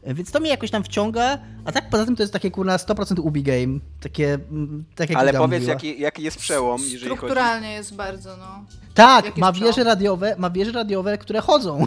Więc 0.07 0.31
to 0.31 0.41
mnie 0.41 0.51
jakoś 0.51 0.71
tam 0.71 0.85
wciąga, 0.85 1.39
a 1.65 1.73
tak 1.73 1.91
poza 1.91 2.05
tym 2.07 2.17
to 2.17 2.23
jest 2.23 2.33
takie 2.33 2.51
kurna 2.51 2.77
100% 2.77 3.21
Ubi 3.21 3.43
game, 3.43 3.79
takie, 4.01 4.35
mm, 4.35 4.85
tak 4.95 5.11
jak 5.11 5.19
Ale 5.19 5.33
powiedz, 5.33 5.67
jaki, 5.67 6.01
jaki 6.01 6.23
jest 6.23 6.39
przełom, 6.39 6.81
jeżeli 6.81 6.99
chodzi... 6.99 7.07
Strukturalnie 7.07 7.73
jest 7.73 7.95
bardzo, 7.95 8.37
no. 8.37 8.65
Tak, 8.95 9.37
ma 9.37 9.53
wieże 9.53 9.85
radiowe, 9.85 10.35
ma 10.39 10.51
wieże 10.51 10.73
radiowe, 10.73 11.19
które 11.19 11.41
chodzą. 11.41 11.87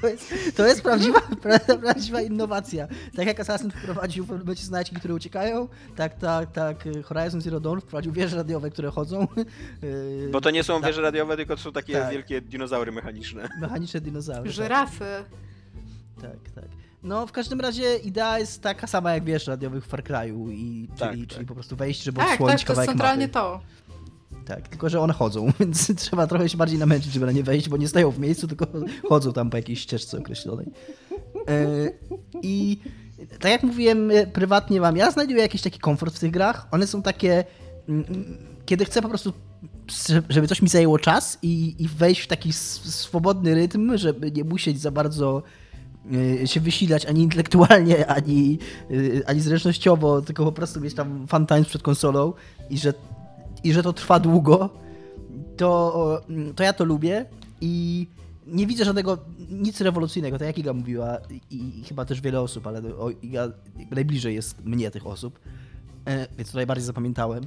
To 0.00 0.08
jest, 0.08 0.56
to 0.56 0.66
jest 0.66 0.82
prawdziwa, 0.82 1.18
pra- 1.42 1.78
prawdziwa 1.78 2.20
innowacja. 2.20 2.88
Tak 3.16 3.26
jak 3.26 3.40
Assassin 3.40 3.70
wprowadził 3.70 4.24
w 4.24 4.28
momencie 4.28 4.64
znajdźki, 4.64 4.96
które 4.96 5.14
uciekają, 5.14 5.68
tak, 5.96 6.14
tak, 6.18 6.52
tak 6.52 6.84
Horizon 7.04 7.40
Zero 7.40 7.60
Dawn 7.60 7.80
wprowadził 7.80 8.12
wieże 8.12 8.36
radiowe, 8.36 8.70
które 8.70 8.90
chodzą. 8.90 9.26
Yy, 9.82 10.28
Bo 10.32 10.40
to 10.40 10.50
nie 10.50 10.64
są 10.64 10.80
tak, 10.80 10.90
wieże 10.90 11.02
radiowe, 11.02 11.36
tylko 11.36 11.56
to 11.56 11.62
są 11.62 11.72
takie 11.72 11.92
Tak. 11.92 12.12
wielkie 12.12 12.40
dinozaury 12.40 12.92
mechaniczne. 12.92 13.48
Mechaniczne 13.60 14.00
dinozaury. 14.00 14.50
Żyrafy. 14.50 15.24
Tak, 16.22 16.30
tak, 16.30 16.54
tak. 16.54 16.85
No, 17.06 17.26
w 17.26 17.32
każdym 17.32 17.60
razie 17.60 17.96
idea 17.96 18.38
jest 18.38 18.62
taka 18.62 18.86
sama 18.86 19.12
jak 19.12 19.24
wież 19.24 19.46
radiowych 19.46 19.84
w 19.84 19.88
Far 19.88 20.02
Cry'u, 20.02 20.52
i, 20.52 20.88
Tak, 20.98 21.10
czyli, 21.10 21.26
tak. 21.26 21.34
czyli 21.34 21.46
po 21.46 21.54
prostu 21.54 21.76
wejść, 21.76 22.02
żeby 22.02 22.18
Tak, 22.18 22.30
odsłonić 22.30 22.58
tak, 22.60 22.66
to 22.66 22.72
jest 22.72 22.76
kawałek 22.76 22.88
centralnie 22.90 23.26
mapy. 23.26 23.32
to. 23.32 23.60
Tak, 24.44 24.68
tylko 24.68 24.88
że 24.88 25.00
one 25.00 25.12
chodzą, 25.12 25.52
więc 25.60 25.96
trzeba 25.96 26.26
trochę 26.26 26.48
się 26.48 26.58
bardziej 26.58 26.78
namęczyć, 26.78 27.12
żeby 27.12 27.26
na 27.26 27.32
nie 27.32 27.42
wejść, 27.42 27.68
bo 27.68 27.76
nie 27.76 27.88
stoją 27.88 28.10
w 28.10 28.18
miejscu, 28.18 28.48
tylko 28.48 28.66
chodzą 29.08 29.32
tam 29.32 29.50
po 29.50 29.56
jakiejś 29.56 29.80
ścieżce 29.80 30.18
określonej. 30.18 30.66
E, 31.48 31.66
I 32.42 32.78
tak 33.40 33.50
jak 33.50 33.62
mówiłem, 33.62 34.10
e, 34.10 34.26
prywatnie 34.26 34.80
mam, 34.80 34.96
ja 34.96 35.10
znajduję 35.10 35.40
jakiś 35.40 35.62
taki 35.62 35.78
komfort 35.78 36.14
w 36.16 36.18
tych 36.18 36.30
grach. 36.30 36.66
One 36.70 36.86
są 36.86 37.02
takie, 37.02 37.44
mm, 37.88 38.04
mm, 38.08 38.36
kiedy 38.66 38.84
chcę 38.84 39.02
po 39.02 39.08
prostu, 39.08 39.32
żeby 40.28 40.48
coś 40.48 40.62
mi 40.62 40.68
zajęło 40.68 40.98
czas 40.98 41.38
i, 41.42 41.74
i 41.78 41.88
wejść 41.88 42.20
w 42.20 42.26
taki 42.26 42.52
swobodny 42.52 43.54
rytm, 43.54 43.98
żeby 43.98 44.32
nie 44.32 44.44
musieć 44.44 44.80
za 44.80 44.90
bardzo 44.90 45.42
się 46.44 46.60
wysilać 46.60 47.06
ani 47.06 47.22
intelektualnie, 47.22 48.06
ani, 48.16 48.58
e, 48.90 49.28
ani 49.28 49.40
zręcznościowo, 49.40 50.22
tylko 50.22 50.44
po 50.44 50.52
prostu 50.52 50.80
mieć 50.80 50.94
tam 50.94 51.26
fun 51.26 51.46
times 51.46 51.68
przed 51.68 51.82
konsolą 51.82 52.32
i 52.70 52.78
że 52.78 52.94
i 53.64 53.72
że 53.72 53.82
to 53.82 53.92
trwa 53.92 54.20
długo, 54.20 54.70
to, 55.56 56.22
to 56.56 56.62
ja 56.62 56.72
to 56.72 56.84
lubię 56.84 57.26
i 57.60 58.06
nie 58.46 58.66
widzę 58.66 58.84
żadnego, 58.84 59.18
nic 59.50 59.80
rewolucyjnego, 59.80 60.38
tak 60.38 60.46
jak 60.46 60.58
Iga 60.58 60.72
mówiła 60.72 61.18
i, 61.50 61.80
i 61.80 61.84
chyba 61.84 62.04
też 62.04 62.20
wiele 62.20 62.40
osób, 62.40 62.66
ale 62.66 62.96
o, 62.96 63.10
Iga 63.10 63.48
najbliżej 63.90 64.34
jest 64.34 64.64
mnie 64.64 64.90
tych 64.90 65.06
osób, 65.06 65.40
e, 66.04 66.26
więc 66.36 66.50
to 66.50 66.58
najbardziej 66.58 66.86
zapamiętałem, 66.86 67.46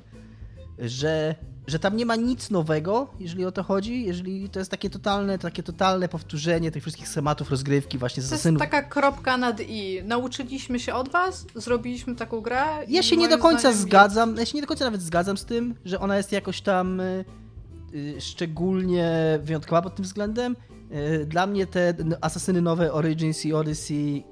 że, 0.79 1.35
że 1.69 1.79
tam 1.79 1.97
nie 1.97 2.05
ma 2.05 2.15
nic 2.15 2.49
nowego, 2.49 3.07
jeżeli 3.19 3.45
o 3.45 3.51
to 3.51 3.63
chodzi, 3.63 4.05
jeżeli 4.05 4.49
to 4.49 4.59
jest 4.59 4.71
takie 4.71 4.89
totalne, 4.89 5.37
takie 5.39 5.63
totalne 5.63 6.09
powtórzenie 6.09 6.71
tych 6.71 6.83
wszystkich 6.83 7.07
schematów 7.07 7.51
rozgrywki 7.51 7.97
właśnie 7.97 8.23
z 8.23 8.29
To 8.29 8.35
jest 8.35 8.47
taka 8.59 8.81
kropka 8.81 9.37
nad 9.37 9.61
i. 9.61 10.01
Nauczyliśmy 10.03 10.79
się 10.79 10.93
od 10.93 11.09
was, 11.09 11.45
zrobiliśmy 11.55 12.15
taką 12.15 12.41
grę. 12.41 12.63
Ja 12.87 13.03
się 13.03 13.17
nie 13.17 13.29
do 13.29 13.37
końca 13.37 13.73
zgadzam, 13.73 14.35
ja 14.37 14.45
się 14.45 14.55
nie 14.55 14.61
do 14.61 14.67
końca 14.67 14.85
nawet 14.85 15.01
zgadzam 15.01 15.37
z 15.37 15.45
tym, 15.45 15.75
że 15.85 15.99
ona 15.99 16.17
jest 16.17 16.31
jakoś 16.31 16.61
tam 16.61 16.99
y, 16.99 17.25
y, 17.93 18.21
szczególnie 18.21 19.39
wyjątkowa 19.43 19.81
pod 19.81 19.95
tym 19.95 20.05
względem. 20.05 20.55
Y, 21.21 21.25
Dla 21.25 21.47
mnie 21.47 21.67
te 21.67 21.89
n- 21.89 22.15
asasyny 22.21 22.61
nowe 22.61 22.93
Origins 22.93 23.45
i 23.45 23.53
Odyssey 23.53 24.23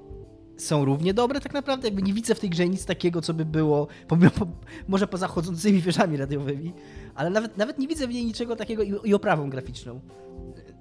są 0.57 0.85
równie 0.85 1.13
dobre 1.13 1.41
tak 1.41 1.53
naprawdę, 1.53 1.87
jakby 1.87 2.01
nie 2.01 2.13
widzę 2.13 2.35
w 2.35 2.39
tej 2.39 2.49
grze 2.49 2.67
nic 2.67 2.85
takiego, 2.85 3.21
co 3.21 3.33
by 3.33 3.45
było, 3.45 3.87
pomimo, 4.07 4.31
po, 4.31 4.47
może 4.87 5.07
poza 5.07 5.27
chodzącymi 5.27 5.81
wieżami 5.81 6.17
radiowymi, 6.17 6.73
ale 7.15 7.29
nawet, 7.29 7.57
nawet 7.57 7.79
nie 7.79 7.87
widzę 7.87 8.07
w 8.07 8.13
niej 8.13 8.25
niczego 8.25 8.55
takiego 8.55 8.83
i, 8.83 8.93
i 9.03 9.13
oprawą 9.13 9.49
graficzną. 9.49 9.99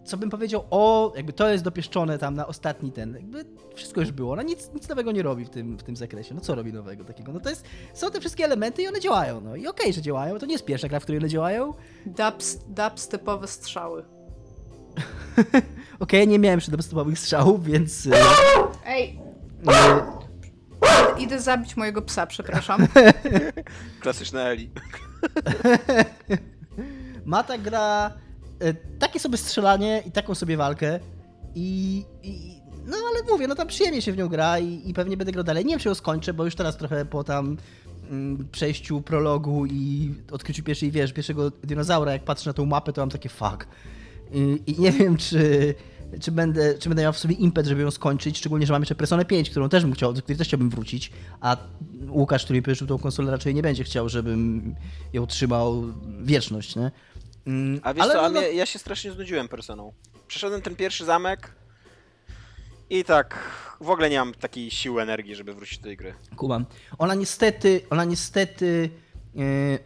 Co 0.04 0.16
bym 0.16 0.30
powiedział, 0.30 0.64
o, 0.70 1.12
jakby 1.16 1.32
to 1.32 1.48
jest 1.48 1.64
dopieszczone 1.64 2.18
tam 2.18 2.34
na 2.34 2.46
ostatni 2.46 2.92
ten, 2.92 3.14
jakby 3.14 3.44
wszystko 3.74 4.00
już 4.00 4.12
było, 4.12 4.32
ona 4.32 4.42
nic, 4.42 4.70
nic 4.74 4.88
nowego 4.88 5.12
nie 5.12 5.22
robi 5.22 5.44
w 5.44 5.50
tym, 5.50 5.76
w 5.78 5.82
tym 5.82 5.96
zakresie, 5.96 6.34
no 6.34 6.40
co 6.40 6.54
robi 6.54 6.72
nowego 6.72 7.04
takiego, 7.04 7.32
no 7.32 7.40
to 7.40 7.50
jest, 7.50 7.64
są 7.94 8.10
te 8.10 8.20
wszystkie 8.20 8.44
elementy 8.44 8.82
i 8.82 8.88
one 8.88 9.00
działają, 9.00 9.40
no. 9.40 9.56
I 9.56 9.66
okej, 9.66 9.92
że 9.92 10.02
działają, 10.02 10.38
to 10.38 10.46
nie 10.46 10.52
jest 10.52 10.64
pierwsza 10.64 10.88
gra, 10.88 11.00
w 11.00 11.02
której 11.02 11.18
one 11.20 11.28
działają, 11.28 11.74
Dubs, 12.06 12.58
dubstepowe 12.68 13.46
strzały. 13.46 14.04
okej, 16.00 16.28
nie 16.28 16.38
miałem 16.38 16.56
jeszcze 16.56 16.72
dubstepowych 16.72 17.18
strzałów, 17.18 17.64
więc... 17.64 18.06
y, 18.06 18.10
Ej, 18.86 19.18
idę 21.18 21.40
zabić 21.40 21.76
mojego 21.76 22.02
psa, 22.02 22.26
przepraszam. 22.26 22.86
Klasyczna 24.00 24.40
Eli. 24.40 24.70
ma 27.24 27.42
ta 27.42 27.58
gra 27.58 28.10
e, 28.60 28.74
takie 28.74 29.20
sobie 29.20 29.36
strzelanie 29.36 30.02
i 30.06 30.12
taką 30.12 30.34
sobie 30.34 30.56
walkę 30.56 31.00
i, 31.54 32.04
i 32.22 32.56
no 32.86 32.96
ale 33.10 33.32
mówię, 33.32 33.48
no 33.48 33.54
tam 33.54 33.68
przyjemnie 33.68 34.02
się 34.02 34.12
w 34.12 34.16
nią 34.16 34.28
gra 34.28 34.58
i, 34.58 34.90
i 34.90 34.94
pewnie 34.94 35.16
będę 35.16 35.32
grał 35.32 35.44
dalej. 35.44 35.64
Nie 35.64 35.70
wiem, 35.70 35.80
czy 35.80 35.88
ją 35.88 35.94
skończę, 35.94 36.34
bo 36.34 36.44
już 36.44 36.54
teraz 36.54 36.76
trochę 36.76 37.04
po 37.04 37.24
tam 37.24 37.56
mm, 38.10 38.48
przejściu 38.52 39.00
prologu 39.00 39.66
i 39.66 40.14
odkryciu 40.30 40.62
pierwszej, 40.62 40.90
wiesz, 40.90 41.12
pierwszego 41.12 41.50
dinozaura, 41.50 42.12
jak 42.12 42.24
patrzę 42.24 42.50
na 42.50 42.54
tą 42.54 42.66
mapę, 42.66 42.92
to 42.92 43.02
mam 43.02 43.10
takie 43.10 43.28
fuck. 43.28 43.66
I, 44.32 44.62
i 44.66 44.80
nie 44.80 44.92
wiem, 44.92 45.16
czy, 45.16 45.74
czy, 46.20 46.32
będę, 46.32 46.78
czy 46.78 46.88
będę 46.88 47.02
miał 47.02 47.12
w 47.12 47.18
sobie 47.18 47.34
impet, 47.34 47.66
żeby 47.66 47.82
ją 47.82 47.90
skończyć, 47.90 48.38
szczególnie, 48.38 48.66
że 48.66 48.72
mam 48.72 48.82
jeszcze 48.82 48.94
Personę 48.94 49.24
5, 49.24 49.50
którą 49.50 49.68
też 49.68 49.82
bym 49.82 49.92
chciał, 49.92 50.12
do 50.12 50.22
której 50.22 50.38
też 50.38 50.48
chciałbym 50.48 50.70
wrócić, 50.70 51.12
a 51.40 51.56
Łukasz, 52.08 52.44
który 52.44 52.58
mi 52.58 52.62
pożyczył 52.62 52.86
tą 52.86 52.98
konsolę, 52.98 53.30
raczej 53.30 53.54
nie 53.54 53.62
będzie 53.62 53.84
chciał, 53.84 54.08
żebym 54.08 54.74
ją 55.12 55.26
trzymał 55.26 55.84
wieczność, 56.20 56.76
nie? 56.76 56.90
Mm, 57.46 57.80
A 57.82 57.94
wiesz 57.94 58.02
ale 58.02 58.14
co, 58.14 58.22
a 58.22 58.28
no, 58.30 58.40
no, 58.40 58.46
ja 58.46 58.66
się 58.66 58.78
strasznie 58.78 59.12
znudziłem 59.12 59.48
personą. 59.48 59.92
Przeszedłem 60.28 60.62
ten 60.62 60.76
pierwszy 60.76 61.04
zamek 61.04 61.52
i 62.90 63.04
tak 63.04 63.38
w 63.80 63.90
ogóle 63.90 64.10
nie 64.10 64.18
mam 64.18 64.34
takiej 64.34 64.70
siły, 64.70 65.02
energii, 65.02 65.34
żeby 65.34 65.54
wrócić 65.54 65.78
do 65.78 65.84
tej 65.84 65.96
gry. 65.96 66.14
Kumam. 66.36 66.66
Ona 66.98 67.14
niestety, 67.14 67.80
ona 67.90 68.04
niestety, 68.04 68.90
yy, 69.34 69.78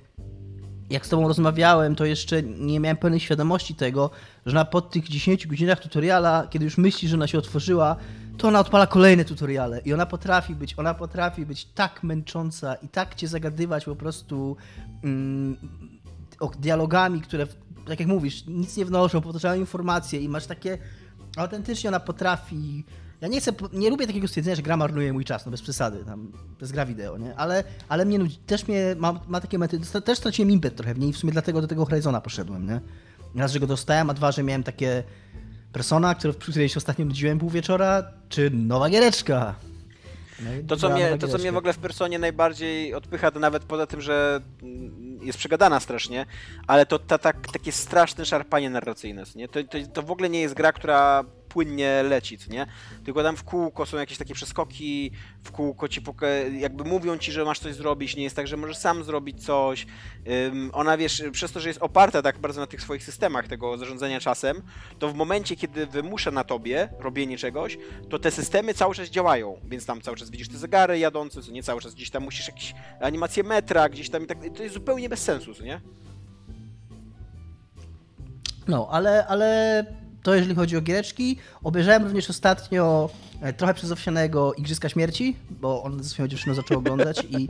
jak 0.91 1.07
z 1.07 1.09
tobą 1.09 1.29
rozmawiałem, 1.29 1.95
to 1.95 2.05
jeszcze 2.05 2.43
nie 2.43 2.81
miałem 2.81 2.97
pełnej 2.97 3.21
świadomości 3.21 3.75
tego, 3.75 4.11
że 4.47 4.57
ona 4.57 4.65
po 4.65 4.81
tych 4.81 5.09
10 5.09 5.47
godzinach 5.47 5.81
tutoriala, 5.81 6.47
kiedy 6.51 6.65
już 6.65 6.79
myśli, 6.79 7.09
że 7.09 7.17
ona 7.17 7.27
się 7.27 7.39
otworzyła, 7.39 7.97
to 8.39 8.49
ona 8.49 8.61
odpala 8.61 8.87
kolejne 8.87 9.25
tutoriale 9.25 9.81
i 9.85 9.93
ona 9.93 10.07
potrafi 10.07 10.55
być, 10.55 10.79
ona 10.79 10.95
potrafi 10.95 11.47
być 11.47 11.65
tak 11.65 12.03
męcząca 12.03 12.75
i 12.75 12.89
tak 12.89 13.15
cię 13.15 13.29
zagadywać 13.29 13.85
po 13.85 13.97
prostu 13.97 14.57
mm, 15.05 15.57
dialogami, 16.59 17.21
które, 17.21 17.47
tak 17.89 18.01
jak 18.01 18.09
mówisz, 18.09 18.45
nic 18.47 18.77
nie 18.77 18.85
wnoszą, 18.85 19.21
powtarzają 19.21 19.61
informacje 19.61 20.21
i 20.21 20.29
masz 20.29 20.47
takie, 20.47 20.79
autentycznie 21.37 21.91
ona 21.91 22.01
potrafi 22.01 22.85
ja 23.21 23.29
nie 23.29 23.41
chcę, 23.41 23.53
nie 23.73 23.91
lubię 23.91 24.07
takiego 24.07 24.29
stwierdzenia, 24.29 24.57
że 24.57 24.63
gra 24.63 24.77
marnuje 24.77 25.13
mój 25.13 25.25
czas, 25.25 25.45
no 25.45 25.51
bez 25.51 25.63
przesady, 25.63 26.05
tam, 26.05 26.33
jest 26.61 26.73
gra 26.73 26.87
wideo, 26.87 27.19
nie? 27.19 27.37
Ale, 27.37 27.65
ale 27.89 28.05
mnie 28.05 28.19
nudzi, 28.19 28.37
też 28.37 28.69
mnie, 28.69 28.95
ma, 28.99 29.21
ma 29.29 29.41
takie 29.41 29.59
momenty, 29.59 29.81
też 30.05 30.19
straciłem 30.19 30.51
impet 30.51 30.77
trochę 30.77 30.95
w 30.95 30.99
niej 30.99 31.11
i 31.11 31.13
w 31.13 31.19
sumie 31.19 31.33
dlatego 31.33 31.61
do 31.61 31.69
tego 31.69 31.87
Horizona 31.87 32.21
poszedłem, 32.21 32.67
nie? 32.67 32.81
Raz, 33.35 33.53
że 33.53 33.61
go 33.61 33.67
dostałem, 33.67 34.11
a 34.11 34.15
dwa, 34.15 34.33
że 34.33 34.43
miałem 34.43 34.63
takie, 34.63 35.03
Persona, 35.73 36.15
który, 36.15 36.35
przy 36.35 36.51
której 36.53 36.69
się 36.69 36.77
ostatnio 36.77 37.05
nudziłem 37.05 37.39
pół 37.39 37.51
wieczora, 37.51 38.03
czy 38.29 38.51
nowa 38.51 38.91
giereczka? 38.91 39.55
No 40.41 40.51
To 40.69 40.77
co, 40.77 40.91
mnie, 40.91 41.19
to, 41.19 41.29
co 41.29 41.39
mnie 41.39 41.53
w 41.53 41.57
ogóle 41.57 41.73
w 41.73 41.79
personie 41.79 42.19
najbardziej 42.19 42.95
odpycha, 42.95 43.31
to 43.31 43.41
nawet 43.41 43.65
poza 43.65 43.87
tym, 43.87 44.01
że 44.01 44.41
mm, 44.63 45.19
jest 45.23 45.39
przegadana 45.39 45.81
strasznie, 45.81 46.27
ale 46.67 46.87
to 46.87 46.99
ta, 46.99 47.19
ta, 47.19 47.33
takie 47.33 47.73
straszne 47.73 48.27
szarpanie 48.27 48.71
narracyjne, 48.71 49.25
nie? 49.35 49.49
To, 49.49 49.65
to, 49.65 49.79
to 49.93 50.03
w 50.03 50.11
ogóle 50.11 50.29
nie 50.31 50.41
jest 50.41 50.55
gra, 50.55 50.73
która 50.73 51.25
płynnie 51.51 52.03
leci, 52.03 52.39
nie? 52.51 52.67
Tylko 53.05 53.23
tam 53.23 53.37
w 53.37 53.45
kółko 53.45 53.87
są 53.87 53.97
jakieś 53.97 54.19
takie 54.19 54.35
przeskoki, 54.35 55.11
w 55.45 55.51
kółko 55.51 55.89
ci 55.89 56.01
poka- 56.01 56.55
jakby 56.59 56.85
mówią 56.85 57.19
ci, 57.19 57.33
że 57.33 57.45
masz 57.45 57.59
coś 57.59 57.75
zrobić, 57.75 58.17
nie 58.17 58.23
jest 58.23 58.37
tak, 58.37 58.47
że 58.47 58.57
możesz 58.57 58.77
sam 58.77 59.05
zrobić 59.05 59.45
coś. 59.45 59.87
Ym, 60.47 60.71
ona, 60.73 60.97
wiesz, 60.97 61.23
przez 61.33 61.53
to, 61.53 61.61
że 61.61 61.69
jest 61.69 61.83
oparta 61.83 62.23
tak 62.23 62.39
bardzo 62.39 62.61
na 62.61 62.67
tych 62.67 62.83
swoich 62.83 63.05
systemach 63.05 63.49
tego 63.49 63.79
zarządzania 63.79 64.21
czasem, 64.21 64.63
to 64.99 65.09
w 65.09 65.15
momencie, 65.15 65.57
kiedy 65.57 65.87
wymusza 65.87 66.31
na 66.31 66.45
tobie 66.45 66.89
robienie 66.99 67.39
czegoś, 67.39 67.79
to 68.11 68.19
te 68.19 68.31
systemy 68.31 68.75
cały 68.75 68.95
czas 68.95 69.09
działają, 69.09 69.61
więc 69.65 69.87
tam 69.87 70.01
cały 70.01 70.17
czas 70.17 70.31
widzisz 70.31 70.49
te 70.49 70.59
zegary 70.59 70.99
jadące, 70.99 71.43
co 71.43 71.53
nie 71.53 71.63
cały 71.63 71.81
czas 71.81 71.95
gdzieś 71.95 72.11
tam 72.11 72.23
musisz 72.23 72.49
jakieś 72.49 72.75
animacje 73.01 73.43
metra, 73.43 73.89
gdzieś 73.89 74.11
tam 74.11 74.25
i 74.25 74.27
tak, 74.27 74.39
to 74.57 74.63
jest 74.63 74.75
zupełnie 74.75 75.09
bez 75.09 75.23
sensu, 75.23 75.55
co 75.55 75.65
nie? 75.65 75.81
No, 78.69 78.89
ale, 78.91 79.27
ale 79.27 79.85
to 80.23 80.35
jeżeli 80.35 80.55
chodzi 80.55 80.77
o 80.77 80.81
giereczki. 80.81 81.37
Obejrzałem 81.65 82.03
również 82.05 82.31
ostatnio 82.31 83.11
e, 83.41 83.53
trochę 83.53 83.75
przez 83.75 83.91
owsianego 83.93 84.55
Igrzyska 84.55 84.89
Śmierci, 84.89 85.37
bo 85.51 85.83
on 85.83 86.03
ze 86.03 86.09
swoją 86.09 86.29
dziewczyną 86.29 86.55
zaczął 86.55 86.79
oglądać 86.79 87.27
i, 87.31 87.49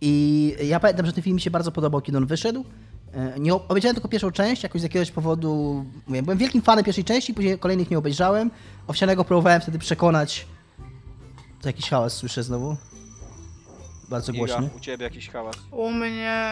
i 0.00 0.54
ja 0.68 0.80
pamiętam, 0.80 1.06
że 1.06 1.12
ten 1.12 1.22
film 1.22 1.34
mi 1.34 1.40
się 1.40 1.50
bardzo 1.50 1.72
podobał, 1.72 2.00
kiedy 2.00 2.18
on 2.18 2.26
wyszedł. 2.26 2.64
E, 3.14 3.40
Nie 3.40 3.54
ob- 3.54 3.64
obejrzałem 3.70 3.94
tylko 3.94 4.08
pierwszą 4.08 4.30
część, 4.30 4.62
jakoś 4.62 4.80
z 4.80 4.84
jakiegoś 4.84 5.10
powodu, 5.10 5.84
mówię, 6.06 6.22
byłem 6.22 6.38
wielkim 6.38 6.62
fanem 6.62 6.84
pierwszej 6.84 7.04
części, 7.04 7.34
później 7.34 7.58
kolejnych 7.58 7.90
nie 7.90 7.98
obejrzałem. 7.98 8.50
Owsianego 8.86 9.24
próbowałem 9.24 9.60
wtedy 9.60 9.78
przekonać, 9.78 10.46
to 11.62 11.68
jakiś 11.68 11.88
hałas 11.90 12.12
słyszę 12.12 12.42
znowu. 12.42 12.76
Bardzo 14.12 14.32
Iga, 14.32 14.38
głośny. 14.38 14.70
u 14.76 14.80
ciebie 14.80 15.04
jakiś 15.04 15.28
hałas. 15.28 15.56
U 15.70 15.90
mnie 15.90 16.42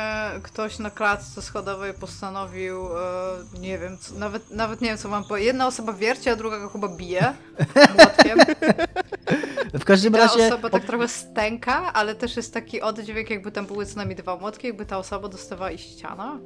ktoś 0.43 0.79
na 0.79 0.91
klatce 0.91 1.43
schodowej 1.43 1.95
postanowił, 1.95 2.87
e, 2.87 3.61
nie 3.61 3.79
wiem, 3.79 3.99
co, 3.99 4.15
nawet, 4.15 4.51
nawet 4.51 4.81
nie 4.81 4.89
wiem 4.89 4.99
co 4.99 5.09
mam 5.09 5.25
powiedzieć. 5.25 5.47
Jedna 5.47 5.67
osoba 5.67 5.93
wierci, 5.93 6.31
a 6.31 6.37
druga 6.37 6.59
go 6.59 6.69
chyba 6.69 6.89
bije 6.89 7.35
młotkiem. 7.99 8.39
W 9.75 9.85
każdym 9.85 10.13
Ta 10.13 10.19
razie... 10.19 10.47
osoba 10.47 10.71
tak 10.71 10.85
trochę 10.85 11.09
stęka, 11.09 11.93
ale 11.93 12.15
też 12.15 12.37
jest 12.37 12.55
taki 12.55 12.81
oddźwięk, 12.81 13.31
jakby 13.31 13.53
tam 13.53 13.67
były 13.67 13.87
co 13.87 13.97
najmniej 13.97 14.17
dwa 14.17 14.37
młotki, 14.37 14.67
jakby 14.67 14.87
ta 14.87 14.99
osoba 14.99 15.29
dostawała 15.29 15.71
i 15.71 15.79
ściana. 15.79 16.39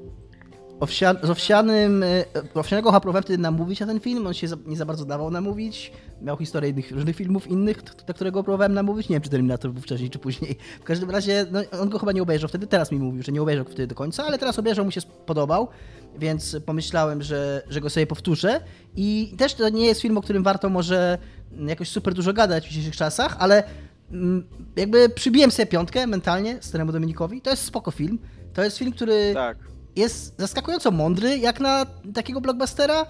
Owsia, 0.80 1.14
z 1.22 1.30
owsianym, 1.30 2.02
y, 2.02 2.24
owsianego 2.55 2.90
chyba 2.90 3.01
próbowałem 3.01 3.22
wtedy 3.22 3.42
namówić 3.42 3.80
na 3.80 3.86
ten 3.86 4.01
film, 4.01 4.26
on 4.26 4.34
się 4.34 4.48
za, 4.48 4.56
nie 4.66 4.76
za 4.76 4.86
bardzo 4.86 5.05
dawał 5.05 5.30
namówić. 5.30 5.92
Miał 6.22 6.36
historię 6.36 6.70
innych, 6.70 6.90
różnych 6.90 7.16
filmów 7.16 7.46
innych, 7.46 7.82
do 8.06 8.14
którego 8.14 8.42
próbowałem 8.42 8.74
namówić. 8.74 9.09
Nie 9.09 9.14
wiem, 9.14 9.22
czy 9.22 9.30
Terminator 9.30 9.70
był 9.72 9.82
wcześniej, 9.82 10.10
czy 10.10 10.18
później. 10.18 10.56
W 10.80 10.84
każdym 10.84 11.10
razie, 11.10 11.46
no, 11.51 11.60
on 11.80 11.88
go 11.88 11.98
chyba 11.98 12.12
nie 12.12 12.22
obejrzał 12.22 12.48
wtedy, 12.48 12.66
teraz 12.66 12.92
mi 12.92 12.98
mówił, 12.98 13.22
że 13.22 13.32
nie 13.32 13.42
obejrzał 13.42 13.64
wtedy 13.64 13.86
do 13.86 13.94
końca, 13.94 14.24
ale 14.24 14.38
teraz 14.38 14.59
obejrzał, 14.59 14.84
mu 14.84 14.90
się 14.90 15.01
spodobał, 15.01 15.68
więc 16.18 16.56
pomyślałem, 16.66 17.22
że, 17.22 17.62
że 17.68 17.80
go 17.80 17.90
sobie 17.90 18.06
powtórzę. 18.06 18.60
I 18.96 19.34
też 19.38 19.55
to 19.55 19.68
nie 19.68 19.86
jest 19.86 20.01
film, 20.01 20.18
o 20.18 20.22
którym 20.22 20.42
warto 20.42 20.68
może 20.68 21.18
jakoś 21.66 21.88
super 21.88 22.14
dużo 22.14 22.32
gadać 22.32 22.64
w 22.64 22.68
dzisiejszych 22.68 22.96
czasach, 22.96 23.36
ale 23.38 23.62
mm, 24.12 24.46
jakby 24.76 25.09
przybiłem 25.09 25.51
sobie 25.51 25.66
piątkę 25.66 26.06
mentalnie 26.06 26.59
staremu 26.60 26.92
Dominikowi. 26.92 27.40
To 27.40 27.51
jest 27.51 27.62
spoko 27.62 27.90
film. 27.90 28.18
To 28.55 28.64
jest 28.64 28.78
film, 28.78 28.92
który 28.92 29.30
Tak. 29.34 29.73
Jest 29.96 30.34
zaskakująco 30.38 30.90
mądry, 30.90 31.38
jak 31.38 31.60
na 31.60 31.86
takiego 32.14 32.40
blockbustera, 32.40 33.06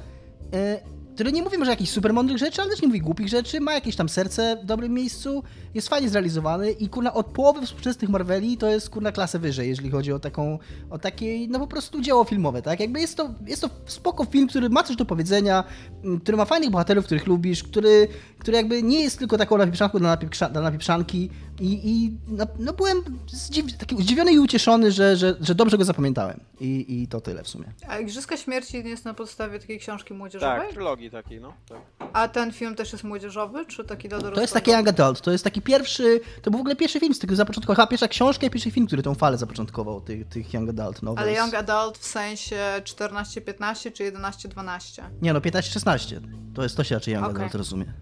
e, 1.14 1.24
który 1.24 1.32
nie 1.32 1.42
mówi 1.42 1.58
może 1.58 1.70
jakichś 1.70 1.90
super 1.90 2.14
mądrych 2.14 2.38
rzeczy, 2.38 2.62
ale 2.62 2.70
też 2.70 2.82
nie 2.82 2.88
mówi 2.88 3.00
głupich 3.00 3.28
rzeczy, 3.28 3.60
ma 3.60 3.72
jakieś 3.72 3.96
tam 3.96 4.08
serce 4.08 4.56
w 4.62 4.64
dobrym 4.64 4.92
miejscu, 4.92 5.42
jest 5.74 5.88
fajnie 5.88 6.08
zrealizowany 6.08 6.70
i 6.70 6.88
kurna 6.88 7.14
od 7.14 7.26
połowy 7.26 7.66
współczesnych 7.66 8.10
Marveli 8.10 8.56
to 8.56 8.70
jest 8.70 8.90
kurna 8.90 9.12
klasę 9.12 9.38
wyżej, 9.38 9.68
jeżeli 9.68 9.90
chodzi 9.90 10.12
o 10.12 10.18
taką, 10.18 10.58
o 10.90 10.98
takie, 10.98 11.48
no 11.48 11.58
po 11.58 11.66
prostu 11.66 12.00
dzieło 12.00 12.24
filmowe, 12.24 12.62
tak? 12.62 12.80
Jakby 12.80 13.00
jest 13.00 13.16
to, 13.16 13.30
jest 13.46 13.62
to 13.62 13.70
spoko 13.86 14.24
film, 14.24 14.48
który 14.48 14.70
ma 14.70 14.82
coś 14.82 14.96
do 14.96 15.04
powiedzenia, 15.04 15.64
m, 16.04 16.20
który 16.20 16.36
ma 16.36 16.44
fajnych 16.44 16.70
bohaterów, 16.70 17.04
których 17.04 17.26
lubisz, 17.26 17.62
który, 17.62 18.08
który 18.38 18.56
jakby 18.56 18.82
nie 18.82 19.00
jest 19.00 19.18
tylko 19.18 19.38
taką 19.38 19.58
napieprzanką 19.58 19.98
dla, 19.98 20.08
napieprza, 20.08 20.48
dla 20.48 20.62
napieprzanki 20.62 21.30
i, 21.60 21.80
i 21.84 22.12
no, 22.28 22.46
no 22.58 22.72
byłem 22.72 22.98
zdziw, 23.26 23.76
taki 23.78 24.02
zdziwiony 24.02 24.32
i 24.32 24.38
ucieszony, 24.38 24.92
że, 24.92 25.16
że, 25.16 25.36
że 25.40 25.54
dobrze 25.54 25.78
go 25.78 25.84
zapamiętałem 25.84 26.40
I, 26.60 27.02
i 27.02 27.08
to 27.08 27.20
tyle 27.20 27.42
w 27.42 27.48
sumie. 27.48 27.64
A 27.88 27.98
Igrzyska 27.98 28.36
Śmierci 28.36 28.76
jest 28.84 29.04
na 29.04 29.14
podstawie 29.14 29.58
takiej 29.58 29.78
książki 29.78 30.14
młodzieżowej? 30.14 30.60
Tak, 30.60 30.70
trylogii 30.70 31.03
takiej, 31.10 31.40
no. 31.40 31.52
Tak. 31.68 31.78
A 32.12 32.28
ten 32.28 32.52
film 32.52 32.74
też 32.74 32.92
jest 32.92 33.04
młodzieżowy, 33.04 33.66
czy 33.66 33.84
taki 33.84 34.08
dla 34.08 34.18
dorosłego? 34.18 34.34
To 34.36 34.40
jest 34.40 34.54
taki 34.54 34.70
young 34.70 34.88
adult, 34.88 35.20
to 35.20 35.30
jest 35.30 35.44
taki 35.44 35.62
pierwszy, 35.62 36.20
to 36.42 36.50
był 36.50 36.58
w 36.58 36.60
ogóle 36.60 36.76
pierwszy 36.76 37.00
film 37.00 37.14
z 37.14 37.18
tego 37.18 37.36
zapoczątkował, 37.36 37.76
chyba 37.76 37.86
pierwsza 37.86 38.08
książka 38.08 38.46
i 38.46 38.50
pierwszy 38.50 38.70
film, 38.70 38.86
który 38.86 39.02
tą 39.02 39.14
falę 39.14 39.38
zapoczątkował, 39.38 40.00
tych, 40.00 40.28
tych 40.28 40.54
young 40.54 40.70
adult 40.70 41.02
novels. 41.02 41.28
Ale 41.28 41.38
young 41.38 41.54
adult 41.54 41.98
w 41.98 42.06
sensie 42.06 42.56
14-15 42.84 43.92
czy 43.92 44.12
11-12? 44.12 45.02
Nie 45.22 45.32
no, 45.32 45.40
15-16, 45.40 46.20
to 46.54 46.62
jest, 46.62 46.76
to 46.76 46.84
się 46.84 46.94
raczej 46.94 47.14
young 47.14 47.26
Okej. 47.26 47.36
adult 47.36 47.54
rozumie. 47.54 47.92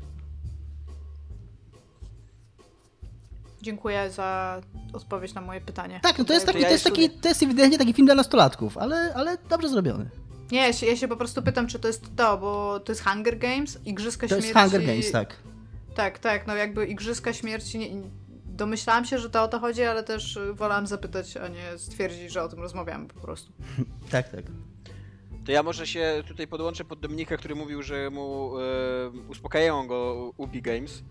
Dziękuję 3.62 4.10
za 4.10 4.60
odpowiedź 4.92 5.34
na 5.34 5.40
moje 5.40 5.60
pytanie. 5.60 6.00
Tak, 6.02 6.18
no 6.18 6.24
to 6.24 6.32
jest 6.32 6.46
To 6.46 6.52
taki, 6.52 6.64
to 6.64 6.70
jest 6.70 6.84
taki, 6.84 7.10
to 7.10 7.28
jest 7.28 7.42
ewidentnie 7.42 7.78
taki 7.78 7.92
film 7.92 8.06
dla 8.06 8.14
nastolatków, 8.14 8.78
ale, 8.78 9.14
ale 9.14 9.36
dobrze 9.48 9.68
zrobiony. 9.68 10.10
Nie, 10.52 10.60
ja 10.60 10.72
się, 10.72 10.86
ja 10.86 10.96
się 10.96 11.08
po 11.08 11.16
prostu 11.16 11.42
pytam, 11.42 11.66
czy 11.66 11.78
to 11.78 11.88
jest 11.88 12.16
to, 12.16 12.38
bo 12.38 12.80
to 12.80 12.92
jest 12.92 13.04
Hunger 13.04 13.38
Games, 13.38 13.78
Igrzyska 13.84 14.28
To 14.28 14.40
Śmierci... 14.40 14.48
jest 14.48 14.60
Hunger 14.60 14.86
Games, 14.86 15.10
tak. 15.12 15.36
Tak, 15.94 16.18
tak, 16.18 16.46
no 16.46 16.56
jakby 16.56 16.86
Igrzyska 16.86 17.32
Śmierci... 17.32 17.78
Nie, 17.78 17.88
domyślałam 18.46 19.04
się, 19.04 19.18
że 19.18 19.30
to 19.30 19.42
o 19.42 19.48
to 19.48 19.58
chodzi, 19.58 19.82
ale 19.82 20.02
też 20.04 20.36
y, 20.36 20.54
wolałam 20.54 20.86
zapytać, 20.86 21.36
a 21.36 21.48
nie 21.48 21.78
stwierdzić, 21.78 22.32
że 22.32 22.42
o 22.42 22.48
tym 22.48 22.58
rozmawiamy 22.60 23.08
po 23.08 23.20
prostu. 23.20 23.52
Tak, 24.10 24.28
tak. 24.28 24.44
To 25.44 25.52
ja 25.52 25.62
może 25.62 25.86
się 25.86 26.22
tutaj 26.28 26.46
podłączę 26.46 26.84
pod 26.84 27.00
Dominika, 27.00 27.36
który 27.36 27.54
mówił, 27.54 27.82
że 27.82 28.10
mu 28.10 28.52
e, 28.58 28.62
uspokajają 29.28 29.86
go 29.86 30.32
Ubi 30.36 30.62
Games. 30.62 31.02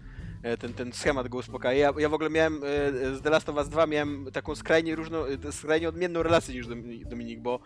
E, 0.43 0.57
ten, 0.57 0.73
ten 0.73 0.93
schemat 0.93 1.27
go 1.27 1.37
uspokaja. 1.37 1.79
Ja, 1.79 1.93
ja 1.97 2.09
w 2.09 2.13
ogóle 2.13 2.29
miałem 2.29 2.55
e, 2.55 3.15
z 3.15 3.21
The 3.21 3.29
Last 3.29 3.49
of 3.49 3.55
Us 3.55 3.69
2 3.69 3.87
miałem 3.87 4.31
taką 4.33 4.55
skrajnie 4.55 4.95
różną, 4.95 5.25
e, 5.25 5.51
skrajnie 5.51 5.89
odmienną 5.89 6.23
relację 6.23 6.55
niż 6.55 6.67
Domi- 6.67 7.05
Dominik, 7.05 7.39
bo 7.39 7.59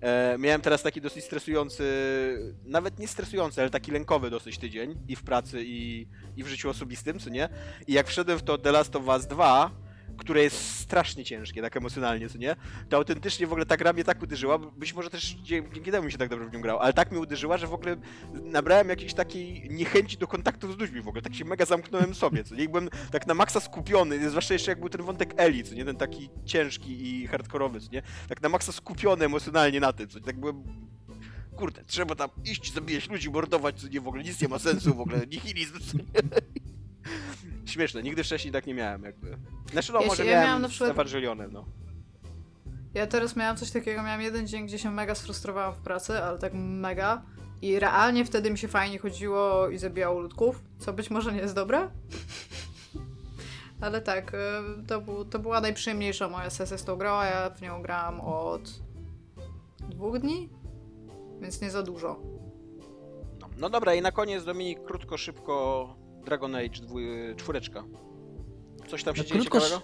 e, 0.00 0.38
miałem 0.38 0.60
teraz 0.60 0.82
taki 0.82 1.00
dosyć 1.00 1.24
stresujący, 1.24 1.84
nawet 2.64 2.98
nie 2.98 3.08
stresujący, 3.08 3.60
ale 3.60 3.70
taki 3.70 3.92
lękowy 3.92 4.30
dosyć 4.30 4.58
tydzień 4.58 4.98
i 5.08 5.16
w 5.16 5.22
pracy 5.22 5.62
i, 5.64 6.06
i 6.36 6.44
w 6.44 6.48
życiu 6.48 6.70
osobistym, 6.70 7.18
co 7.18 7.30
nie? 7.30 7.48
I 7.86 7.92
jak 7.92 8.06
wszedłem 8.06 8.38
w 8.38 8.42
to 8.42 8.58
The 8.58 8.72
Last 8.72 8.96
of 8.96 9.06
Us 9.06 9.26
2, 9.26 9.70
które 10.20 10.42
jest 10.42 10.78
strasznie 10.78 11.24
ciężkie, 11.24 11.62
tak 11.62 11.76
emocjonalnie, 11.76 12.28
co 12.28 12.38
nie? 12.38 12.56
To 12.88 12.96
autentycznie 12.96 13.46
w 13.46 13.52
ogóle 13.52 13.66
ta 13.66 13.76
gra 13.76 13.92
mnie 13.92 14.04
tak 14.04 14.22
uderzyła, 14.22 14.58
być 14.58 14.94
może 14.94 15.10
też 15.10 15.30
dzięki 15.42 15.90
temu 15.90 16.06
mi 16.06 16.12
się 16.12 16.18
tak 16.18 16.28
dobrze 16.28 16.46
w 16.46 16.52
nią 16.52 16.60
grał, 16.60 16.78
ale 16.78 16.92
tak 16.92 17.10
mnie 17.10 17.20
uderzyła, 17.20 17.56
że 17.56 17.66
w 17.66 17.74
ogóle 17.74 17.96
nabrałem 18.32 18.88
jakiejś 18.88 19.14
takiej 19.14 19.68
niechęci 19.70 20.16
do 20.16 20.26
kontaktów 20.26 20.74
z 20.74 20.78
ludźmi 20.78 21.00
w 21.00 21.08
ogóle, 21.08 21.22
tak 21.22 21.34
się 21.34 21.44
mega 21.44 21.64
zamknąłem 21.64 22.14
sobie, 22.14 22.44
co 22.44 22.54
nie? 22.54 22.68
Byłem 22.68 22.88
tak 23.10 23.26
na 23.26 23.34
maksa 23.34 23.60
skupiony, 23.60 24.30
zwłaszcza 24.30 24.54
jeszcze 24.54 24.70
jak 24.70 24.80
był 24.80 24.88
ten 24.88 25.02
wątek 25.02 25.34
Eli, 25.36 25.64
co 25.64 25.74
nie? 25.74 25.84
Ten 25.84 25.96
taki 25.96 26.30
ciężki 26.44 27.08
i 27.08 27.26
hardkorowy, 27.26 27.80
co 27.80 27.92
nie? 27.92 28.02
Tak 28.28 28.42
na 28.42 28.48
maksa 28.48 28.72
skupiony 28.72 29.24
emocjonalnie 29.24 29.80
na 29.80 29.92
tym, 29.92 30.08
co 30.08 30.18
nie? 30.18 30.24
Tak 30.24 30.40
byłem 30.40 30.64
kurde, 31.56 31.84
trzeba 31.84 32.14
tam 32.14 32.30
iść, 32.44 32.72
zabijać 32.72 33.08
ludzi, 33.10 33.30
mordować, 33.30 33.80
co 33.80 33.88
nie, 33.88 34.00
w 34.00 34.08
ogóle 34.08 34.22
nic 34.22 34.40
nie 34.40 34.48
ma 34.48 34.58
sensu, 34.58 34.94
w 34.94 35.00
ogóle 35.00 35.26
nihilizm, 35.26 35.80
co 35.80 35.96
nie? 35.98 36.04
Śmieszne, 37.70 38.02
nigdy 38.02 38.24
wcześniej 38.24 38.52
tak 38.52 38.66
nie 38.66 38.74
miałem 38.74 39.02
jakby. 39.02 39.38
Znaczy 39.72 39.92
no, 39.92 40.00
Ja 40.00 40.06
może 40.06 40.24
się- 40.24 40.30
ja 40.30 40.42
miałem, 40.42 40.62
na 40.62 40.68
przykład- 40.68 40.90
Ewangelionem, 40.90 41.52
no. 41.52 41.64
Ja 42.94 43.06
teraz 43.06 43.36
miałam 43.36 43.56
coś 43.56 43.70
takiego, 43.70 44.02
miałam 44.02 44.20
jeden 44.20 44.46
dzień, 44.46 44.66
gdzie 44.66 44.78
się 44.78 44.90
mega 44.90 45.14
sfrustrowałam 45.14 45.74
w 45.74 45.78
pracy, 45.78 46.18
ale 46.22 46.38
tak 46.38 46.52
mega. 46.54 47.22
I 47.62 47.78
realnie 47.78 48.24
wtedy 48.24 48.50
mi 48.50 48.58
się 48.58 48.68
fajnie 48.68 48.98
chodziło 48.98 49.68
i 49.68 49.78
zabijało 49.78 50.20
ludków, 50.20 50.62
co 50.78 50.92
być 50.92 51.10
może 51.10 51.32
nie 51.32 51.38
jest 51.40 51.54
dobre. 51.54 51.90
Ale 53.80 54.00
tak, 54.00 54.34
y, 54.34 54.38
to, 54.86 55.00
był, 55.00 55.24
to 55.24 55.38
była 55.38 55.60
najprzyjemniejsza 55.60 56.28
moja 56.28 56.50
sesja 56.50 56.78
z 56.78 56.84
tą 56.84 56.96
grą, 56.96 57.10
a 57.10 57.24
ja 57.26 57.50
w 57.50 57.60
nią 57.62 57.82
grałam 57.82 58.20
od 58.20 58.70
dwóch 59.88 60.18
dni, 60.18 60.48
więc 61.40 61.60
nie 61.60 61.70
za 61.70 61.82
dużo. 61.82 62.20
No, 63.40 63.48
no 63.58 63.70
dobra, 63.70 63.94
i 63.94 64.02
na 64.02 64.12
koniec 64.12 64.44
Dominik, 64.44 64.84
krótko, 64.84 65.18
szybko, 65.18 65.88
Dragon 66.24 66.54
Age 66.54 66.80
dwój, 66.82 67.04
czwóreczka. 67.36 67.84
Coś 68.88 69.04
tam 69.04 69.16
się 69.16 69.22
No, 69.22 69.28
dzieje 69.28 69.40
krótko, 69.40 69.60
ciekawego? 69.60 69.82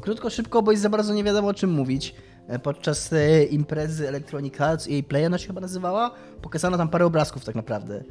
Krótko, 0.00 0.30
szybko, 0.30 0.62
bo 0.62 0.70
jest 0.70 0.82
za 0.82 0.88
bardzo 0.90 1.14
nie 1.14 1.24
wiadomo 1.24 1.48
o 1.48 1.54
czym 1.54 1.70
mówić. 1.70 2.14
E, 2.48 2.58
Podczas 2.58 3.12
e, 3.12 3.44
imprezy 3.44 4.08
Electronic 4.08 4.60
Arts 4.60 4.88
i 4.88 5.02
Play 5.04 5.26
ona 5.26 5.38
się 5.38 5.46
chyba 5.46 5.60
nazywała, 5.60 6.10
pokazano 6.42 6.76
tam 6.76 6.88
parę 6.88 7.06
obrazków 7.06 7.44
tak 7.44 7.54
naprawdę. 7.54 8.04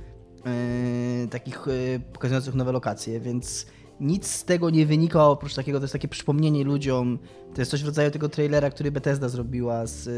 e, 0.45 1.27
takich 1.27 1.67
e, 1.67 1.99
pokazujących 2.13 2.55
nowe 2.55 2.71
lokacje, 2.71 3.19
więc 3.19 3.65
nic 3.99 4.27
z 4.27 4.45
tego 4.45 4.69
nie 4.69 4.85
wynika 4.85 5.25
oprócz 5.27 5.55
takiego, 5.55 5.79
to 5.79 5.83
jest 5.83 5.93
takie 5.93 6.07
przypomnienie 6.07 6.63
ludziom. 6.63 7.19
To 7.55 7.61
jest 7.61 7.71
coś 7.71 7.83
w 7.83 7.85
rodzaju 7.85 8.11
tego 8.11 8.29
trailera, 8.29 8.69
który 8.69 8.91
Bethesda 8.91 9.29
zrobiła 9.29 9.85
z, 9.85 10.09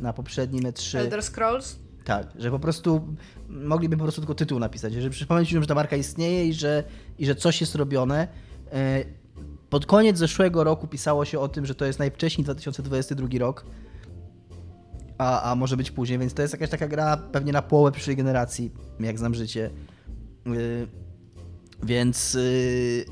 na 0.00 0.12
poprzednim 0.12 0.62
E3. 0.62 0.98
Elder 0.98 1.22
Scrolls? 1.22 1.76
Tak, 2.06 2.26
że 2.38 2.50
po 2.50 2.58
prostu 2.58 3.14
mogliby 3.48 3.96
po 3.96 4.02
prostu 4.02 4.20
tylko 4.20 4.34
tytuł 4.34 4.58
napisać, 4.58 4.92
żeby 4.92 5.10
przypomnieć 5.10 5.48
ludziom, 5.48 5.62
że 5.62 5.66
ta 5.66 5.74
marka 5.74 5.96
istnieje 5.96 6.46
i 6.46 6.52
że, 6.52 6.84
i 7.18 7.26
że 7.26 7.34
coś 7.34 7.60
jest 7.60 7.74
robione. 7.74 8.28
E, 8.72 9.04
pod 9.70 9.86
koniec 9.86 10.18
zeszłego 10.18 10.64
roku 10.64 10.86
pisało 10.86 11.24
się 11.24 11.38
o 11.38 11.48
tym, 11.48 11.66
że 11.66 11.74
to 11.74 11.84
jest 11.84 11.98
najwcześniej 11.98 12.44
2022 12.44 13.28
rok, 13.38 13.66
a, 15.18 15.50
a 15.50 15.54
może 15.54 15.76
być 15.76 15.90
później, 15.90 16.18
więc 16.18 16.34
to 16.34 16.42
jest 16.42 16.54
jakaś 16.54 16.70
taka 16.70 16.88
gra 16.88 17.16
pewnie 17.16 17.52
na 17.52 17.62
połowę 17.62 17.92
przyszłej 17.92 18.16
generacji, 18.16 18.72
jak 19.00 19.18
znam 19.18 19.34
życie. 19.34 19.70
Yy, 20.46 20.88
więc 21.82 22.34
yy, 22.34 23.04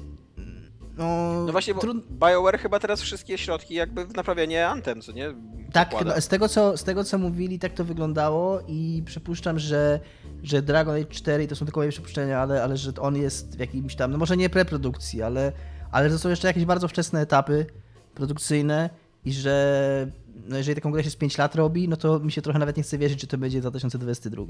no, 0.97 1.43
No 1.47 1.53
właśnie, 1.53 1.75
bo 1.75 1.81
trud- 1.81 2.05
BioWare 2.11 2.59
chyba 2.59 2.79
teraz 2.81 3.01
wszystkie 3.03 3.39
środki 3.39 3.75
jakby 3.75 4.07
w 4.07 4.15
naprawianie 4.15 4.69
Anthem, 4.69 5.01
co 5.01 5.13
nie? 5.13 5.35
Tak, 5.73 5.95
chyba 5.95 6.21
z 6.21 6.29
tego, 6.29 6.49
co, 6.49 6.77
z 6.77 6.85
tego 6.85 7.05
co 7.05 7.19
mówili, 7.19 7.59
tak 7.59 7.73
to 7.73 7.85
wyglądało 7.85 8.61
i 8.69 9.03
przypuszczam, 9.07 9.59
że, 9.59 10.01
że 10.43 10.63
Dragon 10.63 10.95
Age 10.95 11.05
4 11.05 11.47
to 11.49 11.57
są 11.57 11.67
tylko 11.67 11.81
moje 11.81 11.91
przypuszczenia, 11.91 12.41
ale, 12.41 12.63
ale 12.63 12.77
że 12.77 12.93
on 13.01 13.17
jest 13.17 13.57
w 13.57 13.61
jakimś 13.61 13.95
tam, 13.97 14.11
no 14.11 14.19
może 14.19 14.37
nie 14.37 14.51
preprodukcji, 14.51 15.23
ale, 15.23 15.53
ale 15.93 16.11
to 16.11 16.19
są 16.19 16.29
jeszcze 16.29 16.49
jakieś 16.49 16.65
bardzo 16.65 16.89
wczesne 16.89 17.21
etapy 17.21 17.67
produkcyjne 18.15 18.91
i 19.25 19.33
że 19.33 20.07
no 20.49 20.57
jeżeli 20.57 20.75
taką 20.75 20.91
grę 20.91 21.05
się 21.05 21.11
z 21.11 21.17
5 21.17 21.39
lat 21.39 21.55
robi, 21.55 21.89
no 21.89 21.97
to 21.97 22.21
mi 22.21 22.33
się 22.33 22.43
trochę 22.43 22.59
nawet 22.59 22.77
nie 22.77 22.83
chce 22.83 22.99
wierzyć, 22.99 23.21
czy 23.21 23.27
to 23.27 23.39
będzie 23.39 23.61
2022. 23.61 24.43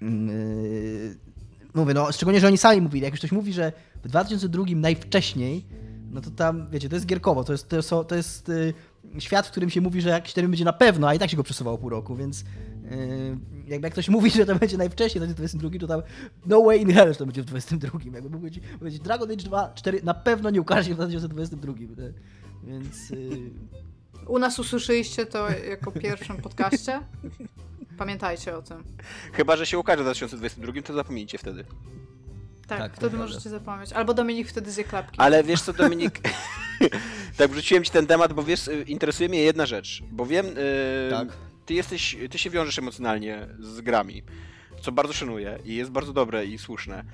Yy, 0.00 1.16
mówię, 1.76 1.94
no 1.94 2.12
szczególnie, 2.12 2.40
że 2.40 2.46
oni 2.46 2.58
sami 2.58 2.80
mówili, 2.80 3.04
jak 3.04 3.12
już 3.12 3.20
ktoś 3.20 3.32
mówi, 3.32 3.52
że 3.52 3.72
w 4.04 4.08
2002 4.08 4.64
najwcześniej, 4.68 5.66
no 6.10 6.20
to 6.20 6.30
tam, 6.30 6.70
wiecie, 6.70 6.88
to 6.88 6.96
jest 6.96 7.06
gierkowo, 7.06 7.44
to 7.44 7.52
jest, 7.52 7.68
to 7.68 7.76
jest, 7.76 7.90
to 8.08 8.14
jest 8.16 8.48
yy, 8.48 9.20
świat, 9.20 9.46
w 9.46 9.50
którym 9.50 9.70
się 9.70 9.80
mówi, 9.80 10.00
że 10.00 10.08
jakiś 10.08 10.32
termin 10.32 10.50
będzie 10.50 10.64
na 10.64 10.72
pewno, 10.72 11.08
a 11.08 11.14
i 11.14 11.18
tak 11.18 11.30
się 11.30 11.36
go 11.36 11.42
przesuwało 11.42 11.78
pół 11.78 11.90
roku, 11.90 12.16
więc 12.16 12.40
yy, 12.40 13.38
jakby 13.66 13.86
jak 13.86 13.92
ktoś 13.92 14.08
mówi, 14.08 14.30
że 14.36 14.46
to 14.46 14.54
będzie 14.54 14.78
najwcześniej, 14.78 15.20
to 15.20 15.20
będzie 15.20 15.34
w 15.34 15.36
22, 15.36 15.78
to 15.78 15.86
tam 15.86 16.02
no 16.46 16.62
way 16.62 16.82
in 16.82 16.92
hell, 16.92 17.12
że 17.12 17.18
to 17.18 17.26
będzie 17.26 17.42
w 17.42 17.44
22. 17.44 17.98
Jakby 18.12 18.30
mógł 18.30 18.46
być 18.80 19.00
Dragon 19.00 19.30
Age 19.30 19.44
2, 19.44 19.72
4 19.74 20.00
na 20.02 20.14
pewno 20.14 20.50
nie 20.50 20.60
ukaże 20.60 20.84
się 20.88 20.94
w 20.94 20.96
2022. 20.96 21.72
nie? 21.72 22.12
Więc 22.64 23.10
yy, 23.10 23.50
U 24.26 24.38
nas 24.38 24.58
usłyszeliście 24.58 25.26
to 25.26 25.50
jako 25.50 25.92
pierwszym 25.92 26.36
podcaście. 26.36 27.00
Pamiętajcie 27.98 28.56
o 28.56 28.62
tym. 28.62 28.84
Chyba, 29.32 29.56
że 29.56 29.66
się 29.66 29.78
ukaże 29.78 29.98
w 29.98 30.04
2022, 30.04 30.82
to 30.82 30.94
zapomnijcie 30.94 31.38
wtedy. 31.38 31.64
Tak, 32.66 32.78
Tak, 32.78 32.96
wtedy 32.96 33.16
możecie 33.16 33.50
zapomnieć. 33.50 33.92
Albo 33.92 34.14
Dominik 34.14 34.48
wtedy 34.48 34.72
zje 34.72 34.84
klapki. 34.84 35.18
Ale 35.20 35.44
wiesz 35.44 35.62
co, 35.62 35.72
Dominik? 35.72 36.20
tak, 37.38 37.50
wrzuciłem 37.50 37.84
ci 37.84 37.90
ten 37.90 38.06
temat, 38.06 38.32
bo 38.32 38.42
wiesz, 38.42 38.68
y, 38.68 38.82
interesuje 38.82 39.28
mnie 39.28 39.42
jedna 39.42 39.66
rzecz. 39.66 40.02
Bo 40.10 40.26
wiem, 40.26 40.46
y, 40.46 41.10
Tak. 41.10 41.28
ty 41.66 41.74
jesteś, 41.74 42.16
ty 42.30 42.38
się 42.38 42.50
wiążesz 42.50 42.78
emocjonalnie 42.78 43.48
z 43.60 43.80
grami, 43.80 44.22
co 44.80 44.92
bardzo 44.92 45.12
szanuję 45.12 45.58
i 45.64 45.74
jest 45.74 45.90
bardzo 45.90 46.12
dobre 46.12 46.46
i 46.46 46.58
słuszne. 46.58 47.04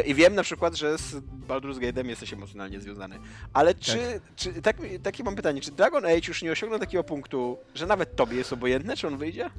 Y, 0.00 0.06
I 0.06 0.14
wiem 0.14 0.34
na 0.34 0.42
przykład, 0.42 0.76
że 0.76 0.98
z 0.98 1.16
Baldur's 1.48 1.78
Gate'em 1.78 2.06
jesteś 2.06 2.32
emocjonalnie 2.32 2.80
związany. 2.80 3.18
Ale 3.52 3.74
czy, 3.74 4.20
czy 4.36 4.62
tak, 4.62 4.76
takie 5.02 5.24
mam 5.24 5.36
pytanie, 5.36 5.60
czy 5.60 5.72
Dragon 5.72 6.04
Age 6.04 6.28
już 6.28 6.42
nie 6.42 6.52
osiągnął 6.52 6.80
takiego 6.80 7.04
punktu, 7.04 7.58
że 7.74 7.86
nawet 7.86 8.16
tobie 8.16 8.36
jest 8.36 8.52
obojętne, 8.52 8.96
czy 8.96 9.06
on 9.06 9.18
wyjdzie? 9.18 9.50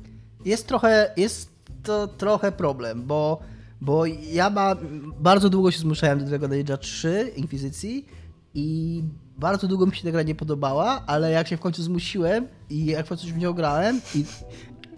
jest 0.46 0.68
trochę, 0.68 1.14
jest 1.18 1.52
to 1.84 2.08
trochę 2.08 2.52
problem, 2.52 3.04
bo, 3.04 3.40
bo 3.82 4.06
ja 4.06 4.50
ma, 4.50 4.76
bardzo 5.20 5.50
długo 5.50 5.72
się 5.72 5.80
zmuszałem 5.80 6.20
do 6.20 6.26
Dragon 6.26 6.52
Age'a 6.52 6.78
3 6.78 7.32
Inkwizycji 7.36 8.06
i 8.54 9.04
bardzo 9.38 9.68
długo 9.68 9.86
mi 9.86 9.96
się 9.96 10.04
ta 10.04 10.12
gra 10.12 10.24
nie 10.24 10.36
podobała, 10.36 11.04
ale 11.08 11.32
jak 11.32 11.48
się 11.48 11.58
w 11.58 11.60
końcu 11.60 11.84
zmusiłem 11.84 12.48
i 12.70 12.86
jak 12.86 13.06
w 13.06 13.10
końcu 13.10 13.28
w 13.28 13.38
nią 13.38 13.54
grałem 13.54 14.02
i, 14.16 14.26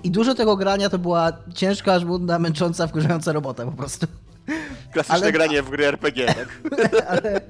i 0.03 0.11
dużo 0.11 0.35
tego 0.35 0.55
grania 0.55 0.89
to 0.89 0.99
była 0.99 1.31
ciężka, 1.55 1.99
żmudna, 1.99 2.39
męcząca, 2.39 2.87
wkurzająca 2.87 3.31
robota 3.31 3.65
po 3.65 3.71
prostu. 3.71 4.07
Klasyczne 4.91 5.15
Ale- 5.15 5.31
granie 5.31 5.63
w 5.63 5.69
gry 5.69 5.85
RPG, 5.85 6.25
tak? 6.25 6.61
ale, 7.11 7.41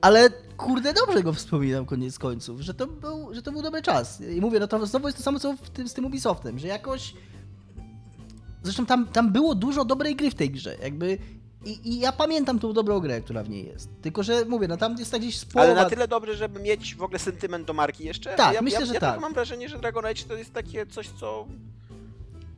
ale 0.00 0.30
kurde, 0.56 0.92
dobrze 0.92 1.22
go 1.22 1.32
wspominam 1.32 1.86
koniec 1.86 2.18
końców, 2.18 2.60
że 2.60 2.74
to 2.74 2.86
był, 2.86 3.34
że 3.34 3.42
to 3.42 3.52
był 3.52 3.62
dobry 3.62 3.82
czas. 3.82 4.20
I 4.20 4.40
mówię, 4.40 4.60
no 4.60 4.68
to 4.68 4.86
znowu 4.86 5.08
jest 5.08 5.18
to 5.18 5.24
samo 5.24 5.38
co 5.38 5.54
tym, 5.72 5.88
z 5.88 5.94
tym 5.94 6.04
Ubisoftem, 6.04 6.58
że 6.58 6.68
jakoś... 6.68 7.14
Zresztą 8.62 8.86
tam, 8.86 9.06
tam 9.06 9.32
było 9.32 9.54
dużo 9.54 9.84
dobrej 9.84 10.16
gry 10.16 10.30
w 10.30 10.34
tej 10.34 10.50
grze, 10.50 10.76
jakby... 10.82 11.18
I, 11.64 11.88
I 11.88 12.00
ja 12.00 12.12
pamiętam 12.12 12.58
tą 12.58 12.72
dobrą 12.72 13.00
grę, 13.00 13.20
która 13.20 13.42
w 13.42 13.48
niej 13.48 13.66
jest. 13.66 13.88
Tylko, 14.02 14.22
że 14.22 14.44
mówię, 14.44 14.68
no 14.68 14.76
tam 14.76 14.96
jest 14.98 15.10
tak 15.10 15.20
gdzieś 15.20 15.38
z 15.38 15.46
Ale 15.54 15.74
na 15.74 15.84
tyle 15.84 16.08
dobrze, 16.08 16.36
żeby 16.36 16.60
mieć 16.60 16.94
w 16.94 17.02
ogóle 17.02 17.18
sentyment 17.18 17.66
do 17.66 17.72
marki 17.72 18.04
jeszcze? 18.04 18.34
Tak, 18.34 18.54
ja, 18.54 18.62
myślę, 18.62 18.80
ja, 18.80 18.86
że 18.86 18.94
ja 18.94 19.00
tak. 19.00 19.10
trochę 19.10 19.20
mam 19.20 19.34
wrażenie, 19.34 19.68
że 19.68 19.78
Dragon 19.78 20.06
Age 20.06 20.22
to 20.28 20.34
jest 20.34 20.52
takie 20.52 20.86
coś, 20.86 21.08
co... 21.08 21.46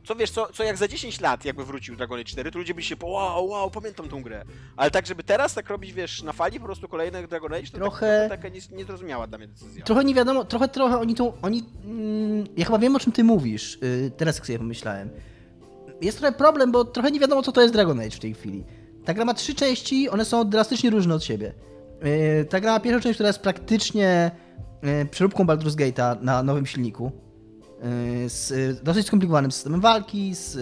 Co 0.05 0.15
wiesz, 0.15 0.31
co, 0.31 0.47
co 0.53 0.63
jak 0.63 0.77
za 0.77 0.87
10 0.87 1.21
lat 1.21 1.45
jakby 1.45 1.65
wrócił 1.65 1.95
Dragon 1.95 2.19
Age 2.19 2.25
4, 2.25 2.51
to 2.51 2.57
ludzie 2.59 2.73
by 2.73 2.83
się 2.83 2.95
po 2.95 3.07
wow, 3.07 3.47
wow, 3.47 3.71
pamiętam 3.71 4.09
tą 4.09 4.21
grę. 4.23 4.45
Ale 4.77 4.91
tak, 4.91 5.05
żeby 5.07 5.23
teraz 5.23 5.53
tak 5.53 5.69
robić, 5.69 5.93
wiesz, 5.93 6.23
na 6.23 6.33
fali 6.33 6.59
po 6.59 6.65
prostu 6.65 6.87
kolejnych 6.87 7.27
Dragon 7.27 7.53
Age, 7.53 7.67
to 7.71 7.77
Trochę- 7.77 8.27
tak, 8.29 8.41
taka 8.41 8.55
nie- 8.55 8.77
niezrozumiała 8.77 9.27
dla 9.27 9.37
mnie 9.37 9.47
decyzja. 9.47 9.85
Trochę 9.85 10.03
nie 10.03 10.13
wiadomo, 10.13 10.45
trochę, 10.45 10.67
trochę 10.67 10.97
oni 10.99 11.15
tą, 11.15 11.33
oni, 11.41 11.63
mm, 11.85 12.47
ja 12.57 12.65
chyba 12.65 12.77
wiem 12.79 12.95
o 12.95 12.99
czym 12.99 13.11
ty 13.11 13.23
mówisz, 13.23 13.77
yy, 13.81 14.11
teraz 14.17 14.35
jak 14.35 14.45
sobie 14.45 14.59
pomyślałem. 14.59 15.09
Jest 16.01 16.17
trochę 16.19 16.37
problem, 16.37 16.71
bo 16.71 16.85
trochę 16.85 17.11
nie 17.11 17.19
wiadomo 17.19 17.41
co 17.43 17.51
to 17.51 17.61
jest 17.61 17.73
Dragon 17.73 17.99
Age 17.99 18.11
w 18.11 18.19
tej 18.19 18.33
chwili. 18.33 18.63
Ta 19.05 19.13
gra 19.13 19.25
ma 19.25 19.33
trzy 19.33 19.55
części, 19.55 20.09
one 20.09 20.25
są 20.25 20.49
drastycznie 20.49 20.89
różne 20.89 21.15
od 21.15 21.23
siebie. 21.23 21.53
Yy, 22.03 22.45
ta 22.45 22.59
gra 22.59 22.71
ma 22.71 22.79
pierwszą 22.79 23.01
część, 23.01 23.15
która 23.17 23.27
jest 23.27 23.39
praktycznie 23.39 24.31
yy, 24.83 25.05
przeróbką 25.11 25.43
Baldur's 25.43 25.75
Gate'a 25.75 26.21
na 26.21 26.43
nowym 26.43 26.65
silniku. 26.65 27.11
Yy, 27.83 28.29
z 28.29 28.49
yy, 28.49 28.75
dosyć 28.83 29.07
skomplikowanym 29.07 29.51
systemem 29.51 29.81
walki, 29.81 30.35
z, 30.35 30.53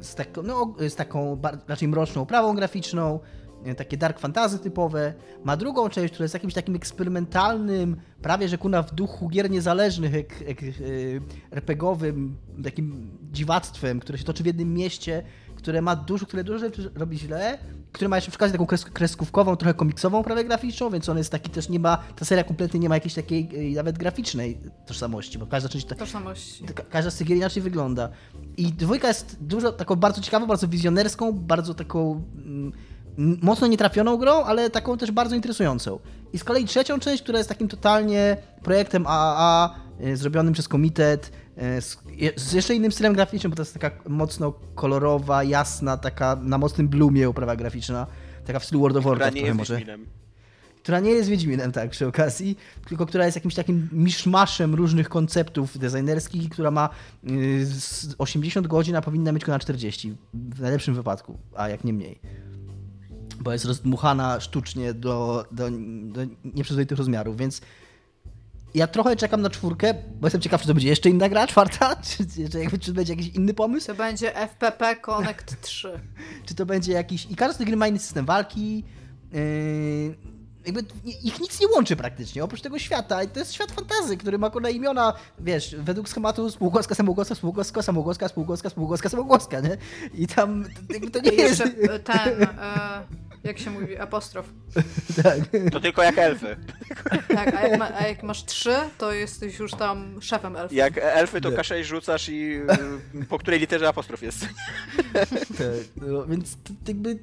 z, 0.00 0.14
taką, 0.14 0.42
no, 0.42 0.74
z 0.88 0.94
taką 0.94 1.36
bar- 1.36 1.58
raczej 1.68 1.88
mroczną 1.88 2.22
oprawą 2.22 2.54
graficzną, 2.54 3.20
yy, 3.64 3.74
takie 3.74 3.96
dark 3.96 4.18
fantasy 4.18 4.58
typowe. 4.58 5.14
Ma 5.44 5.56
drugą 5.56 5.88
część, 5.88 6.12
która 6.12 6.24
jest 6.24 6.34
jakimś 6.34 6.54
takim 6.54 6.76
eksperymentalnym, 6.76 7.96
prawie 8.22 8.48
że 8.48 8.58
kuna 8.58 8.82
w 8.82 8.94
duchu 8.94 9.28
gier 9.28 9.50
niezależnych, 9.50 10.12
jak, 10.12 10.62
yy, 10.62 11.20
RPGowym, 11.50 12.36
takim 12.64 13.18
dziwactwem, 13.32 14.00
które 14.00 14.18
się 14.18 14.24
toczy 14.24 14.42
w 14.42 14.46
jednym 14.46 14.74
mieście, 14.74 15.22
które 15.56 15.82
ma 15.82 15.96
dużo, 15.96 16.26
które 16.26 16.44
dużo 16.44 16.58
rzeczy 16.58 16.90
robi 16.94 17.18
źle, 17.18 17.58
które 17.92 18.08
ma 18.08 18.16
jeszcze 18.16 18.30
przy 18.30 18.38
okazji 18.38 18.52
taką 18.52 18.66
kres, 18.66 18.84
kreskówkową, 18.84 19.56
trochę 19.56 19.74
komiksową 19.74 20.22
prawie 20.22 20.44
graficzną, 20.44 20.90
więc 20.90 21.08
on 21.08 21.18
jest 21.18 21.30
taki 21.32 21.50
też 21.50 21.68
nie 21.68 21.78
ma, 21.80 21.96
ta 22.16 22.24
seria 22.24 22.44
kompletnie 22.44 22.80
nie 22.80 22.88
ma 22.88 22.94
jakiejś 22.96 23.14
takiej 23.14 23.48
yy, 23.68 23.76
nawet 23.76 23.98
graficznej 23.98 24.60
tożsamości, 24.86 25.38
bo 25.38 25.46
każda 25.46 25.68
część 25.68 25.86
ta, 25.86 25.94
Tożsamości. 25.94 26.64
Ka- 26.64 26.82
Każda 26.82 27.10
z 27.10 27.16
tych 27.16 27.26
gier 27.26 27.36
inaczej 27.36 27.62
wygląda. 27.62 28.08
I 28.56 28.72
dwójka 28.72 29.08
jest 29.08 29.36
dużo 29.40 29.72
taką 29.72 29.96
bardzo 29.96 30.20
ciekawą, 30.20 30.46
bardzo 30.46 30.68
wizjonerską, 30.68 31.32
bardzo 31.32 31.74
taką 31.74 32.22
mm, 32.36 32.72
mocno 33.42 33.66
nietrafioną 33.66 34.16
grą, 34.16 34.44
ale 34.44 34.70
taką 34.70 34.98
też 34.98 35.10
bardzo 35.10 35.36
interesującą. 35.36 35.98
I 36.32 36.38
z 36.38 36.44
kolei 36.44 36.64
trzecią 36.64 36.98
część, 37.00 37.22
która 37.22 37.38
jest 37.38 37.48
takim 37.48 37.68
totalnie 37.68 38.36
projektem 38.62 39.04
AAA, 39.06 39.74
y, 40.06 40.16
zrobionym 40.16 40.52
przez 40.52 40.68
komitet, 40.68 41.32
z, 41.80 41.98
je- 42.16 42.32
z 42.36 42.52
jeszcze 42.52 42.74
innym 42.74 42.92
stylem 42.92 43.12
graficznym, 43.12 43.50
bo 43.50 43.56
to 43.56 43.62
jest 43.62 43.74
taka 43.74 43.90
mocno 44.08 44.52
kolorowa, 44.74 45.44
jasna, 45.44 45.96
taka 45.96 46.36
na 46.42 46.58
mocnym 46.58 46.88
bloomie 46.88 47.28
oprawa 47.28 47.56
graficzna, 47.56 48.06
taka 48.46 48.58
w 48.58 48.64
stylu 48.64 48.80
World 48.80 48.96
of 48.96 49.04
Warcraft 49.04 49.36
trochę 49.36 49.54
może 49.54 49.74
Wiedźminem. 49.76 50.06
która 50.82 51.00
nie 51.00 51.10
jest 51.10 51.28
Wiedźminem, 51.28 51.72
tak, 51.72 51.90
przy 51.90 52.06
okazji, 52.06 52.56
tylko 52.88 53.06
która 53.06 53.24
jest 53.24 53.36
jakimś 53.36 53.54
takim 53.54 53.88
miszmaszem 53.92 54.74
różnych 54.74 55.08
konceptów 55.08 55.78
designerskich 55.78 56.42
i 56.44 56.48
która 56.48 56.70
ma 56.70 56.88
y, 57.30 57.66
z 57.66 58.14
80 58.18 58.66
godzin, 58.66 58.96
a 58.96 59.02
powinna 59.02 59.32
mieć 59.32 59.40
tylko 59.40 59.52
na 59.52 59.58
40, 59.58 60.16
w 60.34 60.60
najlepszym 60.60 60.94
wypadku, 60.94 61.38
a 61.56 61.68
jak 61.68 61.84
nie 61.84 61.92
mniej. 61.92 62.18
Bo 63.40 63.52
jest 63.52 63.64
rozdmuchana 63.64 64.40
sztucznie 64.40 64.94
do, 64.94 65.44
do, 65.52 65.68
do 66.02 66.20
nieprzyzwoitych 66.44 66.98
rozmiarów, 66.98 67.36
więc 67.36 67.60
ja 68.74 68.86
trochę 68.86 69.16
czekam 69.16 69.42
na 69.42 69.50
czwórkę, 69.50 69.94
bo 70.20 70.26
jestem 70.26 70.40
ciekaw, 70.40 70.60
czy 70.60 70.68
to 70.68 70.74
będzie 70.74 70.88
jeszcze 70.88 71.10
inna 71.10 71.28
gra, 71.28 71.46
czwarta, 71.46 71.96
czy, 72.06 72.48
czy, 72.50 72.58
jakby, 72.58 72.78
czy 72.78 72.92
będzie 72.92 73.12
jakiś 73.12 73.28
inny 73.28 73.54
pomysł, 73.54 73.86
To 73.86 73.94
będzie 73.94 74.36
FPP 74.36 74.96
Connect 74.96 75.60
3. 75.62 76.00
czy 76.46 76.54
to 76.54 76.66
będzie 76.66 76.92
jakiś... 76.92 77.26
I 77.30 77.36
każdy 77.36 77.54
z 77.54 77.56
tych 77.56 77.66
gry 77.66 77.76
ma 77.76 77.88
inny 77.88 77.98
system 77.98 78.26
walki. 78.26 78.84
Yy... 79.32 80.14
Jakby 80.66 80.84
ich 81.22 81.40
nic 81.40 81.60
nie 81.60 81.68
łączy 81.68 81.96
praktycznie, 81.96 82.44
oprócz 82.44 82.60
tego 82.60 82.78
świata. 82.78 83.22
I 83.22 83.28
to 83.28 83.38
jest 83.38 83.54
świat 83.54 83.72
fantazy, 83.72 84.16
który 84.16 84.38
ma 84.38 84.50
kolej 84.50 84.76
imiona, 84.76 85.12
wiesz, 85.38 85.76
według 85.78 86.08
schematu 86.08 86.50
spółgłoska, 86.50 86.94
samogłoska, 86.94 87.34
spółgłoska, 87.34 87.82
samogłoska, 87.82 88.28
spółgłoska, 88.28 88.70
spółgłoska, 88.70 89.08
samogłoska, 89.08 89.60
nie? 89.60 89.76
I 90.14 90.26
tam 90.26 90.64
jakby 90.90 91.10
to 91.10 91.20
nie 91.20 91.30
I 91.30 91.36
jest... 91.36 91.62
ten, 92.04 92.42
e, 92.42 93.02
jak 93.44 93.58
się 93.58 93.70
mówi, 93.70 93.96
apostrof. 93.96 94.46
tak. 95.22 95.38
To 95.72 95.80
tylko 95.80 96.02
jak 96.02 96.18
elfy. 96.18 96.56
Tak, 97.28 97.54
a 97.54 97.68
jak, 97.68 97.78
ma, 97.78 97.94
a 97.94 98.06
jak 98.06 98.22
masz 98.22 98.44
trzy, 98.44 98.74
to 98.98 99.12
jesteś 99.12 99.58
już 99.58 99.72
tam 99.72 100.22
szefem 100.22 100.56
elfów. 100.56 100.76
Jak 100.76 100.98
elfy 100.98 101.40
to. 101.40 101.50
K6 101.50 101.82
rzucasz 101.82 102.28
i 102.28 102.54
y, 103.14 103.24
po 103.28 103.38
której 103.38 103.60
literze 103.60 103.88
apostrof 103.88 104.22
jest. 104.22 104.46
Tak, 105.12 105.26
no, 105.96 106.26
więc 106.26 106.56
to, 106.64 106.72
to 106.84 106.90
jakby 106.90 107.18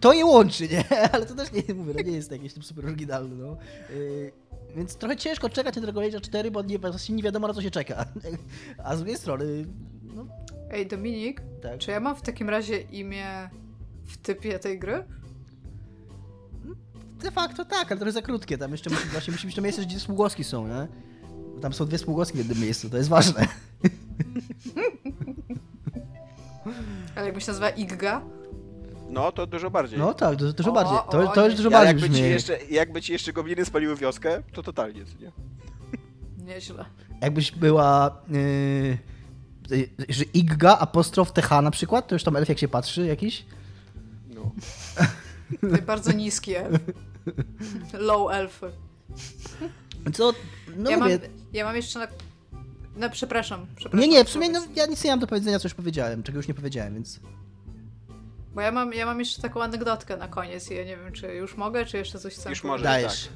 to 0.00 0.12
je 0.12 0.26
łączy, 0.26 0.68
nie? 0.68 0.84
Ale 1.12 1.26
to 1.26 1.34
też 1.34 1.52
nie 1.52 1.74
mówię, 1.74 1.94
no 1.96 2.02
nie 2.02 2.12
jest 2.12 2.32
jakieś 2.32 2.54
tam 2.54 2.62
super 2.62 2.86
oryginalne, 2.86 3.34
no. 3.34 3.56
Yy, 3.94 4.32
więc 4.76 4.96
trochę 4.96 5.16
ciężko 5.16 5.48
czekać 5.48 5.76
na 5.76 5.82
Dragon 5.82 6.04
Age 6.04 6.20
4, 6.20 6.50
bo 6.50 6.62
nie, 6.62 6.78
właśnie 6.78 7.14
nie 7.14 7.22
wiadomo 7.22 7.48
na 7.48 7.54
co 7.54 7.62
się 7.62 7.70
czeka. 7.70 8.04
A 8.84 8.96
z 8.96 8.98
drugiej 8.98 9.16
strony, 9.16 9.66
no, 10.14 10.26
Ej, 10.70 10.86
Dominik, 10.86 11.42
Tak. 11.62 11.78
czy 11.78 11.90
ja 11.90 12.00
mam 12.00 12.16
w 12.16 12.22
takim 12.22 12.50
razie 12.50 12.80
imię 12.80 13.50
w 14.10 14.16
typie 14.16 14.58
tej 14.58 14.78
gry? 14.78 15.04
De 17.22 17.30
facto 17.30 17.64
tak, 17.64 17.92
ale 17.92 18.00
to 18.00 18.06
jest 18.06 18.14
za 18.14 18.22
krótkie. 18.22 18.58
Tam 18.58 18.70
jeszcze 18.70 18.90
musi, 18.90 19.08
właśnie 19.08 19.32
musi 19.32 19.46
być 19.46 19.56
to 19.56 19.62
miejsce, 19.62 19.82
gdzie 19.82 20.00
spółgłoski 20.00 20.44
są, 20.44 20.68
nie? 20.68 20.88
Bo 21.54 21.60
Tam 21.60 21.72
są 21.72 21.86
dwie 21.86 21.98
spółgłoski 21.98 22.34
w 22.34 22.38
jednym 22.38 22.60
miejscu, 22.60 22.90
to 22.90 22.96
jest 22.96 23.08
ważne. 23.08 23.46
Ale 27.16 27.26
jakby 27.26 27.40
się 27.40 27.46
nazywa 27.46 27.70
Igga? 27.70 28.22
No, 29.08 29.32
to 29.32 29.46
dużo 29.46 29.70
bardziej. 29.70 29.98
No 29.98 30.14
tak, 30.14 30.36
dużo, 30.36 30.52
dużo 30.52 30.70
O, 30.70 30.72
bardziej. 30.72 30.98
To, 31.10 31.30
o, 31.30 31.34
to 31.34 31.46
już 31.46 31.54
dużo 31.54 31.70
bardziej 31.70 32.00
jakby 32.00 32.16
ci, 32.16 32.22
jeszcze, 32.22 32.58
jakby 32.70 33.02
ci 33.02 33.12
jeszcze 33.12 33.32
gobliny 33.32 33.64
spaliły 33.64 33.96
wioskę, 33.96 34.42
to 34.52 34.62
totalnie, 34.62 35.04
co 35.04 35.24
nie? 35.24 35.32
Nieźle. 36.44 36.84
Jakbyś 37.20 37.52
była... 37.52 38.20
Yy, 38.28 38.98
że 40.08 40.24
Igga, 40.24 40.78
apostrof 40.78 41.32
TH 41.32 41.50
na 41.62 41.70
przykład, 41.70 42.08
to 42.08 42.14
już 42.14 42.24
tam 42.24 42.36
elf 42.36 42.48
jak 42.48 42.58
się 42.58 42.68
patrzy 42.68 43.06
jakiś. 43.06 43.44
No. 44.40 45.78
Bardzo 45.86 46.12
niski 46.12 46.54
elf. 46.54 46.80
Low 47.92 48.32
elfy. 48.32 48.72
Co? 50.12 50.32
No 50.76 50.90
ja, 50.90 50.96
mam, 50.96 51.12
mówię... 51.12 51.28
ja 51.52 51.64
mam 51.64 51.76
jeszcze 51.76 51.98
na... 51.98 52.08
No 52.96 53.10
przepraszam, 53.10 53.66
przepraszam. 53.76 54.00
Nie, 54.00 54.08
nie, 54.16 54.24
w 54.24 54.30
sumie 54.30 54.50
no, 54.50 54.62
ja 54.76 54.86
nic 54.86 55.04
nie 55.04 55.10
mam 55.10 55.20
do 55.20 55.26
powiedzenia, 55.26 55.58
co 55.58 55.68
już 55.68 55.74
powiedziałem, 55.74 56.22
czego 56.22 56.38
już 56.38 56.48
nie 56.48 56.54
powiedziałem, 56.54 56.94
więc... 56.94 57.20
Bo 58.54 58.60
ja 58.60 58.72
mam, 58.72 58.92
ja 58.92 59.06
mam 59.06 59.18
jeszcze 59.20 59.42
taką 59.42 59.62
anegdotkę 59.62 60.16
na 60.16 60.28
koniec 60.28 60.70
i 60.70 60.74
ja 60.74 60.84
nie 60.84 60.96
wiem, 60.96 61.12
czy 61.12 61.34
już 61.34 61.56
mogę, 61.56 61.86
czy 61.86 61.96
jeszcze 61.96 62.18
coś 62.18 62.34
chcę 62.34 62.50
Już 62.50 62.64
możesz, 62.64 62.84
Dajesz. 62.84 63.28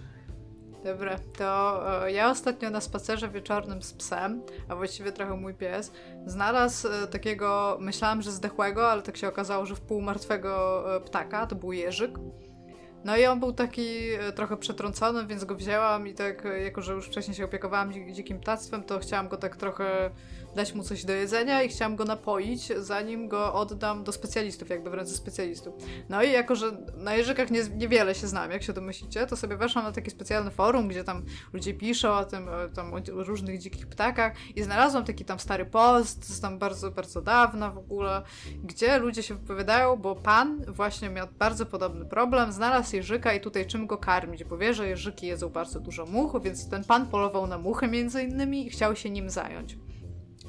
Dobra, 0.85 1.19
to 1.39 1.83
e, 2.07 2.13
ja 2.13 2.31
ostatnio 2.31 2.71
na 2.71 2.81
spacerze 2.81 3.29
wieczornym 3.29 3.83
z 3.83 3.95
psem, 3.95 4.43
a 4.69 4.77
właściwie 4.77 5.13
trochę 5.13 5.37
mój 5.37 5.55
pies, 5.55 5.93
znalazł 6.27 6.89
e, 6.89 7.07
takiego, 7.07 7.79
myślałam, 7.81 8.23
że 8.23 8.33
zdechłego, 8.33 8.91
ale 8.91 9.03
tak 9.03 9.17
się 9.17 9.29
okazało, 9.29 9.67
że 9.67 9.77
w 9.77 9.81
pół 9.81 10.01
martwego 10.01 10.85
e, 10.97 11.01
ptaka, 11.01 11.47
to 11.47 11.57
był 11.57 11.73
jeżyk. 11.73 12.19
No 13.05 13.17
i 13.17 13.27
on 13.27 13.41
był 13.41 13.53
taki 13.53 13.89
trochę 14.35 14.57
przetrącony, 14.57 15.27
więc 15.27 15.45
go 15.45 15.55
wzięłam 15.55 16.09
i 16.09 16.15
tak, 16.15 16.45
jako 16.65 16.83
że 16.83 16.93
już 16.93 17.07
wcześniej 17.07 17.35
się 17.35 17.45
opiekowałam 17.45 17.93
dzi- 17.93 18.13
dzikim 18.13 18.41
ptactwem, 18.41 18.83
to 18.83 18.99
chciałam 18.99 19.29
go 19.29 19.37
tak 19.37 19.57
trochę 19.57 20.11
dać 20.55 20.75
mu 20.75 20.83
coś 20.83 21.05
do 21.05 21.13
jedzenia 21.13 21.63
i 21.63 21.69
chciałam 21.69 21.97
go 21.97 22.05
napoić, 22.05 22.73
zanim 22.79 23.29
go 23.29 23.55
oddam 23.55 24.05
do 24.05 24.13
specjalistów, 24.13 24.71
jakby 24.71 24.91
w 24.91 24.95
ręce 24.95 25.15
specjalistów. 25.15 25.75
No 26.09 26.23
i 26.23 26.33
jako, 26.33 26.57
że 26.57 26.73
na 26.97 27.15
jeżykach 27.15 27.51
nie, 27.51 27.63
niewiele 27.77 28.15
się 28.15 28.27
znam, 28.27 28.51
jak 28.51 28.63
się 28.63 28.73
domyślicie, 28.73 29.27
to 29.27 29.37
sobie 29.37 29.57
weszłam 29.57 29.85
na 29.85 29.93
takie 29.93 30.11
specjalne 30.11 30.51
forum, 30.51 30.89
gdzie 30.89 31.05
tam 31.05 31.25
ludzie 31.53 31.75
piszą 31.75 32.13
o 32.13 32.25
tym, 32.25 32.49
tam, 32.75 32.95
o 32.95 33.01
różnych 33.09 33.59
dzikich 33.59 33.87
ptakach 33.87 34.33
i 34.57 34.63
znalazłam 34.63 35.05
taki 35.05 35.25
tam 35.25 35.39
stary 35.39 35.67
post, 35.67 36.43
tam 36.43 36.59
bardzo, 36.59 36.91
bardzo 36.91 37.23
dawna 37.23 37.71
w 37.71 37.79
ogóle, 37.79 38.23
gdzie 38.65 38.99
ludzie 38.99 39.23
się 39.23 39.35
wypowiadają, 39.35 39.97
bo 39.97 40.17
pan 40.17 40.65
właśnie 40.65 41.11
miał 41.11 41.27
bardzo 41.39 41.67
podobny 41.67 42.05
problem, 42.05 42.53
znalazł 42.53 42.97
jeżyka 42.97 43.33
i 43.33 43.41
tutaj 43.41 43.67
czym 43.67 43.87
go 43.87 43.99
karmić, 43.99 44.45
bo 44.45 44.59
wie, 44.59 44.75
że 44.75 44.89
jeżyki 44.89 45.27
jedzą 45.27 45.49
bardzo 45.49 45.81
dużo 45.81 46.07
much, 46.07 46.43
więc 46.43 46.69
ten 46.69 46.85
pan 46.85 47.07
polował 47.07 47.47
na 47.47 47.59
muchy 47.59 47.89
między 47.89 48.23
innymi 48.23 48.67
i 48.67 48.71
chciał 48.71 48.97
się 48.97 49.11
nim 49.11 49.31
zająć. 49.31 49.77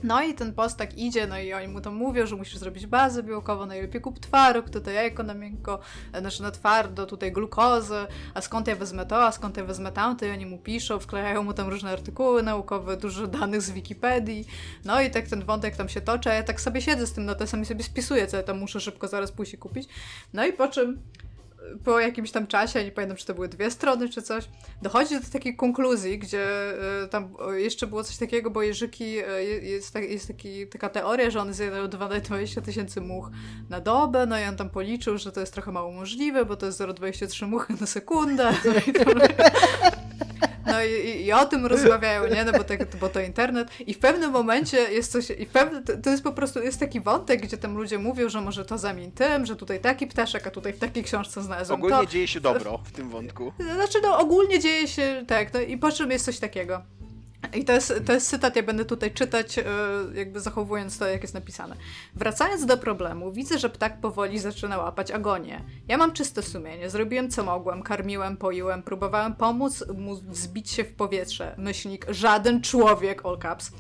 No 0.04 0.24
i 0.24 0.34
ten 0.34 0.54
post 0.54 0.78
tak 0.78 0.98
idzie, 0.98 1.28
no 1.28 1.40
i 1.40 1.54
oni 1.54 1.68
mu 1.68 1.82
tam 1.82 1.96
mówią, 1.96 2.26
że 2.26 2.36
musisz 2.36 2.58
zrobić 2.58 2.88
bazę 2.88 3.24
białkową, 3.24 3.66
najlepiej 3.66 4.02
kup 4.02 4.20
twaróg, 4.20 4.70
tutaj 4.70 4.96
jajko 4.96 5.24
na 5.24 5.34
miękko, 5.34 5.80
e, 6.14 6.20
znaczy 6.20 6.44
na 6.44 6.52
twardo, 6.52 7.06
tutaj 7.06 7.32
glukozę, 7.32 8.08
a 8.34 8.42
skąd 8.42 8.68
ja 8.68 8.76
wezmę 8.76 9.06
to, 9.06 9.24
a 9.26 9.32
skąd 9.32 9.58
ja 9.58 9.64
wezmę 9.64 9.92
tamto 9.92 10.26
i 10.26 10.30
oni 10.30 10.46
mu 10.46 10.58
piszą, 10.58 11.00
wklejają 11.00 11.44
mu 11.44 11.54
tam 11.54 11.70
różne 11.70 11.92
artykuły 11.92 12.44
naukowe, 12.44 12.98
dużo 12.98 13.28
danych 13.28 13.62
z 13.62 13.72
Wikipedii, 13.72 14.46
no 14.86 15.02
i 15.02 15.12
tak 15.12 15.28
ten 15.28 15.44
wątek 15.44 15.76
tam 15.76 15.90
się 15.90 16.02
toczy, 16.02 16.30
a 16.30 16.34
ja 16.34 16.44
tak 16.44 16.62
sobie 16.62 16.82
siedzę 16.82 17.08
z 17.08 17.14
tym 17.14 17.26
notesem 17.26 17.62
i 17.62 17.66
sobie 17.66 17.84
spisuję, 17.84 18.28
co 18.28 18.38
ja 18.38 18.44
tam 18.44 18.60
muszę 18.60 18.82
szybko 18.82 19.08
zaraz 19.08 19.32
pójść 19.32 19.54
i 19.54 19.58
kupić. 19.58 19.90
No 20.34 20.46
i 20.46 20.54
po 20.54 20.68
czym 20.68 21.02
po 21.84 22.00
jakimś 22.00 22.32
tam 22.32 22.48
czasie, 22.48 22.84
nie 22.84 22.92
pamiętam, 22.92 23.18
czy 23.18 23.26
to 23.26 23.34
były 23.34 23.48
dwie 23.48 23.72
strony, 23.72 24.10
czy 24.10 24.22
coś, 24.22 24.50
dochodzi 24.82 25.20
do 25.20 25.30
takiej 25.34 25.56
konkluzji, 25.56 26.20
gdzie 26.20 26.74
y, 27.04 27.08
tam 27.08 27.34
y, 27.54 27.62
jeszcze 27.62 27.88
było 27.88 28.04
coś 28.04 28.18
takiego, 28.18 28.52
bo 28.52 28.62
jeżyki, 28.62 29.20
y, 29.20 29.44
jest, 29.64 29.94
tak, 29.94 30.10
jest 30.10 30.28
taki, 30.28 30.68
taka 30.68 30.90
teoria, 30.90 31.30
że 31.30 31.42
one 31.42 31.54
zjadają 31.54 31.88
20 31.88 32.62
tysięcy 32.62 33.02
much 33.02 33.32
na 33.70 33.82
dobę, 33.82 34.26
no 34.26 34.40
i 34.40 34.44
on 34.44 34.58
tam 34.58 34.70
policzył, 34.70 35.18
że 35.18 35.32
to 35.32 35.40
jest 35.40 35.54
trochę 35.54 35.72
mało 35.72 35.92
możliwe, 35.92 36.46
bo 36.46 36.56
to 36.56 36.66
jest 36.66 36.80
0,23 36.80 37.48
muchy 37.48 37.74
na 37.82 37.88
sekundę. 37.88 38.52
No 38.66 38.74
i, 38.88 38.94
tam, 38.94 39.14
no 40.66 40.84
i, 40.84 41.22
i, 41.26 41.34
o 41.34 41.46
tym 41.46 41.66
rozmawiają, 41.66 42.28
nie? 42.28 42.46
No 42.46 42.52
bo, 42.52 42.64
tak, 42.64 42.96
bo 42.96 43.10
to 43.10 43.20
internet. 43.20 43.68
I 43.88 43.94
w 43.94 44.00
pewnym 44.00 44.32
momencie 44.32 44.78
jest 44.78 45.12
coś, 45.12 45.30
i 45.30 45.46
pewne, 45.46 45.84
to, 45.84 45.98
to 45.98 46.10
jest 46.10 46.24
po 46.24 46.32
prostu, 46.32 46.60
jest 46.60 46.80
taki 46.80 47.02
wątek, 47.02 47.42
gdzie 47.42 47.58
tam 47.58 47.76
ludzie 47.78 47.98
mówią, 47.98 48.30
że 48.30 48.42
może 48.42 48.66
to 48.66 48.78
zamień 48.78 49.12
tym, 49.12 49.46
że 49.46 49.56
tutaj 49.56 49.80
taki 49.80 50.08
ptaszek, 50.08 50.48
a 50.48 50.52
tutaj 50.52 50.74
w 50.74 50.80
takiej 50.80 51.04
książce 51.04 51.42
znalazłem 51.42 51.80
Ogólnie 51.80 51.98
to. 51.98 52.06
dzieje 52.06 52.28
się 52.28 52.40
dobro 52.42 52.78
w 52.84 52.92
tym 52.92 53.10
wątku. 53.10 53.54
Znaczy, 53.76 53.98
no 54.04 54.20
ogólnie 54.20 54.60
dzieje 54.60 54.88
się 54.88 55.24
tak, 55.28 55.54
no 55.54 55.60
i 55.60 55.78
po 55.78 55.92
czym 55.92 56.12
jest 56.12 56.26
coś 56.26 56.40
takiego. 56.40 56.82
I 57.54 57.66
to 57.66 57.74
jest, 57.74 57.94
to 58.06 58.14
jest 58.14 58.30
cytat, 58.30 58.56
ja 58.56 58.64
będę 58.64 58.86
tutaj 58.86 59.12
czytać, 59.12 59.60
e, 59.60 59.64
jakby 60.14 60.40
zachowując 60.40 60.98
to, 60.98 61.08
jak 61.08 61.22
jest 61.22 61.34
napisane. 61.34 61.76
Wracając 62.16 62.66
do 62.66 62.78
problemu, 62.78 63.32
widzę, 63.32 63.60
że 63.60 63.70
ptak 63.70 64.02
powoli 64.02 64.40
zaczyna 64.40 64.78
łapać 64.78 65.12
agonię. 65.12 65.62
Ja 65.88 65.98
mam 65.98 66.14
czyste 66.14 66.44
sumienie, 66.44 66.90
zrobiłem 66.90 67.30
co 67.30 67.44
mogłem, 67.44 67.84
karmiłem, 67.84 68.38
poiłem, 68.38 68.84
próbowałem 68.84 69.36
pomóc 69.36 69.84
mu 69.98 70.16
wzbić 70.16 70.70
się 70.70 70.84
w 70.84 70.94
powietrze. 70.94 71.56
Myślnik, 71.58 72.06
żaden 72.10 72.62
człowiek, 72.62 73.26
all 73.26 73.40
caps, 73.40 73.72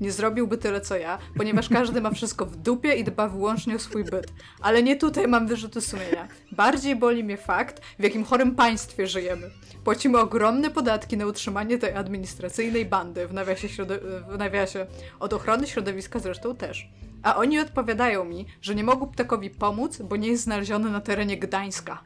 nie 0.00 0.12
zrobiłby 0.12 0.58
tyle 0.58 0.80
co 0.80 0.96
ja, 0.96 1.18
ponieważ 1.36 1.68
każdy 1.68 2.00
ma 2.00 2.10
wszystko 2.10 2.46
w 2.46 2.56
dupie 2.56 2.94
i 2.94 3.04
dba 3.04 3.28
wyłącznie 3.28 3.76
o 3.76 3.78
swój 3.78 4.04
byt. 4.04 4.32
Ale 4.60 4.82
nie 4.82 4.96
tutaj 4.96 5.28
mam 5.28 5.46
wyrzuty 5.46 5.80
sumienia. 5.80 6.28
Bardziej 6.52 6.96
boli 6.96 7.24
mnie 7.24 7.36
fakt, 7.36 7.82
w 7.98 8.02
jakim 8.02 8.24
chorym 8.24 8.54
państwie 8.54 9.06
żyjemy. 9.06 9.50
Płacimy 9.84 10.18
ogromne 10.18 10.70
podatki 10.70 11.16
na 11.16 11.26
utrzymanie 11.26 11.78
tej 11.78 11.92
administracyjnej 11.92 12.86
bandy, 12.86 13.26
w 13.26 13.32
nawiasie, 13.32 13.68
w 14.28 14.38
nawiasie 14.38 14.86
od 15.20 15.32
ochrony 15.32 15.66
środowiska 15.66 16.18
zresztą 16.18 16.56
też. 16.56 16.88
A 17.22 17.36
oni 17.36 17.58
odpowiadają 17.58 18.24
mi, 18.24 18.46
że 18.62 18.74
nie 18.74 18.84
mogą 18.84 19.06
ptakowi 19.06 19.50
pomóc, 19.50 20.02
bo 20.02 20.16
nie 20.16 20.28
jest 20.28 20.44
znaleziony 20.44 20.90
na 20.90 21.00
terenie 21.00 21.38
Gdańska. 21.38 22.02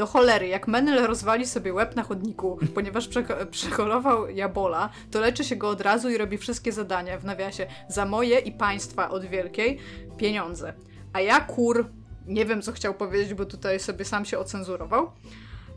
Do 0.00 0.06
cholery, 0.06 0.48
jak 0.48 0.68
Menel 0.68 1.06
rozwali 1.06 1.46
sobie 1.46 1.74
łeb 1.74 1.96
na 1.96 2.02
chodniku, 2.02 2.58
ponieważ 2.74 3.08
prze- 3.08 3.46
przechorował 3.46 4.28
jabola, 4.30 4.90
to 5.10 5.20
leczy 5.20 5.44
się 5.44 5.56
go 5.56 5.68
od 5.68 5.80
razu 5.80 6.10
i 6.10 6.18
robi 6.18 6.38
wszystkie 6.38 6.72
zadania, 6.72 7.18
w 7.18 7.24
nawiasie, 7.24 7.66
za 7.88 8.04
moje 8.06 8.38
i 8.38 8.52
państwa 8.52 9.10
od 9.10 9.24
wielkiej 9.24 9.78
pieniądze. 10.16 10.72
A 11.12 11.20
ja 11.20 11.40
kur, 11.40 11.88
nie 12.26 12.46
wiem 12.46 12.62
co 12.62 12.72
chciał 12.72 12.94
powiedzieć, 12.94 13.34
bo 13.34 13.44
tutaj 13.44 13.80
sobie 13.80 14.04
sam 14.04 14.24
się 14.24 14.38
ocenzurował. 14.38 15.12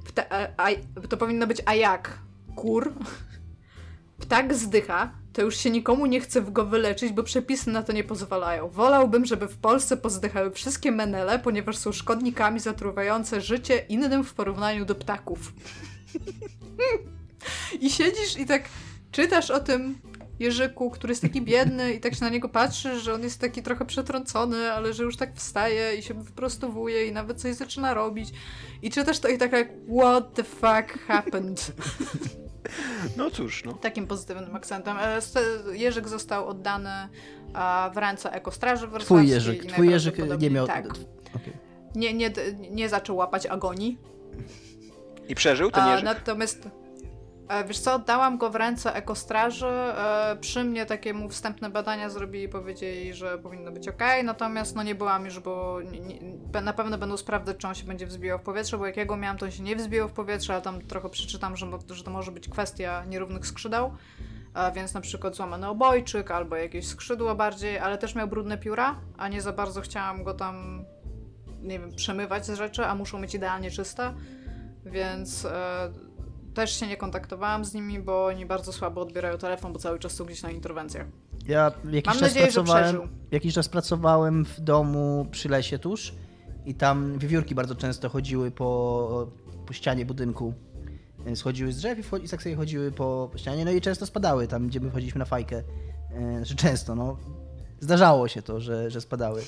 Pta- 0.06 0.26
a, 0.30 0.64
a, 0.64 0.70
to 1.10 1.18
powinno 1.18 1.48
być 1.48 1.62
a 1.66 1.74
jak? 1.74 2.20
Kur? 2.56 2.94
Ptak 4.22 4.54
zdycha, 4.54 5.12
to 5.34 5.42
już 5.42 5.58
się 5.58 5.70
nikomu 5.70 6.06
nie 6.06 6.22
chce 6.22 6.42
go 6.42 6.66
wyleczyć, 6.66 7.14
bo 7.14 7.24
przepisy 7.24 7.70
na 7.70 7.84
to 7.84 7.94
nie 7.94 8.04
pozwalają. 8.04 8.70
Wolałbym, 8.70 9.26
żeby 9.26 9.48
w 9.48 9.58
Polsce 9.58 9.98
pozdychały 9.98 10.52
wszystkie 10.52 10.92
menele, 10.92 11.40
ponieważ 11.40 11.78
są 11.78 11.92
szkodnikami 11.92 12.60
zatruwające 12.60 13.42
życie 13.42 13.86
innym 13.90 14.24
w 14.24 14.34
porównaniu 14.34 14.86
do 14.86 14.96
ptaków. 14.96 15.54
I 17.80 17.90
siedzisz 17.90 18.38
i 18.38 18.46
tak 18.46 18.64
czytasz 19.12 19.52
o 19.52 19.60
tym 19.60 19.96
Jerzyku, 20.40 20.90
który 20.90 21.12
jest 21.12 21.22
taki 21.22 21.42
biedny 21.42 21.94
i 21.94 22.00
tak 22.00 22.16
się 22.16 22.26
na 22.26 22.30
niego 22.30 22.50
patrzysz, 22.50 23.04
że 23.04 23.14
on 23.14 23.24
jest 23.24 23.42
taki 23.42 23.64
trochę 23.64 23.86
przetrącony, 23.86 24.72
ale 24.72 24.94
że 24.94 25.04
już 25.04 25.18
tak 25.18 25.36
wstaje 25.36 25.96
i 25.96 26.04
się 26.04 26.14
wyprostowuje 26.14 27.08
i 27.08 27.12
nawet 27.12 27.42
coś 27.42 27.56
zaczyna 27.56 27.94
robić. 27.94 28.30
I 28.82 28.90
czytasz 28.90 29.20
to 29.20 29.28
i 29.28 29.38
tak 29.38 29.52
jak 29.52 29.70
what 30.00 30.34
the 30.34 30.44
fuck 30.44 31.00
happened? 31.08 31.72
No 33.18 33.32
cóż, 33.32 33.64
no. 33.64 33.74
Takim 33.74 34.08
pozytywnym 34.08 34.56
akcentem. 34.56 34.98
E, 34.98 35.20
Jerzyk 35.78 36.08
został 36.08 36.48
oddany 36.48 36.90
w 37.94 37.98
ręce 37.98 38.32
ekostraży 38.32 38.88
wrocławskiej. 38.88 39.18
Twój 39.18 39.30
Jerzyk, 39.30 39.66
twój 39.66 39.90
Jerzyk 39.90 40.40
nie 40.40 40.50
miał... 40.50 40.68
Tak. 40.68 40.86
Okej. 41.36 41.54
Nie, 41.96 42.14
nie, 42.14 42.32
nie 42.72 42.90
zaczął 42.90 43.16
łapać 43.16 43.46
agonii. 43.46 43.98
I 45.30 45.36
przeżył 45.36 45.72
ten 45.72 45.84
A, 45.84 45.92
jeżyk? 45.92 46.06
natomiast 46.06 46.70
wiesz 47.68 47.80
co, 47.80 48.00
dałam 48.00 48.38
go 48.38 48.50
w 48.50 48.56
ręce 48.56 48.94
ekostraży. 48.94 49.68
E, 49.68 50.38
przy 50.42 50.64
mnie 50.64 50.86
takiemu 50.86 51.30
wstępne 51.30 51.70
badania 51.70 52.10
zrobili 52.10 52.44
i 52.44 52.50
powiedzieli, 52.50 53.14
że 53.14 53.38
powinno 53.38 53.72
być 53.72 53.88
ok. 53.88 54.04
Natomiast 54.24 54.76
no 54.76 54.84
nie 54.84 54.96
byłam 54.96 55.26
już, 55.26 55.40
bo 55.40 55.80
nie, 55.82 56.62
na 56.62 56.74
pewno 56.74 56.98
będą 56.98 57.18
sprawdzać, 57.18 57.58
czy 57.58 57.68
on 57.68 57.76
się 57.76 57.86
będzie 57.86 58.08
wzbijał 58.08 58.40
w 58.40 58.42
powietrze, 58.42 58.78
bo 58.78 58.86
jak 58.86 58.98
ja 58.98 59.06
go 59.06 59.18
miałam, 59.18 59.38
to 59.38 59.46
on 59.46 59.52
się 59.52 59.64
nie 59.64 59.76
wzbijał 59.76 60.10
w 60.10 60.14
powietrze, 60.14 60.56
a 60.56 60.62
tam 60.62 60.82
trochę 60.82 61.10
przeczytam, 61.10 61.58
że, 61.58 61.68
że 61.90 62.04
to 62.04 62.12
może 62.12 62.32
być 62.32 62.50
kwestia 62.50 63.06
nierównych 63.06 63.48
skrzydeł. 63.48 63.94
A 64.54 64.72
więc 64.72 64.94
na 64.94 65.02
przykład 65.02 65.36
złamany 65.36 65.68
obojczyk 65.68 66.32
albo 66.32 66.56
jakieś 66.56 66.88
skrzydło 66.88 67.36
bardziej, 67.36 67.78
ale 67.78 67.98
też 67.98 68.16
miał 68.16 68.28
brudne 68.28 68.58
pióra, 68.58 68.96
a 69.18 69.28
nie 69.28 69.42
za 69.42 69.54
bardzo 69.54 69.82
chciałam 69.82 70.24
go 70.24 70.34
tam, 70.34 70.86
nie 71.62 71.80
wiem, 71.80 71.96
przemywać 71.96 72.46
z 72.46 72.54
rzeczy, 72.54 72.86
a 72.86 72.96
muszą 72.96 73.22
być 73.22 73.36
idealnie 73.36 73.72
czyste. 73.72 74.14
Więc 74.86 75.46
e, 75.46 75.92
też 76.54 76.80
się 76.80 76.88
nie 76.88 76.98
kontaktowałam 76.98 77.66
z 77.66 77.74
nimi, 77.74 78.00
bo 78.00 78.26
oni 78.26 78.46
bardzo 78.46 78.74
słabo 78.74 79.02
odbierają 79.02 79.38
telefon, 79.38 79.74
bo 79.74 79.80
cały 79.80 80.00
czas 80.00 80.12
są 80.12 80.26
gdzieś 80.26 80.42
na 80.42 80.52
interwencjach. 80.52 81.08
Ja 81.48 81.72
jakiś 81.92 82.06
Mam 82.06 82.14
czas 82.14 82.22
nadzieję, 82.22 82.46
pracowałem, 82.46 83.08
jakiś 83.32 83.54
czas 83.54 83.70
pracowałem 83.70 84.46
w 84.46 84.60
domu 84.60 85.28
przy 85.32 85.50
lesie 85.50 85.80
tuż 85.80 86.14
i 86.66 86.76
tam 86.76 87.20
wiewiórki 87.20 87.56
bardzo 87.56 87.76
często 87.76 88.10
chodziły 88.10 88.52
po, 88.52 89.28
po 89.66 89.74
ścianie 89.74 90.06
budynku. 90.06 90.54
Schodziły 91.36 91.74
z 91.74 91.78
drzew 91.78 92.14
i, 92.14 92.26
i 92.26 92.30
tak 92.30 92.44
sobie 92.44 92.56
chodziły 92.56 92.92
po, 92.92 93.32
ścianie, 93.36 93.66
no 93.66 93.72
i 93.72 93.82
często 93.82 94.06
spadały 94.06 94.48
tam, 94.48 94.68
gdzie 94.68 94.80
my 94.80 94.92
chodziliśmy 94.92 95.20
na 95.20 95.26
fajkę. 95.26 95.64
E, 96.14 96.38
Znaczy 96.38 96.56
często, 96.56 96.96
no. 96.96 97.18
Zdarzało 97.80 98.28
się 98.28 98.42
to, 98.42 98.60
że, 98.60 98.92
że 98.92 99.02
spadały. 99.02 99.42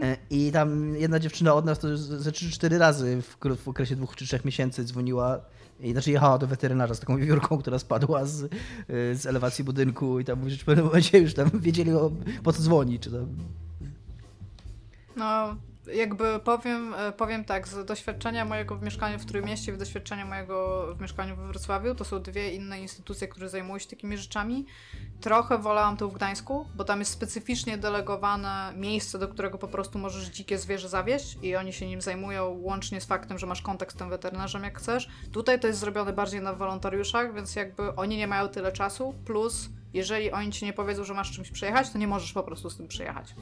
E, 0.00 0.16
I 0.30 0.52
tam 0.52 0.96
jedna 0.96 1.18
dziewczyna 1.18 1.54
od 1.54 1.64
nas 1.64 1.78
to 1.78 1.96
ze 1.96 2.30
3-4 2.30 2.78
razy 2.78 3.22
w, 3.22 3.58
w 3.64 3.68
okresie 3.68 3.96
dwóch 3.96 4.16
czy 4.16 4.26
trzech 4.26 4.44
miesięcy 4.44 4.84
dzwoniła 4.84 5.40
i 5.80 5.92
znaczy 5.92 6.10
jechała 6.10 6.38
do 6.38 6.46
weterynarza 6.46 6.94
z 6.94 7.00
taką 7.00 7.16
wiewiórką, 7.16 7.58
która 7.58 7.78
spadła 7.78 8.24
z, 8.24 8.42
y, 8.42 8.48
z 9.16 9.26
elewacji 9.26 9.64
budynku 9.64 10.20
i 10.20 10.24
tam 10.24 10.38
mówi, 10.38 10.50
że 10.50 10.58
w 10.58 10.64
pewnym 10.64 10.86
momencie 10.86 11.18
już 11.18 11.34
tam 11.34 11.50
wiedzieli 11.54 11.92
o, 11.92 12.10
po 12.42 12.52
co 12.52 12.62
dzwoni, 12.62 12.98
czy. 12.98 13.10
No, 15.16 15.56
jakby 15.94 16.40
powiem, 16.44 16.94
e, 16.94 17.12
powiem 17.12 17.44
tak, 17.44 17.68
z 17.68 17.86
doświadczenia 17.86 18.44
mojego 18.44 18.76
w 18.76 18.82
mieszkaniu 18.82 19.18
w 19.18 19.24
Trójmieście 19.24 19.72
i 19.72 19.78
doświadczenia 19.78 20.24
mojego 20.26 20.86
w 20.96 21.00
mieszkaniu 21.00 21.36
we 21.36 21.46
Wrocławiu, 21.46 21.94
to 21.94 22.04
są 22.04 22.22
dwie 22.22 22.54
inne 22.54 22.80
instytucje, 22.80 23.28
które 23.28 23.48
zajmują 23.48 23.78
się 23.78 23.88
takimi 23.88 24.16
rzeczami. 24.16 24.66
Trochę 25.20 25.58
wolałam 25.58 25.96
to 25.96 26.08
w 26.08 26.14
Gdańsku, 26.14 26.66
bo 26.76 26.84
tam 26.84 26.98
jest 26.98 27.10
specyficznie 27.10 27.78
delegowane 27.78 28.72
miejsce, 28.76 29.18
do 29.18 29.28
którego 29.28 29.58
po 29.58 29.68
prostu 29.68 29.98
możesz 29.98 30.24
dzikie 30.24 30.58
zwierzę 30.58 30.88
zawieźć 30.88 31.38
i 31.42 31.56
oni 31.56 31.72
się 31.72 31.86
nim 31.86 32.00
zajmują, 32.00 32.58
łącznie 32.60 33.00
z 33.00 33.04
faktem, 33.04 33.38
że 33.38 33.46
masz 33.46 33.62
kontakt 33.62 33.94
z 33.94 33.98
tym 33.98 34.10
weterynarzem 34.10 34.64
jak 34.64 34.78
chcesz. 34.78 35.08
Tutaj 35.32 35.60
to 35.60 35.66
jest 35.66 35.78
zrobione 35.78 36.12
bardziej 36.12 36.40
na 36.40 36.52
wolontariuszach, 36.52 37.34
więc 37.34 37.56
jakby 37.56 37.94
oni 37.94 38.16
nie 38.16 38.26
mają 38.26 38.48
tyle 38.48 38.72
czasu, 38.72 39.14
plus 39.24 39.68
jeżeli 39.94 40.32
oni 40.32 40.52
ci 40.52 40.64
nie 40.64 40.72
powiedzą, 40.72 41.04
że 41.04 41.14
masz 41.14 41.32
czymś 41.32 41.50
przyjechać, 41.50 41.90
to 41.90 41.98
nie 41.98 42.08
możesz 42.08 42.32
po 42.32 42.42
prostu 42.42 42.70
z 42.70 42.76
tym 42.76 42.88
przyjechać. 42.88 43.34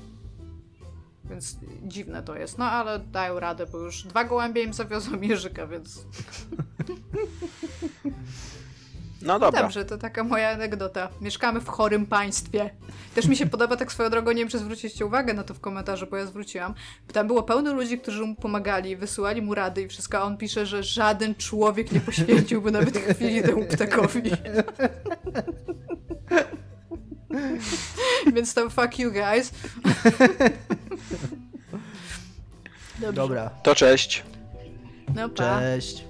Więc 1.31 1.57
dziwne 1.83 2.23
to 2.23 2.37
jest. 2.37 2.59
No 2.59 2.65
ale 2.65 2.99
dają 2.99 3.41
radę, 3.41 3.67
bo 3.67 3.79
już 3.79 4.03
dwa 4.03 4.25
gołębie 4.25 4.63
im 4.63 4.73
zawiozą 4.73 5.21
Jerzyka, 5.23 5.67
więc 5.67 6.05
No 9.23 9.39
dobra. 9.39 9.63
dobrze, 9.63 9.85
to 9.85 9.99
taka 9.99 10.25
moja 10.25 10.51
anegdota. 10.51 11.09
Mieszkamy 11.21 11.61
w 11.61 11.69
chorym 11.69 12.07
państwie. 12.07 12.71
Też 13.15 13.27
mi 13.27 13.37
się 13.37 13.47
podoba 13.47 13.77
tak 13.77 13.93
swoją 13.93 14.11
drogą, 14.11 14.31
nie 14.31 14.37
wiem 14.39 14.49
czy 14.49 14.59
zwróciliście 14.59 15.07
uwagę 15.07 15.35
na 15.35 15.45
to 15.45 15.55
w 15.55 15.61
komentarzu, 15.61 16.07
bo 16.11 16.17
ja 16.17 16.27
zwróciłam. 16.27 16.75
Tam 17.13 17.27
było 17.27 17.43
pełno 17.43 17.75
ludzi, 17.75 17.99
którzy 17.99 18.23
mu 18.23 18.35
pomagali, 18.35 18.97
wysyłali 18.97 19.43
mu 19.43 19.55
rady 19.55 19.83
i 19.83 19.89
wszystko, 19.89 20.19
a 20.19 20.23
on 20.23 20.37
pisze, 20.37 20.67
że 20.67 20.83
żaden 20.83 21.35
człowiek 21.35 21.93
nie 21.93 22.01
poświęciłby 22.01 22.71
nawet 22.71 22.99
chwili 22.99 23.43
temu 23.43 23.65
ptakowi. 23.65 24.31
Więc 28.35 28.55
tam 28.55 28.71
fuck 28.71 28.99
you 28.99 29.13
guys. 29.13 29.51
Dobrze. 32.99 33.13
Dobra. 33.13 33.51
To 33.63 33.75
cześć. 33.75 34.23
No 35.15 35.29
pa. 35.29 35.61
cześć. 35.61 36.05